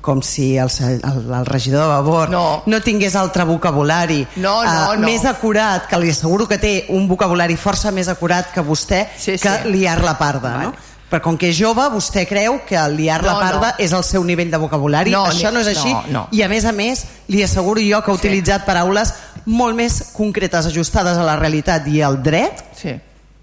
com 0.00 0.20
si 0.22 0.52
el, 0.56 0.70
el, 0.86 1.00
el 1.34 1.46
regidor 1.46 1.82
de 1.82 1.88
Vavor 1.90 2.30
no, 2.30 2.62
no 2.70 2.78
tingués 2.80 3.16
altre 3.18 3.42
vocabulari 3.44 4.20
No, 4.36 4.62
no, 4.62 4.92
eh, 4.94 4.96
no. 5.00 5.04
més 5.08 5.24
acurat, 5.26 5.88
que 5.90 5.98
li 5.98 6.12
asseguro 6.14 6.46
que 6.46 6.58
té 6.62 6.74
un 6.94 7.08
vocabulari 7.10 7.56
força 7.58 7.90
més 7.90 8.06
acurat 8.08 8.52
que 8.54 8.62
vostè, 8.62 9.08
Sí, 9.18 9.34
que 9.42 9.56
sí. 9.64 9.72
liar 9.74 9.98
la 10.06 10.14
parda, 10.16 10.54
no? 10.62 10.74
Però 11.10 11.20
com 11.22 11.36
que 11.38 11.50
és 11.52 11.58
jove, 11.58 11.84
vostè 11.92 12.24
creu 12.26 12.60
que 12.66 12.78
liar 12.90 13.20
la 13.22 13.34
No, 13.34 13.38
parda 13.42 13.68
no. 13.74 13.82
és 13.84 13.92
el 13.94 14.02
seu 14.02 14.24
nivell 14.26 14.50
de 14.50 14.58
vocabulari. 14.58 15.10
No, 15.14 15.24
Això 15.26 15.52
no 15.54 15.60
és 15.62 15.68
així. 15.74 15.92
no, 15.92 16.02
no. 16.10 16.22
I 16.34 16.42
a 16.42 16.48
més 16.50 16.64
a 16.66 16.72
més, 16.74 17.04
li 17.28 17.42
asseguro 17.46 17.82
jo 17.82 18.00
que 18.02 18.10
ha 18.10 18.14
utilitzat 18.14 18.64
paraules 18.66 19.12
molt 19.46 19.76
més 19.78 19.98
concretes, 20.14 20.66
ajustades 20.66 21.18
a 21.18 21.26
la 21.26 21.36
realitat 21.38 21.86
i 21.88 22.00
al 22.02 22.18
dret 22.22 22.62
sí. 22.76 22.94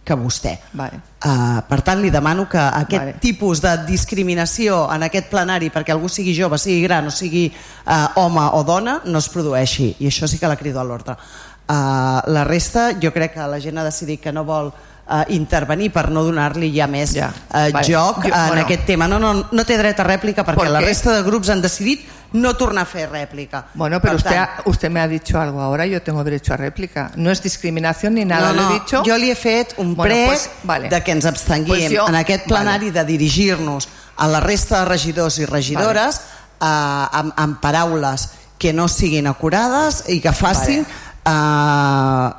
que 0.03 0.17
vostè. 0.19 0.57
Vale. 0.75 0.99
Uh, 1.23 1.61
per 1.69 1.79
tant, 1.81 2.01
li 2.03 2.11
demano 2.11 2.45
que 2.51 2.59
aquest 2.59 2.99
Vale. 2.99 3.15
tipus 3.23 3.61
de 3.63 3.71
discriminació 3.87 4.83
en 4.91 5.07
aquest 5.07 5.29
plenari 5.31 5.71
perquè 5.71 5.95
algú 5.95 6.11
sigui 6.11 6.35
jove, 6.35 6.59
sigui 6.59 6.83
gran 6.83 7.07
o 7.07 7.13
sigui 7.13 7.47
uh, 7.49 8.19
home 8.19 8.49
o 8.59 8.63
dona, 8.67 8.99
no 9.05 9.23
es 9.23 9.29
produeixi. 9.31 9.93
I 9.99 10.11
això 10.11 10.27
sí 10.27 10.39
que 10.41 10.51
la 10.51 10.59
crido 10.59 10.81
a 10.81 10.87
l'ordre. 10.87 11.15
Uh, 11.63 12.19
la 12.35 12.43
resta, 12.43 12.91
jo 12.99 13.13
crec 13.15 13.37
que 13.37 13.47
la 13.47 13.61
gent 13.63 13.79
ha 13.79 13.87
decidit 13.87 14.19
que 14.19 14.33
no 14.35 14.43
vol 14.43 14.73
uh, 15.07 15.23
intervenir 15.29 15.91
per 15.91 16.09
no 16.11 16.23
donar-li 16.23 16.71
ja 16.75 16.87
més 16.87 17.13
ja. 17.13 17.31
Vale. 17.51 17.83
joc 17.83 18.23
Jo- 18.25 18.33
en 18.33 18.47
bueno. 18.47 18.61
aquest 18.63 18.85
tema. 18.85 19.07
No, 19.07 19.19
no, 19.19 19.33
no 19.51 19.65
té 19.65 19.77
dret 19.77 19.99
a 19.99 20.03
rèplica 20.03 20.43
perquè 20.45 20.55
¿Por 20.55 20.69
la 20.69 20.79
resta 20.81 21.13
de 21.15 21.23
grups 21.23 21.49
han 21.49 21.61
decidit 21.61 22.05
no 22.33 22.55
tornar 22.57 22.81
a 22.81 22.85
fer 22.89 23.07
rèplica. 23.11 23.65
Bueno, 23.75 23.99
pero 24.01 24.13
Per 24.13 24.17
usted, 24.17 24.31
tant, 24.31 24.49
ha- 24.57 24.61
usted 24.65 24.89
me 24.89 24.99
ha 24.99 25.07
dicho 25.07 25.39
algo 25.39 25.61
ahora, 25.61 25.85
yo 25.85 26.01
tengo 26.01 26.23
derecho 26.23 26.53
a 26.55 26.57
réplica. 26.57 27.11
No 27.15 27.29
es 27.29 27.43
discriminación 27.43 28.15
ni 28.15 28.25
nada, 28.25 28.47
no, 28.51 28.53
lo 28.53 28.61
no, 28.63 28.69
he 28.71 28.73
dicho. 28.79 29.03
Jo 29.05 29.17
li 29.17 29.29
he 29.29 29.35
fet 29.35 29.75
un 29.77 29.93
Bueno, 29.95 30.13
prec 30.15 30.27
pues, 30.27 30.49
vale. 30.63 30.89
de 30.89 31.03
que 31.03 31.11
ens 31.11 31.25
abstenguem 31.25 31.67
Pues 31.89 31.91
jo- 31.99 32.07
en 32.07 32.15
aquest 32.15 32.45
plenari 32.47 32.89
de 32.89 33.03
dirigir-nos 33.05 33.87
a 34.17 34.27
la 34.27 34.39
resta 34.39 34.79
de 34.79 34.85
regidors 34.85 35.37
i 35.39 35.45
regidores 35.45 36.21
eh, 36.59 36.65
amb, 36.65 37.33
amb 37.35 37.59
paraules 37.61 38.29
que 38.57 38.73
no 38.73 38.87
siguin 38.87 39.27
acurades 39.27 40.05
i 40.07 40.19
que 40.21 40.31
facin 40.33 40.79
eh, 40.81 40.85
eh, 41.25 41.29
eh, 41.29 42.33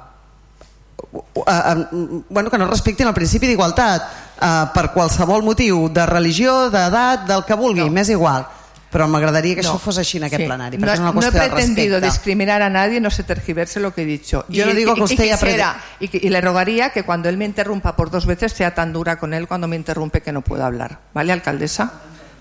bueno, 2.29 2.51
que 2.51 2.59
no 2.59 2.67
respectin 2.67 3.07
el 3.09 3.15
principi 3.15 3.47
d'igualtat 3.47 4.03
eh, 4.41 4.65
per 4.75 4.91
qualsevol 4.93 5.43
motiu 5.43 5.89
de 5.93 6.07
religió, 6.07 6.71
d'edat, 6.71 7.27
del 7.29 7.45
que 7.45 7.55
vulgui, 7.55 7.89
m'és 7.91 8.09
igual 8.11 8.47
però 8.95 9.09
m'agradaria 9.11 9.57
que 9.57 9.63
No. 9.63 9.73
això 9.75 9.81
fos 9.83 9.99
així 9.99 10.19
en 10.19 10.25
aquest 10.29 10.43
Sí. 10.43 10.47
plenari 10.47 10.79
No, 10.79 10.87
és 10.93 11.01
una 11.01 11.11
no 11.11 11.21
he 11.27 11.33
pretendido 11.33 12.01
discriminar 12.01 12.63
a 12.63 12.71
nadie, 12.71 13.01
no 13.01 13.11
se 13.11 13.25
tergiverse 13.25 13.81
lo 13.81 13.93
que 13.93 14.03
he 14.03 14.05
dicho. 14.05 14.45
Yo 14.49 14.65
no 14.67 14.73
digo 14.73 14.95
que 14.95 15.03
usted 15.03 15.25
ya 15.25 15.37
quisiera- 15.37 15.77
y, 15.99 16.07
que- 16.07 16.21
y 16.23 16.29
le 16.29 16.41
rogaría 16.41 16.91
que 16.91 17.03
cuando 17.03 17.29
él 17.29 17.37
me 17.37 17.45
interrumpa 17.45 17.97
por 17.97 18.09
dos 18.13 18.25
veces 18.25 18.53
sea 18.53 18.73
tan 18.73 18.93
dura 18.93 19.19
con 19.19 19.35
él 19.35 19.49
cuando 19.49 19.67
me 19.67 19.75
interrumpe 19.75 20.21
que 20.23 20.31
no 20.31 20.43
pueda 20.43 20.67
hablar. 20.67 21.01
¿Vale, 21.13 21.33
alcaldesa? 21.33 21.91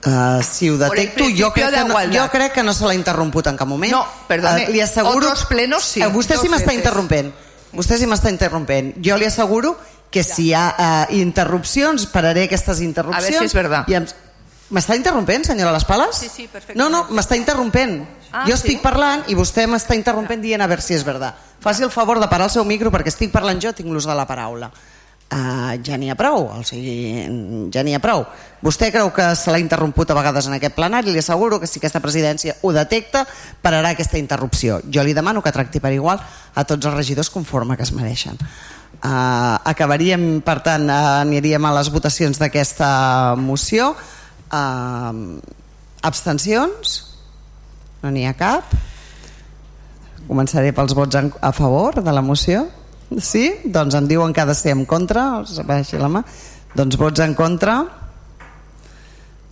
Uh, 0.06 0.44
si 0.44 0.70
ho 0.70 0.78
detecto, 0.78 1.24
jo 1.36 1.52
crec, 1.54 1.72
que 1.72 1.86
no, 1.86 1.96
jo 1.98 2.30
crec 2.30 2.52
que 2.54 2.62
no 2.62 2.72
se 2.74 2.86
l'ha 2.86 2.94
interromput 2.94 3.48
en 3.48 3.58
cap 3.58 3.68
moment. 3.68 3.92
No, 3.92 4.06
perdone, 4.28 4.66
Eh, 4.66 4.72
li 4.74 4.80
asseguro... 4.82 5.16
otros 5.18 5.46
plenos 5.48 5.82
sí, 5.84 6.02
Eh, 6.04 6.08
vostè 6.08 6.38
sí 6.38 6.50
m'està 6.50 6.72
interrompent. 6.72 7.34
Vostè 7.74 7.98
sí 7.98 8.10
m'està 8.10 8.32
interrompent. 8.34 8.94
Jo 9.04 9.18
li 9.18 9.28
asseguro 9.30 9.76
que 10.14 10.22
si 10.24 10.50
hi 10.50 10.54
ha 10.54 10.66
uh, 10.74 11.16
interrupcions, 11.18 12.06
pararé 12.14 12.46
aquestes 12.46 12.84
interrupcions. 12.86 13.26
A 13.26 13.32
ver 13.32 13.40
si 13.40 13.46
es 13.50 13.58
verdad. 13.58 13.90
I 13.90 13.98
em... 14.02 14.06
M'està 14.74 14.96
interrompent, 14.98 15.44
senyora 15.46 15.74
Les 15.76 15.84
Pales? 15.86 16.18
Sí, 16.18 16.30
sí, 16.32 16.48
perfecte. 16.50 16.78
No, 16.80 16.88
no, 16.90 17.04
m'està 17.14 17.38
interrompent. 17.38 18.00
Ah, 18.32 18.46
jo 18.48 18.56
sí? 18.56 18.64
estic 18.64 18.82
parlant 18.82 19.28
i 19.30 19.36
vostè 19.38 19.68
m'està 19.70 19.94
interrompent 19.94 20.42
dient 20.42 20.64
a 20.64 20.68
veure 20.70 20.82
si 20.82 20.96
és 20.96 21.04
verdad. 21.06 21.38
Faci 21.62 21.86
el 21.86 21.92
favor 21.94 22.18
de 22.22 22.30
parar 22.32 22.48
el 22.50 22.54
seu 22.56 22.66
micro 22.66 22.90
perquè 22.94 23.14
estic 23.14 23.30
parlant 23.34 23.62
jo, 23.62 23.74
tinc 23.78 23.92
l'ús 23.94 24.08
de 24.10 24.16
la 24.18 24.26
paraula. 24.26 24.72
Uh, 25.34 25.80
ja 25.82 25.96
n'hi 25.98 26.12
ha 26.14 26.16
prou, 26.20 26.44
o 26.60 26.64
sigui, 26.68 27.24
ja 27.74 27.82
n'hi 27.82 27.96
ha 27.98 28.02
prou. 28.04 28.22
Vostè 28.62 28.92
creu 28.94 29.10
que 29.16 29.32
se 29.40 29.50
l'ha 29.50 29.62
interromput 29.64 30.12
a 30.12 30.18
vegades 30.20 30.46
en 30.46 30.54
aquest 30.60 30.76
plenari, 30.76 31.10
li 31.10 31.24
asseguro 31.24 31.58
que 31.60 31.66
si 31.66 31.80
aquesta 31.80 32.04
presidència 32.04 32.54
ho 32.62 32.74
detecta, 32.76 33.24
pararà 33.64 33.96
aquesta 33.96 34.22
interrupció. 34.22 34.78
Jo 34.94 35.02
li 35.02 35.16
demano 35.18 35.42
que 35.42 35.52
tracti 35.56 35.82
per 35.82 35.94
igual 35.96 36.22
a 36.22 36.66
tots 36.70 36.86
els 36.86 36.94
regidors 36.94 37.32
conforme 37.34 37.78
que 37.80 37.88
es 37.88 37.94
mereixen. 37.98 38.38
Uh, 39.04 39.58
acabaríem, 39.68 40.44
per 40.46 40.60
tant, 40.64 40.86
uh, 40.86 41.24
aniríem 41.24 41.66
a 41.66 41.74
les 41.80 41.90
votacions 41.92 42.38
d'aquesta 42.38 43.34
moció. 43.36 43.96
Uh, 44.54 45.42
abstencions? 46.06 46.94
No 48.04 48.14
n'hi 48.14 48.28
ha 48.30 48.38
cap? 48.38 48.70
Començaré 50.30 50.72
pels 50.76 50.94
vots 50.96 51.18
a 51.18 51.52
favor 51.58 52.00
de 52.04 52.14
la 52.16 52.22
moció. 52.22 52.68
Sí? 53.22 53.50
Doncs 53.66 53.98
em 54.00 54.08
diuen 54.10 54.34
que 54.34 54.42
ha 54.42 54.50
de 54.50 54.58
ser 54.58 54.74
en 54.74 54.86
contra. 54.86 55.42
Els 55.42 55.60
la 56.00 56.10
mà. 56.10 56.24
Doncs 56.74 56.98
vots 56.98 57.26
en 57.26 57.36
contra. 57.38 57.84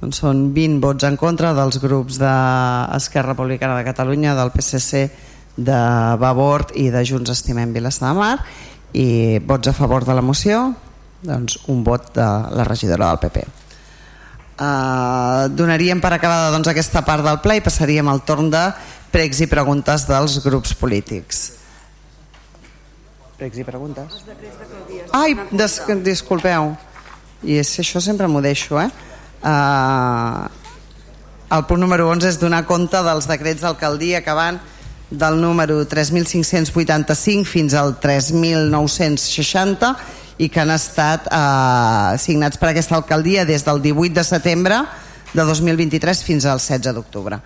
Doncs 0.02 0.24
són 0.24 0.48
20 0.56 0.80
vots 0.82 1.06
en 1.06 1.18
contra 1.18 1.52
dels 1.54 1.78
grups 1.82 2.18
d'Esquerra 2.18 3.36
Republicana 3.36 3.78
de 3.78 3.86
Catalunya, 3.86 4.34
del 4.34 4.50
PSC, 4.56 5.12
de 5.56 6.18
Vavort 6.18 6.72
i 6.80 6.90
de 6.92 7.06
Junts 7.06 7.30
Estimem 7.32 7.74
Vilassar 7.74 8.12
de 8.12 8.20
Mar 8.20 8.38
i 8.94 9.40
vots 9.48 9.68
a 9.68 9.74
favor 9.76 10.06
de 10.06 10.14
la 10.16 10.24
moció 10.24 10.74
doncs 11.22 11.58
un 11.72 11.84
vot 11.84 12.14
de 12.16 12.28
la 12.58 12.64
regidora 12.68 13.12
del 13.12 13.20
PP 13.22 13.44
uh, 13.46 13.52
donaríem 15.52 16.02
per 16.02 16.14
acabada 16.16 16.52
doncs, 16.56 16.68
aquesta 16.72 17.02
part 17.08 17.24
del 17.26 17.40
ple 17.44 17.60
i 17.60 17.66
passaríem 17.66 18.08
al 18.10 18.24
torn 18.28 18.50
de 18.52 18.64
pregs 19.12 19.42
i 19.44 19.52
preguntes 19.52 20.08
dels 20.10 20.40
grups 20.44 20.74
polítics 20.80 21.61
pregs 23.42 23.58
i 23.58 23.66
preguntes 23.66 24.22
ai, 25.18 25.34
des, 25.50 25.82
disculpeu 26.06 26.76
i 27.42 27.58
és, 27.58 27.72
això 27.82 27.98
sempre 28.04 28.30
m'ho 28.30 28.42
deixo 28.46 28.78
eh? 28.78 28.90
uh, 29.42 30.46
el 31.52 31.66
punt 31.68 31.82
número 31.82 32.06
11 32.14 32.30
és 32.30 32.38
donar 32.40 32.62
compte 32.70 33.02
dels 33.02 33.26
decrets 33.28 33.66
d'alcaldia 33.66 34.22
que 34.22 34.36
van 34.38 34.62
del 35.10 35.42
número 35.42 35.82
3.585 35.90 37.44
fins 37.50 37.74
al 37.76 37.98
3.960 38.00 39.90
i 40.42 40.48
que 40.50 40.62
han 40.62 40.72
estat 40.72 41.28
eh, 41.28 42.18
signats 42.18 42.58
per 42.58 42.70
aquesta 42.72 42.96
alcaldia 42.96 43.44
des 43.46 43.66
del 43.68 43.82
18 43.84 44.16
de 44.16 44.24
setembre 44.24 44.78
de 45.34 45.44
2023 45.44 46.24
fins 46.24 46.48
al 46.48 46.64
16 46.64 46.96
d'octubre. 46.96 47.42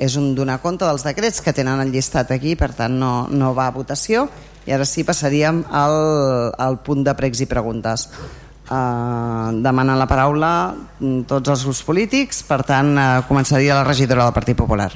És 0.00 0.16
un 0.16 0.32
donar 0.34 0.58
compte 0.64 0.88
dels 0.88 1.04
decrets 1.04 1.44
que 1.44 1.52
tenen 1.52 1.84
el 1.84 1.92
llistat 1.92 2.32
aquí, 2.32 2.56
per 2.56 2.72
tant 2.74 2.96
no, 2.98 3.28
no 3.30 3.52
va 3.54 3.68
a 3.68 3.76
votació 3.76 4.30
i 4.66 4.72
ara 4.72 4.86
sí 4.86 5.04
passaríem 5.04 5.64
al, 5.70 6.52
al 6.58 6.78
punt 6.86 7.02
de 7.06 7.14
pregs 7.18 7.42
i 7.42 7.48
preguntes. 7.50 8.08
Uh, 8.72 9.50
demanen 9.60 9.98
la 9.98 10.06
paraula 10.08 10.52
mm, 10.72 11.26
tots 11.28 11.50
els 11.52 11.64
grups 11.66 11.82
polítics, 11.84 12.44
per 12.46 12.62
tant 12.64 12.94
uh, 12.94 13.08
començaria 13.28 13.74
la 13.76 13.84
regidora 13.84 14.24
del 14.24 14.32
Partit 14.32 14.56
Popular. 14.56 14.92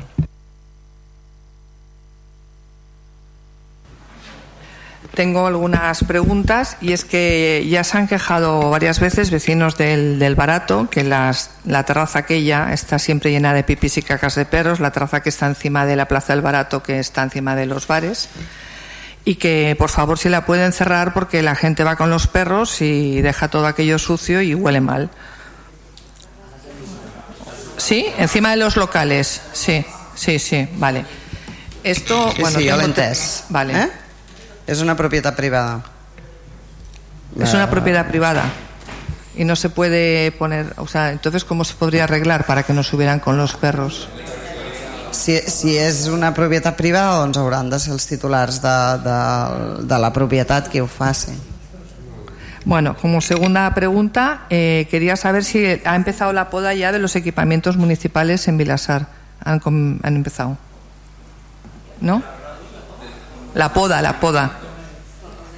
Tengo 5.17 5.47
algunas 5.47 6.05
preguntas 6.05 6.77
y 6.83 6.93
es 6.93 7.07
que 7.07 7.67
ya 7.71 7.85
se 7.85 7.97
han 7.97 8.07
quejado 8.07 8.69
varias 8.69 9.01
veces 9.01 9.31
vecinos 9.31 9.79
del, 9.79 10.19
del 10.19 10.35
Barato 10.35 10.89
que 10.91 11.05
las, 11.05 11.53
la 11.65 11.85
terraza 11.85 12.19
aquella 12.19 12.71
está 12.75 12.99
siempre 12.99 13.31
llena 13.31 13.55
de 13.55 13.65
pipis 13.65 13.97
y 13.97 14.03
cacas 14.03 14.35
de 14.35 14.45
perros, 14.45 14.79
la 14.79 14.91
terraza 14.91 15.23
que 15.23 15.31
está 15.31 15.47
encima 15.47 15.87
de 15.87 15.97
la 15.97 16.07
Plaza 16.07 16.35
del 16.35 16.43
Barato 16.43 16.83
que 16.83 16.99
está 16.99 17.23
encima 17.23 17.57
de 17.57 17.65
los 17.65 17.87
bares 17.87 18.29
y 19.27 19.35
que 19.35 19.75
por 19.77 19.91
favor 19.91 20.19
si 20.19 20.29
la 20.29 20.47
pueden 20.47 20.73
cerrar 20.73 21.13
porque 21.13 21.43
la 21.43 21.57
gente 21.57 21.83
va 21.83 21.97
con 21.97 22.09
los 22.11 22.29
perros 22.29 22.81
y 22.81 23.21
deja 23.21 23.49
todo 23.49 23.67
aquello 23.67 23.99
sucio 23.99 24.41
y 24.41 24.55
huele 24.55 24.81
mal. 24.81 25.11
¿Sí? 27.77 28.07
Encima 28.19 28.51
de 28.51 28.57
los 28.57 28.77
locales. 28.77 29.43
Sí, 29.53 29.85
sí, 30.15 30.39
sí, 30.39 30.69
vale. 30.77 31.05
Esto, 31.83 32.33
bueno, 32.39 32.59
sí, 32.59 32.67
tengo. 32.67 33.13
Vale. 33.51 33.83
Eh? 33.83 33.91
És 34.67 34.81
una 34.83 34.97
propietat 34.99 35.37
privada. 35.37 35.83
Es 37.39 37.53
una 37.53 37.69
propiedad 37.69 38.09
privada 38.09 38.45
y 39.37 39.45
no 39.45 39.55
se 39.57 39.69
puede 39.69 40.33
poner, 40.33 40.73
o 40.79 40.89
sea, 40.89 41.11
entonces 41.11 41.45
¿cómo 41.45 41.65
se 41.65 41.75
podría 41.75 42.05
arreglar 42.05 42.47
para 42.47 42.63
que 42.63 42.73
no 42.73 42.83
subieran 42.83 43.21
con 43.21 43.37
los 43.37 43.55
perros? 43.55 44.09
Si, 45.17 45.39
si 45.49 45.79
és 45.81 46.05
una 46.13 46.35
propietat 46.37 46.77
privada, 46.77 47.23
doncs 47.23 47.39
hauran 47.41 47.71
de 47.73 47.79
ser 47.81 47.95
els 47.95 48.05
titulars 48.07 48.61
de, 48.61 48.77
de, 49.03 49.19
de 49.89 49.99
la 50.03 50.13
propietat 50.13 50.69
que 50.69 50.83
ho 50.85 50.87
facin. 50.87 51.39
Bueno, 52.67 52.97
como 53.01 53.21
segunda 53.21 53.73
pregunta, 53.75 54.43
eh, 54.51 54.89
quería 54.91 55.17
saber 55.17 55.45
si 55.45 55.81
ha 55.85 55.95
empezado 55.95 56.33
la 56.33 56.51
poda 56.51 56.75
ya 56.75 56.93
de 56.93 56.99
los 56.99 57.15
equipamientos 57.17 57.77
municipales 57.77 58.49
en 58.49 58.59
Vilasar. 58.59 59.07
Han, 59.45 59.61
han 60.03 60.17
empezado. 60.17 60.59
¿No? 62.01 62.23
La 63.55 63.73
poda, 63.73 64.03
la 64.03 64.21
poda. 64.21 64.53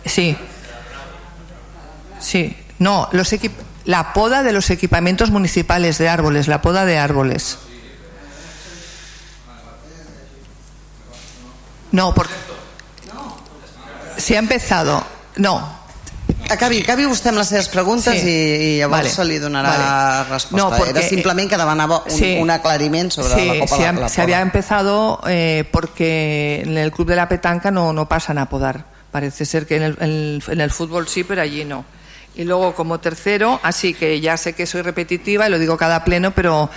Sí. 0.05 0.37
Sí. 2.21 2.57
No, 2.79 3.09
los 3.13 3.35
la 3.87 4.13
poda 4.13 4.43
de 4.43 4.53
los 4.53 4.69
equipamientos 4.69 5.31
municipales 5.31 5.97
de 5.97 6.11
árboles, 6.11 6.47
la 6.47 6.61
poda 6.61 6.85
de 6.85 6.99
árboles. 6.99 7.59
No, 11.93 12.15
porque 12.15 12.35
si 14.17 14.35
ha 14.35 14.39
empezado... 14.39 15.03
No, 15.37 15.77
Acabi, 16.51 16.81
acabi 16.81 17.05
vostè 17.09 17.29
amb 17.29 17.39
les 17.41 17.49
seves 17.51 17.67
preguntes 17.69 18.21
Sí. 18.23 18.29
i, 18.29 18.33
i 18.33 18.79
llavors 18.79 19.03
Vale. 19.03 19.11
se 19.13 19.25
li 19.25 19.37
donarà 19.39 19.69
Vale. 19.69 20.31
resposta. 20.31 20.57
No, 20.57 20.71
porque- 20.77 20.91
Era 20.99 21.03
simplement 21.09 21.49
que 21.51 21.57
demanava 21.59 22.03
un, 22.05 22.11
Sí. 22.11 22.39
un 22.41 22.49
aclariment 22.51 23.11
sobre 23.13 23.35
Sí, 23.35 23.47
la 23.47 23.59
Copa 23.61 23.77
se, 23.77 23.87
ha- 23.87 23.93
la, 23.93 24.01
la 24.01 24.09
se 24.09 24.23
había 24.23 24.41
empezado 24.41 25.21
eh, 25.27 25.65
porque 25.71 26.63
en 26.65 26.79
el 26.79 26.91
club 26.93 27.09
de 27.09 27.17
la 27.17 27.29
petanca 27.29 27.71
no, 27.71 27.93
no 27.93 28.09
pasan 28.09 28.39
a 28.39 28.49
podar. 28.49 28.85
Parece 29.11 29.45
ser 29.45 29.67
que 29.67 29.77
en 29.77 29.83
el, 29.83 29.97
en 30.01 30.11
el- 30.11 30.43
en 30.49 30.61
el 30.61 30.71
fútbol 30.71 31.07
sí, 31.09 31.25
pero 31.25 31.43
allí 31.43 31.65
no. 31.67 31.85
Y 32.35 32.45
luego 32.45 32.75
como 32.75 32.99
tercero, 32.99 33.61
así 33.63 33.93
que 33.93 34.21
ya 34.21 34.37
sé 34.39 34.55
que 34.55 34.65
soy 34.67 34.81
repetitiva 34.83 35.47
y 35.47 35.51
lo 35.51 35.59
digo 35.59 35.77
cada 35.77 36.03
pleno, 36.05 36.31
pero 36.31 36.71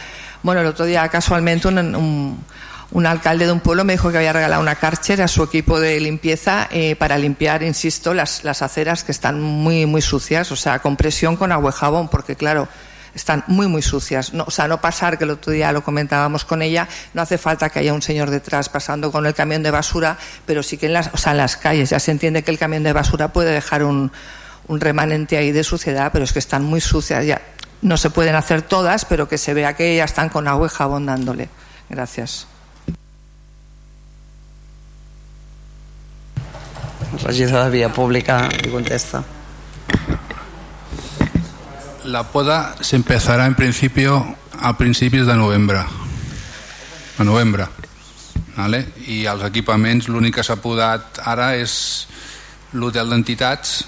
bueno, 0.43 0.61
el 0.61 0.67
otro 0.67 0.85
día 0.85 1.07
casualmente 1.07 1.67
un, 1.69 1.77
un- 1.77 2.45
un 2.91 3.05
alcalde 3.05 3.45
de 3.45 3.51
un 3.51 3.61
pueblo 3.61 3.85
me 3.85 3.93
dijo 3.93 4.11
que 4.11 4.17
había 4.17 4.33
regalado 4.33 4.61
una 4.61 4.75
Karcher 4.75 5.21
a 5.21 5.27
su 5.27 5.43
equipo 5.43 5.79
de 5.79 5.99
limpieza 5.99 6.67
eh, 6.71 6.95
para 6.97 7.17
limpiar, 7.17 7.63
insisto, 7.63 8.13
las, 8.13 8.43
las 8.43 8.61
aceras 8.61 9.03
que 9.03 9.11
están 9.11 9.41
muy, 9.41 9.85
muy 9.85 10.01
sucias, 10.01 10.51
o 10.51 10.55
sea, 10.55 10.79
con 10.79 10.97
presión 10.97 11.37
con 11.37 11.51
agua 11.51 11.71
y 11.73 11.79
jabón, 11.79 12.09
porque 12.09 12.35
claro, 12.35 12.67
están 13.15 13.43
muy 13.47 13.67
muy 13.67 13.81
sucias. 13.81 14.33
No, 14.33 14.43
o 14.45 14.51
sea, 14.51 14.67
no 14.67 14.81
pasar, 14.81 15.17
que 15.17 15.23
el 15.23 15.31
otro 15.31 15.53
día 15.53 15.71
lo 15.71 15.83
comentábamos 15.83 16.43
con 16.43 16.61
ella, 16.61 16.87
no 17.13 17.21
hace 17.21 17.37
falta 17.37 17.69
que 17.69 17.79
haya 17.79 17.93
un 17.93 18.01
señor 18.01 18.29
detrás 18.29 18.67
pasando 18.67 19.11
con 19.11 19.25
el 19.25 19.33
camión 19.33 19.63
de 19.63 19.71
basura, 19.71 20.17
pero 20.45 20.61
sí 20.61 20.77
que 20.77 20.87
en 20.87 20.93
las, 20.93 21.09
o 21.13 21.17
sea, 21.17 21.31
en 21.31 21.37
las 21.37 21.55
calles 21.55 21.91
ya 21.91 21.99
se 21.99 22.11
entiende 22.11 22.43
que 22.43 22.51
el 22.51 22.59
camión 22.59 22.83
de 22.83 22.91
basura 22.91 23.29
puede 23.29 23.51
dejar 23.51 23.83
un, 23.83 24.11
un 24.67 24.81
remanente 24.81 25.37
ahí 25.37 25.51
de 25.51 25.63
suciedad, 25.63 26.11
pero 26.11 26.25
es 26.25 26.33
que 26.33 26.39
están 26.39 26.63
muy 26.63 26.81
sucias 26.81 27.25
ya. 27.25 27.41
No 27.81 27.97
se 27.97 28.09
pueden 28.09 28.35
hacer 28.35 28.61
todas, 28.61 29.05
pero 29.05 29.27
que 29.27 29.37
se 29.37 29.53
vea 29.53 29.75
que 29.75 29.95
ya 29.95 30.03
están 30.03 30.29
con 30.29 30.47
agua 30.47 30.67
y 30.67 30.69
jabón 30.69 31.07
dándole. 31.07 31.49
Gracias. 31.89 32.50
Regidor 37.23 37.65
de 37.65 37.69
Via 37.69 37.89
Pública 37.93 38.47
li 38.61 38.71
contesta. 38.71 39.23
La 42.05 42.23
poda 42.23 42.75
se 42.81 42.95
empezará 42.95 43.45
en 43.45 43.55
principio 43.55 44.35
a 44.59 44.77
principis 44.77 45.25
de 45.25 45.35
novembre. 45.35 45.83
A 47.17 47.23
novembre. 47.23 47.67
Vale? 48.55 48.85
I 49.07 49.25
els 49.25 49.43
equipaments, 49.47 50.09
l'únic 50.09 50.39
que 50.39 50.43
s'ha 50.43 50.59
podat 50.61 51.21
ara 51.23 51.55
és 51.55 51.73
l'hotel 52.73 53.09
d'entitats 53.11 53.81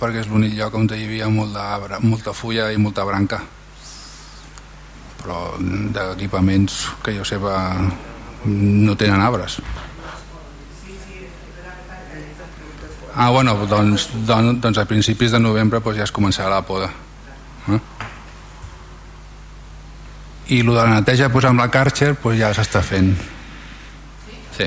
perquè 0.00 0.24
és 0.24 0.30
l'únic 0.30 0.56
lloc 0.58 0.74
on 0.74 0.88
hi 0.90 1.04
havia 1.06 1.28
molt 1.30 1.54
de, 1.54 1.98
molta 2.02 2.34
fulla 2.34 2.70
i 2.74 2.78
molta 2.82 3.04
branca 3.06 3.38
però 5.22 5.54
d'equipaments 5.60 6.78
que 7.04 7.14
jo 7.14 7.24
seba 7.24 7.54
no 8.44 8.96
tenen 8.98 9.22
arbres 9.22 9.60
ah 13.14 13.30
bueno 13.30 13.54
doncs, 13.66 14.08
doncs, 14.26 14.60
doncs 14.60 14.78
a 14.78 14.84
principis 14.88 15.32
de 15.32 15.40
novembre 15.40 15.80
doncs 15.80 15.98
ja 15.98 16.08
es 16.08 16.14
començarà 16.14 16.50
la 16.50 16.62
poda. 16.66 16.90
Eh? 17.68 17.80
i 20.52 20.60
el 20.60 20.66
de 20.66 20.78
la 20.78 20.88
neteja 20.98 21.28
doncs 21.32 21.48
amb 21.48 21.62
la 21.62 21.68
Karcher 21.70 22.14
doncs 22.16 22.40
ja 22.40 22.50
s'està 22.56 22.82
fent. 22.84 23.12
Sí? 24.56 24.66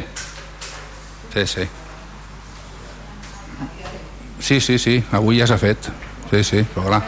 Sí 1.33 1.45
sí. 1.45 1.67
Sí 4.39 4.59
sí 4.61 4.79
sí 4.79 4.95
avui 5.11 5.39
ja 5.39 5.47
s'ha 5.49 5.59
fet. 5.61 5.91
Sí 6.31 6.43
sí 6.43 6.63
però 6.73 6.87
clar 6.87 7.03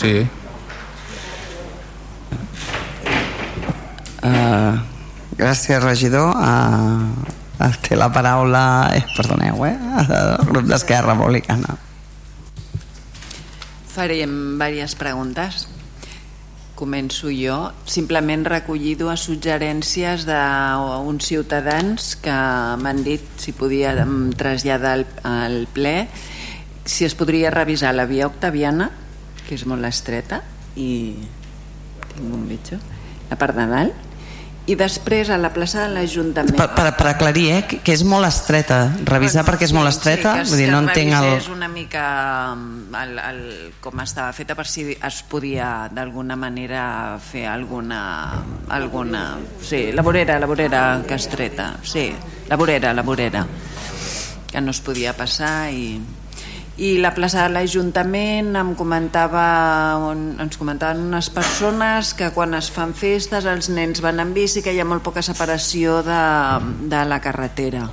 sí. 0.00 0.12
Uh, 4.18 4.74
gràcies, 5.38 5.78
regidor. 5.78 6.34
Uh, 6.34 7.06
té 7.82 7.98
la 7.98 8.10
paraula... 8.14 8.62
Eh, 8.94 9.02
perdoneu, 9.16 9.64
eh? 9.66 9.74
El 10.04 10.46
grup 10.50 10.68
d'Esquerra 10.70 11.14
Republicana. 11.14 11.74
Farem 13.88 14.32
diverses 14.60 14.94
preguntes. 14.98 15.66
Començo 16.78 17.32
jo. 17.34 17.56
Simplement 17.90 18.44
recollir 18.46 18.94
dues 19.00 19.24
suggerències 19.26 20.22
d'uns 20.28 21.26
ciutadans 21.26 22.12
que 22.22 22.36
m'han 22.78 23.02
dit 23.02 23.24
si 23.42 23.54
podia 23.56 23.96
traslladar 24.38 25.00
al 25.26 25.64
ple 25.74 25.96
si 26.88 27.04
es 27.04 27.14
podria 27.14 27.50
revisar 27.50 27.94
la 27.94 28.06
via 28.08 28.26
octaviana, 28.26 28.88
que 29.44 29.58
és 29.58 29.66
molt 29.68 29.84
estreta, 29.84 30.40
i 30.72 31.20
tinc 32.14 32.32
un 32.32 32.46
bitxo, 32.48 32.78
la 33.28 33.36
part 33.36 33.58
de 33.58 33.66
dalt, 33.68 34.07
i 34.68 34.74
després 34.76 35.30
a 35.32 35.38
la 35.40 35.48
plaça 35.54 35.86
de 35.86 35.94
l'Ajuntament. 35.94 36.52
Per, 36.58 36.66
per, 36.76 36.90
per 36.98 37.06
aclarir, 37.14 37.46
eh, 37.54 37.60
que- 37.80 37.94
és 37.94 38.02
molt 38.04 38.26
estreta. 38.28 38.78
Revisar 39.08 39.44
perquè 39.46 39.64
és 39.64 39.72
molt 39.72 39.88
estreta, 39.88 40.34
Sí, 40.34 40.42
que, 40.42 40.48
vull 40.50 40.60
dir, 40.60 40.66
no 40.70 40.82
entenc 40.84 41.14
el... 41.16 41.28
revisés 41.30 41.48
una 41.54 41.68
mica 41.72 42.02
mm, 42.54 42.94
el, 43.02 43.14
el, 43.30 43.40
com 43.80 44.04
estava 44.04 44.34
feta 44.36 44.54
per 44.58 44.66
si 44.68 44.84
es 44.92 45.22
podia 45.30 45.88
d'alguna 45.90 46.36
manera 46.36 47.16
fer 47.18 47.46
alguna, 47.48 48.02
alguna... 48.68 49.24
Sí, 49.64 49.88
la 49.96 50.02
vorera, 50.04 50.38
la 50.38 50.46
vorera 50.46 50.84
que 51.08 51.14
estreta, 51.16 51.72
sí, 51.82 52.12
la 52.48 52.56
vorera, 52.60 52.92
la 52.92 53.02
vorera, 53.02 53.46
que 54.52 54.60
no 54.60 54.70
es 54.76 54.80
podia 54.84 55.16
passar 55.16 55.70
i... 55.72 55.96
I 56.78 56.92
la 57.02 57.10
plaça 57.10 57.42
de 57.42 57.50
l'Ajuntament 57.50 58.52
em 58.60 58.74
comentava, 58.78 59.44
on, 60.06 60.28
ens 60.38 60.58
comentaven 60.60 61.08
unes 61.08 61.26
persones 61.34 62.12
que 62.14 62.30
quan 62.36 62.54
es 62.54 62.68
fan 62.70 62.94
festes 62.94 63.48
els 63.50 63.66
nens 63.74 63.98
van 64.04 64.22
en 64.22 64.30
bici, 64.36 64.62
que 64.62 64.70
hi 64.70 64.78
ha 64.78 64.86
molt 64.86 65.02
poca 65.02 65.24
separació 65.26 66.04
de, 66.06 66.20
de 66.86 67.02
la 67.10 67.18
carretera 67.24 67.88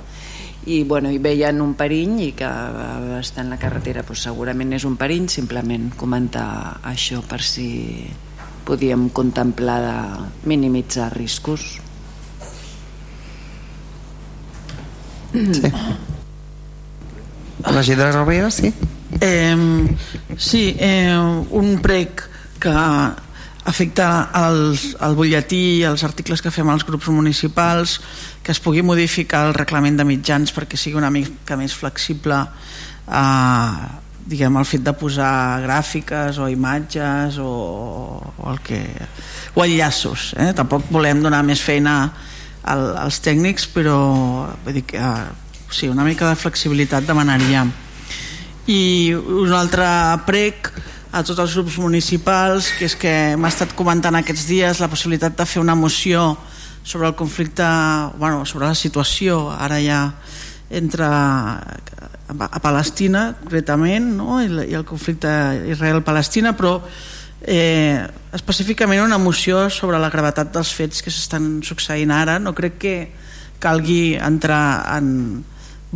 i, 0.66 0.82
bueno, 0.82 1.10
hi 1.10 1.18
veien 1.22 1.60
un 1.62 1.74
perill 1.78 2.16
i 2.24 2.32
que 2.34 2.48
estar 3.20 3.44
en 3.44 3.52
la 3.54 3.58
carretera 3.58 4.02
pues, 4.06 4.24
segurament 4.26 4.74
és 4.74 4.86
un 4.88 4.96
perill, 4.98 5.28
simplement 5.30 5.92
comentar 5.98 6.46
això 6.90 7.22
per 7.22 7.38
si 7.46 7.68
podíem 8.66 9.08
contemplar 9.14 9.78
de 9.84 10.48
minimitzar 10.50 11.12
riscos. 11.14 11.68
Sí. 15.36 15.72
Regidora 17.64 18.12
Rovira, 18.12 18.50
sí? 18.50 18.72
Eh, 19.20 19.56
sí, 20.36 20.76
eh, 20.78 21.16
un 21.50 21.78
prec 21.82 22.22
que 22.60 22.72
afecta 23.66 24.30
als, 24.32 24.94
al 25.00 25.16
butlletí 25.18 25.82
als 25.84 26.04
articles 26.06 26.42
que 26.42 26.52
fem 26.54 26.68
als 26.70 26.86
grups 26.86 27.08
municipals, 27.10 27.98
que 28.42 28.54
es 28.54 28.60
pugui 28.62 28.84
modificar 28.86 29.48
el 29.48 29.56
reglament 29.56 29.98
de 29.98 30.06
mitjans 30.06 30.54
perquè 30.54 30.78
sigui 30.78 31.00
una 31.00 31.10
mica 31.10 31.58
més 31.58 31.74
flexible 31.74 32.44
eh, 33.10 33.86
diguem, 34.26 34.58
el 34.58 34.66
fet 34.66 34.84
de 34.86 34.94
posar 34.98 35.62
gràfiques 35.64 36.38
o 36.42 36.46
imatges 36.50 37.40
o, 37.42 37.50
o 38.22 38.52
el 38.52 38.62
que 38.62 38.80
o 39.54 39.64
enllaços 39.64 40.32
eh? 40.38 40.52
tampoc 40.54 40.86
volem 40.94 41.22
donar 41.22 41.42
més 41.46 41.62
feina 41.62 41.96
al, 42.66 42.86
als 43.02 43.18
tècnics 43.22 43.66
però 43.74 43.98
vull 44.64 44.78
dir 44.78 44.86
que, 44.90 45.02
eh, 45.02 45.45
sí, 45.70 45.88
una 45.88 46.04
mica 46.04 46.28
de 46.28 46.38
flexibilitat 46.38 47.06
demanaríem 47.06 47.72
i 48.66 49.14
un 49.14 49.52
altre 49.54 49.86
prec 50.26 50.70
a 51.14 51.22
tots 51.24 51.38
els 51.40 51.54
grups 51.54 51.78
municipals 51.80 52.72
que 52.76 52.86
és 52.88 52.96
que 52.98 53.12
hem 53.32 53.46
estat 53.48 53.74
comentant 53.78 54.18
aquests 54.18 54.46
dies 54.48 54.82
la 54.82 54.90
possibilitat 54.90 55.36
de 55.38 55.46
fer 55.46 55.62
una 55.62 55.76
moció 55.78 56.34
sobre 56.82 57.08
el 57.08 57.14
conflicte 57.14 57.66
bueno, 58.18 58.44
sobre 58.44 58.66
la 58.66 58.74
situació 58.74 59.50
ara 59.50 59.78
ja 59.82 60.00
entre 60.70 61.06
a 61.06 62.60
Palestina 62.62 63.28
concretament 63.40 64.16
no? 64.18 64.40
I, 64.42 64.50
i 64.70 64.74
el 64.74 64.84
conflicte 64.86 65.30
Israel-Palestina 65.70 66.56
però 66.58 66.80
eh, 67.42 68.02
específicament 68.34 69.04
una 69.04 69.18
moció 69.18 69.68
sobre 69.70 70.00
la 70.02 70.10
gravetat 70.10 70.50
dels 70.54 70.72
fets 70.74 71.02
que 71.02 71.14
s'estan 71.14 71.60
succeint 71.66 72.10
ara 72.10 72.40
no 72.42 72.54
crec 72.54 72.80
que 72.82 72.96
calgui 73.62 74.16
entrar 74.18 74.96
en 74.98 75.44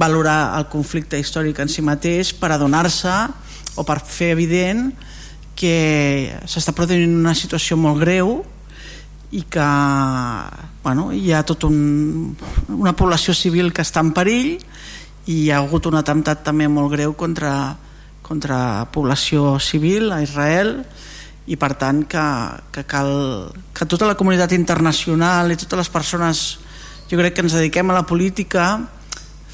valorar 0.01 0.57
el 0.59 0.67
conflicte 0.73 1.21
històric 1.21 1.61
en 1.61 1.69
si 1.69 1.85
mateix 1.85 2.33
per 2.33 2.55
adonar-se 2.55 3.13
o 3.77 3.85
per 3.85 4.01
fer 4.01 4.33
evident 4.33 4.89
que 5.61 6.33
s'està 6.49 6.73
produint 6.73 7.13
una 7.21 7.37
situació 7.37 7.77
molt 7.77 8.01
greu 8.01 8.39
i 9.37 9.45
que 9.45 9.67
bueno, 10.83 11.11
hi 11.13 11.35
ha 11.37 11.45
tot 11.47 11.67
un, 11.69 12.33
una 12.73 12.95
població 12.97 13.35
civil 13.37 13.71
que 13.77 13.85
està 13.85 14.03
en 14.03 14.15
perill 14.17 14.57
i 15.29 15.37
hi 15.45 15.51
ha 15.53 15.61
hagut 15.61 15.87
un 15.91 15.99
atemptat 16.01 16.43
també 16.47 16.67
molt 16.67 16.91
greu 16.95 17.13
contra, 17.15 17.77
contra 18.27 18.89
població 18.91 19.59
civil 19.61 20.11
a 20.17 20.23
Israel 20.25 20.81
i 21.51 21.59
per 21.61 21.75
tant 21.79 22.03
que, 22.09 22.25
que 22.73 22.87
cal 22.89 23.13
que 23.77 23.87
tota 23.87 24.09
la 24.09 24.17
comunitat 24.17 24.57
internacional 24.57 25.53
i 25.53 25.61
totes 25.61 25.85
les 25.85 25.93
persones 25.93 26.43
jo 27.11 27.21
crec 27.21 27.37
que 27.37 27.45
ens 27.45 27.59
dediquem 27.59 27.93
a 27.93 28.01
la 28.01 28.07
política 28.09 28.73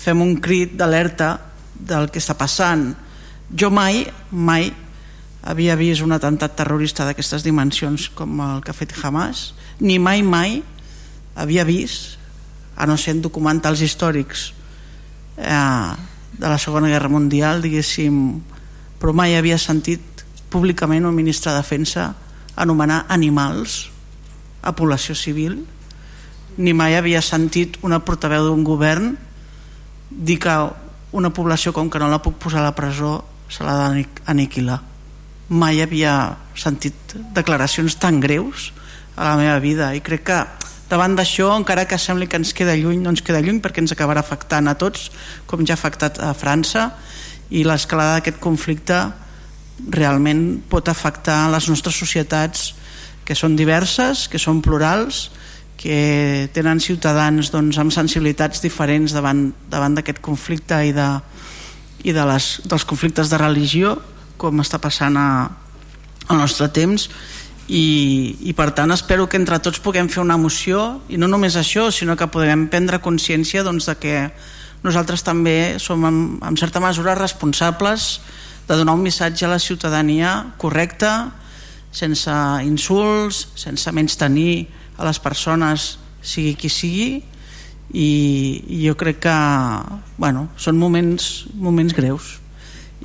fem 0.06 0.22
un 0.22 0.36
crit 0.38 0.76
d'alerta 0.78 1.34
del 1.74 2.10
que 2.14 2.22
està 2.22 2.36
passant. 2.38 2.92
Jo 3.50 3.72
mai, 3.74 4.04
mai 4.30 4.70
havia 5.46 5.76
vist 5.78 6.02
un 6.02 6.14
atemptat 6.14 6.56
terrorista 6.58 7.06
d'aquestes 7.06 7.42
dimensions 7.46 8.08
com 8.14 8.38
el 8.42 8.62
que 8.62 8.70
ha 8.70 8.76
fet 8.76 8.94
Hamas 9.02 9.52
ni 9.78 9.98
mai 10.02 10.22
mai 10.22 10.62
havia 11.36 11.66
vist 11.68 12.16
a 12.76 12.86
no 12.86 12.96
ser 12.96 13.16
en 13.16 13.22
documentals 13.24 13.82
històrics 13.84 14.50
eh, 15.38 15.92
de 16.36 16.48
la 16.48 16.58
Segona 16.58 16.90
Guerra 16.92 17.08
Mundial, 17.08 17.62
diguéssim, 17.64 18.40
però 19.00 19.14
mai 19.16 19.36
havia 19.36 19.56
sentit 19.58 20.24
públicament 20.52 21.06
un 21.08 21.16
ministre 21.16 21.52
de 21.52 21.62
Defensa 21.62 22.10
anomenar 22.56 23.06
animals 23.08 23.86
a 24.62 24.74
població 24.76 25.14
civil, 25.16 25.62
ni 26.56 26.72
mai 26.76 26.96
havia 26.96 27.22
sentit 27.24 27.78
una 27.84 28.00
portaveu 28.04 28.48
d'un 28.48 28.64
govern 28.64 29.14
dir 30.10 30.38
que 30.42 30.54
una 31.16 31.30
població 31.30 31.72
com 31.72 31.90
que 31.90 31.98
no 31.98 32.10
la 32.10 32.22
puc 32.22 32.36
posar 32.42 32.60
a 32.60 32.68
la 32.68 32.74
presó 32.76 33.24
se 33.48 33.64
l'ha 33.64 33.76
d'aniquilar. 34.26 34.80
Mai 35.48 35.80
havia 35.80 36.36
sentit 36.58 37.16
declaracions 37.34 37.96
tan 38.02 38.20
greus 38.20 38.72
a 39.14 39.30
la 39.30 39.36
meva 39.38 39.58
vida 39.62 39.92
i 39.94 40.02
crec 40.04 40.24
que 40.26 40.40
davant 40.90 41.16
d'això, 41.18 41.50
encara 41.56 41.86
que 41.86 41.98
sembli 41.98 42.26
que 42.30 42.38
ens 42.38 42.52
queda 42.54 42.76
lluny, 42.78 43.00
no 43.02 43.10
ens 43.14 43.22
queda 43.22 43.42
lluny 43.42 43.60
perquè 43.62 43.82
ens 43.82 43.94
acabarà 43.94 44.22
afectant 44.22 44.68
a 44.70 44.76
tots, 44.78 45.10
com 45.46 45.64
ja 45.66 45.74
ha 45.74 45.78
afectat 45.80 46.20
a 46.22 46.32
França, 46.34 46.90
i 47.50 47.62
l'escalada 47.66 48.18
d'aquest 48.18 48.38
conflicte 48.42 48.98
realment 49.92 50.62
pot 50.70 50.88
afectar 50.88 51.46
les 51.52 51.68
nostres 51.70 51.98
societats 51.98 52.72
que 53.26 53.34
són 53.34 53.56
diverses, 53.58 54.26
que 54.30 54.38
són 54.38 54.62
plurals, 54.62 55.30
que 55.76 56.48
tenen 56.56 56.80
ciutadans 56.80 57.50
doncs, 57.52 57.78
amb 57.78 57.92
sensibilitats 57.92 58.62
diferents 58.64 59.12
davant 59.12 59.50
davant 59.70 59.96
d'aquest 59.96 60.22
conflicte 60.24 60.78
i, 60.88 60.92
de, 60.96 61.08
i 62.04 62.14
de 62.16 62.24
les, 62.28 62.50
dels 62.64 62.86
conflictes 62.88 63.30
de 63.32 63.40
religió, 63.40 63.96
com 64.40 64.60
està 64.64 64.80
passant 64.82 65.16
a, 65.20 65.28
al 66.28 66.40
nostre 66.40 66.68
temps, 66.72 67.08
i, 67.66 68.36
i 68.46 68.52
per 68.54 68.70
tant 68.78 68.94
espero 68.94 69.26
que 69.26 69.38
entre 69.40 69.58
tots 69.58 69.82
puguem 69.82 70.08
fer 70.08 70.22
una 70.22 70.38
moció 70.38 71.00
i 71.10 71.18
no 71.18 71.26
només 71.26 71.56
això, 71.58 71.88
sinó 71.90 72.14
que 72.16 72.30
podem 72.30 72.68
prendre 72.70 73.02
consciència 73.02 73.64
doncs, 73.66 73.88
de 73.90 73.96
que 73.98 74.16
nosaltres 74.86 75.24
també 75.26 75.80
som 75.82 76.04
en, 76.06 76.20
en 76.46 76.58
certa 76.60 76.80
mesura 76.80 77.16
responsables 77.18 78.20
de 78.68 78.76
donar 78.78 78.94
un 78.94 79.02
missatge 79.02 79.46
a 79.46 79.50
la 79.50 79.58
ciutadania 79.58 80.54
correcte, 80.62 81.10
sense 81.90 82.32
insults, 82.66 83.48
sense 83.58 83.90
menys 83.94 84.18
tenir 84.18 84.66
a 84.96 85.06
les 85.06 85.20
persones 85.22 85.96
sigui 86.24 86.54
qui 86.58 86.70
sigui 86.72 87.08
i, 87.92 88.08
i 88.66 88.80
jo 88.86 88.96
crec 88.98 89.20
que 89.26 89.36
bueno, 90.18 90.48
són 90.58 90.78
moments, 90.80 91.46
moments 91.54 91.94
greus 91.96 92.36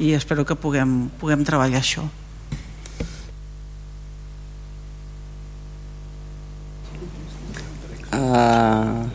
i 0.02 0.14
espero 0.18 0.46
que 0.48 0.58
puguem, 0.58 1.12
puguem 1.22 1.44
treballar 1.46 1.82
això. 1.82 2.08
Uh, 8.12 9.08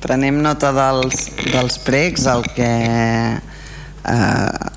prenem 0.00 0.38
nota 0.44 0.70
dels, 0.72 1.26
dels 1.50 1.78
pregs 1.84 2.24
el 2.30 2.46
que 2.56 2.70
uh, 4.08 4.70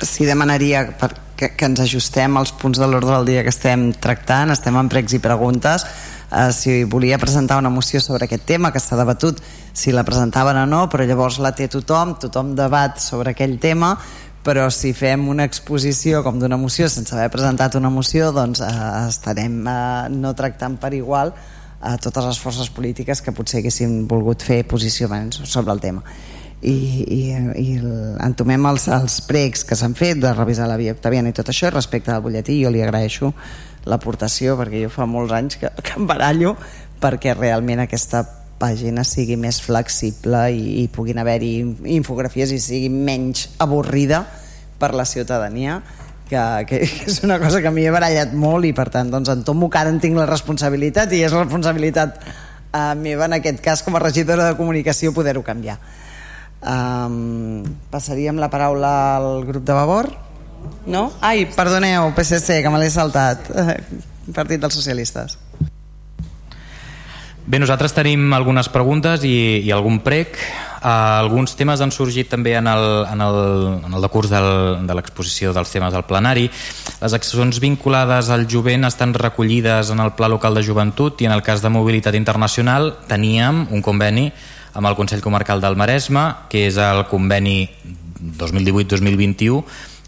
s'hi 0.00 0.28
demanaria 0.28 0.86
per, 1.00 1.10
que, 1.36 1.50
que 1.56 1.68
ens 1.68 1.82
ajustem 1.84 2.36
als 2.36 2.52
punts 2.56 2.80
de 2.80 2.88
l'ordre 2.88 3.18
del 3.18 3.28
dia 3.32 3.44
que 3.44 3.52
estem 3.52 3.90
tractant 3.96 4.52
estem 4.54 4.76
en 4.80 4.88
pregs 4.92 5.16
i 5.16 5.20
preguntes 5.24 5.84
uh, 6.30 6.50
si 6.52 6.84
volia 6.84 7.18
presentar 7.18 7.58
una 7.58 7.70
moció 7.70 8.00
sobre 8.00 8.24
aquest 8.24 8.46
tema 8.46 8.72
que 8.72 8.80
s'ha 8.80 8.98
debatut 8.98 9.42
si 9.72 9.92
la 9.92 10.04
presentaven 10.04 10.62
o 10.62 10.66
no 10.66 10.86
però 10.88 11.06
llavors 11.06 11.38
la 11.38 11.52
té 11.52 11.68
tothom 11.68 12.16
tothom 12.22 12.54
debat 12.56 12.98
sobre 13.02 13.34
aquell 13.34 13.58
tema 13.58 13.96
però 14.42 14.70
si 14.72 14.94
fem 14.96 15.28
una 15.28 15.44
exposició 15.44 16.22
com 16.24 16.38
d'una 16.40 16.56
moció 16.56 16.88
sense 16.88 17.14
haver 17.14 17.30
presentat 17.30 17.76
una 17.76 17.90
moció 17.92 18.32
doncs 18.32 18.62
eh, 18.64 18.74
estarem 19.08 19.62
eh, 19.68 20.08
no 20.16 20.34
tractant 20.34 20.78
per 20.80 20.94
igual 20.96 21.34
a 21.80 21.96
totes 21.96 22.24
les 22.24 22.38
forces 22.38 22.68
polítiques 22.70 23.22
que 23.24 23.32
potser 23.32 23.60
haguessin 23.60 24.04
volgut 24.08 24.44
fer 24.44 24.62
posicionaments 24.68 25.40
sobre 25.48 25.72
el 25.72 25.80
tema. 25.80 26.04
I, 26.60 26.74
i, 27.08 27.20
i 27.56 27.68
entomem 28.20 28.66
els, 28.68 28.84
els 28.92 29.22
pregs 29.24 29.64
que 29.64 29.78
s'han 29.78 29.96
fet 29.96 30.20
de 30.20 30.32
revisar 30.36 30.68
la 30.68 30.76
via 30.76 30.92
octaviana 30.92 31.32
i 31.32 31.36
tot 31.36 31.48
això 31.48 31.70
respecte 31.72 32.12
al 32.12 32.20
butlletí. 32.20 32.58
Jo 32.60 32.72
li 32.72 32.82
agraeixo 32.84 33.32
l'aportació 33.88 34.56
perquè 34.58 34.82
jo 34.84 34.90
fa 34.92 35.06
molts 35.08 35.32
anys 35.32 35.60
que, 35.60 35.70
que 35.84 35.96
em 35.96 36.06
barallo 36.08 36.56
perquè 37.00 37.34
realment 37.36 37.80
aquesta 37.84 38.24
pàgina 38.60 39.06
sigui 39.08 39.38
més 39.40 39.60
flexible 39.64 40.42
i, 40.52 40.82
i 40.82 40.88
puguin 40.92 41.20
haver-hi 41.22 41.54
infografies 41.96 42.52
i 42.52 42.60
sigui 42.60 42.90
menys 42.92 43.48
avorrida 43.62 44.24
per 44.80 44.92
la 44.96 45.06
ciutadania 45.08 45.80
que, 46.28 46.42
que 46.68 46.82
és 47.08 47.22
una 47.24 47.40
cosa 47.42 47.60
que 47.60 47.68
a 47.68 47.74
mi 47.74 47.86
he 47.88 47.94
barallat 47.94 48.36
molt 48.36 48.68
i 48.68 48.74
per 48.76 48.88
tant 48.92 49.10
doncs, 49.12 49.32
entomo 49.32 49.70
que 49.70 49.80
ara 49.80 49.92
en 49.92 50.00
tinc 50.02 50.18
la 50.18 50.28
responsabilitat 50.28 51.12
i 51.16 51.24
és 51.26 51.34
responsabilitat 51.34 52.20
uh, 52.22 52.94
meva 53.00 53.26
en 53.26 53.40
aquest 53.40 53.64
cas 53.64 53.82
com 53.86 53.96
a 53.96 54.04
regidora 54.04 54.46
de 54.50 54.56
comunicació 54.60 55.14
poder-ho 55.16 55.42
canviar. 55.46 55.80
Um, 56.60 57.64
passaríem 57.88 58.36
la 58.36 58.50
paraula 58.52 58.92
al 59.16 59.46
grup 59.48 59.64
de 59.64 59.76
Vavor 59.76 60.10
no? 60.86 61.10
Ai, 61.20 61.46
perdoneu, 61.56 62.12
PSC, 62.16 62.62
que 62.62 62.72
me 62.72 62.80
l'he 62.82 62.90
saltat 62.90 63.50
Partit 64.36 64.60
dels 64.62 64.76
Socialistes 64.76 65.38
Bé, 67.50 67.58
nosaltres 67.58 67.90
tenim 67.96 68.28
algunes 68.36 68.68
preguntes 68.70 69.24
i, 69.26 69.58
i 69.64 69.72
algun 69.74 69.96
prec. 70.04 70.36
Uh, 70.80 71.18
alguns 71.18 71.56
temes 71.58 71.80
han 71.82 71.90
sorgit 71.90 72.28
també 72.30 72.52
en 72.54 72.68
el, 72.70 72.84
en 73.10 73.24
el, 73.24 73.38
en 73.88 73.96
el 73.96 74.04
decurs 74.04 74.30
del, 74.30 74.46
de 74.86 74.94
l'exposició 74.94 75.50
dels 75.56 75.72
temes 75.72 75.90
del 75.96 76.04
plenari. 76.06 76.46
Les 77.00 77.16
accions 77.16 77.58
vinculades 77.58 78.30
al 78.30 78.46
jovent 78.46 78.86
estan 78.86 79.16
recollides 79.18 79.90
en 79.90 80.04
el 80.04 80.12
Pla 80.14 80.30
Local 80.30 80.54
de 80.54 80.62
Joventut 80.62 81.24
i 81.24 81.26
en 81.26 81.34
el 81.34 81.42
cas 81.42 81.64
de 81.64 81.74
mobilitat 81.74 82.14
internacional 82.14 82.92
teníem 83.10 83.64
un 83.74 83.82
conveni 83.82 84.28
amb 84.78 84.86
el 84.86 84.94
Consell 84.94 85.24
Comarcal 85.24 85.64
del 85.64 85.74
Maresme, 85.74 86.28
que 86.52 86.68
és 86.68 86.78
el 86.78 87.02
conveni 87.10 87.64
2018-2021, 88.38 89.64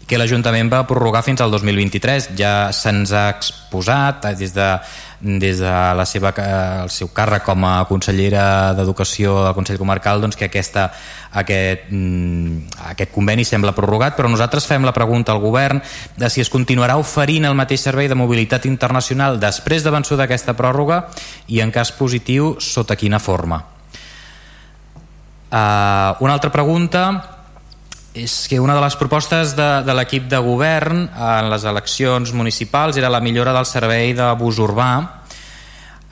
que 0.07 0.19
l'Ajuntament 0.19 0.69
va 0.71 0.83
prorrogar 0.87 1.23
fins 1.23 1.41
al 1.41 1.51
2023. 1.53 2.33
Ja 2.39 2.71
se'ns 2.75 3.13
ha 3.15 3.29
exposat 3.33 4.29
eh, 4.29 4.35
des 4.39 4.53
de 4.55 4.69
des 5.23 5.59
de 5.59 5.71
la 5.95 6.03
seva, 6.03 6.33
el 6.83 6.89
seu 6.91 7.07
càrrec 7.15 7.45
com 7.47 7.63
a 7.63 7.85
consellera 7.87 8.73
d'Educació 8.75 9.37
del 9.45 9.53
Consell 9.55 9.79
Comarcal 9.79 10.19
doncs 10.19 10.35
que 10.35 10.49
aquesta, 10.49 10.89
aquest, 11.31 11.87
mm, 11.89 12.75
aquest 12.91 13.13
conveni 13.15 13.45
sembla 13.47 13.71
prorrogat, 13.71 14.17
però 14.17 14.27
nosaltres 14.27 14.67
fem 14.67 14.83
la 14.83 14.91
pregunta 14.91 15.31
al 15.31 15.39
govern 15.39 15.79
de 16.17 16.29
si 16.29 16.41
es 16.41 16.51
continuarà 16.51 16.97
oferint 16.99 17.45
el 17.45 17.55
mateix 17.55 17.79
servei 17.87 18.09
de 18.11 18.19
mobilitat 18.19 18.65
internacional 18.65 19.39
després 19.39 19.83
de 19.83 19.95
vençuda 19.95 20.27
aquesta 20.27 20.57
pròrroga 20.59 21.07
i 21.47 21.61
en 21.61 21.71
cas 21.71 21.93
positiu 21.95 22.57
sota 22.59 22.99
quina 22.99 23.19
forma. 23.19 23.63
Uh, 25.53 26.17
una 26.19 26.33
altra 26.33 26.51
pregunta 26.51 27.32
és 28.13 28.47
que 28.47 28.59
una 28.61 28.75
de 28.77 28.81
les 28.81 28.95
propostes 28.95 29.55
de, 29.57 29.69
de 29.85 29.93
l'equip 29.97 30.29
de 30.29 30.37
govern 30.45 31.07
en 31.09 31.49
les 31.49 31.65
eleccions 31.65 32.33
municipals 32.33 32.97
era 33.01 33.09
la 33.09 33.21
millora 33.25 33.53
del 33.55 33.65
servei 33.65 34.13
de 34.13 34.29
bus 34.37 34.61
urbà. 34.61 34.91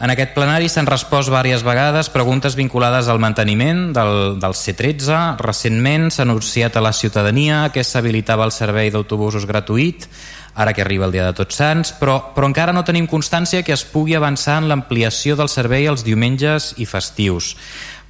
En 0.02 0.10
aquest 0.10 0.34
plenari 0.34 0.66
s'han 0.66 0.90
respost 0.90 1.30
diverses 1.30 1.62
vegades 1.62 2.10
preguntes 2.10 2.58
vinculades 2.58 3.06
al 3.06 3.22
manteniment 3.22 3.92
del, 3.94 4.40
del 4.42 4.58
C13. 4.58 5.38
Recentment 5.38 6.10
s'ha 6.10 6.26
anunciat 6.26 6.76
a 6.76 6.82
la 6.82 6.94
ciutadania 6.94 7.68
que 7.70 7.86
s'habilitava 7.86 8.48
el 8.50 8.56
servei 8.56 8.90
d'autobusos 8.90 9.46
gratuït, 9.46 10.10
ara 10.56 10.74
que 10.74 10.82
arriba 10.82 11.06
el 11.06 11.14
dia 11.14 11.28
de 11.30 11.38
Tots 11.38 11.62
Sants, 11.62 11.94
però, 12.02 12.34
però 12.34 12.50
encara 12.50 12.74
no 12.74 12.82
tenim 12.84 13.06
constància 13.06 13.62
que 13.62 13.78
es 13.78 13.86
pugui 13.86 14.18
avançar 14.18 14.58
en 14.58 14.74
l'ampliació 14.74 15.38
del 15.38 15.54
servei 15.54 15.86
els 15.86 16.02
diumenges 16.04 16.74
i 16.82 16.90
festius. 16.90 17.54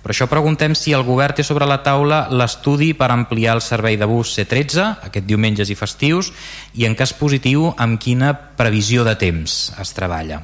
Per 0.02 0.10
això 0.10 0.26
preguntem 0.26 0.74
si 0.74 0.96
el 0.98 1.06
govern 1.06 1.38
té 1.38 1.44
sobre 1.46 1.68
la 1.70 1.82
taula 1.86 2.24
l'estudi 2.34 2.94
per 2.98 3.12
ampliar 3.14 3.54
el 3.58 3.62
servei 3.62 4.00
de 4.02 4.08
bus 4.10 4.34
C13, 4.34 4.88
aquest 5.06 5.28
diumenges 5.30 5.70
i 5.70 5.78
festius, 5.78 6.32
i 6.74 6.88
en 6.90 6.98
cas 6.98 7.14
positiu, 7.14 7.70
amb 7.78 8.02
quina 8.02 8.34
previsió 8.34 9.06
de 9.06 9.14
temps 9.20 9.60
es 9.78 9.94
treballa. 9.94 10.42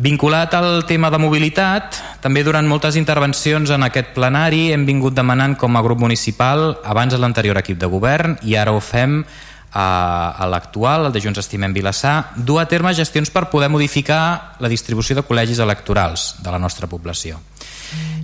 Vinculat 0.00 0.54
al 0.56 0.86
tema 0.88 1.10
de 1.12 1.18
mobilitat, 1.20 1.98
també 2.22 2.40
durant 2.46 2.64
moltes 2.64 2.96
intervencions 2.96 3.68
en 3.74 3.82
aquest 3.84 4.14
plenari 4.14 4.70
hem 4.72 4.86
vingut 4.88 5.12
demanant 5.12 5.58
com 5.60 5.76
a 5.76 5.82
grup 5.84 6.00
municipal, 6.00 6.78
abans 6.88 7.12
de 7.12 7.18
l'anterior 7.20 7.58
equip 7.60 7.76
de 7.82 7.90
govern, 7.90 8.38
i 8.40 8.54
ara 8.56 8.72
ho 8.72 8.80
fem 8.80 9.24
a, 9.72 10.46
l'actual, 10.50 11.06
el 11.06 11.12
de 11.12 11.22
Junts 11.22 11.40
Estimem 11.42 11.74
Vilassar, 11.74 12.32
dur 12.36 12.60
a 12.60 12.66
terme 12.68 12.94
gestions 12.94 13.30
per 13.30 13.48
poder 13.50 13.70
modificar 13.70 14.56
la 14.60 14.70
distribució 14.70 15.16
de 15.16 15.24
col·legis 15.26 15.62
electorals 15.62 16.36
de 16.42 16.50
la 16.50 16.58
nostra 16.58 16.90
població. 16.90 17.38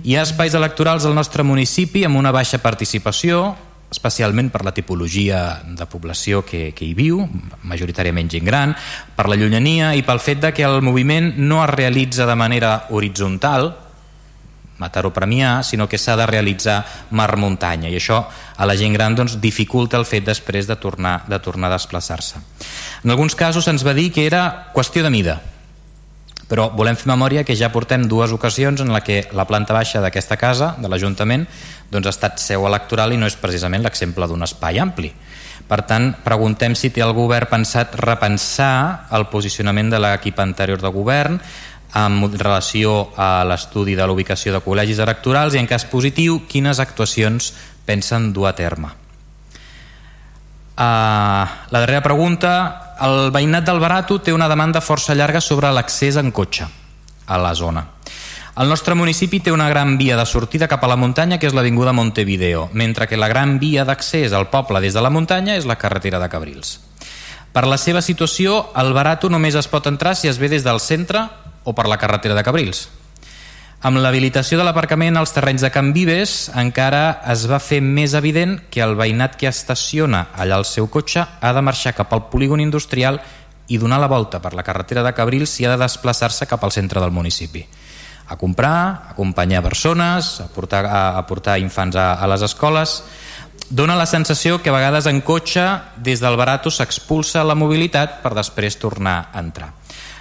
Hi 0.03 0.15
ha 0.15 0.25
espais 0.27 0.55
electorals 0.55 1.05
al 1.05 1.15
nostre 1.15 1.43
municipi 1.43 2.05
amb 2.07 2.19
una 2.19 2.31
baixa 2.31 2.59
participació, 2.63 3.55
especialment 3.91 4.49
per 4.51 4.65
la 4.67 4.73
tipologia 4.75 5.61
de 5.63 5.87
població 5.87 6.43
que, 6.43 6.73
que 6.75 6.85
hi 6.85 6.93
viu, 6.95 7.21
majoritàriament 7.63 8.29
gent 8.31 8.47
gran, 8.47 8.75
per 9.15 9.27
la 9.31 9.39
llunyania 9.39 9.93
i 9.95 10.03
pel 10.03 10.19
fet 10.19 10.43
de 10.43 10.51
que 10.55 10.65
el 10.67 10.81
moviment 10.83 11.33
no 11.39 11.63
es 11.63 11.71
realitza 11.71 12.27
de 12.27 12.35
manera 12.35 12.87
horitzontal, 12.91 13.71
Mataró 14.77 15.11
Premià, 15.13 15.63
sinó 15.63 15.87
que 15.89 15.97
s'ha 15.97 16.15
de 16.19 16.27
realitzar 16.29 16.83
mar-muntanya 17.11 17.89
i 17.89 17.97
això 17.97 18.21
a 18.57 18.65
la 18.69 18.77
gent 18.77 18.93
gran 18.93 19.15
doncs, 19.17 19.39
dificulta 19.41 19.97
el 19.97 20.05
fet 20.05 20.25
després 20.25 20.69
de 20.69 20.77
tornar, 20.77 21.23
de 21.27 21.39
tornar 21.39 21.71
a 21.71 21.77
desplaçar-se. 21.77 22.41
En 23.03 23.13
alguns 23.13 23.35
casos 23.35 23.65
se'ns 23.65 23.85
va 23.85 23.97
dir 23.97 24.11
que 24.13 24.27
era 24.27 24.71
qüestió 24.73 25.03
de 25.03 25.13
mida, 25.13 25.39
però 26.47 26.69
volem 26.71 26.95
fer 26.95 27.09
memòria 27.11 27.43
que 27.43 27.55
ja 27.59 27.71
portem 27.73 28.05
dues 28.07 28.31
ocasions 28.31 28.81
en 28.81 28.93
la 28.93 29.01
que 29.03 29.25
la 29.35 29.45
planta 29.47 29.75
baixa 29.75 29.99
d'aquesta 30.03 30.37
casa, 30.39 30.75
de 30.79 30.87
l'Ajuntament, 30.87 31.43
doncs 31.91 32.07
ha 32.07 32.15
estat 32.15 32.39
seu 32.39 32.65
electoral 32.67 33.13
i 33.13 33.19
no 33.19 33.27
és 33.27 33.35
precisament 33.35 33.83
l'exemple 33.83 34.27
d'un 34.27 34.47
espai 34.47 34.79
ampli. 34.79 35.11
Per 35.67 35.81
tant, 35.83 36.13
preguntem 36.23 36.77
si 36.79 36.93
té 36.95 37.03
el 37.03 37.11
govern 37.11 37.49
pensat 37.51 37.97
repensar 37.99 39.09
el 39.11 39.27
posicionament 39.27 39.91
de 39.91 39.99
l'equip 39.99 40.39
anterior 40.39 40.79
de 40.79 40.91
govern 40.95 41.41
en 41.95 42.19
relació 42.37 43.11
a 43.15 43.45
l'estudi 43.47 43.95
de 43.95 44.05
l'ubicació 44.07 44.53
de 44.53 44.61
col·legis 44.63 44.99
electorals 44.99 45.55
i 45.55 45.61
en 45.61 45.69
cas 45.69 45.85
positiu 45.87 46.41
quines 46.49 46.81
actuacions 46.83 47.53
pensen 47.87 48.33
dur 48.33 48.47
a 48.49 48.55
terme. 48.55 48.91
Uh, 50.77 51.47
la 51.73 51.79
darrera 51.81 52.03
pregunta 52.05 52.51
el 53.01 53.31
veïnat 53.33 53.65
del 53.65 53.79
Barato 53.81 54.19
té 54.21 54.33
una 54.33 54.49
demanda 54.49 54.81
força 54.81 55.15
llarga 55.17 55.41
sobre 55.41 55.71
l'accés 55.73 56.19
en 56.21 56.29
cotxe 56.31 56.67
a 57.25 57.37
la 57.41 57.53
zona. 57.55 57.85
El 58.57 58.69
nostre 58.69 58.95
municipi 58.97 59.39
té 59.39 59.51
una 59.53 59.69
gran 59.69 59.97
via 59.97 60.17
de 60.17 60.25
sortida 60.25 60.67
cap 60.67 60.83
a 60.83 60.89
la 60.89 60.97
muntanya 60.97 61.37
que 61.37 61.45
és 61.45 61.53
l'Avinguda 61.53 61.93
Montevideo, 61.93 62.69
mentre 62.73 63.05
que 63.07 63.17
la 63.17 63.27
gran 63.29 63.59
via 63.61 63.85
d'accés 63.85 64.33
al 64.33 64.49
poble 64.49 64.81
des 64.81 64.97
de 64.97 65.01
la 65.01 65.13
muntanya 65.13 65.57
és 65.57 65.65
la 65.69 65.77
carretera 65.77 66.17
de 66.19 66.29
Cabrils. 66.29 66.79
Per 67.53 67.65
la 67.65 67.77
seva 67.77 68.01
situació, 68.01 68.71
el 68.77 68.93
Barato 68.93 69.29
només 69.29 69.55
es 69.55 69.69
pot 69.69 69.85
entrar 69.85 70.15
si 70.17 70.27
es 70.27 70.37
ve 70.37 70.49
des 70.49 70.65
del 70.65 70.81
centre 70.81 71.27
o 71.67 71.75
per 71.75 71.89
la 71.91 71.99
carretera 71.99 72.37
de 72.37 72.45
Cabrils. 72.47 72.87
Amb 73.85 73.99
l'habilitació 74.01 74.57
de 74.57 74.63
l'aparcament 74.65 75.19
als 75.19 75.35
terrenys 75.35 75.61
de 75.61 75.69
Can 75.69 75.91
Vives 75.93 76.47
encara 76.57 77.19
es 77.29 77.43
va 77.51 77.59
fer 77.61 77.77
més 77.83 78.15
evident 78.17 78.55
que 78.73 78.81
el 78.81 78.95
veïnat 78.97 79.35
que 79.37 79.51
estaciona 79.51 80.29
allà 80.33 80.57
el 80.57 80.65
seu 80.65 80.87
cotxe 80.89 81.21
ha 81.21 81.51
de 81.53 81.61
marxar 81.61 81.93
cap 81.93 82.15
al 82.15 82.25
polígon 82.31 82.63
industrial 82.63 83.19
i 83.67 83.77
donar 83.77 83.99
la 84.01 84.09
volta 84.09 84.41
per 84.41 84.55
la 84.57 84.65
carretera 84.65 85.03
de 85.05 85.13
Cabrils 85.13 85.59
i 85.59 85.67
ha 85.67 85.75
de 85.75 85.83
desplaçar-se 85.83 86.47
cap 86.49 86.63
al 86.63 86.73
centre 86.73 87.03
del 87.03 87.13
municipi 87.13 87.67
a 88.27 88.35
comprar, 88.35 89.07
a 89.07 89.11
acompanyar 89.11 89.63
persones, 89.63 90.41
a 90.41 90.47
portar, 90.51 90.85
a, 90.85 91.17
a 91.17 91.23
portar 91.27 91.59
infants 91.59 91.95
a, 91.95 92.15
a 92.19 92.27
les 92.27 92.43
escoles. 92.43 92.99
Dóna 93.69 93.95
la 93.95 94.05
sensació 94.05 94.59
que 94.61 94.71
a 94.71 94.75
vegades 94.75 95.07
en 95.07 95.21
cotxe 95.21 95.63
des 96.03 96.19
del 96.19 96.35
Barato 96.35 96.71
s'expulsa 96.71 97.45
la 97.47 97.55
mobilitat 97.55 98.19
per 98.23 98.35
després 98.35 98.79
tornar 98.79 99.29
a 99.31 99.43
entrar. 99.43 99.76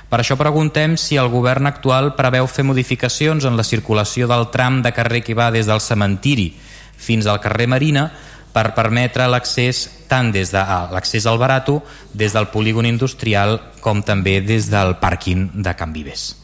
Per 0.06 0.20
això 0.22 0.36
preguntem 0.38 0.94
si 0.94 1.18
el 1.18 1.28
govern 1.32 1.66
actual 1.66 2.12
preveu 2.14 2.46
fer 2.46 2.62
modificacions 2.64 3.44
en 3.44 3.56
la 3.58 3.66
circulació 3.66 4.28
del 4.30 4.48
tram 4.54 4.78
de 4.84 4.94
carrer 4.94 5.24
que 5.26 5.34
va 5.34 5.50
des 5.50 5.66
del 5.66 5.82
cementiri 5.82 6.52
fins 6.96 7.26
al 7.26 7.40
carrer 7.42 7.66
Marina 7.66 8.06
per 8.54 8.70
permetre 8.76 9.26
l'accés 9.28 9.82
tant 10.08 10.30
des 10.32 10.52
de 10.54 10.62
l'accés 10.94 11.26
al 11.26 11.38
Barato 11.42 11.80
des 12.14 12.32
del 12.32 12.48
polígon 12.54 12.86
industrial 12.86 13.58
com 13.82 14.00
també 14.02 14.38
des 14.40 14.70
del 14.70 14.94
pàrquing 15.02 15.50
de 15.58 15.74
Can 15.74 15.92
Vives. 15.92 16.36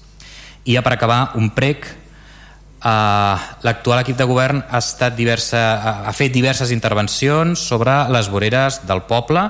I 0.67 0.75
ja 0.77 0.83
per 0.83 0.97
acabar, 0.99 1.33
un 1.39 1.51
prec 1.51 1.99
Uh, 2.83 3.39
l'actual 3.63 4.01
equip 4.03 4.17
de 4.19 4.25
govern 4.27 4.59
ha, 4.59 4.81
estat 4.81 5.15
diversa, 5.15 5.61
ha 6.03 6.11
fet 6.19 6.33
diverses 6.35 6.73
intervencions 6.75 7.63
sobre 7.63 7.95
les 8.11 8.27
voreres 8.27 8.81
del 8.89 9.05
poble 9.07 9.45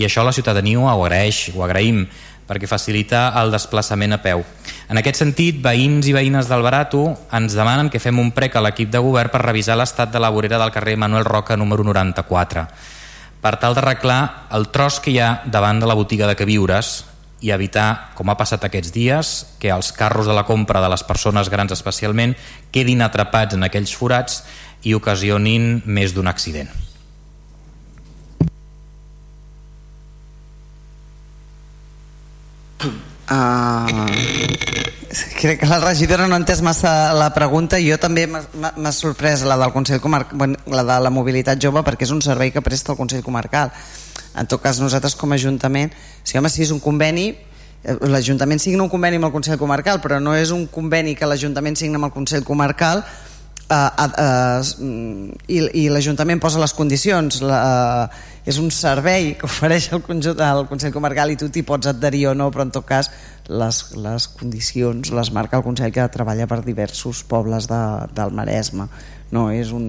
i 0.00 0.06
això 0.06 0.24
la 0.24 0.32
ciutadania 0.32 0.80
ho 0.80 0.88
agraeix, 0.88 1.50
ho 1.52 1.60
agraïm 1.66 2.06
perquè 2.50 2.66
facilita 2.66 3.28
el 3.38 3.54
desplaçament 3.54 4.16
a 4.16 4.22
peu. 4.24 4.42
En 4.90 4.98
aquest 4.98 5.22
sentit, 5.22 5.60
veïns 5.62 6.10
i 6.10 6.14
veïnes 6.16 6.50
del 6.50 6.66
Barato 6.66 7.04
ens 7.30 7.54
demanen 7.54 7.92
que 7.94 8.02
fem 8.02 8.18
un 8.18 8.32
prec 8.34 8.58
a 8.58 8.64
l'equip 8.66 8.90
de 8.90 8.98
govern 8.98 9.30
per 9.30 9.46
revisar 9.46 9.78
l'estat 9.78 10.10
de 10.10 10.18
la 10.18 10.32
vorera 10.34 10.58
del 10.58 10.74
carrer 10.74 10.96
Manuel 10.98 11.28
Roca 11.28 11.54
número 11.56 11.86
94 11.86 12.66
per 13.40 13.56
tal 13.56 13.74
d'arreglar 13.74 14.48
el 14.56 14.68
tros 14.68 15.00
que 15.00 15.14
hi 15.14 15.20
ha 15.20 15.30
davant 15.46 15.80
de 15.80 15.88
la 15.88 15.96
botiga 15.96 16.28
de 16.28 16.36
queviures 16.36 17.06
i 17.40 17.54
evitar, 17.54 18.12
com 18.16 18.28
ha 18.28 18.36
passat 18.36 18.66
aquests 18.66 18.92
dies, 18.92 19.30
que 19.58 19.72
els 19.72 19.94
carros 19.96 20.28
de 20.28 20.36
la 20.36 20.44
compra 20.44 20.82
de 20.84 20.90
les 20.92 21.04
persones 21.08 21.48
grans 21.48 21.72
especialment 21.72 22.36
quedin 22.70 23.00
atrapats 23.00 23.56
en 23.56 23.64
aquells 23.64 23.96
forats 23.96 24.42
i 24.84 24.92
ocasionin 24.96 25.80
més 25.86 26.12
d'un 26.12 26.28
accident. 26.28 26.68
Uh, 33.30 33.86
crec 35.38 35.60
que 35.60 35.66
la 35.66 35.78
regidora 35.78 36.26
no 36.26 36.34
ha 36.34 36.40
entès 36.42 36.62
massa 36.66 37.12
la 37.14 37.28
pregunta. 37.30 37.78
Jo 37.78 37.94
també 38.02 38.26
m'ha 38.26 38.92
sorprès 38.92 39.44
la 39.46 39.56
del 39.60 39.70
Consell 39.70 40.00
Comarcal 40.02 40.38
bueno, 40.38 40.58
la 40.66 40.82
de 40.82 40.96
la 41.04 41.12
mobilitat 41.14 41.62
jove 41.62 41.84
perquè 41.86 42.08
és 42.08 42.14
un 42.14 42.22
servei 42.26 42.50
que 42.50 42.62
presta 42.62 42.90
el 42.90 42.98
Consell 42.98 43.22
Comarcal. 43.22 43.70
En 44.34 44.50
tot 44.50 44.62
cas 44.62 44.82
nosaltres 44.82 45.14
com 45.14 45.30
a 45.30 45.38
Ajuntament 45.38 45.94
si, 46.22 46.38
home, 46.38 46.50
si 46.50 46.62
és 46.66 46.74
un 46.74 46.82
conveni 46.82 47.30
eh, 47.30 47.96
l'Ajuntament 48.10 48.62
signa 48.62 48.82
un 48.82 48.90
conveni 48.90 49.18
amb 49.18 49.30
el 49.30 49.34
Consell 49.34 49.58
Comarcal 49.58 50.02
però 50.02 50.20
no 50.22 50.34
és 50.38 50.50
un 50.54 50.66
conveni 50.70 51.16
que 51.18 51.26
l'Ajuntament 51.26 51.78
signa 51.78 51.98
amb 51.98 52.10
el 52.10 52.14
Consell 52.14 52.46
Comarcal 52.46 53.02
uh, 53.70 54.08
uh, 54.08 55.38
i, 55.48 55.60
i 55.82 55.86
l'Ajuntament 55.92 56.42
posa 56.42 56.60
les 56.62 56.74
condicions 56.76 57.40
la, 57.44 57.60
uh, 58.10 58.28
és 58.50 58.58
un 58.60 58.70
servei 58.74 59.34
que 59.38 59.46
ofereix 59.48 59.90
el, 59.94 60.02
conjunt, 60.04 60.40
el 60.44 60.66
Consell 60.70 60.94
Comarcal 60.94 61.32
i 61.32 61.38
tu 61.40 61.50
t'hi 61.52 61.62
pots 61.66 61.90
adherir 61.90 62.26
o 62.32 62.34
no 62.34 62.50
però 62.52 62.66
en 62.66 62.74
tot 62.74 62.86
cas 62.88 63.10
les, 63.48 63.80
les 63.96 64.28
condicions 64.40 65.12
les 65.14 65.32
marca 65.36 65.60
el 65.60 65.66
Consell 65.66 65.94
que 65.94 66.06
treballa 66.12 66.48
per 66.50 66.62
diversos 66.66 67.24
pobles 67.28 67.68
de, 67.70 67.80
del 68.16 68.34
Maresme. 68.36 68.88
No 69.30 69.48
és 69.54 69.70
un 69.74 69.86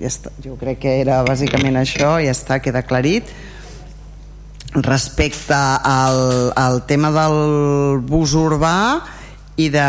ja 0.00 0.08
està, 0.08 0.32
jo 0.44 0.56
crec 0.60 0.80
que 0.86 0.94
era 1.02 1.20
bàsicament 1.26 1.76
això 1.80 2.16
ja 2.22 2.32
està, 2.32 2.60
queda 2.64 2.84
aclarit. 2.84 3.28
Respecte 4.84 5.56
al, 5.56 6.52
al 6.56 6.82
tema 6.88 7.10
del 7.14 8.02
bus 8.04 8.34
urbà 8.36 8.76
i, 9.58 9.68
de, 9.74 9.86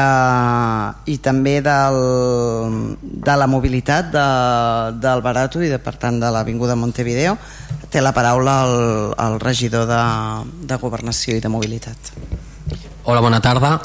i 1.13 1.17
també 1.21 1.59
del, 1.61 1.97
de 3.01 3.35
la 3.37 3.47
mobilitat 3.47 4.09
de, 4.13 4.25
del 4.97 5.21
Barato 5.21 5.61
i 5.61 5.69
de, 5.69 5.77
per 5.81 5.95
tant 6.01 6.17
de 6.21 6.31
l'Avinguda 6.33 6.77
Montevideo 6.79 7.37
té 7.89 8.01
la 8.01 8.13
paraula 8.13 8.59
el, 8.65 8.77
el 9.13 9.39
regidor 9.41 9.85
de, 9.89 10.03
de 10.69 10.77
Governació 10.81 11.37
i 11.37 11.41
de 11.41 11.49
Mobilitat. 11.53 12.13
Hola, 13.05 13.21
bona 13.21 13.41
tarda. 13.41 13.77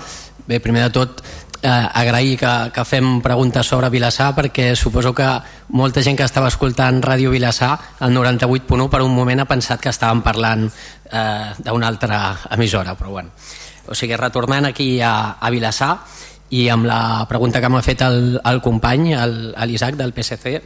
Bé, 0.45 0.59
primer 0.61 0.83
de 0.87 0.93
tot 0.93 1.23
eh, 1.65 1.69
agrair 1.69 2.37
que, 2.41 2.53
que 2.73 2.85
fem 2.85 3.19
preguntes 3.25 3.69
sobre 3.69 3.89
Vilassar 3.93 4.33
perquè 4.37 4.71
suposo 4.77 5.15
que 5.17 5.29
molta 5.77 6.05
gent 6.05 6.17
que 6.17 6.29
estava 6.29 6.49
escoltant 6.53 7.01
Ràdio 7.05 7.33
Vilassar 7.33 7.73
el 8.05 8.13
98.1 8.17 8.89
per 8.93 9.01
un 9.05 9.13
moment 9.17 9.45
ha 9.45 9.49
pensat 9.49 9.81
que 9.81 9.93
estàvem 9.93 10.21
parlant 10.25 10.67
eh, 10.69 11.53
d'una 11.65 11.89
altra 11.89 12.21
emissora 12.57 12.97
però 13.01 13.17
bueno 13.17 13.33
o 13.89 13.97
sigui, 13.97 14.17
retornant 14.21 14.69
aquí 14.69 15.01
a, 15.01 15.37
a 15.41 15.51
Vilassar 15.53 15.95
i 16.55 16.69
amb 16.71 16.87
la 16.87 17.27
pregunta 17.29 17.61
que 17.61 17.71
m'ha 17.73 17.83
fet 17.83 18.05
el, 18.07 18.39
el 18.45 18.61
company, 18.63 19.13
l'Isaac 19.67 19.97
del 19.99 20.13
PSC, 20.15 20.59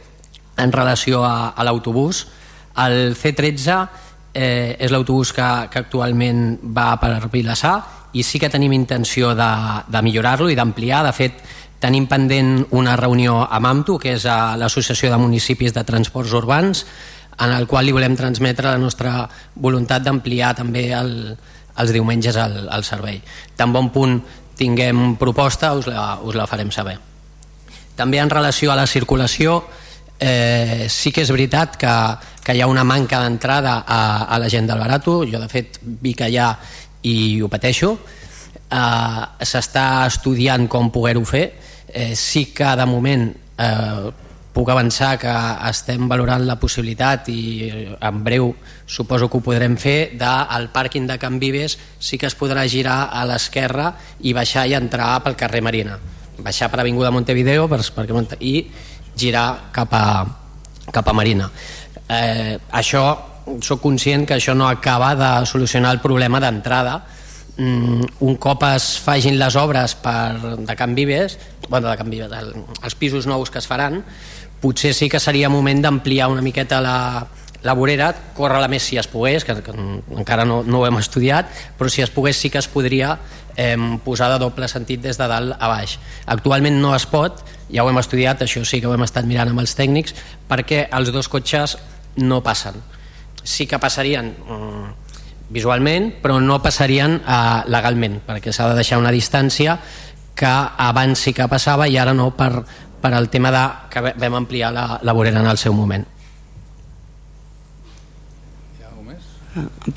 en 0.59 0.73
relació 0.75 1.23
a, 1.25 1.51
a 1.55 1.65
l'autobús, 1.65 2.25
el 2.83 3.15
C13 3.17 3.77
eh, 4.33 4.75
és 4.79 4.91
l'autobús 4.91 5.31
que, 5.33 5.47
que 5.71 5.81
actualment 5.81 6.59
va 6.75 6.91
per 7.01 7.15
Vilassar 7.31 7.77
i 8.13 8.23
sí 8.23 8.41
que 8.41 8.49
tenim 8.49 8.73
intenció 8.73 9.33
de, 9.37 9.49
de 9.87 10.01
millorar-lo 10.01 10.49
i 10.49 10.57
d'ampliar. 10.57 11.03
De 11.05 11.13
fet, 11.13 11.41
tenim 11.79 12.07
pendent 12.09 12.65
una 12.75 12.95
reunió 12.99 13.43
amb 13.45 13.69
AMTU, 13.69 13.99
que 14.01 14.15
és 14.17 14.25
l'Associació 14.25 15.11
de 15.13 15.21
Municipis 15.21 15.73
de 15.75 15.85
Transports 15.87 16.33
Urbans, 16.35 16.85
en 17.39 17.53
el 17.55 17.67
qual 17.71 17.87
li 17.87 17.95
volem 17.95 18.17
transmetre 18.19 18.67
la 18.67 18.81
nostra 18.81 19.23
voluntat 19.55 20.03
d'ampliar 20.03 20.55
també 20.57 20.89
el, 20.91 21.13
els 21.77 21.93
diumenges 21.93 22.37
al, 22.37 22.65
al 22.69 22.83
servei. 22.83 23.21
Tan 23.55 23.73
bon 23.73 23.89
punt 23.93 24.19
tinguem 24.59 25.15
proposta 25.19 25.73
us 25.77 25.87
la, 25.87 26.17
us 26.23 26.35
la 26.35 26.47
farem 26.47 26.71
saber. 26.71 26.97
També 27.95 28.19
en 28.19 28.31
relació 28.31 28.71
a 28.71 28.77
la 28.79 28.87
circulació 28.87 29.61
eh, 30.19 30.87
sí 30.89 31.11
que 31.15 31.23
és 31.23 31.31
veritat 31.31 31.77
que, 31.79 31.95
que 32.43 32.55
hi 32.55 32.61
ha 32.61 32.67
una 32.67 32.83
manca 32.83 33.21
d'entrada 33.23 33.79
a, 33.87 34.01
a 34.27 34.39
la 34.39 34.49
gent 34.51 34.67
del 34.67 34.79
Barato, 34.79 35.21
jo 35.27 35.39
de 35.39 35.49
fet 35.51 35.79
que 35.79 36.29
hi 36.29 36.37
ha 36.37 36.51
i 37.07 37.41
ho 37.41 37.47
pateixo, 37.51 37.93
eh, 37.95 39.23
s'està 39.39 40.05
estudiant 40.07 40.67
com 40.67 40.91
poder-ho 40.91 41.23
fer, 41.25 41.45
eh, 41.87 42.15
sí 42.15 42.49
que 42.55 42.75
de 42.75 42.85
moment 42.85 43.29
eh, 43.31 44.11
puc 44.59 44.69
avançar 44.73 45.13
que 45.15 45.31
estem 45.69 46.09
valorant 46.11 46.43
la 46.43 46.57
possibilitat 46.59 47.29
i 47.31 47.69
en 47.95 48.23
breu 48.25 48.49
suposo 48.83 49.29
que 49.31 49.39
ho 49.39 49.43
podrem 49.45 49.77
fer 49.79 50.17
del 50.19 50.67
pàrquing 50.73 51.05
de 51.07 51.15
Can 51.21 51.37
Vives 51.39 51.77
sí 51.95 52.17
que 52.19 52.27
es 52.27 52.35
podrà 52.35 52.65
girar 52.67 53.05
a 53.15 53.23
l'esquerra 53.29 53.93
i 54.19 54.33
baixar 54.35 54.65
i 54.67 54.75
entrar 54.75 55.13
pel 55.23 55.37
carrer 55.39 55.61
Marina. 55.63 55.95
Baixar 56.43 56.67
per 56.71 56.81
Avinguda 56.83 57.11
Montevideo 57.15 57.69
per, 57.71 57.79
per, 57.95 58.07
i 58.43 58.65
girar 59.15 59.71
cap 59.75 59.95
a, 59.95 60.03
cap 60.91 61.07
a 61.07 61.15
Marina. 61.15 61.47
Eh, 62.09 62.57
això 62.81 63.03
sóc 63.63 63.79
conscient 63.79 64.25
que 64.27 64.35
això 64.35 64.55
no 64.55 64.67
acaba 64.67 65.13
de 65.15 65.31
solucionar 65.47 65.93
el 65.95 66.01
problema 66.03 66.41
d'entrada. 66.43 66.97
Mm, 67.59 68.11
un 68.27 68.35
cop 68.39 68.63
es 68.73 68.89
fagin 69.03 69.39
les 69.39 69.55
obres 69.59 69.95
per, 70.03 70.59
de 70.67 70.75
Can 70.75 70.95
Vives, 70.95 71.37
bueno, 71.69 71.87
de 71.87 71.95
Can 71.99 72.11
Vives 72.11 72.31
el, 72.31 72.53
els 72.83 72.95
pisos 72.95 73.27
nous 73.27 73.51
que 73.51 73.59
es 73.59 73.67
faran 73.67 74.03
potser 74.61 74.93
sí 74.93 75.09
que 75.09 75.19
seria 75.19 75.49
moment 75.49 75.81
d'ampliar 75.81 76.29
una 76.31 76.43
miqueta 76.43 76.81
la, 76.83 77.27
la 77.63 77.73
vorera 77.75 78.13
corre 78.35 78.59
la 78.61 78.69
més 78.71 78.85
si 78.85 78.97
es 78.99 79.07
pogués, 79.07 79.43
que, 79.43 79.55
que 79.63 79.73
encara 80.17 80.45
no, 80.47 80.61
no 80.63 80.81
ho 80.81 80.87
hem 80.87 80.99
estudiat, 80.99 81.51
però 81.77 81.91
si 81.91 82.03
es 82.03 82.11
pogués 82.13 82.39
sí 82.39 82.51
que 82.51 82.61
es 82.61 82.69
podria 82.71 83.17
eh, 83.55 83.75
posar 84.05 84.31
de 84.33 84.39
doble 84.39 84.67
sentit 84.71 85.01
des 85.03 85.19
de 85.19 85.27
dalt 85.27 85.57
a 85.59 85.71
baix. 85.71 85.97
Actualment 86.27 86.79
no 86.79 86.93
es 86.95 87.07
pot, 87.09 87.43
ja 87.71 87.83
ho 87.83 87.91
hem 87.91 87.99
estudiat, 87.99 88.45
això 88.45 88.63
sí 88.65 88.79
que 88.79 88.87
ho 88.87 88.95
hem 88.95 89.03
estat 89.03 89.27
mirant 89.27 89.51
amb 89.51 89.63
els 89.63 89.75
tècnics, 89.75 90.15
perquè 90.47 90.87
els 90.95 91.11
dos 91.15 91.27
cotxes 91.27 91.77
no 92.23 92.41
passen. 92.43 92.79
Sí 93.43 93.67
que 93.67 93.79
passarien 93.79 94.31
eh, 94.31 94.89
visualment, 95.49 96.13
però 96.23 96.39
no 96.39 96.61
passarien 96.63 97.19
eh, 97.19 97.39
legalment, 97.67 98.21
perquè 98.27 98.55
s'ha 98.55 98.71
de 98.71 98.79
deixar 98.79 99.01
una 99.01 99.15
distància 99.15 99.79
que 100.39 100.47
abans 100.47 101.19
sí 101.19 101.33
que 101.35 101.49
passava 101.51 101.89
i 101.91 101.97
ara 101.99 102.13
no 102.15 102.29
per, 102.31 102.63
per 103.01 103.13
al 103.13 103.29
tema 103.29 103.51
de 103.51 103.65
que 103.89 104.01
vam 104.19 104.39
ampliar 104.41 104.71
la, 104.73 104.99
la 105.01 105.13
vorera 105.13 105.39
en 105.39 105.47
el 105.47 105.57
seu 105.57 105.73
moment. 105.73 106.05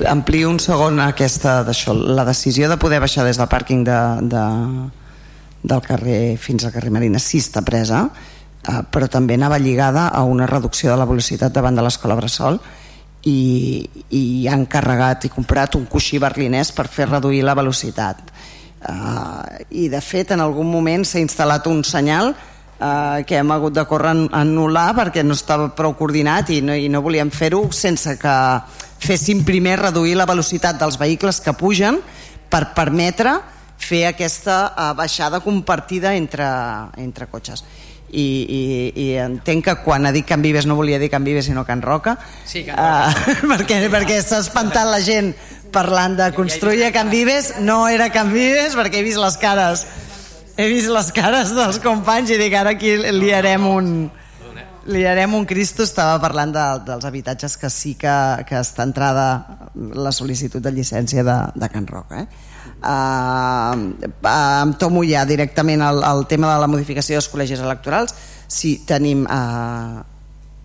amplio 0.09 0.49
un 0.49 0.59
segon 0.61 1.01
aquesta 1.05 1.61
d'això. 1.62 1.93
La 1.93 2.24
decisió 2.24 2.69
de 2.70 2.79
poder 2.81 3.01
baixar 3.03 3.27
des 3.27 3.39
del 3.39 3.51
pàrquing 3.53 3.83
de, 3.85 3.99
de, 4.33 4.45
del 5.62 5.83
carrer 5.85 6.37
fins 6.41 6.65
al 6.65 6.73
carrer 6.73 6.91
Marina 6.91 7.20
sí 7.23 7.39
està 7.43 7.62
presa 7.62 8.07
eh, 8.09 8.81
però 8.91 9.09
també 9.11 9.37
anava 9.39 9.59
lligada 9.59 10.09
a 10.09 10.23
una 10.24 10.47
reducció 10.47 10.91
de 10.91 10.99
la 10.99 11.09
velocitat 11.09 11.53
davant 11.53 11.77
de 11.77 11.85
l'escola 11.85 12.16
Bressol 12.19 12.59
i, 13.29 13.87
i 14.11 14.23
han 14.51 14.66
carregat 14.66 15.29
i 15.29 15.33
comprat 15.33 15.77
un 15.79 15.87
coixí 15.91 16.19
berlinès 16.23 16.73
per 16.74 16.89
fer 16.91 17.07
reduir 17.07 17.45
la 17.47 17.55
velocitat. 17.55 18.33
Eh, 18.83 19.66
i 19.85 19.89
de 19.93 20.01
fet 20.03 20.33
en 20.35 20.43
algun 20.43 20.70
moment 20.70 21.07
s'ha 21.07 21.23
instal·lat 21.23 21.69
un 21.70 21.85
senyal 21.87 22.35
eh, 22.82 23.24
que 23.26 23.38
hem 23.38 23.50
hagut 23.54 23.74
de 23.76 23.84
córrer 23.86 24.12
a 24.12 24.42
anul·lar 24.42 24.90
perquè 24.98 25.22
no 25.24 25.36
estava 25.38 25.70
prou 25.76 25.94
coordinat 25.98 26.50
i 26.50 26.60
no, 26.64 26.74
i 26.74 26.88
no 26.90 27.02
volíem 27.04 27.30
fer-ho 27.30 27.68
sense 27.72 28.16
que 28.18 28.34
féssim 29.02 29.42
primer 29.46 29.78
reduir 29.80 30.16
la 30.18 30.26
velocitat 30.28 30.78
dels 30.80 30.98
vehicles 30.98 31.40
que 31.42 31.54
pugen 31.59 32.00
per 32.50 32.68
permetre 32.76 33.38
fer 33.82 34.04
aquesta 34.06 34.59
uh, 34.70 34.92
baixada 34.94 35.40
compartida 35.42 36.14
entre, 36.14 36.46
entre 37.02 37.26
cotxes. 37.26 37.64
I, 38.12 38.20
i, 38.44 38.60
i 39.00 39.06
entenc 39.16 39.64
que 39.64 39.74
quan 39.86 40.04
ha 40.04 40.10
dit 40.12 40.26
Can 40.28 40.42
Vives 40.44 40.66
no 40.68 40.76
volia 40.76 40.98
dir 41.00 41.09
Can 41.09 41.24
Vives 41.24 41.46
sinó 41.48 41.62
Can 41.64 41.80
Roca 41.80 42.18
sí, 42.44 42.60
Can 42.66 42.76
Roca. 42.76 43.09
Uh, 43.09 43.48
perquè, 43.54 43.78
perquè 43.88 44.18
s'ha 44.20 44.42
espantat 44.44 44.84
la 44.84 45.00
gent 45.00 45.30
parlant 45.72 46.18
de 46.18 46.26
construir 46.36 46.84
a 46.84 46.92
Can 46.92 47.09
Vives 47.09 47.54
no 47.64 47.86
era 47.88 48.10
Can 48.12 48.28
Vives 48.34 48.76
perquè 48.76 49.00
he 49.00 49.06
vist 49.06 49.16
les 49.22 49.40
cares 49.40 49.86
he 50.57 50.69
vist 50.69 50.91
les 50.93 51.12
cares 51.16 51.53
dels 51.57 51.79
companys 51.83 52.33
i 52.33 52.39
dic 52.41 52.55
ara 52.59 52.74
aquí 52.77 52.97
liarem 52.99 53.66
un, 53.66 53.89
li 54.87 55.05
harem 55.07 55.35
un 55.35 55.47
Cristo. 55.49 55.85
Estava 55.87 56.20
parlant 56.23 56.53
de, 56.55 56.65
dels 56.87 57.05
habitatges 57.09 57.57
que 57.61 57.70
sí 57.70 57.95
que, 57.99 58.15
que 58.49 58.61
està 58.61 58.87
entrada 58.89 59.27
la 59.74 60.12
sol·licitud 60.15 60.62
de 60.62 60.73
llicència 60.74 61.24
de, 61.27 61.39
de 61.57 61.70
Can 61.73 61.87
Roc 61.89 62.12
eh? 62.19 62.27
uh, 62.83 63.74
em 64.62 64.73
tomo 64.81 65.05
ja 65.07 65.24
directament 65.29 65.83
el, 65.87 66.03
el 66.05 66.24
tema 66.31 66.53
de 66.53 66.61
la 66.62 66.70
modificació 66.70 67.19
dels 67.19 67.31
col·legis 67.33 67.62
electorals. 67.62 68.15
Si 68.53 68.81
tenim 68.89 69.24
uh, 69.27 70.03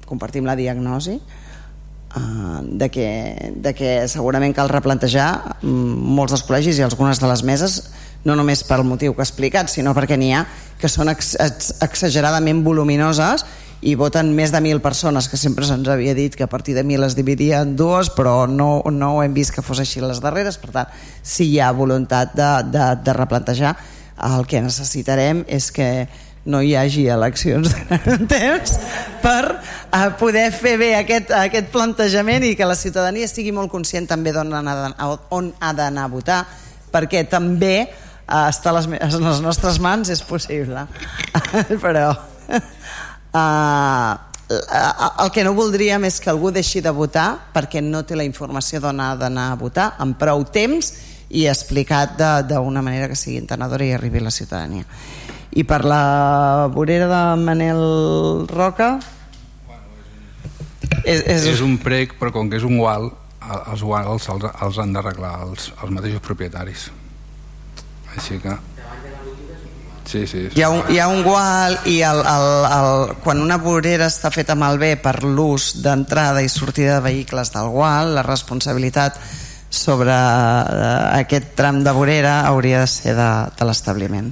compartim 0.07 0.47
la 0.47 0.57
diagnosi 0.59 1.17
uh, 1.17 2.59
de, 2.63 2.89
que, 2.91 3.07
de 3.55 3.73
que 3.77 3.93
segurament 4.11 4.55
cal 4.57 4.71
replantejar 4.71 5.29
um, 5.61 5.95
molts 6.17 6.35
dels 6.35 6.45
col·legis 6.47 6.81
i 6.81 6.85
algunes 6.87 7.21
de 7.21 7.31
les 7.31 7.45
meses 7.47 7.79
no 8.25 8.35
només 8.35 8.63
pel 8.67 8.83
motiu 8.87 9.13
que 9.13 9.21
he 9.21 9.27
explicat 9.27 9.69
sinó 9.71 9.93
perquè 9.97 10.17
n'hi 10.17 10.33
ha 10.33 10.45
que 10.81 10.89
són 10.89 11.09
ex, 11.13 11.35
ex, 11.41 11.73
exageradament 11.85 12.63
voluminoses 12.65 13.45
i 13.81 13.93
voten 13.95 14.31
més 14.33 14.51
de 14.51 14.61
mil 14.61 14.79
persones 14.81 15.27
que 15.29 15.37
sempre 15.37 15.65
se'ns 15.67 15.87
havia 15.89 16.15
dit 16.17 16.33
que 16.35 16.45
a 16.45 16.49
partir 16.49 16.73
de 16.75 16.83
mil 16.83 17.03
es 17.05 17.15
dividia 17.15 17.61
en 17.61 17.75
dues 17.77 18.09
però 18.09 18.47
no, 18.49 18.81
no 18.91 19.11
hem 19.21 19.35
vist 19.35 19.53
que 19.53 19.61
fos 19.61 19.79
així 19.79 20.01
les 20.01 20.21
darreres. 20.21 20.57
Per 20.57 20.71
tant 20.73 20.93
si 21.21 21.51
hi 21.51 21.59
ha 21.61 21.71
voluntat 21.71 22.33
de, 22.37 22.49
de, 22.73 22.87
de 23.05 23.13
replantejar 23.13 23.75
el 24.25 24.47
que 24.49 24.63
necessitarem 24.65 25.43
és 25.47 25.69
que 25.71 26.07
no 26.47 26.61
hi 26.63 26.73
hagi 26.79 27.05
eleccions 27.11 27.73
durant 27.75 28.25
temps 28.31 28.77
per 29.21 29.41
uh, 29.51 30.09
poder 30.17 30.47
fer 30.55 30.77
bé 30.79 30.93
aquest, 30.97 31.33
aquest 31.35 31.69
plantejament 31.73 32.47
i 32.47 32.55
que 32.57 32.65
la 32.65 32.77
ciutadania 32.79 33.27
estigui 33.27 33.53
molt 33.53 33.69
conscient 33.69 34.07
també 34.09 34.33
d'on 34.33 34.55
ha 34.55 35.73
d'anar 35.77 36.07
a 36.07 36.11
votar 36.11 36.41
perquè 36.93 37.27
també 37.29 37.85
uh, 38.27 38.47
està 38.47 38.71
a 38.71 38.77
les, 38.79 38.89
a 38.99 39.11
les 39.23 39.41
nostres 39.43 39.79
mans 39.83 40.11
és 40.13 40.23
possible 40.27 40.87
però 41.85 42.11
Uh, 43.37 44.15
el 44.47 45.31
que 45.35 45.43
no 45.43 45.51
voldríem 45.51 46.05
és 46.07 46.21
que 46.23 46.29
algú 46.31 46.53
deixi 46.55 46.79
de 46.79 46.93
votar 46.95 47.51
perquè 47.51 47.81
no 47.83 48.05
té 48.07 48.15
la 48.15 48.23
informació 48.23 48.79
d'on 48.79 49.01
ha 49.03 49.09
d'anar 49.19 49.49
a 49.51 49.57
votar 49.59 49.89
amb 49.99 50.15
prou 50.15 50.45
temps 50.47 50.93
i 51.27 51.43
explicat 51.51 52.15
d'una 52.47 52.81
manera 52.81 53.09
que 53.11 53.19
sigui 53.19 53.41
entenedora 53.41 53.83
i 53.83 53.91
arribi 53.91 54.21
a 54.21 54.27
la 54.29 54.31
ciutadania. 54.31 54.87
I 55.51 55.65
per 55.67 55.81
la 55.83 56.69
vorera 56.71 57.09
de 57.11 57.21
Manel 57.43 57.83
Roca? 58.47 58.93
És, 61.03 61.25
és... 61.27 61.49
és 61.51 61.63
un 61.63 61.75
prec 61.83 62.15
però 62.19 62.31
com 62.31 62.47
que 62.47 62.61
és 62.61 62.67
un 62.67 62.79
gual 62.79 63.11
els 63.57 63.83
guals 63.83 64.27
els, 64.31 64.47
els 64.63 64.79
han 64.79 64.95
d'arreglar 64.95 65.33
els, 65.43 65.73
els 65.81 65.91
mateixos 65.91 66.23
propietaris 66.23 66.87
així 68.17 68.41
que 68.43 68.57
Sí, 70.07 70.25
sí, 70.25 70.47
sí. 70.47 70.55
Hi, 70.55 70.61
ha 70.63 70.69
un, 70.71 70.85
hi 70.87 70.99
ha 71.03 71.09
un 71.11 71.19
gual 71.19 71.73
i 71.91 71.97
el, 72.07 72.21
el, 72.23 72.45
el, 72.71 73.15
quan 73.25 73.41
una 73.43 73.57
vorera 73.59 74.07
està 74.07 74.31
feta 74.31 74.55
malbé 74.55 74.93
per 75.03 75.17
l'ús 75.25 75.81
d'entrada 75.83 76.39
i 76.39 76.47
sortida 76.47 76.95
de 76.95 77.03
vehicles 77.09 77.51
del 77.51 77.67
gual, 77.73 78.13
la 78.15 78.23
responsabilitat 78.23 79.19
sobre 79.67 80.15
uh, 80.15 81.19
aquest 81.19 81.51
tram 81.59 81.83
de 81.83 81.91
vorera 81.91 82.39
hauria 82.47 82.85
de 82.85 82.87
ser 82.87 83.17
de, 83.19 83.27
de 83.59 83.67
l'establiment. 83.67 84.31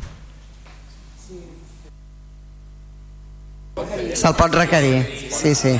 Se'l 4.15 4.39
pot 4.39 4.55
requerir, 4.55 5.03
sí, 5.27 5.51
sí. 5.59 5.75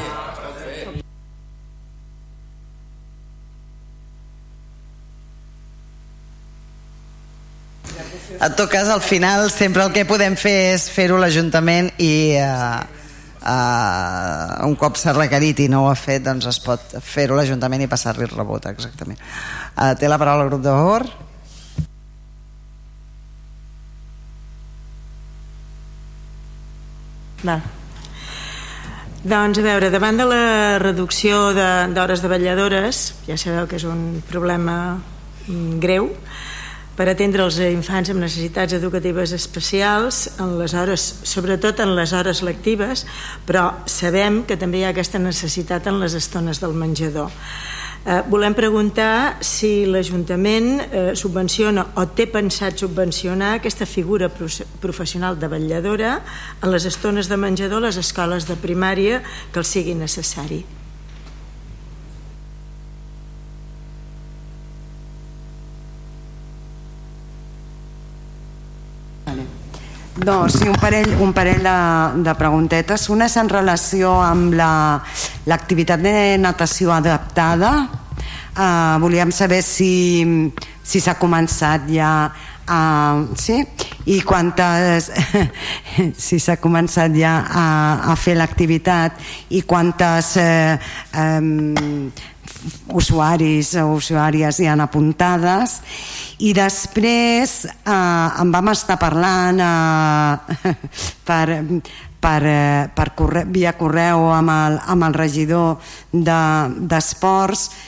En 8.42 8.56
tot 8.56 8.70
cas, 8.70 8.90
al 8.90 9.02
final, 9.02 9.50
sempre 9.52 9.84
el 9.86 9.94
que 9.96 10.06
podem 10.08 10.36
fer 10.40 10.74
és 10.74 10.90
fer-ho 10.92 11.18
l'Ajuntament 11.22 11.92
i 12.04 12.36
uh, 12.42 12.82
uh, 13.46 14.66
un 14.68 14.76
cop 14.80 15.00
s'ha 15.00 15.14
requerit 15.16 15.62
i 15.64 15.70
no 15.72 15.86
ho 15.86 15.92
ha 15.92 15.96
fet, 16.00 16.26
doncs 16.26 16.50
es 16.52 16.60
pot 16.64 16.98
fer-ho 17.02 17.38
l'Ajuntament 17.38 17.86
i 17.86 17.92
passar-li 17.92 18.28
el 18.28 18.34
rebot, 18.34 18.68
exactament. 18.72 19.22
Uh, 19.78 19.94
té 20.00 20.12
la 20.12 20.20
paraula 20.22 20.46
el 20.46 20.52
grup 20.52 20.66
de 20.66 20.76
favor? 20.76 21.08
Va. 27.46 27.60
Doncs 29.26 29.58
a 29.58 29.64
veure, 29.66 29.90
davant 29.94 30.20
de 30.22 30.26
la 30.30 30.44
reducció 30.82 31.54
d'hores 31.56 32.22
de, 32.22 32.28
de 32.28 32.34
vetlladores, 32.36 33.06
ja 33.26 33.38
sabeu 33.42 33.66
que 33.70 33.80
és 33.80 33.86
un 33.90 34.22
problema 34.30 34.76
mm, 35.48 35.80
greu, 35.82 36.12
per 36.96 37.10
atendre 37.12 37.44
els 37.44 37.60
infants 37.60 38.10
amb 38.12 38.24
necessitats 38.24 38.76
educatives 38.78 39.34
especials 39.36 40.26
en 40.40 40.58
les 40.60 40.74
hores, 40.74 41.08
sobretot 41.28 41.82
en 41.84 41.96
les 41.98 42.14
hores 42.16 42.42
lectives, 42.48 43.06
però 43.48 43.68
sabem 43.86 44.44
que 44.48 44.58
també 44.58 44.80
hi 44.80 44.86
ha 44.88 44.94
aquesta 44.96 45.20
necessitat 45.20 45.88
en 45.92 46.00
les 46.00 46.16
estones 46.16 46.64
del 46.64 46.74
menjador. 46.74 47.34
Eh, 48.06 48.22
volem 48.30 48.54
preguntar 48.54 49.42
si 49.42 49.88
l'Ajuntament 49.90 50.68
eh, 50.86 51.06
subvenciona 51.18 51.88
o 51.98 52.06
té 52.14 52.28
pensat 52.30 52.78
subvencionar 52.78 53.56
aquesta 53.56 53.88
figura 53.90 54.30
professional 54.30 55.40
de 55.42 55.50
vetlladora 55.50 56.20
en 56.62 56.70
les 56.70 56.86
estones 56.86 57.32
de 57.34 57.42
menjador 57.42 57.82
a 57.82 57.88
les 57.90 57.98
escoles 57.98 58.46
de 58.46 58.62
primària 58.62 59.24
que 59.52 59.64
els 59.64 59.74
sigui 59.74 59.98
necessari. 59.98 60.62
No, 70.24 70.48
sí, 70.48 70.64
un 70.70 70.78
parell, 70.80 71.12
un 71.20 71.34
parell 71.36 71.64
de, 71.66 72.24
de 72.24 72.36
preguntetes. 72.40 73.10
Una 73.12 73.28
és 73.28 73.36
en 73.42 73.52
relació 73.52 74.14
amb 74.24 74.56
l'activitat 74.56 76.00
la, 76.00 76.08
de 76.08 76.38
natació 76.40 76.94
adaptada. 76.96 77.74
Uh, 78.56 78.96
volíem 79.04 79.34
saber 79.36 79.60
si 79.60 79.92
si 80.86 81.02
s'ha 81.02 81.16
començat 81.18 81.90
ja 81.90 82.12
a, 82.66 82.80
sí? 83.38 83.58
i 84.14 84.20
quantes 84.26 85.10
si 86.26 86.40
s'ha 86.42 86.58
començat 86.62 87.14
ja 87.18 87.34
a, 87.42 87.66
a 88.14 88.16
fer 88.18 88.36
l'activitat 88.38 89.18
i 89.58 89.64
quantes 89.66 90.36
eh, 90.42 90.78
eh, 90.78 91.42
usuaris 92.94 93.74
o 93.82 93.96
usuàries 93.96 94.60
han 94.70 94.84
apuntades. 94.84 95.80
I 96.40 96.54
després 96.56 97.66
eh, 97.66 98.42
en 98.42 98.52
vam 98.52 98.72
estar 98.74 98.98
parlant 99.02 99.62
eh, 99.64 100.74
per, 101.28 101.46
per, 102.20 102.42
eh, 102.44 102.88
per 102.96 103.08
corre, 103.16 103.46
via 103.48 103.76
correu 103.80 104.30
amb 104.34 104.52
el, 104.56 104.80
amb 104.96 105.08
el 105.08 105.16
regidor 105.16 105.78
d'esports 106.12 107.70
de, 107.70 107.86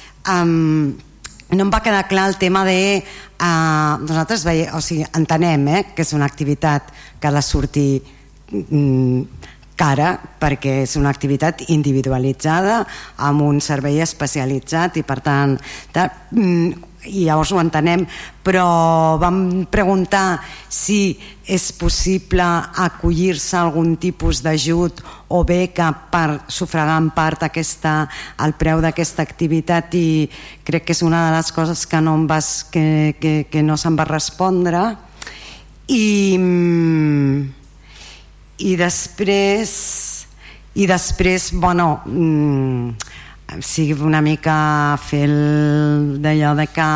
no 1.47 1.63
em 1.63 1.69
va 1.71 1.79
quedar 1.83 2.07
clar 2.09 2.27
el 2.27 2.37
tema 2.37 2.65
de 2.67 2.79
eh, 2.97 3.03
nosaltres 3.39 4.43
veie, 4.43 4.67
o 4.75 4.81
sigui, 4.83 5.05
entenem 5.15 5.67
eh, 5.71 5.83
que 5.95 6.03
és 6.03 6.13
una 6.17 6.27
activitat 6.27 6.91
que 7.19 7.29
ha 7.29 7.35
de 7.35 7.43
sortir 7.45 7.91
mm, 8.51 9.21
cara 9.77 10.15
perquè 10.41 10.81
és 10.83 10.97
una 10.97 11.13
activitat 11.13 11.67
individualitzada 11.69 12.81
amb 13.29 13.45
un 13.45 13.61
servei 13.61 14.01
especialitzat 14.03 14.97
i 14.97 15.05
per 15.07 15.21
tant 15.25 15.55
mm, 15.93 16.87
i 17.07 17.23
llavors 17.27 17.53
ho 17.53 17.59
entenem 17.61 18.03
però 18.43 18.67
vam 19.21 19.65
preguntar 19.71 20.39
si 20.69 21.17
és 21.47 21.69
possible 21.79 22.43
acollir-se 22.83 23.55
algun 23.59 23.95
tipus 24.01 24.41
d'ajut 24.43 25.01
o 25.31 25.43
beca 25.47 25.91
per 26.11 26.41
sufragar 26.51 26.97
en 26.99 27.09
part 27.15 27.45
aquesta, 27.47 28.07
el 28.43 28.55
preu 28.59 28.81
d'aquesta 28.83 29.23
activitat 29.23 29.95
i 29.95 30.07
crec 30.67 30.87
que 30.87 30.95
és 30.95 31.03
una 31.05 31.27
de 31.27 31.35
les 31.37 31.51
coses 31.55 31.85
que 31.87 32.01
no, 32.03 32.17
vas, 32.27 32.65
que, 32.71 33.15
que, 33.21 33.35
que 33.51 33.63
no 33.63 33.77
se'n 33.79 33.95
va 33.99 34.07
respondre. 34.07 34.83
I 35.87 36.35
mm, 36.35 37.56
i 38.57 38.75
després 38.79 39.71
i 40.77 40.87
després 40.89 41.51
bueno 41.53 42.01
mm, 42.05 42.91
sigui 43.61 43.95
una 44.03 44.21
mica 44.21 44.97
fer 45.01 45.27
d'allò 46.21 46.53
de 46.57 46.67
que 46.73 46.89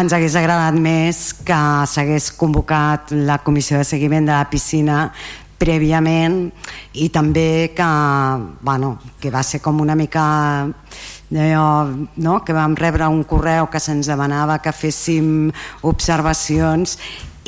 ens 0.00 0.14
hagués 0.14 0.36
agradat 0.38 0.78
més 0.78 1.20
que 1.44 1.60
s'hagués 1.90 2.30
convocat 2.38 3.12
la 3.12 3.40
comissió 3.44 3.78
de 3.78 3.84
seguiment 3.84 4.26
de 4.26 4.32
la 4.32 4.48
piscina 4.50 5.10
prèviament 5.60 6.46
i 6.96 7.10
també 7.12 7.72
que, 7.76 7.88
bueno, 8.64 8.94
que 9.20 9.30
va 9.30 9.42
ser 9.44 9.60
com 9.60 9.82
una 9.82 9.94
mica 9.98 10.22
allò, 11.30 11.66
no? 12.16 12.38
que 12.44 12.56
vam 12.56 12.74
rebre 12.78 13.06
un 13.12 13.22
correu 13.28 13.68
que 13.70 13.82
se'ns 13.82 14.08
demanava 14.08 14.58
que 14.64 14.72
féssim 14.72 15.50
observacions 15.86 16.96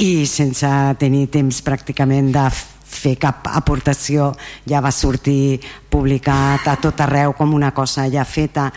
i 0.01 0.24
sense 0.27 0.69
tenir 1.01 1.27
temps 1.32 1.60
pràcticament 1.64 2.31
de 2.32 2.47
fer 2.93 3.14
cap 3.20 3.48
aportació 3.48 4.31
ja 4.69 4.82
va 4.85 4.93
sortir 4.93 5.60
publicat 5.90 6.69
a 6.69 6.77
tot 6.81 7.01
arreu 7.05 7.32
com 7.36 7.55
una 7.56 7.73
cosa 7.73 8.06
ja 8.12 8.24
feta. 8.24 8.70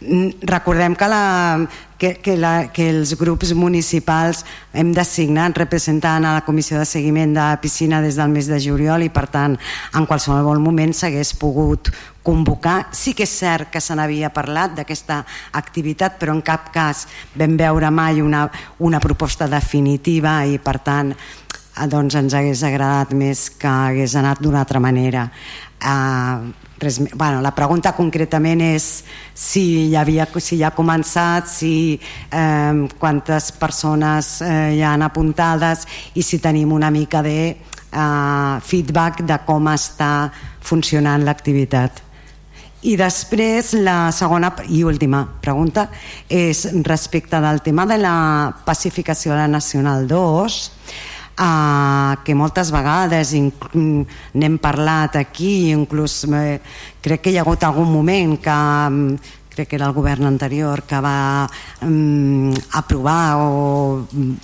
Mm, 0.00 0.46
recordem 0.46 0.94
que, 0.94 1.08
la, 1.10 1.22
que, 1.98 2.14
que, 2.22 2.36
la, 2.36 2.68
que 2.72 2.88
els 2.90 3.14
grups 3.18 3.54
municipals 3.56 4.44
hem 4.76 4.92
designat 4.96 5.56
representant 5.58 6.24
a 6.24 6.34
la 6.36 6.44
comissió 6.46 6.78
de 6.78 6.88
seguiment 6.88 7.32
de 7.36 7.46
piscina 7.62 8.02
des 8.04 8.18
del 8.20 8.34
mes 8.34 8.50
de 8.50 8.60
juliol 8.60 9.06
i 9.06 9.12
per 9.12 9.26
tant 9.32 9.56
en 9.94 10.06
qualsevol 10.06 10.60
moment 10.60 10.92
s'hagués 10.92 11.32
pogut 11.40 11.90
convocar. 12.26 12.88
Sí 12.90 13.14
que 13.14 13.22
és 13.22 13.32
cert 13.38 13.70
que 13.70 13.80
se 13.80 13.94
n'havia 13.94 14.32
parlat 14.34 14.74
d'aquesta 14.74 15.22
activitat, 15.54 16.18
però 16.18 16.34
en 16.34 16.42
cap 16.42 16.72
cas 16.74 17.06
vam 17.38 17.56
veure 17.56 17.90
mai 17.94 18.20
una, 18.20 18.48
una 18.78 19.00
proposta 19.00 19.46
definitiva 19.46 20.40
i 20.44 20.58
per 20.58 20.80
tant 20.82 21.14
Eh, 21.76 21.86
doncs 21.92 22.16
ens 22.16 22.34
hagués 22.34 22.62
agradat 22.64 23.12
més 23.12 23.48
que 23.60 23.68
hagués 23.68 24.14
anat 24.16 24.40
d'una 24.40 24.62
altra 24.64 24.80
manera 24.80 25.26
uh, 25.28 26.46
res, 26.78 27.00
bueno, 27.14 27.40
la 27.42 27.54
pregunta 27.54 27.92
concretament 27.96 28.60
és 28.64 28.86
si 29.34 29.64
hi, 29.86 29.96
havia, 29.96 30.26
si 30.40 30.58
hi 30.58 30.64
ha 30.66 30.72
començat 30.76 31.48
si 31.50 31.72
eh, 31.96 32.86
quantes 32.98 33.50
persones 33.56 34.40
eh, 34.44 34.76
hi 34.76 34.82
han 34.84 35.04
apuntades 35.06 35.86
i 36.14 36.22
si 36.22 36.40
tenim 36.42 36.72
una 36.72 36.90
mica 36.90 37.22
de 37.22 37.38
eh, 37.50 38.56
feedback 38.62 39.22
de 39.26 39.38
com 39.46 39.70
està 39.72 40.30
funcionant 40.60 41.24
l'activitat. 41.24 42.02
I 42.86 42.94
després 43.00 43.72
la 43.82 44.12
segona 44.14 44.52
i 44.70 44.84
última 44.86 45.24
pregunta 45.42 45.88
és 46.28 46.66
respecte 46.86 47.40
del 47.42 47.62
tema 47.64 47.86
de 47.88 47.96
la 47.98 48.16
pacificació 48.66 49.32
de 49.32 49.40
la 49.40 49.48
Nacional 49.50 50.06
2 50.06 50.58
uh, 51.38 52.16
que 52.24 52.34
moltes 52.34 52.70
vegades 52.74 53.32
n'hem 53.36 54.58
parlat 54.62 55.16
aquí 55.20 55.70
inclús 55.72 56.24
eh, 56.32 56.60
crec 57.02 57.22
que 57.24 57.32
hi 57.34 57.38
ha 57.38 57.44
hagut 57.44 57.64
algun 57.64 57.90
moment 57.92 58.36
que 58.40 58.56
mm, 58.90 59.34
crec 59.56 59.70
que 59.70 59.76
era 59.76 59.86
el 59.88 59.94
govern 59.96 60.26
anterior 60.28 60.82
que 60.84 61.00
va 61.00 61.48
um, 61.80 62.52
aprovar 62.76 63.40
o 63.40 64.04
mm, 64.12 64.34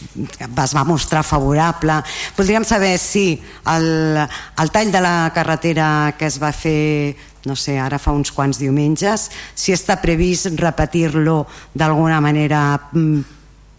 es 0.64 0.72
va 0.72 0.84
mostrar 0.88 1.20
favorable. 1.22 2.00
Voldríem 2.36 2.64
saber 2.64 2.96
si 2.98 3.36
el, 3.68 4.16
el 4.16 4.72
tall 4.72 4.90
de 4.90 5.04
la 5.04 5.30
carretera 5.34 6.14
que 6.18 6.26
es 6.26 6.40
va 6.40 6.52
fer 6.56 7.14
no 7.44 7.56
sé, 7.58 7.76
ara 7.78 7.98
fa 7.98 8.14
uns 8.14 8.30
quants 8.32 8.60
diumenges 8.62 9.28
si 9.58 9.74
està 9.74 9.98
previst 10.00 10.54
repetir-lo 10.56 11.42
d'alguna 11.74 12.20
manera 12.22 12.78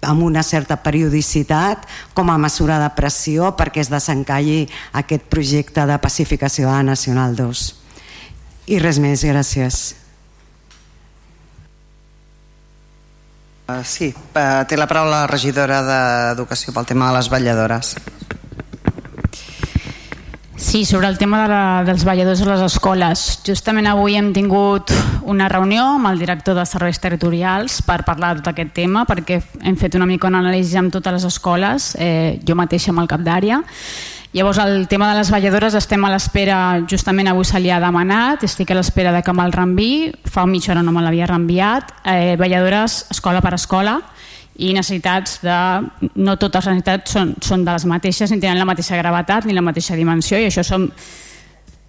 amb 0.03 0.23
una 0.23 0.43
certa 0.43 0.77
periodicitat 0.83 1.87
com 2.13 2.29
a 2.29 2.37
mesura 2.37 2.79
de 2.81 2.89
pressió 2.95 3.53
perquè 3.57 3.83
es 3.83 3.91
desencalli 3.91 4.67
aquest 4.99 5.29
projecte 5.31 5.87
de 5.89 5.97
pacificació 5.99 6.71
de 6.71 6.83
Nacional 6.91 7.35
2 7.35 7.63
i 8.71 8.79
res 8.79 8.99
més, 9.03 9.23
gràcies. 9.27 9.81
Uh, 13.67 13.81
Sí, 13.87 14.11
uh, 14.11 14.63
té 14.67 14.77
la 14.79 14.87
paraula 14.87 15.23
la 15.23 15.27
regidora 15.31 15.81
d'Educació 15.87 16.75
pel 16.75 16.87
tema 16.87 17.09
de 17.09 17.17
les 17.17 17.29
vetlladores 17.31 17.95
Sí, 20.55 20.85
sobre 20.85 21.07
el 21.07 21.17
tema 21.17 21.41
de 21.41 21.49
la, 21.49 21.83
dels 21.83 22.03
balladors 22.05 22.43
a 22.43 22.51
les 22.51 22.61
escoles. 22.61 23.23
Justament 23.45 23.87
avui 23.89 24.13
hem 24.19 24.29
tingut 24.35 24.93
una 25.25 25.47
reunió 25.49 25.95
amb 25.95 26.11
el 26.11 26.21
director 26.21 26.55
de 26.55 26.65
serveis 26.69 27.01
territorials 27.01 27.81
per 27.81 28.03
parlar 28.05 28.35
de 28.35 28.43
tot 28.43 28.51
aquest 28.53 28.73
tema, 28.77 29.03
perquè 29.09 29.41
hem 29.65 29.77
fet 29.79 29.97
una 29.97 30.05
mica 30.05 30.29
una 30.29 30.43
anàlisi 30.43 30.77
amb 30.77 30.93
totes 30.93 31.17
les 31.17 31.25
escoles, 31.25 31.93
eh, 31.97 32.39
jo 32.45 32.55
mateixa 32.55 32.93
amb 32.93 33.01
el 33.01 33.09
cap 33.09 33.25
d'àrea. 33.25 33.63
Llavors, 34.33 34.57
el 34.57 34.87
tema 34.87 35.11
de 35.11 35.17
les 35.19 35.29
balladores 35.29 35.75
estem 35.77 36.05
a 36.05 36.09
l'espera, 36.09 36.81
justament 36.89 37.27
avui 37.29 37.45
se 37.45 37.59
li 37.61 37.69
ha 37.69 37.81
demanat, 37.81 38.45
estic 38.45 38.71
a 38.71 38.77
l'espera 38.77 39.11
de 39.13 39.21
que 39.21 39.33
me'l 39.33 39.53
reenviï, 39.53 40.13
fa 40.25 40.45
mitja 40.49 40.73
hora 40.73 40.81
no 40.85 40.93
me 40.93 41.01
l'havia 41.01 41.27
reenviat, 41.29 41.91
eh, 42.05 42.35
balladores 42.37 43.05
escola 43.13 43.41
per 43.41 43.53
escola, 43.57 43.99
i 44.57 44.73
necessitats 44.73 45.39
de... 45.41 45.57
no 46.15 46.37
totes 46.37 46.67
les 46.67 46.77
necessitats 46.77 47.15
són, 47.15 47.35
són 47.41 47.65
de 47.65 47.73
les 47.73 47.85
mateixes 47.89 48.31
ni 48.31 48.39
tenen 48.39 48.61
la 48.61 48.69
mateixa 48.69 48.99
gravetat 48.99 49.47
ni 49.47 49.55
la 49.55 49.65
mateixa 49.65 49.97
dimensió 49.97 50.37
i 50.37 50.49
això 50.49 50.65
som 50.65 50.89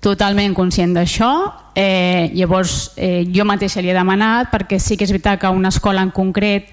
totalment 0.04 0.54
conscient 0.56 0.94
d'això 0.96 1.30
eh, 1.76 2.30
llavors 2.34 2.92
eh, 2.96 3.24
jo 3.32 3.44
mateixa 3.48 3.82
li 3.84 3.92
he 3.92 3.96
demanat 3.96 4.52
perquè 4.52 4.80
sí 4.80 4.96
que 4.96 5.04
és 5.04 5.12
veritat 5.12 5.40
que 5.40 5.52
una 5.52 5.72
escola 5.72 6.04
en 6.04 6.12
concret 6.12 6.72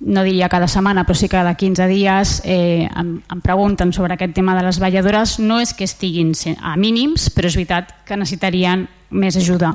no 0.00 0.22
diria 0.22 0.48
cada 0.48 0.68
setmana, 0.68 1.06
però 1.06 1.16
sí 1.16 1.28
cada 1.28 1.54
15 1.56 1.86
dies 1.88 2.42
eh, 2.44 2.84
em, 2.84 3.16
em 3.32 3.40
pregunten 3.40 3.92
sobre 3.96 4.14
aquest 4.14 4.34
tema 4.36 4.54
de 4.56 4.66
les 4.66 4.78
balladores. 4.78 5.38
No 5.40 5.60
és 5.60 5.72
que 5.72 5.88
estiguin 5.88 6.34
a 6.60 6.76
mínims, 6.76 7.30
però 7.32 7.48
és 7.48 7.56
veritat 7.56 7.94
que 8.04 8.16
necessitarien 8.16 8.86
més 9.10 9.36
ajuda. 9.40 9.72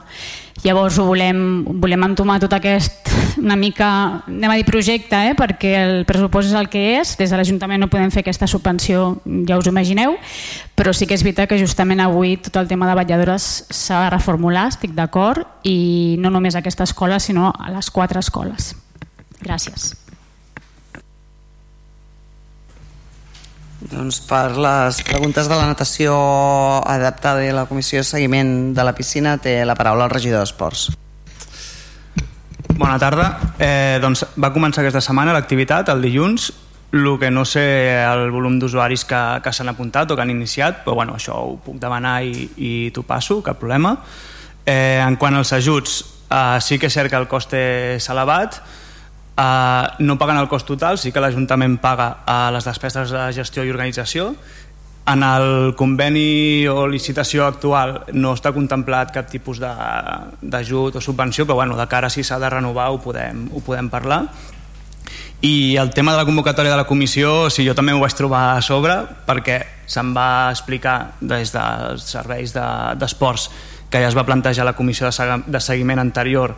Llavors 0.63 0.99
ho 0.99 1.07
volem, 1.09 1.63
volem 1.81 2.05
entomar 2.11 2.39
tot 2.39 2.53
aquest 2.53 3.10
una 3.41 3.57
mica, 3.57 4.23
anem 4.27 4.51
a 4.53 4.57
dir 4.59 4.65
projecte, 4.67 5.17
eh? 5.31 5.33
perquè 5.37 5.73
el 5.81 6.05
pressupost 6.07 6.51
és 6.51 6.57
el 6.57 6.69
que 6.71 6.81
és, 6.99 7.15
des 7.19 7.31
de 7.33 7.39
l'Ajuntament 7.39 7.81
no 7.81 7.89
podem 7.91 8.13
fer 8.13 8.21
aquesta 8.23 8.47
subvenció, 8.47 9.17
ja 9.49 9.57
us 9.59 9.69
imagineu, 9.69 10.15
però 10.77 10.93
sí 10.93 11.07
que 11.09 11.17
és 11.17 11.25
veritat 11.25 11.49
que 11.49 11.59
justament 11.59 12.03
avui 12.03 12.37
tot 12.37 12.61
el 12.61 12.69
tema 12.69 12.89
de 12.89 12.95
vetlladores 13.01 13.49
s'ha 13.73 14.05
de 14.05 14.13
reformular, 14.13 14.67
estic 14.71 14.93
d'acord, 14.97 15.43
i 15.65 16.15
no 16.21 16.29
només 16.29 16.55
a 16.55 16.61
aquesta 16.61 16.87
escola, 16.87 17.19
sinó 17.19 17.49
a 17.51 17.73
les 17.73 17.91
quatre 17.91 18.21
escoles. 18.21 18.75
Gràcies. 19.41 19.91
Doncs 23.81 24.19
per 24.29 24.53
les 24.61 25.01
preguntes 25.01 25.47
de 25.49 25.57
la 25.57 25.65
natació 25.65 26.13
adaptada 26.85 27.41
i 27.41 27.49
la 27.51 27.65
comissió 27.65 28.03
de 28.03 28.05
seguiment 28.05 28.75
de 28.77 28.85
la 28.85 28.93
piscina 28.93 29.39
té 29.41 29.63
la 29.65 29.75
paraula 29.75 30.05
el 30.05 30.13
regidor 30.13 30.45
d'Esports. 30.45 30.91
Bona 32.77 32.97
tarda. 32.99 33.39
Eh, 33.59 33.99
doncs 34.01 34.23
va 34.39 34.51
començar 34.53 34.81
aquesta 34.81 35.01
setmana 35.03 35.33
l'activitat, 35.35 35.89
el 35.93 36.01
dilluns. 36.01 36.51
El 36.91 37.07
que 37.19 37.29
no 37.31 37.45
sé 37.47 37.63
el 38.03 38.31
volum 38.33 38.57
d'usuaris 38.59 39.05
que, 39.07 39.21
que 39.43 39.53
s'han 39.55 39.71
apuntat 39.71 40.11
o 40.11 40.17
que 40.17 40.25
han 40.25 40.33
iniciat, 40.33 40.81
però 40.83 40.97
bueno, 40.99 41.15
això 41.15 41.37
ho 41.39 41.55
puc 41.63 41.77
demanar 41.79 42.17
i, 42.27 42.49
i 42.57 42.71
t'ho 42.91 43.05
passo, 43.07 43.39
cap 43.45 43.61
problema. 43.61 43.95
Eh, 44.65 44.99
en 44.99 45.15
quant 45.15 45.39
als 45.39 45.53
ajuts, 45.55 46.01
eh, 46.27 46.59
sí 46.59 46.77
que 46.77 46.91
és 46.91 46.99
cert 46.99 47.11
que 47.11 47.19
el 47.19 47.29
cost 47.31 47.55
és 47.57 48.09
elevat, 48.11 48.61
Uh, 49.31 49.87
no 50.03 50.17
paguen 50.19 50.35
el 50.37 50.49
cost 50.51 50.67
total, 50.67 50.97
sí 50.99 51.09
que 51.15 51.21
l'Ajuntament 51.23 51.77
paga 51.81 52.09
uh, 52.27 52.49
les 52.51 52.65
despeses 52.67 53.13
de 53.15 53.21
gestió 53.33 53.63
i 53.63 53.71
organització 53.71 54.33
en 55.05 55.23
el 55.25 55.73
conveni 55.75 56.67
o 56.69 56.85
licitació 56.87 57.47
actual 57.47 58.03
no 58.13 58.35
està 58.37 58.51
contemplat 58.53 59.11
cap 59.15 59.29
tipus 59.31 59.59
d'ajut 59.61 60.95
o 60.95 61.01
subvenció, 61.01 61.47
però 61.47 61.57
bueno, 61.63 61.77
de 61.77 61.87
cara 61.89 62.09
si 62.09 62.23
s'ha 62.23 62.39
de 62.39 62.49
renovar 62.49 62.91
ho 62.91 63.01
podem, 63.01 63.47
ho 63.51 63.61
podem 63.65 63.89
parlar. 63.89 64.23
I 65.41 65.75
el 65.81 65.89
tema 65.89 66.11
de 66.13 66.19
la 66.19 66.25
convocatòria 66.25 66.71
de 66.71 66.77
la 66.77 66.85
comissió, 66.85 67.49
si 67.49 67.65
jo 67.65 67.73
també 67.73 67.95
m'ho 67.95 68.03
vaig 68.03 68.13
trobar 68.13 68.43
a 68.53 68.61
sobre, 68.61 68.93
perquè 69.25 69.57
se'm 69.89 70.13
va 70.13 70.51
explicar 70.51 71.15
des 71.19 71.49
dels 71.55 72.05
serveis 72.05 72.53
d'esports 72.53 73.49
de, 73.49 73.89
que 73.89 73.99
ja 73.99 74.07
es 74.07 74.15
va 74.15 74.23
plantejar 74.23 74.65
la 74.69 74.77
comissió 74.77 75.09
de, 75.09 75.41
de 75.47 75.59
seguiment 75.59 75.99
anterior 75.99 76.53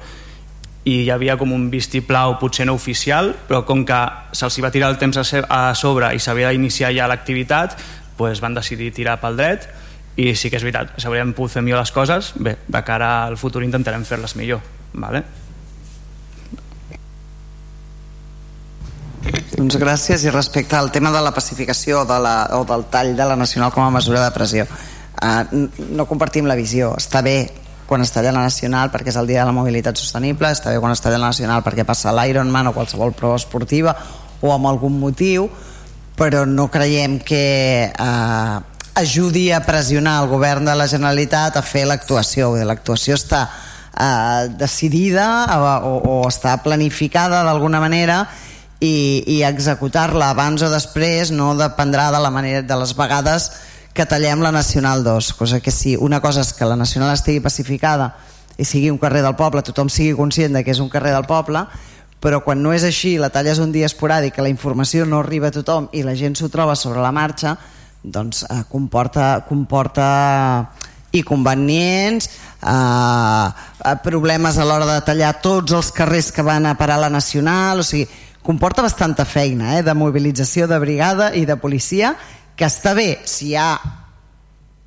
i 0.83 1.05
hi 1.05 1.09
havia 1.13 1.37
com 1.39 1.53
un 1.55 1.69
vistiplau 1.71 2.35
potser 2.41 2.67
no 2.67 2.75
oficial, 2.75 3.31
però 3.47 3.63
com 3.63 3.85
que 3.87 3.99
se'ls 4.35 4.59
va 4.59 4.71
tirar 4.71 4.91
el 4.91 4.99
temps 4.99 5.15
a 5.47 5.61
sobre 5.79 6.11
i 6.11 6.19
s'havia 6.19 6.51
d'iniciar 6.51 6.91
ja 6.91 7.07
l'activitat, 7.07 7.77
pues 8.17 8.41
van 8.41 8.53
decidir 8.53 8.91
tirar 8.93 9.19
pel 9.21 9.37
dret 9.39 9.67
i 10.15 10.33
sí 10.37 10.51
que 10.51 10.59
és 10.59 10.65
veritat, 10.65 10.93
s'haurien 11.01 11.33
pogut 11.33 11.55
fer 11.55 11.63
millor 11.65 11.81
les 11.81 11.91
coses 11.91 12.33
bé, 12.37 12.57
de 12.67 12.81
cara 12.85 13.25
al 13.25 13.37
futur 13.41 13.63
intentarem 13.65 14.05
fer-les 14.05 14.35
millor 14.37 14.61
vale? 14.93 15.23
Doncs 19.53 19.77
gràcies 19.79 20.25
i 20.25 20.31
respecte 20.33 20.75
al 20.75 20.91
tema 20.91 21.11
de 21.13 21.21
la 21.23 21.31
pacificació 21.33 22.03
de 22.05 22.19
la, 22.19 22.35
o 22.59 22.63
del 22.67 22.85
tall 22.91 23.13
de 23.17 23.25
la 23.25 23.37
Nacional 23.39 23.71
com 23.71 23.85
a 23.85 23.91
mesura 23.93 24.21
de 24.21 24.31
pressió 24.35 24.67
uh, 24.67 25.67
no 25.89 26.05
compartim 26.09 26.49
la 26.49 26.59
visió 26.59 26.93
està 26.99 27.23
bé 27.25 27.37
quan 27.87 28.01
es 28.01 28.13
talla 28.13 28.31
la 28.35 28.45
Nacional 28.45 28.91
perquè 28.93 29.09
és 29.09 29.17
el 29.19 29.27
dia 29.27 29.41
de 29.41 29.49
la 29.49 29.55
mobilitat 29.55 29.97
sostenible 29.97 30.51
està 30.53 30.71
bé 30.71 30.81
quan 30.83 30.93
es 30.93 31.01
talla 31.01 31.21
la 31.21 31.33
Nacional 31.33 31.65
perquè 31.65 31.87
passa 31.87 32.13
l'Ironman 32.13 32.69
o 32.69 32.75
qualsevol 32.75 33.15
prova 33.17 33.39
esportiva 33.41 33.95
o 34.41 34.53
amb 34.53 34.69
algun 34.69 34.99
motiu 34.99 35.49
però 36.17 36.45
no 36.45 36.69
creiem 36.71 37.19
que 37.19 37.89
eh, 37.89 38.57
ajudi 38.95 39.51
a 39.51 39.63
pressionar 39.65 40.21
el 40.23 40.29
govern 40.29 40.65
de 40.65 40.75
la 40.77 40.87
Generalitat 40.87 41.57
a 41.57 41.65
fer 41.65 41.87
l'actuació. 41.89 42.53
L'actuació 42.61 43.17
està 43.17 43.47
eh, 43.49 44.49
decidida 44.59 45.27
o, 45.57 45.93
o 45.97 46.17
està 46.29 46.55
planificada 46.63 47.43
d'alguna 47.45 47.81
manera 47.81 48.23
i, 48.83 49.23
i 49.27 49.41
executar-la 49.47 50.33
abans 50.33 50.61
o 50.61 50.69
després 50.71 51.31
no 51.31 51.53
dependrà 51.57 52.09
de, 52.11 52.19
la 52.21 52.31
manera, 52.33 52.61
de 52.61 52.79
les 52.79 52.93
vegades 52.97 53.49
que 53.93 54.05
tallem 54.09 54.41
la 54.41 54.51
Nacional 54.51 55.03
2 55.05 55.33
cosa 55.39 55.61
que 55.61 55.71
si 55.71 55.95
una 55.95 56.19
cosa 56.19 56.41
és 56.41 56.51
que 56.57 56.67
la 56.67 56.75
Nacional 56.75 57.13
estigui 57.13 57.43
pacificada 57.45 58.11
i 58.57 58.65
sigui 58.65 58.89
un 58.91 58.99
carrer 59.01 59.23
del 59.23 59.37
poble 59.39 59.63
tothom 59.65 59.89
sigui 59.89 60.17
conscient 60.17 60.57
de 60.57 60.63
que 60.65 60.73
és 60.73 60.81
un 60.83 60.91
carrer 60.91 61.13
del 61.15 61.29
poble 61.29 61.63
però 62.23 62.39
quan 62.39 62.61
no 62.63 62.71
és 62.71 62.85
així, 62.87 63.17
la 63.19 63.27
talla 63.33 63.51
és 63.51 63.59
un 63.59 63.73
dia 63.75 63.89
esporàdic, 63.89 64.37
que 64.37 64.45
la 64.45 64.51
informació 64.51 65.03
no 65.03 65.19
arriba 65.19 65.49
a 65.51 65.55
tothom 65.57 65.89
i 65.91 66.05
la 66.07 66.15
gent 66.15 66.37
s'ho 66.39 66.47
troba 66.47 66.77
sobre 66.79 67.03
la 67.03 67.11
marxa, 67.11 67.57
doncs 68.03 68.45
eh, 68.47 68.61
comporta, 68.71 69.43
comporta 69.43 70.05
inconvenients, 71.11 72.29
eh, 72.63 73.47
eh, 73.83 73.95
problemes 74.05 74.57
a 74.57 74.67
l'hora 74.69 74.87
de 74.87 75.01
tallar 75.03 75.33
tots 75.43 75.75
els 75.75 75.91
carrers 75.91 76.31
que 76.31 76.45
van 76.47 76.65
a 76.65 76.77
parar 76.79 77.01
la 77.01 77.11
Nacional, 77.11 77.83
o 77.83 77.87
sigui, 77.87 78.07
comporta 78.43 78.87
bastanta 78.87 79.27
feina 79.27 79.77
eh, 79.77 79.83
de 79.83 79.93
mobilització 79.93 80.69
de 80.71 80.79
brigada 80.79 81.33
i 81.35 81.43
de 81.43 81.59
policia, 81.59 82.15
que 82.55 82.71
està 82.71 82.95
bé 82.95 83.17
si 83.27 83.51
hi 83.51 83.59
ha 83.59 83.67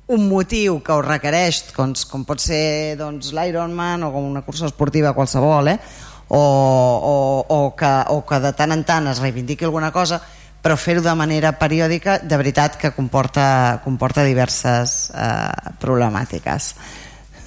un 0.07 0.25
motiu 0.25 0.79
que 0.81 0.95
ho 0.95 1.05
requereix, 1.05 1.67
com, 1.75 1.93
com 2.09 2.25
pot 2.25 2.41
ser 2.41 2.95
doncs, 2.97 3.29
l'Ironman 3.35 4.07
o 4.07 4.11
com 4.13 4.25
una 4.25 4.41
cursa 4.41 4.65
esportiva 4.71 5.13
qualsevol, 5.13 5.67
eh? 5.75 5.79
O, 6.27 6.39
o, 6.39 7.45
o, 7.47 7.75
que, 7.75 7.93
o 8.13 8.23
que 8.27 8.39
de 8.43 8.51
tant 8.53 8.75
en 8.75 8.83
tant 8.83 9.07
es 9.07 9.21
reivindiqui 9.23 9.65
alguna 9.65 9.93
cosa 9.95 10.21
però 10.61 10.75
fer-ho 10.75 10.99
de 10.99 11.13
manera 11.15 11.53
periòdica 11.55 12.17
de 12.19 12.37
veritat 12.39 12.75
que 12.81 12.91
comporta, 12.91 13.79
comporta 13.85 14.25
diverses 14.27 15.13
eh, 15.15 15.71
problemàtiques. 15.79 16.73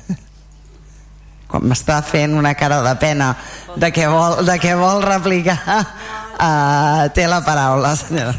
Quan 1.51 1.66
m'està 1.69 1.98
fent 2.07 2.39
una 2.39 2.55
cara 2.57 2.81
de 2.86 2.94
pena 3.02 3.35
de 3.77 3.90
què 3.93 4.07
vol, 4.09 4.40
de 4.47 4.57
què 4.62 4.73
vol 4.78 5.05
replicar 5.05 5.59
eh, 5.66 7.11
té 7.12 7.27
la 7.28 7.43
paraula 7.44 7.93
senyora. 7.98 8.32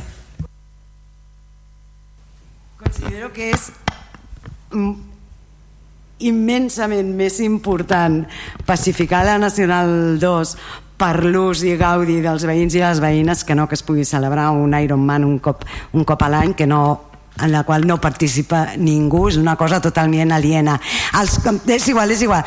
Considero 2.82 3.30
que 3.36 3.52
és 3.54 3.70
immensament 6.28 7.14
més 7.18 7.40
important 7.44 8.22
pacificar 8.68 9.24
la 9.28 9.38
Nacional 9.42 10.20
2 10.22 10.56
per 11.02 11.24
l'ús 11.26 11.64
i 11.66 11.74
gaudi 11.80 12.20
dels 12.22 12.46
veïns 12.46 12.76
i 12.78 12.84
les 12.84 13.02
veïnes 13.02 13.42
que 13.44 13.58
no 13.58 13.68
que 13.68 13.78
es 13.78 13.86
pugui 13.86 14.06
celebrar 14.06 14.52
un 14.54 14.76
Ironman 14.78 15.26
un 15.26 15.40
cop, 15.40 15.66
un 15.98 16.06
cop 16.06 16.22
a 16.22 16.30
l'any 16.30 16.54
que 16.54 16.70
no 16.70 16.84
en 17.42 17.52
la 17.52 17.64
qual 17.64 17.88
no 17.88 17.96
participa 17.98 18.76
ningú, 18.78 19.30
és 19.32 19.38
una 19.40 19.56
cosa 19.56 19.80
totalment 19.82 20.34
aliena. 20.36 20.76
Els, 21.18 21.40
és 21.74 21.88
igual, 21.90 22.12
és 22.12 22.22
igual 22.28 22.44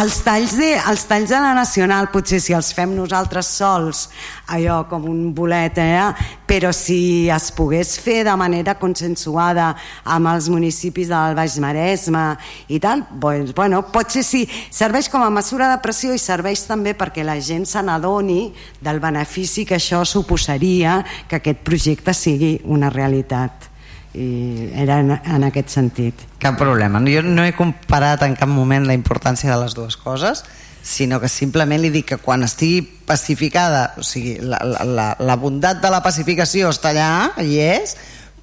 els 0.00 0.22
talls, 0.24 0.54
de, 0.56 0.70
els 0.88 1.02
talls 1.04 1.28
de 1.28 1.36
la 1.36 1.52
Nacional 1.52 2.06
potser 2.12 2.38
si 2.40 2.54
els 2.56 2.70
fem 2.72 2.94
nosaltres 2.96 3.48
sols 3.58 4.06
allò 4.54 4.78
com 4.88 5.04
un 5.10 5.34
bolet 5.36 5.76
eh? 5.82 6.06
però 6.48 6.70
si 6.72 7.28
es 7.32 7.50
pogués 7.52 7.92
fer 8.00 8.22
de 8.24 8.32
manera 8.40 8.74
consensuada 8.80 9.72
amb 10.04 10.30
els 10.32 10.48
municipis 10.52 11.10
del 11.12 11.36
Baix 11.36 11.58
Maresme 11.60 12.24
i 12.72 12.80
tal, 12.80 13.04
doncs, 13.12 13.52
bueno, 13.56 13.82
potser 13.92 14.24
sí 14.24 14.46
serveix 14.72 15.10
com 15.12 15.24
a 15.24 15.32
mesura 15.32 15.68
de 15.74 15.80
pressió 15.84 16.16
i 16.16 16.22
serveix 16.22 16.64
també 16.68 16.96
perquè 16.96 17.26
la 17.26 17.36
gent 17.40 17.68
se 17.68 17.82
n'adoni 17.84 18.46
del 18.80 19.02
benefici 19.02 19.66
que 19.68 19.76
això 19.76 20.06
suposaria 20.08 21.02
que 21.28 21.36
aquest 21.42 21.60
projecte 21.68 22.16
sigui 22.16 22.54
una 22.64 22.88
realitat 22.88 23.71
i 24.14 24.70
era 24.76 24.98
en, 25.00 25.14
en 25.16 25.46
aquest 25.46 25.72
sentit. 25.72 26.26
Cap 26.42 26.58
problema, 26.60 27.00
jo 27.08 27.22
no 27.24 27.46
he 27.46 27.54
comparat 27.56 28.24
en 28.26 28.36
cap 28.36 28.50
moment 28.50 28.86
la 28.86 28.96
importància 28.98 29.50
de 29.52 29.60
les 29.62 29.76
dues 29.78 29.96
coses 29.96 30.44
sinó 30.82 31.20
que 31.22 31.30
simplement 31.30 31.80
li 31.80 31.92
dic 31.94 32.08
que 32.10 32.18
quan 32.18 32.42
estigui 32.42 32.82
pacificada 33.06 33.92
o 33.98 34.02
sigui, 34.02 34.34
la, 34.42 34.58
la, 34.82 35.06
la 35.18 35.36
bondat 35.38 35.78
de 35.80 35.90
la 35.94 36.02
pacificació 36.02 36.72
està 36.74 36.90
allà 36.90 37.44
i 37.46 37.60
és 37.62 37.94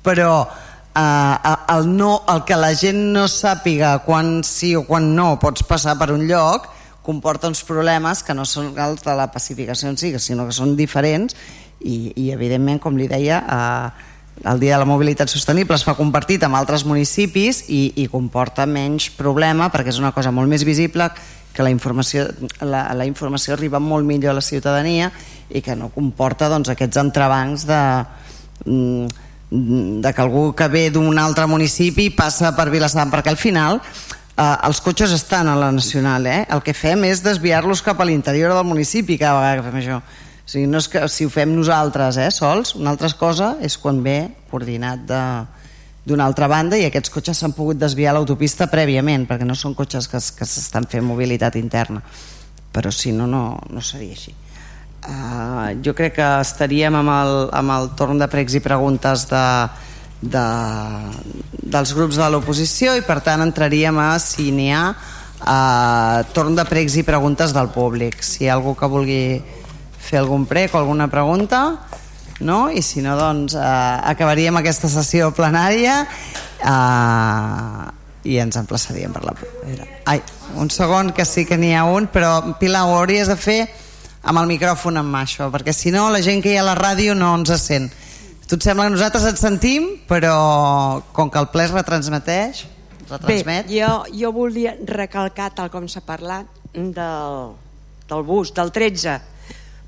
però 0.02 0.48
eh, 0.96 1.56
el, 1.76 1.90
no, 1.98 2.22
el 2.32 2.46
que 2.48 2.56
la 2.56 2.72
gent 2.80 3.02
no 3.14 3.28
sàpiga 3.28 3.98
quan 4.08 4.40
sí 4.48 4.72
o 4.80 4.86
quan 4.88 5.12
no 5.16 5.34
pots 5.42 5.68
passar 5.68 5.98
per 6.00 6.14
un 6.16 6.24
lloc 6.32 6.70
comporta 7.04 7.52
uns 7.52 7.66
problemes 7.68 8.24
que 8.24 8.36
no 8.38 8.46
són 8.48 8.72
els 8.80 9.04
de 9.04 9.16
la 9.18 9.28
pacificació 9.34 9.92
en 9.92 10.00
si, 10.00 10.14
sinó 10.20 10.48
que 10.48 10.56
són 10.56 10.78
diferents 10.80 11.36
i, 11.80 12.14
i 12.16 12.32
evidentment, 12.32 12.80
com 12.80 12.98
li 13.00 13.08
deia 13.12 13.40
eh, 13.44 14.09
el 14.44 14.60
Dia 14.60 14.76
de 14.76 14.80
la 14.80 14.88
Mobilitat 14.88 15.30
Sostenible 15.30 15.76
es 15.76 15.84
fa 15.84 15.98
compartit 15.98 16.44
amb 16.46 16.56
altres 16.56 16.86
municipis 16.88 17.66
i, 17.68 17.82
i 18.00 18.08
comporta 18.12 18.66
menys 18.70 19.10
problema 19.18 19.68
perquè 19.74 19.92
és 19.92 20.00
una 20.00 20.14
cosa 20.16 20.32
molt 20.32 20.50
més 20.52 20.64
visible 20.68 21.10
que 21.54 21.66
la 21.66 21.72
informació, 21.74 22.28
la, 22.62 22.86
la 22.96 23.08
informació 23.10 23.56
arriba 23.56 23.82
molt 23.84 24.08
millor 24.08 24.32
a 24.32 24.38
la 24.38 24.46
ciutadania 24.46 25.10
i 25.50 25.64
que 25.66 25.76
no 25.76 25.90
comporta 25.92 26.48
doncs, 26.48 26.70
aquests 26.72 27.02
entrebancs 27.02 27.66
de, 27.68 27.82
mm, 28.66 29.08
de 30.06 30.14
que 30.14 30.24
algú 30.24 30.54
que 30.56 30.70
ve 30.70 30.88
d'un 30.94 31.20
altre 31.20 31.48
municipi 31.50 32.10
passa 32.16 32.54
per 32.56 32.70
Vilassar 32.70 33.10
perquè 33.12 33.34
al 33.34 33.42
final 33.42 33.82
eh, 33.82 34.56
els 34.70 34.80
cotxes 34.86 35.12
estan 35.18 35.50
a 35.50 35.58
la 35.60 35.72
Nacional 35.74 36.28
eh? 36.30 36.46
el 36.48 36.64
que 36.64 36.78
fem 36.78 37.04
és 37.10 37.26
desviar-los 37.26 37.84
cap 37.84 38.00
a 38.00 38.08
l'interior 38.08 38.54
del 38.54 38.68
municipi 38.70 39.18
cada 39.18 39.42
vegada 39.42 39.60
que 39.60 39.70
fem 39.72 39.80
això 39.84 40.02
o 40.50 40.52
sigui, 40.52 40.66
no 40.66 40.80
és 40.82 40.88
que 40.90 41.04
si 41.14 41.28
ho 41.28 41.30
fem 41.30 41.52
nosaltres 41.54 42.18
eh, 42.18 42.32
sols, 42.34 42.72
una 42.74 42.90
altra 42.90 43.12
cosa 43.14 43.52
és 43.62 43.76
quan 43.78 44.00
ve 44.02 44.32
coordinat 44.50 45.04
d'una 45.06 46.26
altra 46.26 46.48
banda 46.50 46.80
i 46.80 46.88
aquests 46.88 47.14
cotxes 47.14 47.38
s'han 47.38 47.54
pogut 47.54 47.78
desviar 47.78 48.10
a 48.10 48.18
l'autopista 48.18 48.66
prèviament, 48.66 49.28
perquè 49.30 49.46
no 49.46 49.54
són 49.54 49.76
cotxes 49.78 50.08
que, 50.10 50.18
que 50.18 50.48
s'estan 50.50 50.88
fent 50.90 51.06
mobilitat 51.06 51.60
interna. 51.62 52.02
Però 52.74 52.90
si 52.90 53.14
no, 53.14 53.28
no, 53.30 53.60
no 53.70 53.84
seria 53.86 54.18
així. 54.18 54.34
Uh, 55.06 55.78
jo 55.86 55.94
crec 55.94 56.18
que 56.18 56.32
estaríem 56.42 56.98
amb 56.98 57.14
el, 57.14 57.36
amb 57.62 57.76
el 57.76 57.94
torn 58.02 58.18
de 58.18 58.30
pregs 58.34 58.58
i 58.58 58.64
preguntes 58.66 59.28
de, 59.30 59.46
de, 60.34 60.48
dels 61.62 61.94
grups 61.94 62.18
de 62.18 62.34
l'oposició 62.34 62.98
i 62.98 63.06
per 63.06 63.20
tant 63.22 63.46
entraríem 63.46 64.02
a 64.02 64.10
si 64.18 64.50
n'hi 64.50 64.74
ha 64.74 64.84
uh, 64.98 66.26
torn 66.34 66.58
de 66.58 66.66
pregs 66.66 66.98
i 66.98 67.06
preguntes 67.06 67.54
del 67.54 67.70
públic. 67.70 68.24
Si 68.26 68.48
hi 68.48 68.50
ha 68.50 68.58
algú 68.58 68.74
que 68.74 68.90
vulgui 68.90 69.24
fer 70.10 70.20
algun 70.24 70.48
prec 70.50 70.74
o 70.74 70.82
alguna 70.82 71.08
pregunta 71.12 71.62
no? 72.40 72.70
i 72.72 72.82
si 72.82 73.04
no 73.06 73.16
doncs 73.20 73.54
eh, 73.54 74.12
acabaríem 74.14 74.58
aquesta 74.58 74.90
sessió 74.90 75.30
plenària 75.36 76.02
eh, 76.04 77.86
i 78.30 78.40
ens 78.42 78.58
emplaçaríem 78.60 79.14
per 79.16 79.24
la 79.24 79.36
Ai, 80.10 80.22
un 80.60 80.72
segon 80.74 81.14
que 81.16 81.26
sí 81.26 81.46
que 81.46 81.60
n'hi 81.60 81.76
ha 81.78 81.86
un 81.88 82.10
però 82.12 82.58
Pilar 82.60 82.88
ho 82.88 82.98
hauries 82.98 83.30
de 83.32 83.38
fer 83.40 83.62
amb 84.24 84.42
el 84.42 84.50
micròfon 84.50 85.00
en 85.00 85.08
mà 85.08 85.24
això 85.28 85.48
perquè 85.54 85.76
si 85.76 85.94
no 85.96 86.10
la 86.12 86.24
gent 86.26 86.44
que 86.44 86.52
hi 86.52 86.58
ha 86.60 86.66
a 86.66 86.72
la 86.72 86.78
ràdio 86.80 87.16
no 87.16 87.32
ens 87.38 87.54
sent. 87.62 87.88
Tu 88.50 88.58
et 88.58 88.66
sembla 88.66 88.88
que 88.88 88.96
nosaltres 88.96 89.28
et 89.30 89.38
sentim 89.38 89.92
però 90.10 91.02
com 91.14 91.30
que 91.30 91.40
el 91.40 91.52
ple 91.54 91.68
es 91.68 91.74
retransmeteix 91.76 92.66
retransmet 93.10 93.68
Bé, 93.70 93.76
jo, 93.78 93.92
jo 94.10 94.32
volia 94.34 94.74
recalcar 94.90 95.52
tal 95.56 95.70
com 95.70 95.86
s'ha 95.88 96.02
parlat 96.06 96.50
del, 96.74 97.54
del 98.10 98.26
bus, 98.26 98.52
del 98.58 98.74
13 98.74 99.20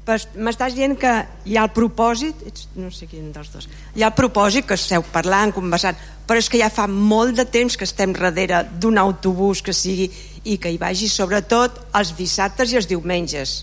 m'estàs 0.07 0.73
dient 0.73 0.95
que 0.98 1.11
hi 1.45 1.57
ha 1.57 1.68
el 1.68 1.73
propòsit 1.76 2.41
ets, 2.49 2.68
no 2.76 2.90
sé 2.91 3.06
quin 3.07 3.30
dels 3.32 3.52
dos 3.53 3.68
hi 3.95 4.02
ha 4.02 4.10
el 4.10 4.18
propòsit 4.18 4.65
que 4.65 4.78
esteu 4.80 5.06
parlant, 5.14 5.53
conversant 5.53 5.98
però 6.28 6.41
és 6.41 6.49
que 6.49 6.61
ja 6.61 6.72
fa 6.73 6.88
molt 6.90 7.38
de 7.38 7.45
temps 7.45 7.78
que 7.78 7.86
estem 7.86 8.14
darrere 8.18 8.64
d'un 8.82 8.98
autobús 8.98 9.61
que 9.61 9.76
sigui 9.78 10.10
i 10.44 10.57
que 10.57 10.72
hi 10.73 10.80
vagi 10.82 11.10
sobretot 11.11 11.78
els 11.99 12.15
dissabtes 12.18 12.73
i 12.73 12.82
els 12.82 12.90
diumenges 12.90 13.61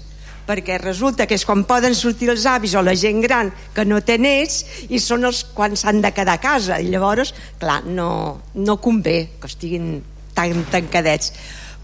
perquè 0.49 0.79
resulta 0.81 1.27
que 1.29 1.37
és 1.37 1.45
quan 1.45 1.67
poden 1.69 1.95
sortir 1.95 2.31
els 2.33 2.47
avis 2.49 2.75
o 2.79 2.83
la 2.83 2.97
gent 2.97 3.21
gran 3.21 3.51
que 3.77 3.85
no 3.85 4.01
té 4.01 4.17
nets 4.17 4.89
i 4.89 5.01
són 5.03 5.29
els 5.29 5.43
quan 5.55 5.77
s'han 5.77 6.01
de 6.01 6.13
quedar 6.17 6.39
a 6.39 6.41
casa. 6.41 6.79
I 6.81 6.89
llavors, 6.89 7.35
clar, 7.61 7.83
no, 7.85 8.09
no 8.57 8.79
convé 8.81 9.19
que 9.37 9.51
estiguin 9.51 9.99
tan 10.33 10.65
tancadets. 10.73 11.35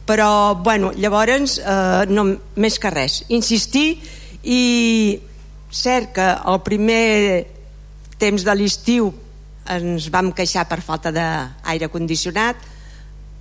Però, 0.09 0.57
bueno, 0.65 0.93
llavors 0.97 1.59
eh, 1.61 2.05
no, 2.09 2.25
més 2.61 2.81
que 2.81 2.93
res 2.93 3.23
insistir 3.29 4.01
i 4.45 5.21
cert 5.75 6.13
que 6.15 6.27
el 6.47 6.61
primer 6.63 7.47
temps 8.21 8.45
de 8.47 8.55
l'estiu 8.55 9.11
ens 9.75 10.11
vam 10.13 10.31
queixar 10.37 10.67
per 10.69 10.83
falta 10.85 11.13
d'aire 11.15 11.89
condicionat. 11.93 12.57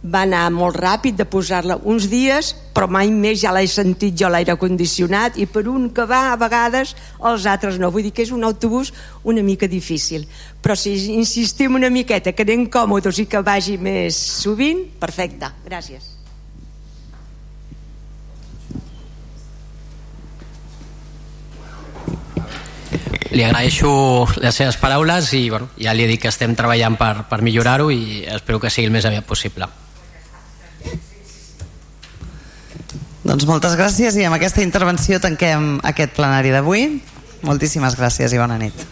Va 0.03 0.25
anar 0.25 0.49
molt 0.51 0.75
ràpid 0.75 1.15
de 1.15 1.23
posar-la 1.23 1.77
uns 1.87 2.09
dies 2.11 2.49
però 2.75 2.89
mai 2.91 3.07
més 3.13 3.37
ja 3.39 3.53
l'he 3.55 3.63
sentit 3.71 4.17
jo 4.19 4.27
l'aire 4.27 4.57
condicionat 4.59 5.37
i 5.39 5.45
per 5.47 5.63
un 5.71 5.85
que 5.95 6.03
va 6.09 6.33
a 6.33 6.39
vegades 6.41 6.91
els 7.23 7.45
altres 7.47 7.79
no, 7.79 7.91
vull 7.93 8.03
dir 8.03 8.11
que 8.11 8.25
és 8.25 8.33
un 8.35 8.43
autobús 8.43 8.91
una 9.23 9.43
mica 9.43 9.69
difícil. 9.71 10.25
Però 10.59 10.75
si 10.75 10.97
insistim 11.15 11.79
una 11.79 11.93
miqueta 11.93 12.35
que 12.35 12.43
anem 12.43 12.67
còmodes 12.67 13.23
i 13.23 13.29
que 13.31 13.45
vagi 13.45 13.77
més 13.77 14.19
sovint 14.43 14.83
perfecte, 14.99 15.53
gràcies 15.63 16.12
li 23.33 23.43
agraeixo 23.43 23.91
les 24.41 24.55
seves 24.55 24.77
paraules 24.77 25.31
i 25.33 25.47
bueno, 25.49 25.69
ja 25.81 25.93
li 25.93 26.05
he 26.05 26.09
dit 26.11 26.21
que 26.21 26.29
estem 26.29 26.53
treballant 26.55 26.97
per, 26.99 27.25
per 27.29 27.41
millorar-ho 27.41 27.89
i 27.91 28.23
espero 28.35 28.59
que 28.61 28.71
sigui 28.73 28.89
el 28.89 28.93
més 28.93 29.07
aviat 29.09 29.25
possible. 29.25 29.69
Doncs 33.23 33.47
moltes 33.47 33.77
gràcies 33.79 34.17
i 34.19 34.25
amb 34.27 34.35
aquesta 34.35 34.61
intervenció 34.65 35.21
tanquem 35.23 35.77
aquest 35.87 36.11
plenari 36.17 36.51
d'avui. 36.51 36.89
Moltíssimes 37.47 37.95
gràcies 37.99 38.35
i 38.35 38.39
bona 38.39 38.59
nit. 38.59 38.85